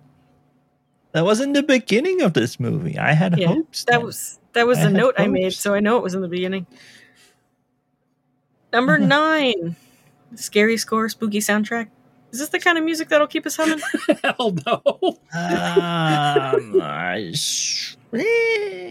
that 1.12 1.24
was 1.24 1.40
in 1.40 1.52
the 1.52 1.62
beginning 1.62 2.22
of 2.22 2.34
this 2.34 2.60
movie. 2.60 2.98
I 2.98 3.12
had 3.12 3.38
Yeah, 3.38 3.48
hopes. 3.48 3.84
That 3.84 3.98
then. 3.98 4.06
was 4.06 4.38
that 4.52 4.66
was 4.66 4.78
I 4.78 4.82
the 4.82 4.86
had 4.86 4.94
note 4.94 5.14
I 5.18 5.26
made, 5.26 5.52
so 5.54 5.74
I 5.74 5.80
know 5.80 5.96
it 5.96 6.02
was 6.04 6.14
in 6.14 6.20
the 6.20 6.28
beginning. 6.28 6.66
Number 8.72 8.98
nine, 8.98 9.76
scary 10.36 10.76
score, 10.76 11.08
spooky 11.08 11.38
soundtrack. 11.38 11.88
Is 12.32 12.40
this 12.40 12.48
the 12.48 12.58
kind 12.58 12.76
of 12.76 12.84
music 12.84 13.08
that'll 13.10 13.28
keep 13.28 13.46
us 13.46 13.56
humming? 13.56 13.78
Hell 14.24 14.56
no. 14.66 14.82
Um, 15.32 16.80
I 16.82 17.30
s- 17.32 17.96
eh. 18.12 18.90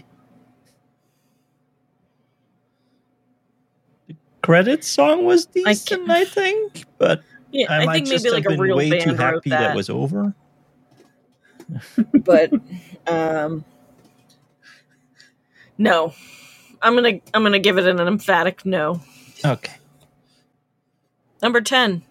The 4.08 4.16
credit 4.42 4.82
song 4.82 5.24
was 5.24 5.46
decent, 5.46 6.10
I, 6.10 6.24
think, 6.24 6.84
but 6.98 7.22
Yeah, 7.50 7.66
I, 7.70 7.86
I, 7.86 7.92
think 7.94 8.08
maybe 8.08 8.22
have 8.24 8.32
like 8.32 8.46
a 8.46 8.56
real 8.56 8.76
way 8.76 8.90
band 8.90 9.02
too 9.02 9.10
wrote 9.10 9.20
happy 9.20 9.50
that. 9.50 9.58
that. 9.60 9.76
was 9.76 9.90
over. 9.90 10.34
but 12.14 12.50
um, 13.06 13.64
no, 15.76 16.14
I'm 16.80 16.94
gonna 16.94 17.20
I'm 17.32 17.42
gonna 17.42 17.58
give 17.58 17.78
it 17.78 17.86
an 17.86 18.00
emphatic 18.00 18.64
no. 18.64 19.00
Okay. 19.44 19.72
Number 21.44 21.60
ten, 21.60 22.02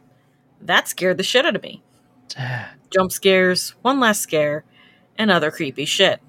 that 0.62 0.88
scared 0.88 1.18
the 1.18 1.24
shit 1.24 1.44
out 1.44 1.56
of 1.56 1.64
me. 1.64 1.82
Jump 2.92 3.12
scares, 3.12 3.72
one 3.82 4.00
last 4.00 4.22
scare, 4.22 4.64
and 5.18 5.32
other 5.32 5.50
creepy 5.50 5.86
shit. 5.86 6.22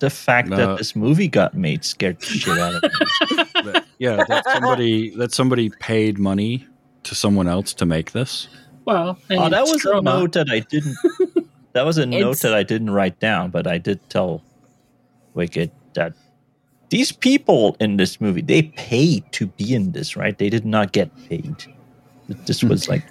The 0.00 0.10
fact 0.10 0.48
No. 0.48 0.56
that 0.56 0.76
this 0.76 0.94
movie 0.94 1.28
got 1.28 1.54
made 1.54 1.82
scared 1.82 2.20
the 2.20 2.26
shit 2.26 2.58
out 2.58 2.74
of 2.74 2.82
me. 2.82 3.44
That- 3.72 3.84
yeah, 3.98 4.22
that 4.28 4.44
somebody 4.52 5.10
that 5.16 5.32
somebody 5.32 5.70
paid 5.70 6.18
money 6.18 6.66
to 7.04 7.14
someone 7.14 7.48
else 7.48 7.72
to 7.74 7.86
make 7.86 8.12
this. 8.12 8.48
Well, 8.84 9.16
Oh, 9.30 9.48
that 9.48 9.62
was 9.62 9.82
a 9.86 10.02
note 10.02 10.32
that 10.32 10.50
I 10.50 10.58
didn't. 10.60 10.96
That 11.72 11.86
was 11.86 11.96
a 11.96 12.04
note 12.20 12.40
that 12.40 12.52
I 12.52 12.64
didn't 12.64 12.90
write 12.90 13.18
down, 13.18 13.50
but 13.50 13.66
I 13.66 13.78
did 13.78 13.98
tell 14.10 14.42
Wicked 15.32 15.70
that 15.94 16.12
these 16.90 17.12
people 17.12 17.76
in 17.80 17.96
this 17.96 18.20
movie 18.20 18.42
they 18.42 18.62
paid 18.62 19.24
to 19.32 19.46
be 19.46 19.74
in 19.74 19.92
this, 19.92 20.16
right? 20.16 20.36
They 20.36 20.50
did 20.50 20.66
not 20.66 20.92
get 20.92 21.08
paid. 21.30 21.64
This 22.28 22.62
was 22.62 22.88
like 22.88 23.04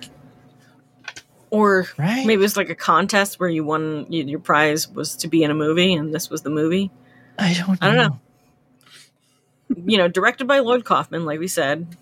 Or 1.49 1.85
right. 1.97 2.25
maybe 2.25 2.43
it's 2.43 2.57
like 2.57 2.69
a 2.69 2.75
contest 2.75 3.39
where 3.39 3.49
you 3.49 3.63
won 3.63 4.05
you, 4.09 4.23
your 4.23 4.39
prize 4.39 4.87
was 4.89 5.15
to 5.17 5.27
be 5.27 5.43
in 5.43 5.51
a 5.51 5.55
movie, 5.55 5.93
and 5.93 6.13
this 6.13 6.29
was 6.29 6.41
the 6.41 6.49
movie. 6.49 6.91
I 7.37 7.53
don't. 7.53 7.69
Know. 7.69 7.77
I 7.81 7.87
don't 7.87 7.97
know. 7.97 8.19
You 9.85 9.97
know, 9.97 10.07
directed 10.07 10.47
by 10.47 10.59
Lloyd 10.59 10.83
Kaufman, 10.85 11.25
like 11.25 11.39
we 11.39 11.47
said. 11.47 11.95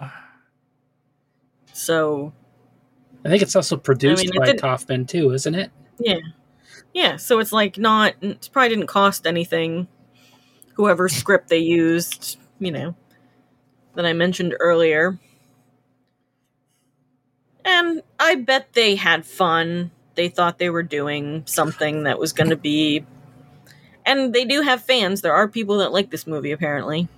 So 1.72 2.32
I 3.24 3.28
think 3.28 3.42
it's 3.42 3.56
also 3.56 3.76
produced 3.76 4.20
I 4.20 4.24
mean, 4.24 4.34
it 4.34 4.38
by 4.38 4.46
did- 4.46 4.60
Kaufman 4.60 5.06
too, 5.06 5.32
isn't 5.32 5.54
it? 5.54 5.70
Yeah. 5.98 6.18
Yeah, 6.92 7.16
so 7.16 7.38
it's 7.38 7.52
like 7.52 7.78
not 7.78 8.14
it 8.20 8.48
probably 8.52 8.70
didn't 8.70 8.88
cost 8.88 9.26
anything. 9.26 9.86
Whoever 10.74 11.08
script 11.08 11.48
they 11.48 11.58
used, 11.58 12.38
you 12.58 12.72
know, 12.72 12.94
that 13.94 14.04
I 14.06 14.12
mentioned 14.12 14.54
earlier. 14.58 15.18
And 17.64 18.02
I 18.18 18.36
bet 18.36 18.72
they 18.72 18.96
had 18.96 19.26
fun. 19.26 19.90
They 20.14 20.28
thought 20.28 20.58
they 20.58 20.70
were 20.70 20.82
doing 20.82 21.42
something 21.46 22.04
that 22.04 22.18
was 22.18 22.32
going 22.32 22.50
to 22.50 22.56
be 22.56 23.04
and 24.04 24.32
they 24.34 24.44
do 24.44 24.62
have 24.62 24.82
fans. 24.82 25.20
There 25.20 25.34
are 25.34 25.46
people 25.48 25.78
that 25.78 25.92
like 25.92 26.10
this 26.10 26.26
movie 26.26 26.52
apparently. 26.52 27.08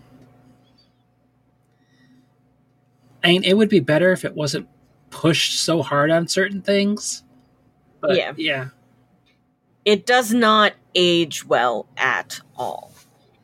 I 3.25 3.29
mean, 3.29 3.45
it 3.45 3.55
would 3.57 3.69
be 3.69 3.81
better 3.81 4.13
if 4.13 4.25
it 4.25 4.35
wasn't 4.35 4.69
pushed 5.11 5.61
so 5.61 5.83
hard 5.83 6.11
on 6.11 6.27
certain 6.27 6.61
things. 6.63 7.23
But 8.01 8.17
Yeah. 8.17 8.33
yeah. 8.37 8.69
it 9.85 10.07
does 10.07 10.33
not 10.33 10.75
age 10.95 11.45
well 11.45 11.87
at 11.97 12.41
all. 12.57 12.93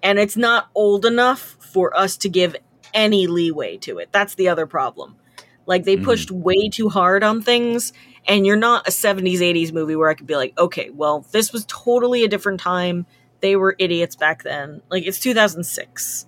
And 0.03 0.19
it's 0.19 0.37
not 0.37 0.69
old 0.75 1.05
enough 1.05 1.57
for 1.61 1.97
us 1.97 2.16
to 2.19 2.29
give 2.29 2.57
any 2.95 3.27
leeway 3.27 3.77
to 3.79 3.99
it. 3.99 4.09
That's 4.12 4.35
the 4.35 4.49
other 4.49 4.66
problem. 4.66 5.16
Like 5.69 5.85
they 5.85 5.97
Mhm. 5.97 6.05
pushed 6.05 6.31
way 6.32 6.69
too 6.70 6.89
hard 6.89 7.23
on 7.23 7.43
things 7.43 7.93
and 8.27 8.45
you're 8.47 8.57
not 8.57 8.89
a 8.89 8.90
70s 8.90 9.40
80s 9.40 9.73
movie 9.73 9.95
where 9.95 10.09
I 10.09 10.15
could 10.15 10.27
be 10.27 10.35
like, 10.35 10.59
"Okay, 10.59 10.90
well, 10.90 11.24
this 11.31 11.53
was 11.53 11.65
totally 11.69 12.24
a 12.24 12.28
different 12.28 12.59
time. 12.59 13.07
They 13.40 13.55
were 13.55 13.77
idiots 13.78 14.16
back 14.16 14.43
then." 14.43 14.82
Like 14.90 15.07
it's 15.07 15.20
2006. 15.20 16.27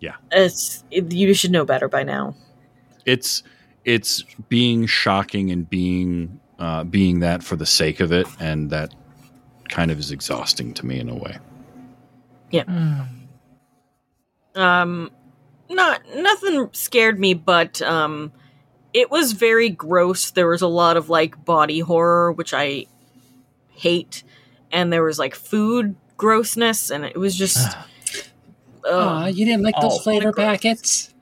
Yeah. 0.00 0.16
It's 0.32 0.82
it, 0.90 1.12
you 1.12 1.32
should 1.34 1.52
know 1.52 1.64
better 1.64 1.88
by 1.88 2.02
now. 2.02 2.34
It's 3.04 3.42
it's 3.84 4.24
being 4.48 4.86
shocking 4.86 5.50
and 5.50 5.68
being 5.68 6.40
uh, 6.58 6.84
being 6.84 7.20
that 7.20 7.42
for 7.42 7.56
the 7.56 7.66
sake 7.66 8.00
of 8.00 8.12
it, 8.12 8.26
and 8.38 8.70
that 8.70 8.94
kind 9.68 9.90
of 9.90 9.98
is 9.98 10.10
exhausting 10.10 10.74
to 10.74 10.84
me 10.86 10.98
in 10.98 11.08
a 11.08 11.14
way. 11.14 11.38
Yeah. 12.50 12.64
Um 14.54 15.10
not 15.70 16.02
nothing 16.16 16.68
scared 16.72 17.18
me 17.18 17.34
but 17.34 17.80
um 17.82 18.32
it 18.92 19.10
was 19.10 19.32
very 19.32 19.68
gross 19.68 20.32
there 20.32 20.48
was 20.48 20.62
a 20.62 20.66
lot 20.66 20.96
of 20.96 21.08
like 21.08 21.44
body 21.44 21.78
horror 21.80 22.32
which 22.32 22.52
i 22.52 22.84
hate 23.70 24.24
and 24.72 24.92
there 24.92 25.02
was 25.04 25.18
like 25.18 25.34
food 25.34 25.94
grossness 26.16 26.90
and 26.90 27.04
it 27.04 27.16
was 27.16 27.36
just 27.36 27.76
Aw, 28.86 29.26
ugh. 29.26 29.34
you 29.34 29.44
didn't 29.46 29.62
like 29.62 29.74
those 29.80 29.94
Oh, 29.94 29.98
flavor 30.00 30.32
packets? 30.32 31.14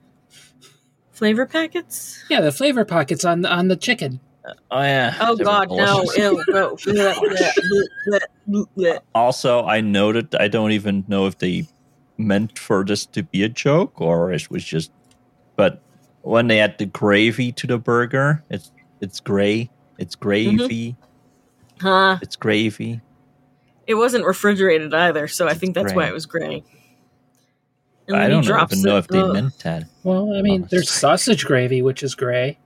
flavor 1.13 1.45
packets 1.47 2.25
Yeah, 2.31 2.41
the 2.41 2.53
flavor 2.53 2.85
pockets 2.85 3.25
on 3.25 3.45
on 3.45 3.69
the 3.69 3.77
chicken. 3.77 4.21
Oh 4.71 4.81
yeah. 4.81 5.15
oh 5.21 5.35
They 5.37 5.43
were 5.45 5.45
god 5.45 5.69
no 5.71 6.05
ew 6.17 6.43
no. 6.87 7.19
Also, 9.15 9.65
I 9.65 9.81
noted 9.81 10.35
I 10.37 10.49
don't 10.49 10.73
even 10.73 11.05
know 11.09 11.27
if 11.27 11.39
they 11.39 11.67
meant 12.19 12.59
for 12.59 12.85
this 12.85 13.07
to 13.07 13.23
be 13.23 13.43
a 13.43 13.49
joke 13.49 14.01
or 14.01 14.33
it 14.33 14.51
was 14.51 14.65
just. 14.65 14.91
But 15.57 15.81
when 16.23 16.49
they 16.49 16.61
add 16.61 16.79
the 16.79 16.87
gravy 16.87 17.53
to 17.53 17.67
the 17.67 17.79
burger, 17.79 18.45
it's 18.51 18.71
it's 19.01 19.21
gray. 19.21 19.71
It's 19.99 20.15
mm-hmm. 20.17 20.29
gravy. 20.29 20.97
huh 21.81 22.19
It's 22.23 22.37
gravy. 22.37 23.01
it 23.87 23.95
wasn't 23.95 24.25
refrigerated 24.27 24.93
either 24.95 25.27
so 25.29 25.47
i 25.49 25.51
It's 25.53 25.61
think 25.61 25.75
that's 25.75 25.93
why 25.95 26.07
it 26.07 26.13
was 26.13 26.27
gray 26.27 26.63
And 28.07 28.17
I 28.17 28.29
don't 28.29 28.45
drops 28.45 28.73
even 28.73 28.83
know 28.85 28.97
if 28.99 29.09
they 29.09 29.19
Ugh. 29.21 29.33
meant 29.35 29.59
that. 29.61 29.85
Well, 30.03 30.35
I 30.35 30.41
mean, 30.43 30.63
Oh, 30.65 30.69
there's 30.71 30.85
it's 30.85 30.93
sausage 30.93 31.45
gravy, 31.45 31.83
which 31.83 32.03
is 32.03 32.15
gray. 32.15 32.59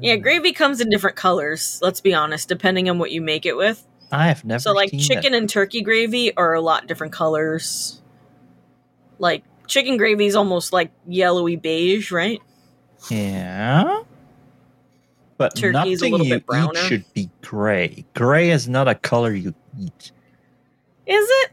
yeah 0.00 0.16
gravy 0.16 0.52
comes 0.52 0.80
in 0.80 0.88
different 0.90 1.16
colors 1.16 1.78
let's 1.82 2.00
be 2.00 2.14
honest 2.14 2.48
depending 2.48 2.88
on 2.88 2.98
what 2.98 3.10
you 3.10 3.20
make 3.20 3.44
it 3.46 3.56
with 3.56 3.86
I 4.12 4.28
have 4.28 4.44
never. 4.44 4.60
so 4.60 4.72
like 4.72 4.90
seen 4.90 5.00
chicken 5.00 5.34
and 5.34 5.48
turkey 5.48 5.82
gravy 5.82 6.34
are 6.36 6.54
a 6.54 6.60
lot 6.60 6.86
different 6.86 7.12
colors 7.12 7.99
like 9.20 9.44
chicken 9.68 9.96
gravy 9.96 10.26
is 10.26 10.34
almost 10.34 10.72
like 10.72 10.90
yellowy 11.06 11.54
beige 11.56 12.10
right 12.10 12.40
Yeah. 13.10 14.02
But 15.38 15.54
Turkey's 15.54 16.02
a 16.02 16.10
nothing 16.10 16.12
little 16.12 16.26
you 16.26 16.34
bit 16.34 16.46
browner. 16.46 16.72
eat 16.74 16.84
should 16.86 17.04
be 17.14 17.30
gray. 17.40 18.04
Gray 18.14 18.50
is 18.50 18.68
not 18.68 18.88
a 18.88 18.94
color 18.94 19.32
you 19.32 19.54
eat. 19.78 20.12
Is 21.06 21.26
it? 21.44 21.52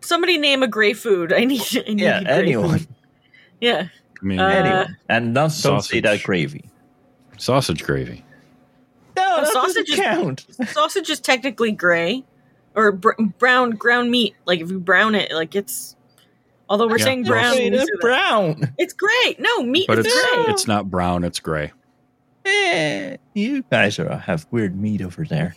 Somebody 0.00 0.38
name 0.38 0.62
a 0.62 0.66
gray 0.66 0.92
food. 0.92 1.32
I 1.36 1.44
need. 1.44 1.60
I 1.76 1.82
need 1.92 2.00
Yeah, 2.00 2.22
anyone. 2.26 2.78
food. 2.80 2.88
Yeah. 3.60 3.88
I 4.22 4.24
mean, 4.24 4.38
Uh, 4.40 4.46
anyone. 4.48 4.96
And 5.08 5.26
don't, 5.34 5.42
don't 5.44 5.50
say 5.50 5.60
sausage. 5.68 6.02
that 6.04 6.22
gravy. 6.22 6.64
sausage 7.38 7.82
gravy. 7.84 8.24
No, 9.16 9.22
Well, 9.22 9.40
that 9.44 9.52
sausage 9.52 9.86
doesn't 9.88 9.92
is- 9.92 10.00
count. 10.00 10.46
Sausage 10.70 11.10
is 11.10 11.20
technically 11.20 11.72
gray, 11.72 12.24
or 12.78 12.92
br- 12.92 13.20
brown 13.38 13.70
ground 13.72 14.10
meat. 14.10 14.34
Like 14.46 14.60
if 14.60 14.70
you 14.70 14.78
brown 14.78 15.14
it, 15.14 15.32
like 15.32 15.54
it's. 15.56 15.96
Although 16.70 16.86
we're 16.86 16.98
Yeah. 16.98 17.04
saying 17.04 17.24
brown, 17.24 17.56
Wait, 17.56 17.72
it's 17.72 17.90
brown. 18.00 18.74
it's 18.78 18.92
gray. 18.92 19.36
No, 19.38 19.62
meat 19.62 19.86
But 19.88 19.98
is 20.00 20.06
it's 20.06 20.14
gray. 20.14 20.44
it's 20.52 20.66
not 20.66 20.90
brown. 20.90 21.24
It's 21.24 21.40
gray. 21.40 21.72
Eh, 22.44 23.16
you 23.34 23.62
guys 23.70 23.98
are 23.98 24.16
have 24.18 24.46
weird 24.50 24.76
meat 24.78 25.02
over 25.02 25.24
there. 25.24 25.56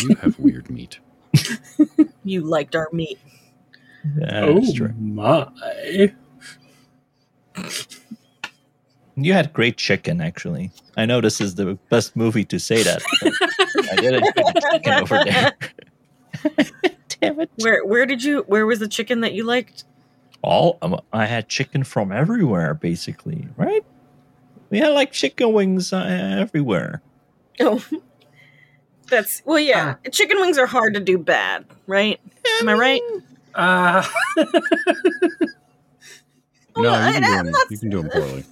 You 0.00 0.14
have 0.16 0.38
weird 0.38 0.68
meat. 0.70 0.98
You 2.24 2.42
liked 2.42 2.76
our 2.76 2.88
meat. 2.92 3.18
Yeah, 4.18 4.44
oh 4.46 4.72
true. 4.74 4.92
my! 4.98 5.48
You 9.16 9.32
had 9.34 9.52
great 9.52 9.76
chicken, 9.76 10.20
actually. 10.20 10.70
I 10.96 11.04
know 11.04 11.20
this 11.20 11.40
is 11.40 11.54
the 11.56 11.78
best 11.90 12.16
movie 12.16 12.44
to 12.46 12.58
say 12.58 12.82
that. 12.82 13.02
I 13.92 13.96
did 13.96 14.14
enjoy 14.14 14.30
the 14.34 14.68
chicken 14.72 14.92
over 14.94 15.24
there. 15.24 15.52
Damn 17.20 17.40
it! 17.40 17.50
Where 17.56 17.84
where 17.84 18.06
did 18.06 18.22
you? 18.24 18.42
Where 18.46 18.66
was 18.66 18.78
the 18.80 18.88
chicken 18.88 19.20
that 19.20 19.32
you 19.32 19.44
liked? 19.44 19.84
All 20.42 20.78
um, 20.82 21.00
I 21.12 21.26
had 21.26 21.48
chicken 21.48 21.84
from 21.84 22.10
everywhere, 22.12 22.74
basically. 22.74 23.48
Right? 23.56 23.84
We 24.70 24.78
had 24.78 24.88
like 24.88 25.12
chicken 25.12 25.52
wings 25.52 25.92
uh, 25.92 26.36
everywhere. 26.40 27.02
Oh, 27.60 27.84
that's 29.08 29.42
well, 29.44 29.58
yeah. 29.60 29.96
Chicken 30.10 30.38
wings 30.40 30.58
are 30.58 30.66
hard 30.66 30.94
to 30.94 31.00
do 31.00 31.18
bad, 31.18 31.66
right? 31.86 32.18
Am 32.60 32.68
I 32.68 32.74
right? 32.74 33.02
Uh, 33.54 34.02
No, 36.74 36.84
Well, 36.90 37.06
you 37.06 37.12
can, 37.12 37.24
I- 37.24 37.26
do 37.26 37.32
I'm 37.38 37.44
them, 37.44 37.52
not- 37.52 37.70
you 37.70 37.78
can 37.78 37.90
do 37.90 38.02
them 38.02 38.10
poorly. 38.10 38.44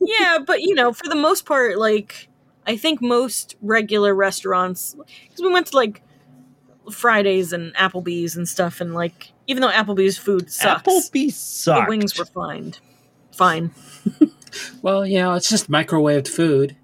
yeah, 0.02 0.38
but 0.46 0.60
you 0.60 0.74
know, 0.74 0.92
for 0.92 1.08
the 1.08 1.14
most 1.14 1.46
part, 1.46 1.78
like 1.78 2.28
I 2.66 2.76
think 2.76 3.00
most 3.00 3.56
regular 3.62 4.14
restaurants, 4.14 4.94
because 5.24 5.40
we 5.40 5.50
went 5.50 5.68
to 5.68 5.76
like 5.76 6.02
Fridays 6.90 7.52
and 7.52 7.74
Applebee's 7.74 8.36
and 8.36 8.48
stuff, 8.48 8.80
and 8.80 8.94
like 8.94 9.32
even 9.46 9.60
though 9.60 9.70
Applebee's 9.70 10.18
food 10.18 10.50
sucks, 10.50 10.82
Applebee's 10.82 11.64
the 11.64 11.84
wings 11.88 12.18
were 12.18 12.24
fine. 12.24 12.74
Fine. 13.32 13.72
well, 14.82 15.06
you 15.06 15.18
know, 15.18 15.34
it's 15.34 15.48
just 15.48 15.70
microwaved 15.70 16.28
food. 16.28 16.76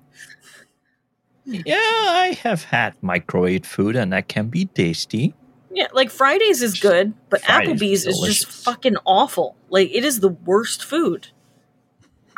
Yeah, 1.45 1.77
I 1.77 2.39
have 2.43 2.65
had 2.65 2.95
microwave 3.03 3.65
food, 3.65 3.97
and 3.97 4.12
that 4.12 4.29
can 4.29 4.49
be 4.49 4.66
tasty. 4.66 5.35
Yeah, 5.70 5.87
like 5.93 6.11
Fridays 6.11 6.62
is 6.62 6.79
good, 6.79 7.15
but 7.31 7.43
Fridays 7.43 7.81
Applebee's 7.81 8.07
is 8.07 8.19
is 8.19 8.39
just 8.41 8.65
fucking 8.65 8.97
awful. 9.05 9.57
Like 9.70 9.91
it 9.95 10.05
is 10.05 10.20
the 10.20 10.29
worst 10.29 10.85
food. 10.85 11.29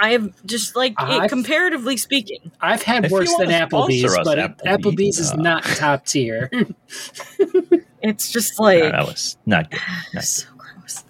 I 0.01 0.13
have 0.13 0.33
just 0.47 0.75
like 0.75 0.95
it, 0.99 1.29
comparatively 1.29 1.97
speaking. 1.99 2.51
I've 2.61 2.83
had 2.83 3.05
If 3.05 3.13
worse 3.13 3.35
than 3.37 3.49
Applebee's, 3.49 4.05
us, 4.05 4.19
but 4.25 4.39
Applebee's, 4.39 4.63
Applebee's, 4.65 5.19
is 5.19 5.33
uh, 5.33 5.37
not 5.37 5.63
top 5.63 6.07
tier. 6.07 6.51
It's 8.03 8.33
just 8.33 8.59
like 8.59 8.83
Yeah, 8.83 8.93
that 8.93 9.07
was 9.07 9.37
not 9.47 9.71
good. 9.71 9.81
Not 10.15 10.25
so 10.25 10.49
gross. 10.57 11.05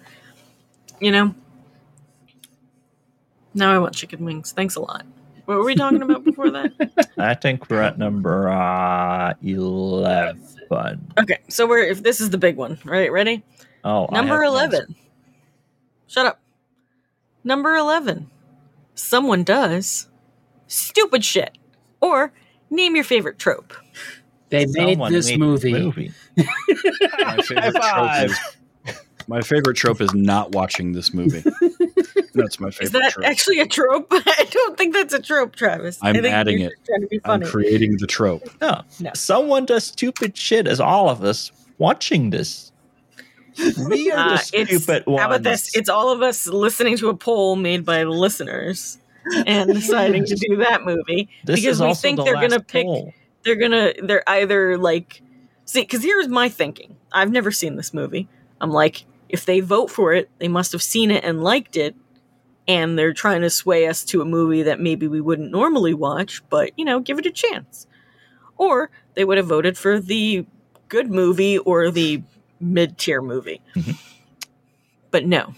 You 0.99 1.11
know? 1.11 1.35
Now 3.53 3.73
I 3.73 3.79
want 3.79 3.95
chicken 3.95 4.23
wings. 4.25 4.51
Thanks 4.51 4.75
a 4.75 4.81
lot. 4.81 5.05
What 5.45 5.57
were 5.57 5.65
we 5.65 5.75
talking 5.75 6.01
about 6.01 6.23
before 6.23 6.51
that? 6.51 7.09
I 7.17 7.33
think 7.33 7.69
we're 7.69 7.81
at 7.81 7.97
number 7.97 8.49
uh, 8.49 9.33
eleven. 9.41 10.41
Okay, 11.19 11.39
so 11.49 11.67
we're 11.67 11.79
if 11.83 12.03
this 12.03 12.21
is 12.21 12.29
the 12.29 12.37
big 12.37 12.55
one, 12.55 12.79
right? 12.85 13.11
Ready? 13.11 13.43
Oh, 13.83 14.07
I 14.09 14.13
Number 14.13 14.43
have 14.43 14.51
eleven. 14.51 14.81
answer. 14.81 14.95
Shut 16.07 16.25
up. 16.25 16.39
Number 17.43 17.75
eleven. 17.75 18.29
Someone 19.01 19.43
does 19.43 20.07
stupid 20.67 21.25
shit. 21.25 21.57
Or 22.01 22.31
name 22.69 22.95
your 22.95 23.03
favorite 23.03 23.39
trope. 23.39 23.73
They 24.49 24.65
made 24.67 24.93
Someone 24.93 25.11
this 25.11 25.29
made 25.29 25.39
movie. 25.39 26.11
My 26.37 27.37
favorite 27.41 27.81
trope 27.81 28.23
is 28.23 28.39
my 29.27 29.41
favorite 29.41 29.75
trope 29.75 30.01
is 30.01 30.13
not 30.13 30.51
watching 30.51 30.91
this 30.93 31.13
movie. 31.13 31.41
That's 32.33 32.59
my 32.59 32.69
favorite 32.69 32.85
Is 32.85 32.91
that 32.91 33.11
trope. 33.13 33.25
actually 33.25 33.59
a 33.59 33.65
trope? 33.65 34.07
I 34.11 34.47
don't 34.49 34.77
think 34.77 34.93
that's 34.93 35.13
a 35.13 35.21
trope, 35.21 35.55
Travis. 35.55 35.99
I'm 36.01 36.23
adding 36.25 36.61
it. 36.61 36.71
Trying 36.85 37.01
to 37.01 37.07
be 37.07 37.19
I'm 37.25 37.41
creating 37.41 37.97
the 37.97 38.07
trope. 38.07 38.49
No. 38.61 38.83
No. 39.01 39.11
someone 39.13 39.65
does 39.65 39.83
stupid 39.85 40.37
shit 40.37 40.65
as 40.65 40.79
all 40.79 41.09
of 41.09 41.23
us 41.23 41.51
watching 41.77 42.29
this. 42.29 42.70
We 43.89 44.11
are 44.11 44.19
Uh, 44.19 44.29
the 44.31 44.37
stupid 44.37 45.05
ones. 45.05 45.19
How 45.21 45.27
about 45.27 45.43
this? 45.43 45.75
It's 45.75 45.89
all 45.89 46.11
of 46.11 46.21
us 46.21 46.47
listening 46.47 46.97
to 46.97 47.09
a 47.09 47.15
poll 47.15 47.55
made 47.55 47.85
by 47.85 47.99
the 48.03 48.09
listeners 48.09 48.97
and 49.45 49.73
deciding 49.73 50.25
to 50.25 50.35
do 50.35 50.57
that 50.57 50.83
movie 50.83 51.29
This 51.45 51.59
because 51.59 51.81
we 51.81 51.93
think 51.93 52.17
the 52.17 52.23
they're 52.23 52.35
gonna 52.35 52.59
pick. 52.61 52.85
poll. 52.85 53.13
They're 53.43 53.55
gonna. 53.55 53.93
They're 54.01 54.27
either 54.29 54.77
like, 54.77 55.21
see, 55.65 55.81
because 55.81 56.03
here's 56.03 56.27
my 56.27 56.47
thinking. 56.49 56.95
I've 57.11 57.31
never 57.31 57.51
seen 57.51 57.75
this 57.75 57.93
movie. 57.93 58.27
I'm 58.61 58.71
like, 58.71 59.05
if 59.29 59.45
they 59.45 59.59
vote 59.59 59.89
for 59.89 60.13
it, 60.13 60.29
they 60.39 60.47
must 60.47 60.71
have 60.73 60.81
seen 60.83 61.09
it 61.11 61.23
and 61.23 61.43
liked 61.43 61.75
it, 61.75 61.95
and 62.67 62.97
they're 62.97 63.13
trying 63.13 63.41
to 63.41 63.49
sway 63.49 63.87
us 63.87 64.03
to 64.05 64.21
a 64.21 64.25
movie 64.25 64.63
that 64.63 64.79
maybe 64.79 65.07
we 65.07 65.19
wouldn't 65.21 65.51
normally 65.51 65.93
watch, 65.93 66.41
but 66.49 66.71
you 66.77 66.85
know, 66.85 66.99
give 66.99 67.17
it 67.19 67.25
a 67.25 67.31
chance. 67.31 67.87
Or 68.57 68.91
they 69.15 69.25
would 69.25 69.37
have 69.37 69.47
voted 69.47 69.77
for 69.77 69.99
the 69.99 70.45
good 70.87 71.09
movie 71.09 71.57
or 71.57 71.89
the 71.89 72.21
mid 72.61 72.97
tier 72.97 73.21
movie. 73.21 73.61
Mhm. 73.75 73.97
But 75.11 75.25
no, 75.25 75.53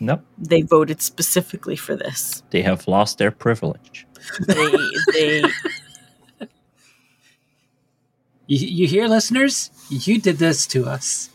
Nope, 0.00 0.22
they 0.38 0.62
voted 0.62 1.00
specifically 1.00 1.76
for 1.76 1.94
this. 1.96 2.42
they 2.50 2.62
have 2.62 2.86
lost 2.88 3.18
their 3.18 3.30
privilege. 3.30 4.06
They 4.46 4.72
they 5.12 5.42
You, 8.48 8.58
you 8.68 8.86
hear, 8.86 9.08
listeners? 9.08 9.70
You 9.90 10.20
did 10.20 10.36
this 10.38 10.66
to 10.68 10.86
us. 10.86 11.30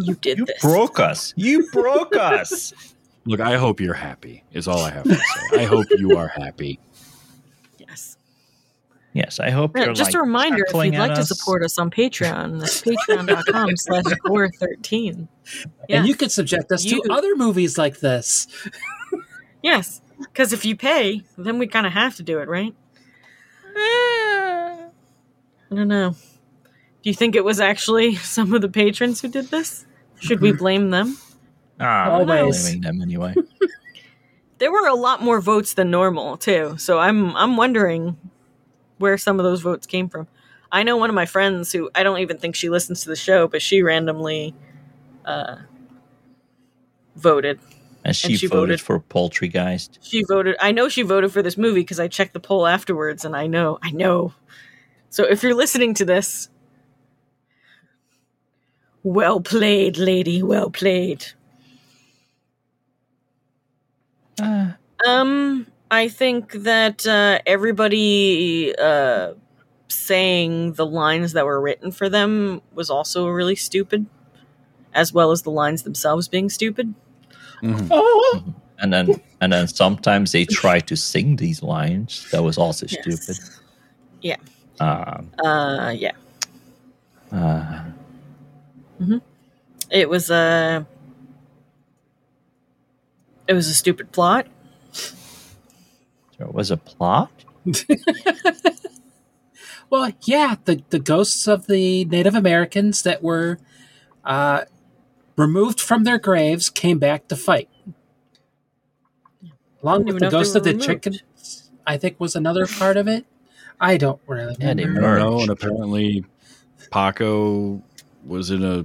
you 0.00 0.14
did 0.20 0.38
You 0.38 0.44
this. 0.44 0.60
broke 0.60 1.00
us. 1.00 1.32
You 1.36 1.66
broke 1.72 2.14
us. 2.16 2.72
Look, 3.24 3.40
I 3.40 3.56
hope 3.56 3.80
you're 3.80 3.94
happy. 3.94 4.44
Is 4.52 4.68
all 4.68 4.80
I 4.80 4.90
have 4.90 5.04
to 5.04 5.14
say. 5.14 5.60
I 5.62 5.64
hope 5.64 5.86
you 5.98 6.16
are 6.18 6.28
happy. 6.28 6.80
Yes. 9.18 9.38
Yes, 9.38 9.40
I 9.40 9.50
hope 9.50 9.72
Yeah, 9.76 9.84
you're 9.86 9.94
just 9.94 10.12
like, 10.14 10.20
a 10.22 10.24
reminder, 10.24 10.64
if 10.66 10.72
you'd 10.72 10.94
like 10.98 11.10
at 11.10 11.16
to 11.16 11.24
support 11.24 11.62
us 11.64 11.78
on 11.78 11.90
Patreon, 11.90 12.60
that's 12.60 12.82
patreon.com 13.08 13.76
slash 13.76 14.04
gore13. 14.04 15.28
Yeah. 15.88 15.98
And 15.98 16.08
you 16.08 16.14
could 16.14 16.30
subject 16.30 16.70
us 16.72 16.84
You- 16.84 17.02
to 17.02 17.12
other 17.12 17.34
movies 17.36 17.76
like 17.78 18.00
this. 18.00 18.46
Yes. 19.62 20.00
Because 20.18 20.52
if 20.52 20.64
you 20.64 20.76
pay, 20.76 21.22
then 21.36 21.58
we 21.58 21.66
kind 21.66 21.86
of 21.86 21.92
have 21.92 22.16
to 22.16 22.22
do 22.22 22.38
it, 22.38 22.48
right? 22.48 22.74
I 23.76 25.74
don't 25.74 25.88
know. 25.88 26.10
Do 26.10 27.10
you 27.10 27.14
think 27.14 27.34
it 27.34 27.44
was 27.44 27.60
actually 27.60 28.14
some 28.36 28.52
of 28.54 28.62
the 28.62 28.68
patrons 28.68 29.20
who 29.20 29.28
did 29.28 29.46
this? 29.46 29.84
Should 30.20 30.40
we 30.40 30.52
blame 30.52 30.90
them? 30.90 31.16
Ah, 31.80 32.16
I'm 32.16 32.28
Always. 32.28 32.60
blaming 32.62 32.80
them 32.80 33.00
anyway. 33.00 33.34
There 34.58 34.72
were 34.72 34.88
a 34.88 34.96
lot 34.96 35.22
more 35.22 35.40
votes 35.40 35.74
than 35.74 35.92
normal 35.92 36.36
too, 36.36 36.74
so 36.76 36.98
I'm 36.98 37.36
I'm 37.36 37.56
wondering 37.56 38.16
where 38.98 39.16
some 39.18 39.38
of 39.38 39.44
those 39.44 39.62
votes 39.62 39.86
came 39.86 40.08
from. 40.08 40.26
I 40.70 40.82
know 40.82 40.96
one 40.96 41.08
of 41.08 41.14
my 41.14 41.26
friends 41.26 41.72
who 41.72 41.90
I 41.94 42.02
don't 42.02 42.18
even 42.18 42.38
think 42.38 42.54
she 42.54 42.68
listens 42.68 43.02
to 43.02 43.08
the 43.08 43.16
show, 43.16 43.48
but 43.48 43.62
she 43.62 43.82
randomly 43.82 44.54
uh, 45.24 45.56
voted. 47.16 47.58
And 48.04 48.14
she, 48.14 48.36
she 48.36 48.46
voted, 48.46 48.80
voted. 48.80 48.80
for 48.80 49.00
Poultrygeist. 49.00 49.98
She 50.02 50.24
voted. 50.24 50.56
I 50.60 50.72
know 50.72 50.88
she 50.88 51.02
voted 51.02 51.32
for 51.32 51.42
this 51.42 51.58
movie 51.58 51.80
because 51.80 52.00
I 52.00 52.08
checked 52.08 52.32
the 52.32 52.40
poll 52.40 52.66
afterwards, 52.66 53.24
and 53.24 53.36
I 53.36 53.46
know, 53.46 53.78
I 53.82 53.90
know. 53.90 54.34
So 55.10 55.24
if 55.24 55.42
you're 55.42 55.54
listening 55.54 55.94
to 55.94 56.04
this, 56.04 56.48
well 59.02 59.40
played, 59.40 59.96
lady. 59.96 60.42
Well 60.42 60.70
played. 60.70 61.24
Ah, 64.40 64.76
Um, 65.06 65.66
I 65.90 66.08
think 66.08 66.52
that 66.52 67.06
uh, 67.06 67.38
everybody 67.46 68.74
uh, 68.76 69.32
saying 69.88 70.74
the 70.74 70.86
lines 70.86 71.32
that 71.32 71.46
were 71.46 71.60
written 71.60 71.92
for 71.92 72.08
them 72.08 72.60
was 72.74 72.90
also 72.90 73.28
really 73.28 73.56
stupid, 73.56 74.06
as 74.94 75.12
well 75.12 75.30
as 75.30 75.42
the 75.42 75.50
lines 75.50 75.82
themselves 75.84 76.28
being 76.28 76.50
stupid. 76.50 76.94
Mhm. 77.62 77.88
Oh, 77.90 78.44
and 78.78 78.92
then 78.92 79.14
and 79.40 79.52
then 79.52 79.66
sometimes 79.66 80.32
they 80.32 80.44
try 80.44 80.78
to 80.80 80.96
sing 80.96 81.36
these 81.36 81.62
lines. 81.62 82.28
That 82.32 82.42
was 82.42 82.58
also 82.58 82.86
Yes. 82.86 83.00
stupid. 83.00 83.38
Yeah. 84.20 84.36
Um, 84.80 85.30
Uh, 85.44 85.92
yeah, 85.96 86.12
uh, 87.32 87.82
Mhm. 89.00 89.20
it 89.90 90.08
was 90.08 90.30
a 90.30 90.86
it 93.48 93.54
was 93.54 93.68
a 93.68 93.74
stupid 93.74 94.12
plot. 94.12 94.46
There 96.38 96.48
was 96.48 96.70
a 96.70 96.76
plot. 96.76 97.30
Well, 99.90 100.12
yeah, 100.24 100.56
the, 100.64 100.82
the 100.90 100.98
ghosts 100.98 101.46
of 101.46 101.66
the 101.66 102.04
Native 102.04 102.34
Americans 102.34 103.02
that 103.02 103.22
were 103.22 103.58
uh, 104.22 104.64
removed 105.36 105.80
from 105.80 106.04
their 106.04 106.18
graves 106.18 106.68
came 106.68 106.98
back 106.98 107.26
to 107.28 107.36
fight. 107.36 107.70
Along 109.82 110.04
with 110.04 110.18
the 110.18 110.20
know 110.20 110.26
if 110.26 110.32
they 110.32 110.38
ghost 110.38 110.56
of 110.56 110.64
the 110.64 110.70
removed. 110.72 110.86
chickens, 110.86 111.70
I 111.86 111.96
think 111.96 112.20
was 112.20 112.36
another 112.36 112.66
part 112.66 112.96
of 112.96 113.08
it. 113.08 113.24
I 113.80 113.96
don't 113.96 114.20
really 114.26 114.56
Yeah, 114.58 114.68
remember. 114.70 115.06
I 115.06 115.18
don't 115.20 115.30
know. 115.30 115.40
And 115.40 115.50
apparently, 115.50 116.24
Paco 116.90 117.80
was 118.26 118.50
in 118.50 118.64
a 118.64 118.84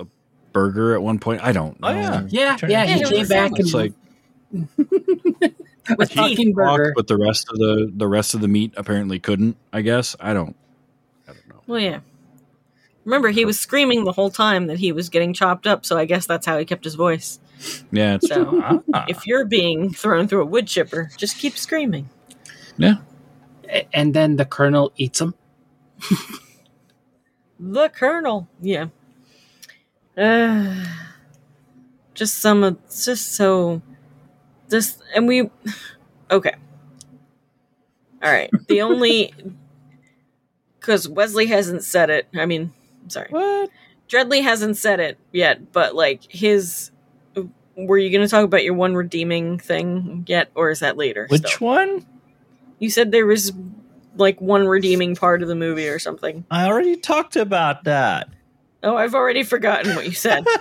a 0.00 0.06
burger 0.52 0.94
at 0.94 1.02
one 1.02 1.18
point. 1.20 1.40
I 1.42 1.52
don't 1.52 1.78
know. 1.80 1.88
Oh, 1.88 1.92
yeah. 1.92 2.22
Yeah, 2.28 2.56
Turn 2.56 2.70
yeah, 2.70 2.84
he 2.86 3.04
came 3.04 3.24
a 3.24 3.28
back 3.28 3.52
It's 3.58 3.72
and 3.74 3.92
like 3.92 3.92
a 4.54 5.50
With 5.98 6.10
talking 6.12 6.36
teeth. 6.36 6.56
talk, 6.56 6.80
but 6.96 7.06
the 7.08 7.16
rest 7.18 7.48
of 7.50 7.56
the 7.58 7.90
the 7.94 8.06
rest 8.08 8.34
of 8.34 8.40
the 8.40 8.48
meat 8.48 8.72
apparently 8.76 9.18
couldn't. 9.18 9.56
I 9.72 9.82
guess 9.82 10.16
I 10.20 10.32
don't. 10.34 10.56
I 11.28 11.32
don't 11.32 11.48
know. 11.48 11.60
Well, 11.66 11.80
yeah. 11.80 12.00
Remember, 13.04 13.28
he 13.28 13.44
was 13.44 13.60
screaming 13.60 14.04
the 14.04 14.12
whole 14.12 14.30
time 14.30 14.66
that 14.68 14.78
he 14.78 14.90
was 14.92 15.10
getting 15.10 15.34
chopped 15.34 15.66
up, 15.66 15.84
so 15.84 15.98
I 15.98 16.06
guess 16.06 16.26
that's 16.26 16.46
how 16.46 16.56
he 16.58 16.64
kept 16.64 16.84
his 16.84 16.94
voice. 16.94 17.38
Yeah, 17.92 18.14
it's 18.14 18.28
So, 18.28 18.80
Ah. 18.94 19.04
if 19.08 19.26
you're 19.26 19.44
being 19.44 19.92
thrown 19.92 20.26
through 20.26 20.40
a 20.42 20.46
wood 20.46 20.66
chipper, 20.66 21.10
just 21.18 21.36
keep 21.38 21.58
screaming. 21.58 22.08
yeah. 22.78 22.96
And 23.92 24.14
then 24.14 24.36
the 24.36 24.44
colonel 24.46 24.90
eats 24.96 25.20
him. 25.20 25.34
The 27.60 27.88
Colonel. 27.90 28.48
Yeah. 28.60 28.86
Uh, 30.16 30.84
just 32.14 32.38
some 32.38 32.62
of, 32.62 32.78
just 33.04 33.32
so, 33.34 33.82
this, 34.74 34.98
and 35.14 35.28
we, 35.28 35.50
okay. 36.30 36.54
All 38.22 38.32
right. 38.32 38.50
The 38.68 38.82
only, 38.82 39.32
because 40.80 41.08
Wesley 41.08 41.46
hasn't 41.46 41.84
said 41.84 42.10
it. 42.10 42.26
I 42.34 42.46
mean, 42.46 42.72
sorry. 43.08 43.28
What? 43.30 43.70
Dreadly 44.08 44.42
hasn't 44.42 44.76
said 44.76 45.00
it 45.00 45.16
yet, 45.32 45.72
but 45.72 45.94
like 45.94 46.30
his, 46.30 46.90
were 47.76 47.96
you 47.96 48.10
going 48.10 48.26
to 48.26 48.28
talk 48.28 48.44
about 48.44 48.64
your 48.64 48.74
one 48.74 48.94
redeeming 48.94 49.58
thing 49.58 50.24
yet, 50.26 50.50
or 50.54 50.70
is 50.70 50.80
that 50.80 50.96
later? 50.96 51.26
Which 51.30 51.46
still? 51.46 51.68
one? 51.68 52.06
You 52.80 52.90
said 52.90 53.12
there 53.12 53.26
was 53.26 53.52
like 54.16 54.40
one 54.40 54.66
redeeming 54.66 55.14
part 55.14 55.42
of 55.42 55.48
the 55.48 55.54
movie 55.54 55.88
or 55.88 55.98
something. 55.98 56.44
I 56.50 56.66
already 56.66 56.96
talked 56.96 57.36
about 57.36 57.84
that. 57.84 58.28
Oh, 58.82 58.96
I've 58.96 59.14
already 59.14 59.44
forgotten 59.44 59.94
what 59.94 60.04
you 60.04 60.12
said. 60.12 60.44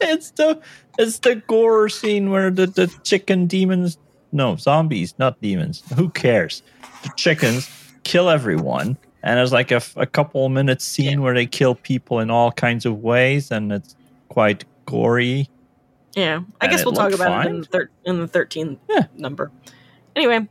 It's 0.00 0.30
the 0.32 0.60
it's 0.98 1.18
the 1.20 1.36
gore 1.46 1.88
scene 1.88 2.30
where 2.30 2.50
the, 2.50 2.66
the 2.66 2.86
chicken 3.02 3.46
demons 3.46 3.98
no 4.32 4.56
zombies 4.56 5.14
not 5.18 5.40
demons 5.40 5.82
who 5.96 6.08
cares 6.08 6.62
the 7.02 7.10
chickens 7.16 7.68
kill 8.04 8.28
everyone 8.30 8.96
and 9.22 9.38
there's 9.38 9.52
like 9.52 9.70
a, 9.70 9.80
a 9.96 10.06
couple 10.06 10.48
minutes 10.48 10.84
scene 10.84 11.22
where 11.22 11.34
they 11.34 11.46
kill 11.46 11.74
people 11.74 12.20
in 12.20 12.30
all 12.30 12.52
kinds 12.52 12.84
of 12.86 12.98
ways 12.98 13.50
and 13.50 13.72
it's 13.72 13.96
quite 14.28 14.64
gory 14.86 15.48
Yeah, 16.16 16.40
I 16.60 16.66
guess 16.68 16.84
we'll 16.84 16.94
talk 16.94 17.12
about 17.12 17.46
it 17.46 17.50
in 17.50 17.60
the, 17.62 17.66
thir- 17.66 17.90
in 18.04 18.20
the 18.20 18.28
13th 18.28 18.78
Yeah. 18.88 19.06
number. 19.16 19.50
Anyway, 20.14 20.46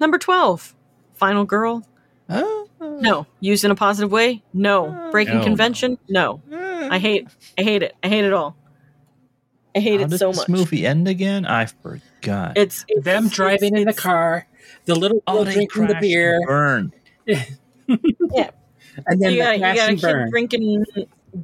number 0.00 0.18
12. 0.18 0.74
Final 1.14 1.44
girl? 1.44 1.86
Ah. 2.28 2.64
No. 2.80 3.26
Used 3.40 3.64
in 3.64 3.70
a 3.70 3.76
positive 3.76 4.10
way? 4.10 4.42
No. 4.52 5.08
Breaking 5.12 5.38
No. 5.38 5.44
convention? 5.44 5.98
No. 6.08 6.42
I 6.52 6.98
hate 6.98 7.28
I 7.56 7.62
hate 7.62 7.82
it. 7.84 7.94
I 8.02 8.08
hate 8.08 8.24
it 8.24 8.32
all. 8.32 8.56
I 9.76 9.80
hate 9.80 10.00
How 10.00 10.06
it 10.06 10.10
did 10.10 10.18
so 10.18 10.28
this 10.28 10.36
much. 10.38 10.48
movie 10.48 10.86
end 10.86 11.08
again 11.08 11.44
i 11.46 11.66
forgot 11.66 12.56
It's, 12.56 12.84
it's 12.88 13.04
Them 13.04 13.28
driving 13.28 13.76
in 13.76 13.84
the 13.86 13.92
car, 13.94 14.46
the 14.86 14.94
little 14.94 15.22
oh, 15.26 15.32
girl 15.32 15.40
oh 15.42 15.44
they 15.44 15.54
drinking 15.66 15.86
the 15.88 15.96
beer, 16.00 16.40
and 16.48 16.92
yeah. 17.26 18.50
and 19.06 19.20
then 19.20 19.32
You 19.32 19.38
the 19.38 19.44
got, 19.44 19.54
you 19.56 19.60
crash 19.60 19.76
got 19.76 19.86
a 19.88 19.92
and 19.92 20.00
burn. 20.00 20.30
drinking 20.30 20.84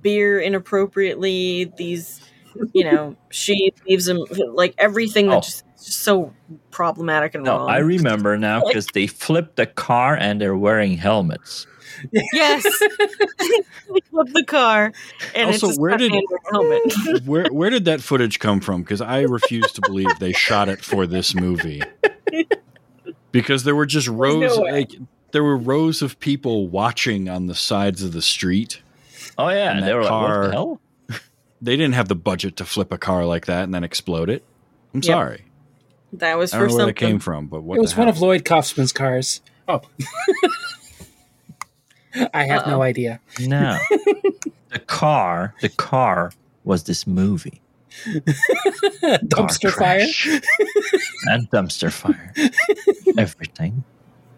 beer 0.01 0.39
inappropriately. 0.41 1.65
These, 1.77 2.21
you 2.73 2.85
know, 2.85 3.17
she 3.31 3.73
leaves 3.89 4.05
them 4.07 4.19
like 4.55 4.75
everything 4.79 5.29
Oh. 5.29 5.33
that 5.33 5.43
just, 5.45 5.65
just 5.83 5.99
so 6.03 6.33
problematic 6.71 7.35
and 7.35 7.45
no 7.45 7.57
wrong. 7.59 7.71
i 7.71 7.79
remember 7.79 8.37
now 8.39 8.63
because 8.67 8.87
they 8.89 9.07
flipped 9.07 9.57
the 9.57 9.67
car 9.67 10.15
and 10.17 10.41
they're 10.41 10.57
wearing 10.57 10.97
helmets 10.97 11.67
Yes. 12.33 12.63
they 13.39 14.01
flipped 14.11 14.33
the 14.35 14.45
car, 14.47 14.93
and 15.35 15.47
Also, 15.51 15.69
it's 15.71 15.79
where 15.79 15.97
did- 15.97 16.13
stuntman 16.13 16.23
with 16.31 16.41
a 16.47 16.51
helmet. 16.53 17.23
Where 17.27 17.47
where 17.53 17.71
did 17.71 17.85
that 17.87 18.01
footage 18.01 18.39
come 18.39 18.61
from? 18.61 18.83
Because 18.83 19.01
I 19.01 19.21
refuse 19.23 19.71
to 19.73 19.81
believe 19.83 20.19
they 20.19 20.33
shot 20.33 20.69
it 20.69 20.85
for 20.85 21.07
this 21.07 21.35
movie. 21.35 21.83
Because 23.33 23.65
there 23.65 23.75
were 23.77 23.87
just 23.87 24.09
rows, 24.23 24.57
no 24.57 24.63
like 24.63 24.93
there 25.33 25.45
were 25.45 25.57
rows 25.57 26.03
of 26.03 26.19
people 26.21 26.69
watching 26.69 27.29
on 27.29 27.47
the 27.47 27.55
sides 27.55 28.03
of 28.03 28.13
the 28.13 28.23
street. 28.23 28.81
oh 29.39 29.49
yeah 29.49 29.71
And 29.71 29.79
and 29.81 29.87
they 29.87 29.91
that 29.93 29.97
were 29.97 30.03
like 30.03 30.11
what 30.13 30.19
car- 30.27 30.47
the 30.47 30.53
hell 30.53 30.81
They 31.63 31.77
didn't 31.77 31.95
have 31.95 32.09
the 32.09 32.15
budget 32.17 32.57
to 32.57 32.65
flip 32.65 32.93
a 32.93 32.99
car 32.99 33.25
like 33.27 33.47
that 33.47 33.65
and 33.65 33.75
then 33.75 33.85
explode 33.85 34.31
it. 34.31 34.45
I'm 34.95 34.99
Yep. 35.01 35.05
sorry. 35.05 35.45
That 36.15 36.37
was 36.39 36.53
I 36.53 36.59
for 36.59 36.67
don't 36.67 36.71
know 36.71 36.77
where 36.79 36.87
that 36.87 36.99
something. 36.99 37.09
came 37.09 37.19
from, 37.21 37.47
but 37.47 37.63
what 37.63 37.79
It 37.79 37.83
was 37.83 37.95
the 37.95 38.01
one 38.01 38.09
of 38.09 38.21
Lloyd 38.21 38.45
Kaufman's 38.45 38.93
cars. 38.93 39.41
Oh. 39.69 39.83
I 42.35 42.45
have 42.45 42.63
Uh-oh. 42.63 42.71
no 42.71 42.83
idea. 42.83 43.21
No. 43.41 43.79
the 44.71 44.79
car, 44.87 45.55
the 45.61 45.69
car 45.69 46.33
was 46.65 46.85
this 46.85 47.07
movie. 47.07 47.61
Dumpster 49.27 49.71
fire. 49.73 50.07
and 51.25 51.51
dumpster 51.51 51.91
fire. 51.93 52.33
Everything. 53.19 53.83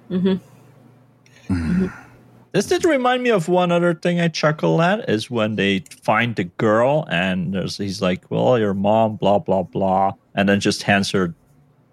hmm 0.09 0.37
This 2.53 2.67
did 2.67 2.85
remind 2.85 3.23
me 3.23 3.31
of 3.31 3.49
one 3.49 3.71
other 3.73 3.95
thing 3.95 4.21
I 4.21 4.29
chuckle 4.29 4.81
at 4.83 5.09
is 5.09 5.31
when 5.31 5.57
they 5.57 5.85
find 6.03 6.35
the 6.37 6.45
girl 6.45 7.07
and 7.11 7.53
there's 7.55 7.77
he's 7.77 8.01
like, 8.01 8.31
Well, 8.31 8.59
your 8.59 8.75
mom, 8.75 9.17
blah, 9.17 9.39
blah, 9.39 9.63
blah. 9.65 10.13
And 10.35 10.49
then 10.49 10.61
just 10.61 10.83
hands 10.85 11.11
her 11.11 11.35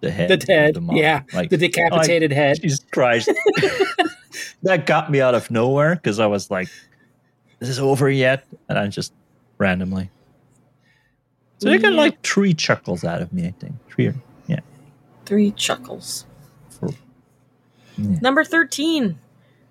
the 0.01 0.11
head. 0.11 0.29
The 0.39 0.53
head. 0.53 0.75
the 0.75 0.81
mom. 0.81 0.95
yeah. 0.95 1.23
Like 1.33 1.49
the 1.49 1.57
decapitated 1.57 2.31
head. 2.31 2.61
Jesus 2.61 2.85
Christ. 2.91 3.29
that 4.63 4.85
got 4.85 5.11
me 5.11 5.21
out 5.21 5.35
of 5.35 5.49
nowhere 5.51 5.95
because 5.95 6.19
I 6.19 6.27
was 6.27 6.49
like, 6.51 6.67
this 7.59 7.69
Is 7.69 7.77
this 7.77 7.79
over 7.83 8.09
yet? 8.09 8.45
And 8.67 8.77
I 8.77 8.87
just 8.87 9.13
randomly. 9.57 10.09
So 11.59 11.69
you 11.69 11.79
got 11.79 11.91
Yeah. 11.93 11.97
like 11.99 12.21
three 12.21 12.53
chuckles 12.53 13.03
out 13.03 13.21
of 13.21 13.33
me, 13.33 13.47
I 13.47 13.51
think. 13.59 13.73
Three 13.89 14.07
or 14.07 14.15
Three 15.25 15.51
chuckles. 15.51 16.25
four. 16.71 16.89
Yeah. 17.99 18.17
Number 18.19 18.43
13. 18.43 19.19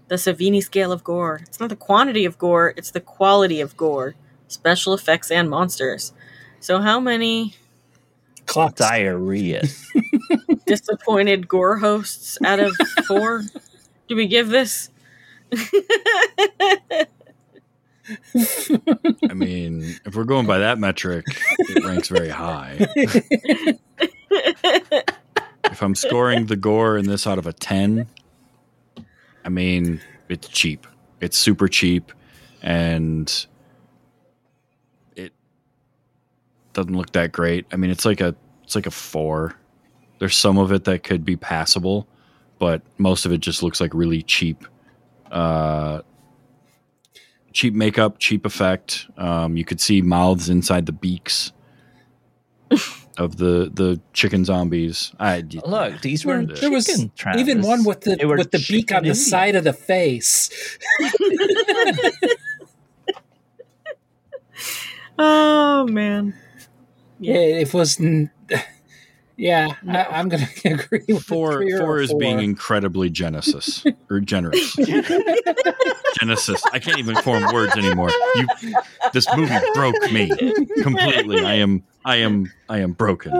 The 0.06 0.14
Savini 0.14 0.62
scale 0.62 0.92
of 0.92 1.02
gore. 1.02 1.40
It's 1.42 1.58
not 1.58 1.68
the 1.68 1.74
quantity 1.74 2.24
of 2.24 2.38
gore, 2.38 2.72
it's 2.76 2.92
the 2.92 3.00
quality 3.00 3.60
of 3.60 3.76
gore. 3.76 4.14
Special 4.46 4.94
effects 4.94 5.32
and 5.32 5.50
monsters. 5.50 6.12
So, 6.60 6.80
how 6.80 7.00
many 7.00 7.56
Clocks. 8.46 8.74
Diarrhea. 8.74 9.64
disappointed 10.66 11.48
gore 11.48 11.78
hosts 11.78 12.38
out 12.44 12.60
of 12.60 12.72
four 13.08 13.42
do 14.08 14.16
we 14.16 14.26
give 14.26 14.48
this? 14.48 14.90
I 19.30 19.34
mean, 19.34 19.96
if 20.04 20.14
we're 20.16 20.24
going 20.24 20.46
by 20.46 20.58
that 20.58 20.78
metric, 20.78 21.26
it 21.58 21.84
ranks 21.84 22.08
very 22.08 22.30
high. 22.30 22.76
if 25.64 25.82
I'm 25.82 25.94
scoring 25.94 26.46
the 26.46 26.56
gore 26.56 26.96
in 26.96 27.06
this 27.06 27.26
out 27.26 27.38
of 27.38 27.46
a 27.46 27.52
10, 27.52 28.06
I 29.44 29.48
mean, 29.48 30.00
it's 30.28 30.48
cheap. 30.48 30.86
It's 31.20 31.36
super 31.36 31.68
cheap 31.68 32.12
and 32.62 33.46
it 35.16 35.32
doesn't 36.72 36.94
look 36.96 37.12
that 37.12 37.32
great. 37.32 37.66
I 37.72 37.76
mean, 37.76 37.90
it's 37.90 38.04
like 38.04 38.20
a 38.20 38.34
it's 38.64 38.74
like 38.74 38.86
a 38.86 38.90
4. 38.90 39.54
There's 40.18 40.36
some 40.36 40.58
of 40.58 40.72
it 40.72 40.84
that 40.84 41.02
could 41.02 41.24
be 41.24 41.36
passable, 41.36 42.08
but 42.58 42.82
most 42.98 43.24
of 43.26 43.32
it 43.32 43.38
just 43.38 43.62
looks 43.62 43.80
like 43.80 43.92
really 43.94 44.22
cheap 44.22 44.64
uh 45.30 46.00
cheap 47.52 47.74
makeup, 47.74 48.18
cheap 48.18 48.46
effect. 48.46 49.06
Um, 49.16 49.56
you 49.56 49.64
could 49.64 49.80
see 49.80 50.00
mouths 50.02 50.48
inside 50.48 50.86
the 50.86 50.92
beaks 50.92 51.52
of 53.18 53.36
the 53.36 53.70
the 53.72 54.00
chicken 54.12 54.44
zombies. 54.44 55.12
I 55.18 55.42
Look, 55.66 56.00
these 56.02 56.24
were 56.24 56.44
There 56.44 56.56
There 56.56 56.70
was 56.70 56.86
chicken, 56.86 57.10
even 57.38 57.62
one 57.62 57.84
with 57.84 58.02
the 58.02 58.16
with 58.24 58.50
the 58.52 58.64
beak 58.68 58.92
on 58.92 59.02
the 59.02 59.08
Indian. 59.10 59.14
side 59.14 59.54
of 59.56 59.64
the 59.64 59.72
face. 59.72 60.50
Oh, 65.18 65.86
man. 65.88 66.34
Yeah, 67.18 67.34
it 67.34 67.74
was. 67.74 67.98
n- 68.00 68.30
Yeah, 69.38 69.68
I, 69.88 70.04
I'm 70.04 70.28
going 70.28 70.44
to 70.56 70.68
agree 70.74 71.04
with 71.06 71.22
four 71.22 71.52
three 71.54 71.72
or 71.72 71.78
four 71.78 72.00
is 72.00 72.12
being 72.12 72.40
incredibly 72.40 73.08
Genesis 73.08 73.84
or 74.10 74.18
generous. 74.18 74.76
Genesis. 76.20 76.60
I 76.72 76.80
can't 76.80 76.98
even 76.98 77.14
form 77.16 77.44
words 77.54 77.76
anymore. 77.76 78.10
You, 78.34 78.74
this 79.12 79.28
movie 79.36 79.54
broke 79.74 79.94
me 80.10 80.28
completely. 80.82 81.44
I 81.44 81.54
am 81.54 81.84
I 82.04 82.16
am 82.16 82.52
I 82.68 82.78
am 82.78 82.92
broken. 82.92 83.30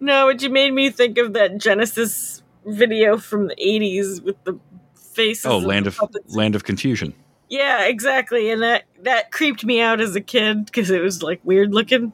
no, 0.00 0.30
but 0.30 0.42
you 0.42 0.50
made 0.50 0.74
me 0.74 0.90
think 0.90 1.16
of 1.16 1.32
that 1.32 1.56
Genesis 1.56 2.42
video 2.66 3.16
from 3.16 3.48
the 3.48 3.56
'80s 3.56 4.22
with 4.22 4.36
the 4.44 4.58
faces. 4.94 5.46
Oh, 5.46 5.56
land 5.58 5.86
of 5.86 5.96
puppets. 5.96 6.34
land 6.34 6.54
of 6.54 6.64
confusion. 6.64 7.14
Yeah, 7.48 7.86
exactly, 7.86 8.50
and 8.50 8.60
that 8.62 8.84
that 9.00 9.32
creeped 9.32 9.64
me 9.64 9.80
out 9.80 10.02
as 10.02 10.14
a 10.14 10.20
kid 10.20 10.66
because 10.66 10.90
it 10.90 11.00
was 11.00 11.22
like 11.22 11.40
weird 11.42 11.72
looking. 11.72 12.12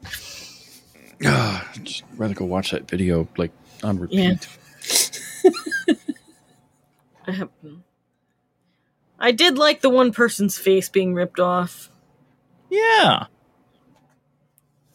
Ah, 1.25 1.69
I'd 1.75 1.85
just 1.85 2.03
rather 2.15 2.33
go 2.33 2.45
watch 2.45 2.71
that 2.71 2.89
video 2.89 3.27
like 3.37 3.51
on 3.83 3.99
repeat. 3.99 4.47
Yeah. 5.43 5.93
Um, 7.27 7.83
I 9.19 9.31
did 9.31 9.57
like 9.57 9.81
the 9.81 9.89
one 9.89 10.11
person's 10.11 10.57
face 10.57 10.89
being 10.89 11.13
ripped 11.13 11.39
off. 11.39 11.91
Yeah. 12.69 13.27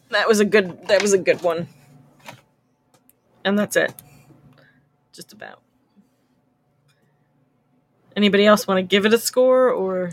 That 0.09 0.27
was 0.27 0.41
a 0.41 0.45
good. 0.45 0.87
That 0.89 1.01
was 1.01 1.13
a 1.13 1.17
good 1.17 1.41
one. 1.41 1.69
And 3.45 3.57
that's 3.57 3.77
it. 3.77 3.93
Just 5.13 5.31
about. 5.31 5.61
Anybody 8.15 8.45
else 8.45 8.67
want 8.67 8.79
to 8.79 8.83
give 8.83 9.05
it 9.05 9.13
a 9.13 9.17
score, 9.17 9.69
or 9.69 10.11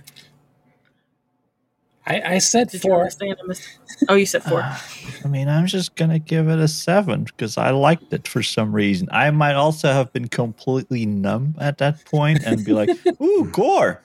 I, 2.06 2.34
I 2.34 2.38
said 2.38 2.68
did 2.68 2.84
you 2.84 2.90
four. 2.90 2.98
understand? 3.00 3.36
I 3.42 3.46
missed- 3.46 3.78
Oh, 4.08 4.14
you 4.14 4.26
said 4.26 4.42
four. 4.42 4.60
I 5.24 5.28
mean, 5.28 5.48
I'm 5.48 5.66
just 5.66 5.94
gonna 5.96 6.18
give 6.18 6.48
it 6.48 6.58
a 6.58 6.68
seven 6.68 7.24
because 7.24 7.56
I 7.56 7.70
liked 7.70 8.12
it 8.12 8.28
for 8.28 8.42
some 8.42 8.74
reason. 8.74 9.08
I 9.10 9.30
might 9.30 9.54
also 9.54 9.88
have 9.92 10.12
been 10.12 10.28
completely 10.28 11.06
numb 11.06 11.54
at 11.58 11.78
that 11.78 12.04
point 12.04 12.42
and 12.44 12.64
be 12.64 12.72
like, 12.72 12.90
"Ooh, 13.22 13.48
gore," 13.50 14.02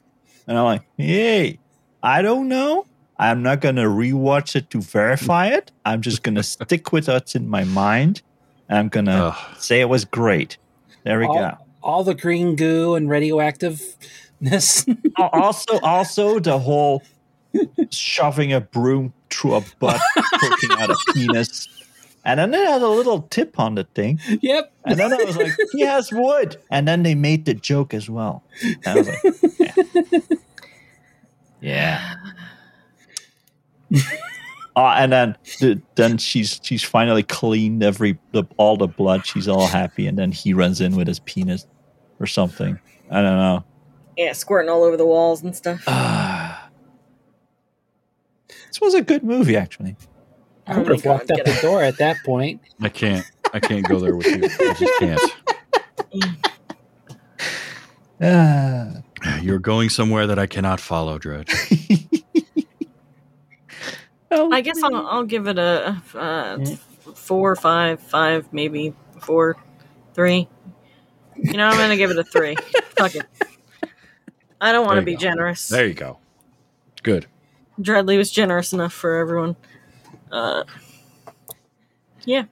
and 0.48 0.58
I'm 0.58 0.64
like, 0.66 0.84
"Hey, 0.98 1.60
I 2.02 2.22
don't 2.22 2.48
know. 2.48 2.86
I'm 3.18 3.44
not 3.44 3.60
gonna 3.60 3.84
rewatch 3.84 4.56
it 4.56 4.70
to 4.70 4.80
verify 4.82 5.48
it. 5.48 5.72
I'm 5.84 6.02
just 6.02 6.24
gonna 6.24 6.44
stick 6.44 6.94
with 6.94 7.10
what's 7.10 7.36
in 7.36 7.50
my 7.50 7.66
mind, 7.66 8.22
I'm 8.70 8.88
gonna 8.88 9.34
Ugh. 9.36 9.56
say 9.58 9.82
it 9.82 9.90
was 9.90 10.06
great. 10.06 10.58
There 11.04 11.20
we 11.20 11.26
go. 11.26 11.32
all, 11.34 11.68
all 11.84 12.04
the 12.06 12.14
green 12.16 12.56
goo 12.56 12.96
and 12.96 13.10
radioactiveness. 13.10 14.96
Also, 15.18 15.80
also 15.82 16.40
the 16.40 16.58
whole 16.60 17.04
shoving 17.92 18.54
a 18.54 18.62
broom 18.62 19.14
through 19.30 19.56
a 19.56 19.64
butt, 19.80 20.02
poking 20.16 20.72
out 20.72 20.90
a 20.90 20.98
penis, 21.14 21.68
and 22.26 22.40
then 22.40 22.54
it 22.54 22.68
had 22.68 22.82
a 22.82 22.88
little 22.88 23.24
tip 23.24 23.60
on 23.60 23.76
the 23.76 23.86
thing. 23.96 24.20
yep. 24.42 24.72
And 24.86 25.00
then 25.00 25.14
I 25.14 25.24
was 25.24 25.38
like, 25.38 25.52
he 25.72 25.82
has 25.82 26.12
wood. 26.12 26.58
And 26.70 26.88
then 26.88 27.04
they 27.04 27.16
made 27.16 27.46
the 27.46 27.54
joke 27.54 27.94
as 27.94 28.10
well. 28.10 28.44
And 28.64 28.88
I 28.88 28.96
was 28.96 29.08
like, 29.08 29.20
yeah. 31.62 32.16
yeah. 33.92 34.02
Uh, 34.76 34.96
and 34.98 35.12
then 35.12 35.36
the, 35.60 35.82
then 35.96 36.18
she's 36.18 36.58
she's 36.64 36.84
finally 36.84 37.24
cleaned 37.24 37.84
every 37.84 38.18
the, 38.32 38.46
all 38.56 38.78
the 38.78 38.88
blood. 38.88 39.26
She's 39.26 39.46
all 39.46 39.68
happy, 39.68 40.08
and 40.08 40.18
then 40.18 40.32
he 40.32 40.54
runs 40.54 40.80
in 40.80 40.96
with 40.96 41.06
his 41.06 41.20
penis 41.20 41.68
or 42.22 42.26
something. 42.26 42.80
I 43.12 43.22
don't 43.22 43.36
know. 43.36 43.66
Yeah, 44.16 44.32
squirting 44.32 44.70
all 44.70 44.84
over 44.84 44.96
the 44.96 45.06
walls 45.06 45.44
and 45.44 45.54
stuff. 45.54 45.84
Ah. 45.88 46.39
This 48.70 48.82
was 48.82 48.94
a 48.94 49.02
good 49.02 49.24
movie, 49.24 49.58
actually. 49.58 49.96
I 50.66 50.76
Oh 50.76 50.80
would 50.80 50.88
have 50.92 51.06
walked 51.06 51.28
God, 51.28 51.40
out 51.40 51.46
get 51.46 51.56
the 51.56 51.62
door 51.62 51.82
at 51.82 51.98
that 51.98 52.18
point. 52.24 52.62
I 52.80 52.90
can't. 52.90 53.26
I 53.54 53.60
can't 53.60 53.88
go 53.88 54.00
there 54.00 54.16
with 54.16 54.28
you. 54.28 54.44
I 54.44 54.74
just 54.74 55.00
can't. 55.00 55.22
Ah. 58.22 59.02
You're 59.42 59.60
going 59.60 59.90
somewhere 59.90 60.28
that 60.28 60.40
I 60.40 60.46
cannot 60.46 60.80
follow, 60.80 61.18
Dredge. 61.18 61.52
oh, 64.32 64.52
I 64.52 64.62
guess 64.62 64.82
I'll, 64.84 65.08
I'll 65.08 65.24
give 65.24 65.48
it 65.48 65.58
a 65.58 66.02
uh, 66.16 66.60
four, 67.16 67.56
five, 67.56 68.00
five, 68.02 68.52
maybe 68.54 68.94
four, 69.20 69.58
three. 70.14 70.48
You 71.36 71.54
know, 71.54 71.68
I'm 71.68 71.78
gonna 71.78 71.98
give 71.98 72.12
it 72.12 72.18
a 72.18 72.24
three. 72.24 72.56
Fuck 72.98 73.16
it. 73.16 73.26
I 74.62 74.72
don't 74.72 74.86
want 74.86 75.00
to 75.00 75.06
be 75.06 75.14
go. 75.14 75.20
generous. 75.20 75.70
There 75.70 75.88
you 75.88 75.94
go. 75.94 76.20
Good. 77.02 77.28
Dreadly 77.80 78.18
was 78.18 78.32
generous 78.32 78.74
enough 78.74 78.94
for 78.94 79.16
everyone. 79.16 79.56
Uh, 80.32 80.64
yeah. 82.26 82.46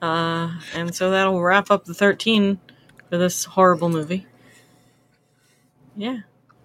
Uh, 0.00 0.50
and 0.74 0.94
so 0.94 1.10
that'll 1.10 1.40
wrap 1.40 1.70
up 1.70 1.84
the 1.84 1.94
13 1.94 2.58
for 3.08 3.18
this 3.18 3.44
horrible 3.44 3.88
movie. 3.88 4.26
Yeah. 5.94 6.18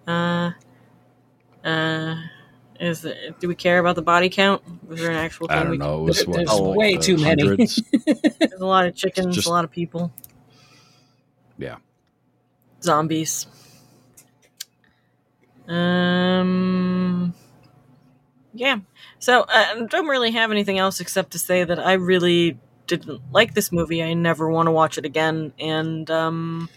Uh, 0.06 0.52
uh, 1.64 2.16
is 2.80 3.02
the, 3.02 3.34
do 3.38 3.46
we 3.48 3.54
care 3.54 3.78
about 3.78 3.94
the 3.94 4.02
body 4.02 4.28
count? 4.28 4.62
Was 4.88 5.00
there 5.00 5.10
an 5.10 5.16
actual 5.16 5.46
thing? 5.48 5.56
I 5.56 5.62
don't 5.62 5.70
we 5.70 5.76
know. 5.78 6.00
It 6.00 6.04
was 6.04 6.26
what, 6.26 6.36
There's 6.36 6.48
like 6.48 6.76
way 6.76 6.96
the 6.96 7.02
too 7.02 7.16
many. 7.18 7.42
There's 8.38 8.60
a 8.60 8.66
lot 8.66 8.86
of 8.86 8.94
chickens, 8.94 9.36
Just- 9.36 9.46
a 9.46 9.50
lot 9.50 9.64
of 9.64 9.70
people, 9.70 10.12
yeah. 11.58 11.76
zombies. 12.82 13.46
Um. 15.68 17.34
Yeah. 18.58 18.78
So 19.20 19.44
I 19.48 19.86
don't 19.88 20.08
really 20.08 20.32
have 20.32 20.50
anything 20.50 20.78
else 20.78 20.98
except 21.00 21.30
to 21.32 21.38
say 21.38 21.62
that 21.62 21.78
I 21.78 21.92
really 21.92 22.58
didn't 22.88 23.20
like 23.32 23.54
this 23.54 23.70
movie. 23.70 24.02
I 24.02 24.14
never 24.14 24.50
want 24.50 24.66
to 24.66 24.72
watch 24.72 24.98
it 24.98 25.04
again. 25.04 25.52
And 25.60 26.10
um, 26.10 26.68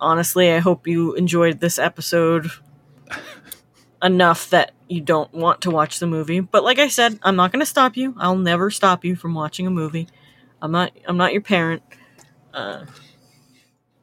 honestly, 0.00 0.50
I 0.50 0.60
hope 0.60 0.86
you 0.86 1.12
enjoyed 1.14 1.60
this 1.60 1.78
episode 1.78 2.50
enough 4.02 4.48
that 4.48 4.72
you 4.88 5.02
don't 5.02 5.32
want 5.34 5.60
to 5.62 5.70
watch 5.70 5.98
the 5.98 6.06
movie. 6.06 6.40
But 6.40 6.64
like 6.64 6.78
I 6.78 6.88
said, 6.88 7.18
I'm 7.22 7.36
not 7.36 7.52
going 7.52 7.60
to 7.60 7.66
stop 7.66 7.94
you. 7.98 8.14
I'll 8.16 8.36
never 8.36 8.70
stop 8.70 9.04
you 9.04 9.16
from 9.16 9.34
watching 9.34 9.66
a 9.66 9.70
movie. 9.70 10.08
I'm 10.62 10.72
not. 10.72 10.92
I'm 11.06 11.18
not 11.18 11.32
your 11.32 11.42
parent. 11.42 11.82
Uh, 12.54 12.86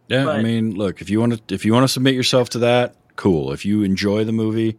Yeah, 0.08 0.30
I 0.30 0.44
mean, 0.44 0.76
look, 0.76 1.02
if 1.02 1.10
you 1.10 1.20
want 1.20 1.48
to 1.48 1.56
if 1.56 1.66
you 1.66 1.74
want 1.74 1.86
to 1.86 1.88
submit 1.88 2.14
yourself 2.14 2.50
to 2.52 2.60
that, 2.60 2.96
cool. 3.16 3.52
If 3.52 3.66
you 3.66 3.82
enjoy 3.82 4.24
the 4.24 4.32
movie, 4.32 4.78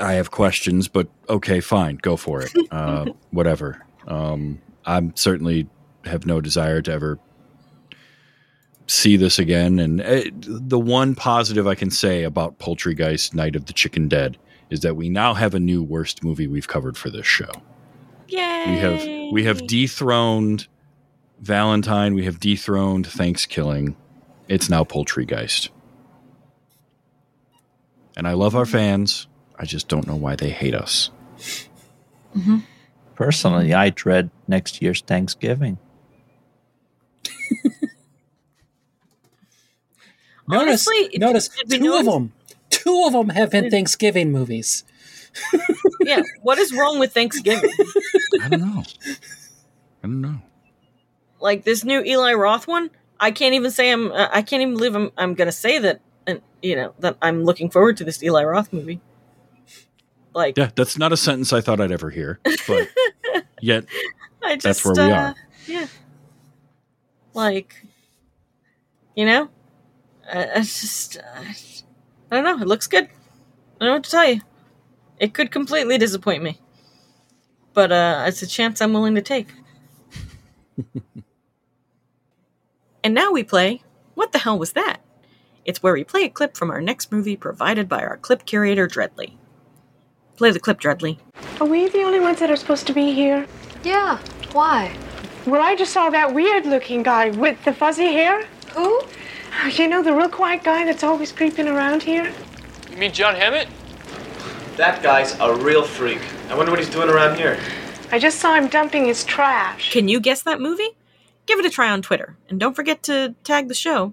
I 0.00 0.14
have 0.14 0.30
questions, 0.30 0.88
but 0.88 1.08
okay, 1.28 1.60
fine, 1.60 1.96
go 1.96 2.16
for 2.16 2.42
it. 2.42 2.52
Uh, 2.70 3.06
whatever. 3.30 3.84
Um, 4.06 4.60
I'm 4.86 5.14
certainly 5.14 5.68
have 6.04 6.24
no 6.26 6.40
desire 6.40 6.80
to 6.82 6.90
ever 6.92 7.18
see 8.86 9.16
this 9.16 9.38
again. 9.38 9.78
And 9.78 10.00
uh 10.00 10.22
the 10.34 10.78
one 10.78 11.14
positive 11.14 11.66
I 11.66 11.74
can 11.74 11.90
say 11.90 12.22
about 12.22 12.58
Poultrygeist: 12.58 13.34
Night 13.34 13.56
of 13.56 13.66
the 13.66 13.72
Chicken 13.72 14.08
Dead 14.08 14.38
is 14.70 14.80
that 14.80 14.96
we 14.96 15.08
now 15.10 15.34
have 15.34 15.54
a 15.54 15.60
new 15.60 15.82
worst 15.82 16.24
movie 16.24 16.46
we've 16.46 16.68
covered 16.68 16.96
for 16.96 17.10
this 17.10 17.26
show. 17.26 17.50
yay! 18.28 18.64
We 18.70 18.78
have 18.78 19.32
we 19.32 19.44
have 19.44 19.66
dethroned 19.66 20.66
Valentine. 21.40 22.14
We 22.14 22.24
have 22.24 22.40
dethroned 22.40 23.06
ThanksKilling. 23.06 23.94
It's 24.48 24.70
now 24.70 24.84
Poultrygeist. 24.84 25.68
And 28.16 28.26
I 28.28 28.32
love 28.32 28.54
our 28.54 28.66
fans. 28.66 29.26
I 29.62 29.64
just 29.64 29.86
don't 29.86 30.08
know 30.08 30.16
why 30.16 30.34
they 30.34 30.50
hate 30.50 30.74
us. 30.74 31.10
Personally, 33.14 33.72
I 33.72 33.90
dread 33.90 34.30
next 34.48 34.82
year's 34.82 35.02
Thanksgiving. 35.02 35.78
Notice, 40.48 40.88
Honestly, 40.88 41.18
notice 41.18 41.48
did 41.68 41.80
we 41.80 41.86
two 41.86 41.94
of 41.94 42.04
them. 42.06 42.32
Two 42.70 43.04
of 43.06 43.12
them 43.12 43.28
have 43.28 43.52
been 43.52 43.70
Thanksgiving 43.70 44.32
movies. 44.32 44.82
yeah. 46.00 46.22
What 46.42 46.58
is 46.58 46.72
wrong 46.72 46.98
with 46.98 47.14
Thanksgiving? 47.14 47.70
I 48.42 48.48
don't 48.48 48.60
know. 48.60 48.82
I 50.02 50.06
don't 50.08 50.20
know. 50.20 50.42
like 51.40 51.62
this 51.62 51.84
new 51.84 52.02
Eli 52.02 52.32
Roth 52.32 52.66
one, 52.66 52.90
I 53.20 53.30
can't 53.30 53.54
even 53.54 53.70
say 53.70 53.92
I'm. 53.92 54.10
uh, 54.10 54.28
I 54.32 54.42
can't 54.42 54.62
even 54.62 54.74
believe 54.74 54.96
I'm. 54.96 55.12
I'm 55.16 55.34
gonna 55.34 55.52
say 55.52 55.78
that, 55.78 56.00
and 56.26 56.42
you 56.60 56.74
know 56.74 56.94
that 56.98 57.16
I'm 57.22 57.44
looking 57.44 57.70
forward 57.70 57.96
to 57.98 58.04
this 58.04 58.20
Eli 58.24 58.42
Roth 58.42 58.72
movie. 58.72 59.00
Like, 60.34 60.56
Yeah, 60.56 60.70
that's 60.74 60.96
not 60.98 61.12
a 61.12 61.16
sentence 61.16 61.52
I 61.52 61.60
thought 61.60 61.80
I'd 61.80 61.92
ever 61.92 62.10
hear, 62.10 62.40
but 62.66 62.88
yet 63.60 63.84
I 64.42 64.56
just, 64.56 64.64
that's 64.64 64.84
where 64.84 65.06
we 65.06 65.12
uh, 65.12 65.16
are. 65.16 65.34
Yeah. 65.66 65.86
Like, 67.34 67.84
you 69.14 69.26
know, 69.26 69.48
I, 70.32 70.50
I 70.50 70.58
just, 70.60 71.18
uh, 71.18 71.22
I 72.30 72.36
don't 72.36 72.44
know. 72.44 72.62
It 72.62 72.68
looks 72.68 72.86
good. 72.86 73.04
I 73.04 73.08
don't 73.80 73.88
know 73.88 73.92
what 73.94 74.04
to 74.04 74.10
tell 74.10 74.28
you. 74.28 74.40
It 75.18 75.34
could 75.34 75.50
completely 75.50 75.98
disappoint 75.98 76.42
me, 76.42 76.60
but 77.74 77.92
uh, 77.92 78.24
it's 78.26 78.42
a 78.42 78.46
chance 78.46 78.80
I'm 78.80 78.92
willing 78.92 79.14
to 79.14 79.22
take. 79.22 79.48
and 83.04 83.14
now 83.14 83.32
we 83.32 83.44
play. 83.44 83.82
What 84.14 84.32
the 84.32 84.38
hell 84.38 84.58
was 84.58 84.72
that? 84.72 84.98
It's 85.64 85.82
where 85.82 85.92
we 85.92 86.04
play 86.04 86.24
a 86.24 86.28
clip 86.28 86.56
from 86.56 86.70
our 86.70 86.80
next 86.80 87.12
movie 87.12 87.36
provided 87.36 87.88
by 87.88 88.02
our 88.02 88.16
clip 88.16 88.44
curator 88.46 88.88
Dreadly. 88.88 89.36
Play 90.42 90.50
the 90.50 90.58
clip, 90.58 90.80
Dreadly. 90.80 91.18
Are 91.60 91.68
we 91.68 91.88
the 91.88 92.02
only 92.02 92.18
ones 92.18 92.40
that 92.40 92.50
are 92.50 92.56
supposed 92.56 92.84
to 92.88 92.92
be 92.92 93.12
here? 93.12 93.46
Yeah, 93.84 94.18
why? 94.50 94.92
Well, 95.46 95.62
I 95.62 95.76
just 95.76 95.92
saw 95.92 96.10
that 96.10 96.34
weird 96.34 96.66
looking 96.66 97.04
guy 97.04 97.30
with 97.30 97.64
the 97.64 97.72
fuzzy 97.72 98.06
hair. 98.06 98.44
Who? 98.74 99.02
You 99.70 99.86
know, 99.86 100.02
the 100.02 100.12
real 100.12 100.28
quiet 100.28 100.64
guy 100.64 100.84
that's 100.84 101.04
always 101.04 101.30
creeping 101.30 101.68
around 101.68 102.02
here? 102.02 102.34
You 102.90 102.96
mean 102.96 103.12
John 103.12 103.36
Hammett? 103.36 103.68
That 104.76 105.00
guy's 105.00 105.38
a 105.38 105.54
real 105.54 105.84
freak. 105.84 106.18
I 106.48 106.56
wonder 106.56 106.72
what 106.72 106.80
he's 106.80 106.90
doing 106.90 107.08
around 107.08 107.36
here. 107.36 107.60
I 108.10 108.18
just 108.18 108.40
saw 108.40 108.56
him 108.56 108.66
dumping 108.66 109.04
his 109.04 109.22
trash. 109.22 109.92
Can 109.92 110.08
you 110.08 110.18
guess 110.18 110.42
that 110.42 110.60
movie? 110.60 110.96
give 111.46 111.60
it 111.60 111.66
a 111.66 111.70
try 111.70 111.88
on 111.88 112.02
Twitter. 112.02 112.36
And 112.48 112.58
don't 112.58 112.74
forget 112.74 113.04
to 113.04 113.36
tag 113.44 113.68
the 113.68 113.74
show. 113.74 114.12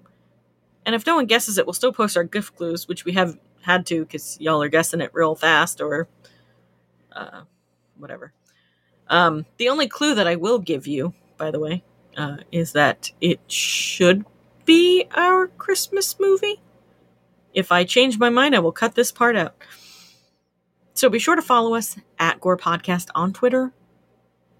And 0.86 0.94
if 0.94 1.04
no 1.04 1.16
one 1.16 1.26
guesses 1.26 1.58
it, 1.58 1.66
we'll 1.66 1.72
still 1.72 1.92
post 1.92 2.16
our 2.16 2.22
GIF 2.22 2.54
clues, 2.54 2.86
which 2.86 3.04
we 3.04 3.14
have 3.14 3.36
had 3.62 3.84
to 3.86 4.02
because 4.04 4.40
y'all 4.40 4.62
are 4.62 4.68
guessing 4.68 5.00
it 5.00 5.10
real 5.12 5.34
fast 5.34 5.80
or 5.80 6.08
uh, 7.14 7.42
whatever. 7.96 8.32
Um, 9.08 9.46
the 9.58 9.68
only 9.68 9.88
clue 9.88 10.14
that 10.14 10.26
I 10.26 10.36
will 10.36 10.58
give 10.58 10.86
you, 10.86 11.14
by 11.36 11.50
the 11.50 11.58
way, 11.58 11.82
uh, 12.16 12.38
is 12.52 12.72
that 12.72 13.10
it 13.20 13.40
should 13.48 14.24
be 14.64 15.06
our 15.14 15.48
Christmas 15.48 16.18
movie. 16.20 16.60
If 17.52 17.72
I 17.72 17.84
change 17.84 18.18
my 18.18 18.30
mind, 18.30 18.54
I 18.54 18.60
will 18.60 18.72
cut 18.72 18.94
this 18.94 19.10
part 19.10 19.36
out. 19.36 19.56
So 20.94 21.08
be 21.08 21.18
sure 21.18 21.36
to 21.36 21.42
follow 21.42 21.74
us 21.74 21.96
at 22.18 22.40
Gore 22.40 22.56
Podcast 22.56 23.08
on 23.14 23.32
Twitter 23.32 23.72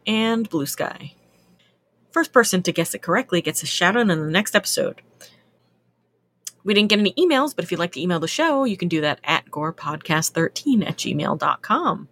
and 0.07 0.49
Bluesky. 0.49 1.15
First 2.11 2.33
person 2.33 2.63
to 2.65 2.73
guess 2.73 2.95
it 2.95 3.03
correctly 3.03 3.41
gets 3.41 3.63
a 3.63 3.67
shout 3.67 3.97
out 3.97 4.09
in 4.09 4.09
the 4.09 4.31
next 4.31 4.57
episode. 4.57 5.03
We 6.65 6.75
didn't 6.75 6.91
get 6.91 6.99
any 6.99 7.15
emails, 7.15 7.55
but 7.55 7.65
if 7.65 7.71
you'd 7.71 7.79
like 7.81 7.93
to 7.93 8.01
email 8.01 8.21
the 8.21 8.29
show, 8.29 8.65
you 8.65 8.77
can 8.77 8.89
do 8.89 9.01
that 9.01 9.21
at 9.25 9.51
gorepodcast13 9.51 10.87
at 10.87 10.97
gmail.com. 10.97 12.09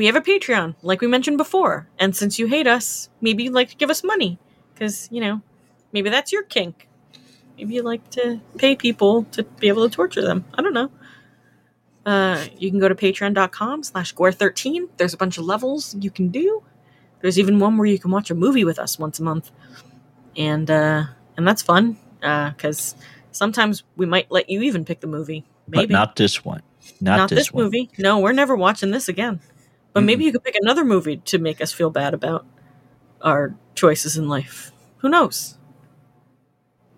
We 0.00 0.06
have 0.06 0.16
a 0.16 0.22
Patreon, 0.22 0.76
like 0.80 1.02
we 1.02 1.08
mentioned 1.08 1.36
before, 1.36 1.86
and 1.98 2.16
since 2.16 2.38
you 2.38 2.46
hate 2.46 2.66
us, 2.66 3.10
maybe 3.20 3.44
you'd 3.44 3.52
like 3.52 3.68
to 3.68 3.76
give 3.76 3.90
us 3.90 4.02
money, 4.02 4.38
because, 4.72 5.10
you 5.12 5.20
know, 5.20 5.42
maybe 5.92 6.08
that's 6.08 6.32
your 6.32 6.42
kink. 6.42 6.88
Maybe 7.58 7.74
you 7.74 7.82
like 7.82 8.08
to 8.12 8.40
pay 8.56 8.76
people 8.76 9.24
to 9.32 9.42
be 9.42 9.68
able 9.68 9.86
to 9.86 9.94
torture 9.94 10.22
them. 10.22 10.46
I 10.54 10.62
don't 10.62 10.72
know. 10.72 10.90
Uh, 12.06 12.46
you 12.56 12.70
can 12.70 12.80
go 12.80 12.88
to 12.88 12.94
patreon.com 12.94 13.82
slash 13.82 14.14
gore13. 14.14 14.88
There's 14.96 15.12
a 15.12 15.18
bunch 15.18 15.36
of 15.36 15.44
levels 15.44 15.94
you 16.00 16.10
can 16.10 16.28
do. 16.28 16.62
There's 17.20 17.38
even 17.38 17.58
one 17.58 17.76
where 17.76 17.86
you 17.86 17.98
can 17.98 18.10
watch 18.10 18.30
a 18.30 18.34
movie 18.34 18.64
with 18.64 18.78
us 18.78 18.98
once 18.98 19.20
a 19.20 19.22
month. 19.22 19.50
And 20.34 20.70
uh, 20.70 21.04
and 21.36 21.46
that's 21.46 21.60
fun 21.60 21.98
because 22.20 22.94
uh, 22.94 23.02
sometimes 23.32 23.82
we 23.96 24.06
might 24.06 24.30
let 24.30 24.48
you 24.48 24.62
even 24.62 24.86
pick 24.86 25.00
the 25.00 25.08
movie. 25.08 25.44
Maybe 25.68 25.88
But 25.88 25.92
not 25.92 26.16
this 26.16 26.42
one. 26.42 26.62
Not, 27.02 27.16
Not 27.18 27.28
this, 27.28 27.38
this 27.38 27.52
one. 27.52 27.64
movie. 27.64 27.90
No, 27.98 28.20
we're 28.20 28.32
never 28.32 28.56
watching 28.56 28.92
this 28.92 29.06
again. 29.06 29.40
But 29.92 30.04
maybe 30.04 30.22
mm. 30.22 30.26
you 30.26 30.32
could 30.32 30.44
pick 30.44 30.56
another 30.60 30.84
movie 30.84 31.18
to 31.18 31.38
make 31.38 31.60
us 31.60 31.72
feel 31.72 31.90
bad 31.90 32.14
about 32.14 32.46
our 33.22 33.54
choices 33.74 34.16
in 34.16 34.28
life. 34.28 34.72
Who 34.98 35.08
knows? 35.08 35.58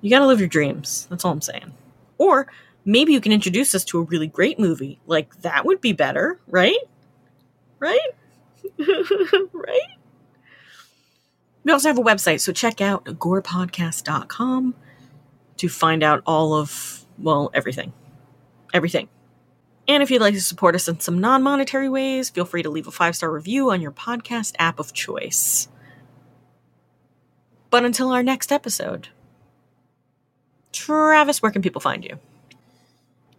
You 0.00 0.10
gotta 0.10 0.26
live 0.26 0.40
your 0.40 0.48
dreams. 0.48 1.06
That's 1.08 1.24
all 1.24 1.32
I'm 1.32 1.40
saying. 1.40 1.72
Or 2.18 2.48
maybe 2.84 3.12
you 3.12 3.20
can 3.20 3.32
introduce 3.32 3.74
us 3.74 3.84
to 3.86 4.00
a 4.00 4.02
really 4.02 4.26
great 4.26 4.58
movie. 4.58 4.98
Like, 5.06 5.40
that 5.42 5.64
would 5.64 5.80
be 5.80 5.92
better, 5.92 6.40
right? 6.48 6.78
Right? 7.78 8.00
right? 8.78 9.80
We 11.64 11.72
also 11.72 11.88
have 11.88 11.98
a 11.98 12.02
website, 12.02 12.40
so 12.40 12.52
check 12.52 12.80
out 12.80 13.04
gorepodcast.com 13.04 14.74
to 15.58 15.68
find 15.68 16.02
out 16.02 16.22
all 16.26 16.54
of, 16.54 17.04
well, 17.18 17.50
everything. 17.54 17.92
Everything. 18.74 19.08
And 19.88 20.02
if 20.02 20.10
you'd 20.10 20.20
like 20.20 20.34
to 20.34 20.40
support 20.40 20.74
us 20.74 20.88
in 20.88 21.00
some 21.00 21.20
non 21.20 21.42
monetary 21.42 21.88
ways, 21.88 22.30
feel 22.30 22.44
free 22.44 22.62
to 22.62 22.70
leave 22.70 22.86
a 22.86 22.92
five 22.92 23.16
star 23.16 23.30
review 23.30 23.70
on 23.70 23.80
your 23.80 23.92
podcast 23.92 24.54
app 24.58 24.78
of 24.78 24.92
choice. 24.92 25.68
But 27.70 27.84
until 27.84 28.10
our 28.10 28.22
next 28.22 28.52
episode, 28.52 29.08
Travis, 30.72 31.42
where 31.42 31.50
can 31.50 31.62
people 31.62 31.80
find 31.80 32.04
you? 32.04 32.18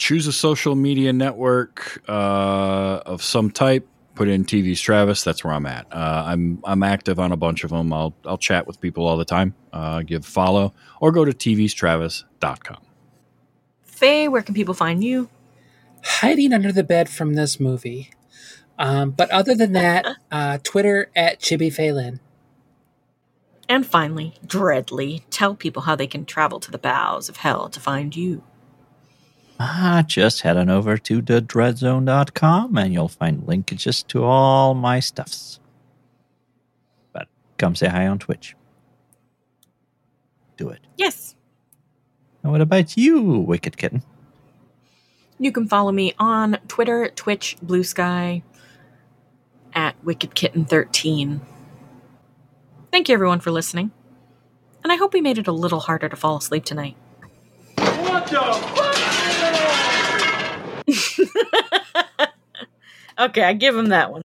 choose 0.04 0.28
a 0.28 0.34
social 0.34 0.76
media 0.76 1.14
network 1.14 2.04
uh, 2.10 3.00
of 3.06 3.24
some 3.24 3.50
type. 3.50 3.88
Put 4.16 4.28
in 4.28 4.44
TV's 4.46 4.80
Travis. 4.80 5.24
That's 5.24 5.44
where 5.44 5.54
I'm 5.54 5.66
at. 5.66 5.88
Uh, 5.92 6.24
I'm 6.28 6.62
I'm 6.66 6.84
active 6.84 7.20
on 7.20 7.32
a 7.32 7.38
bunch 7.38 7.64
of 7.64 7.72
them. 7.72 7.92
I'll 7.92 8.14
I'll 8.26 8.38
chat 8.38 8.68
with 8.68 8.80
people 8.80 9.08
all 9.08 9.18
the 9.18 9.26
time. 9.26 9.56
Uh, 9.72 10.04
give 10.04 10.24
follow 10.24 10.74
or 11.00 11.12
go 11.12 11.26
to 11.26 11.32
tvstravis.com. 11.32 12.78
Fae, 13.82 14.28
where 14.28 14.44
can 14.44 14.54
people 14.54 14.76
find 14.76 15.04
you? 15.04 15.30
Hiding 16.04 16.54
under 16.54 16.72
the 16.72 16.84
bed 16.84 17.10
from 17.10 17.34
this 17.34 17.60
movie. 17.60 18.12
Um, 18.78 19.12
but 19.12 19.30
other 19.32 19.56
than 19.56 19.74
that, 19.74 20.08
uh, 20.32 20.58
Twitter 20.64 21.10
at 21.16 21.40
Chibi 21.40 21.72
Phelan. 21.72 22.20
And 23.70 23.86
finally, 23.86 24.36
Dreadly, 24.46 25.24
tell 25.30 25.56
people 25.56 25.84
how 25.84 25.96
they 25.96 26.08
can 26.08 26.26
travel 26.26 26.60
to 26.60 26.72
the 26.72 26.78
bowels 26.78 27.30
of 27.30 27.38
hell 27.38 27.70
to 27.70 27.80
find 27.80 28.16
you. 28.16 28.44
Ah, 29.60 30.04
just 30.06 30.42
head 30.42 30.58
on 30.58 30.70
over 30.70 30.98
to 30.98 31.22
the 31.22 31.42
thedreadzone.com 31.42 32.78
and 32.78 32.94
you'll 32.94 33.08
find 33.08 33.44
linkages 33.44 34.06
to 34.08 34.24
all 34.24 34.74
my 34.74 35.00
stuffs. 35.00 35.60
But 37.14 37.28
come 37.58 37.76
say 37.76 37.88
hi 37.88 38.08
on 38.08 38.20
Twitch. 38.20 38.56
Do 40.58 40.70
it. 40.70 40.82
Yes, 40.98 41.36
And 42.44 42.52
what 42.52 42.62
about 42.62 42.98
you, 42.98 43.22
Wicked 43.22 43.78
Kitten? 43.78 44.04
You 45.44 45.52
can 45.52 45.68
follow 45.68 45.92
me 45.92 46.14
on 46.18 46.58
Twitter, 46.70 47.10
Twitch, 47.10 47.58
Bluesky, 47.62 48.44
at 49.74 50.02
WickedKitten13. 50.06 51.42
Thank 52.94 53.10
you, 53.10 53.14
everyone, 53.14 53.42
for 53.42 53.52
listening. 53.52 53.92
And 54.84 54.94
I 54.94 54.96
hope 54.96 55.14
we 55.14 55.20
made 55.20 55.38
it 55.38 55.48
a 55.48 55.52
little 55.52 55.82
harder 55.82 56.08
to 56.08 56.16
fall 56.16 56.38
asleep 56.38 56.64
tonight. 56.64 56.96
What 57.76 58.26
the 58.28 58.40
fuck? 62.16 62.30
Okay, 63.20 63.44
I 63.44 63.52
give 63.52 63.76
him 63.76 63.90
that 63.90 64.14
one. 64.14 64.23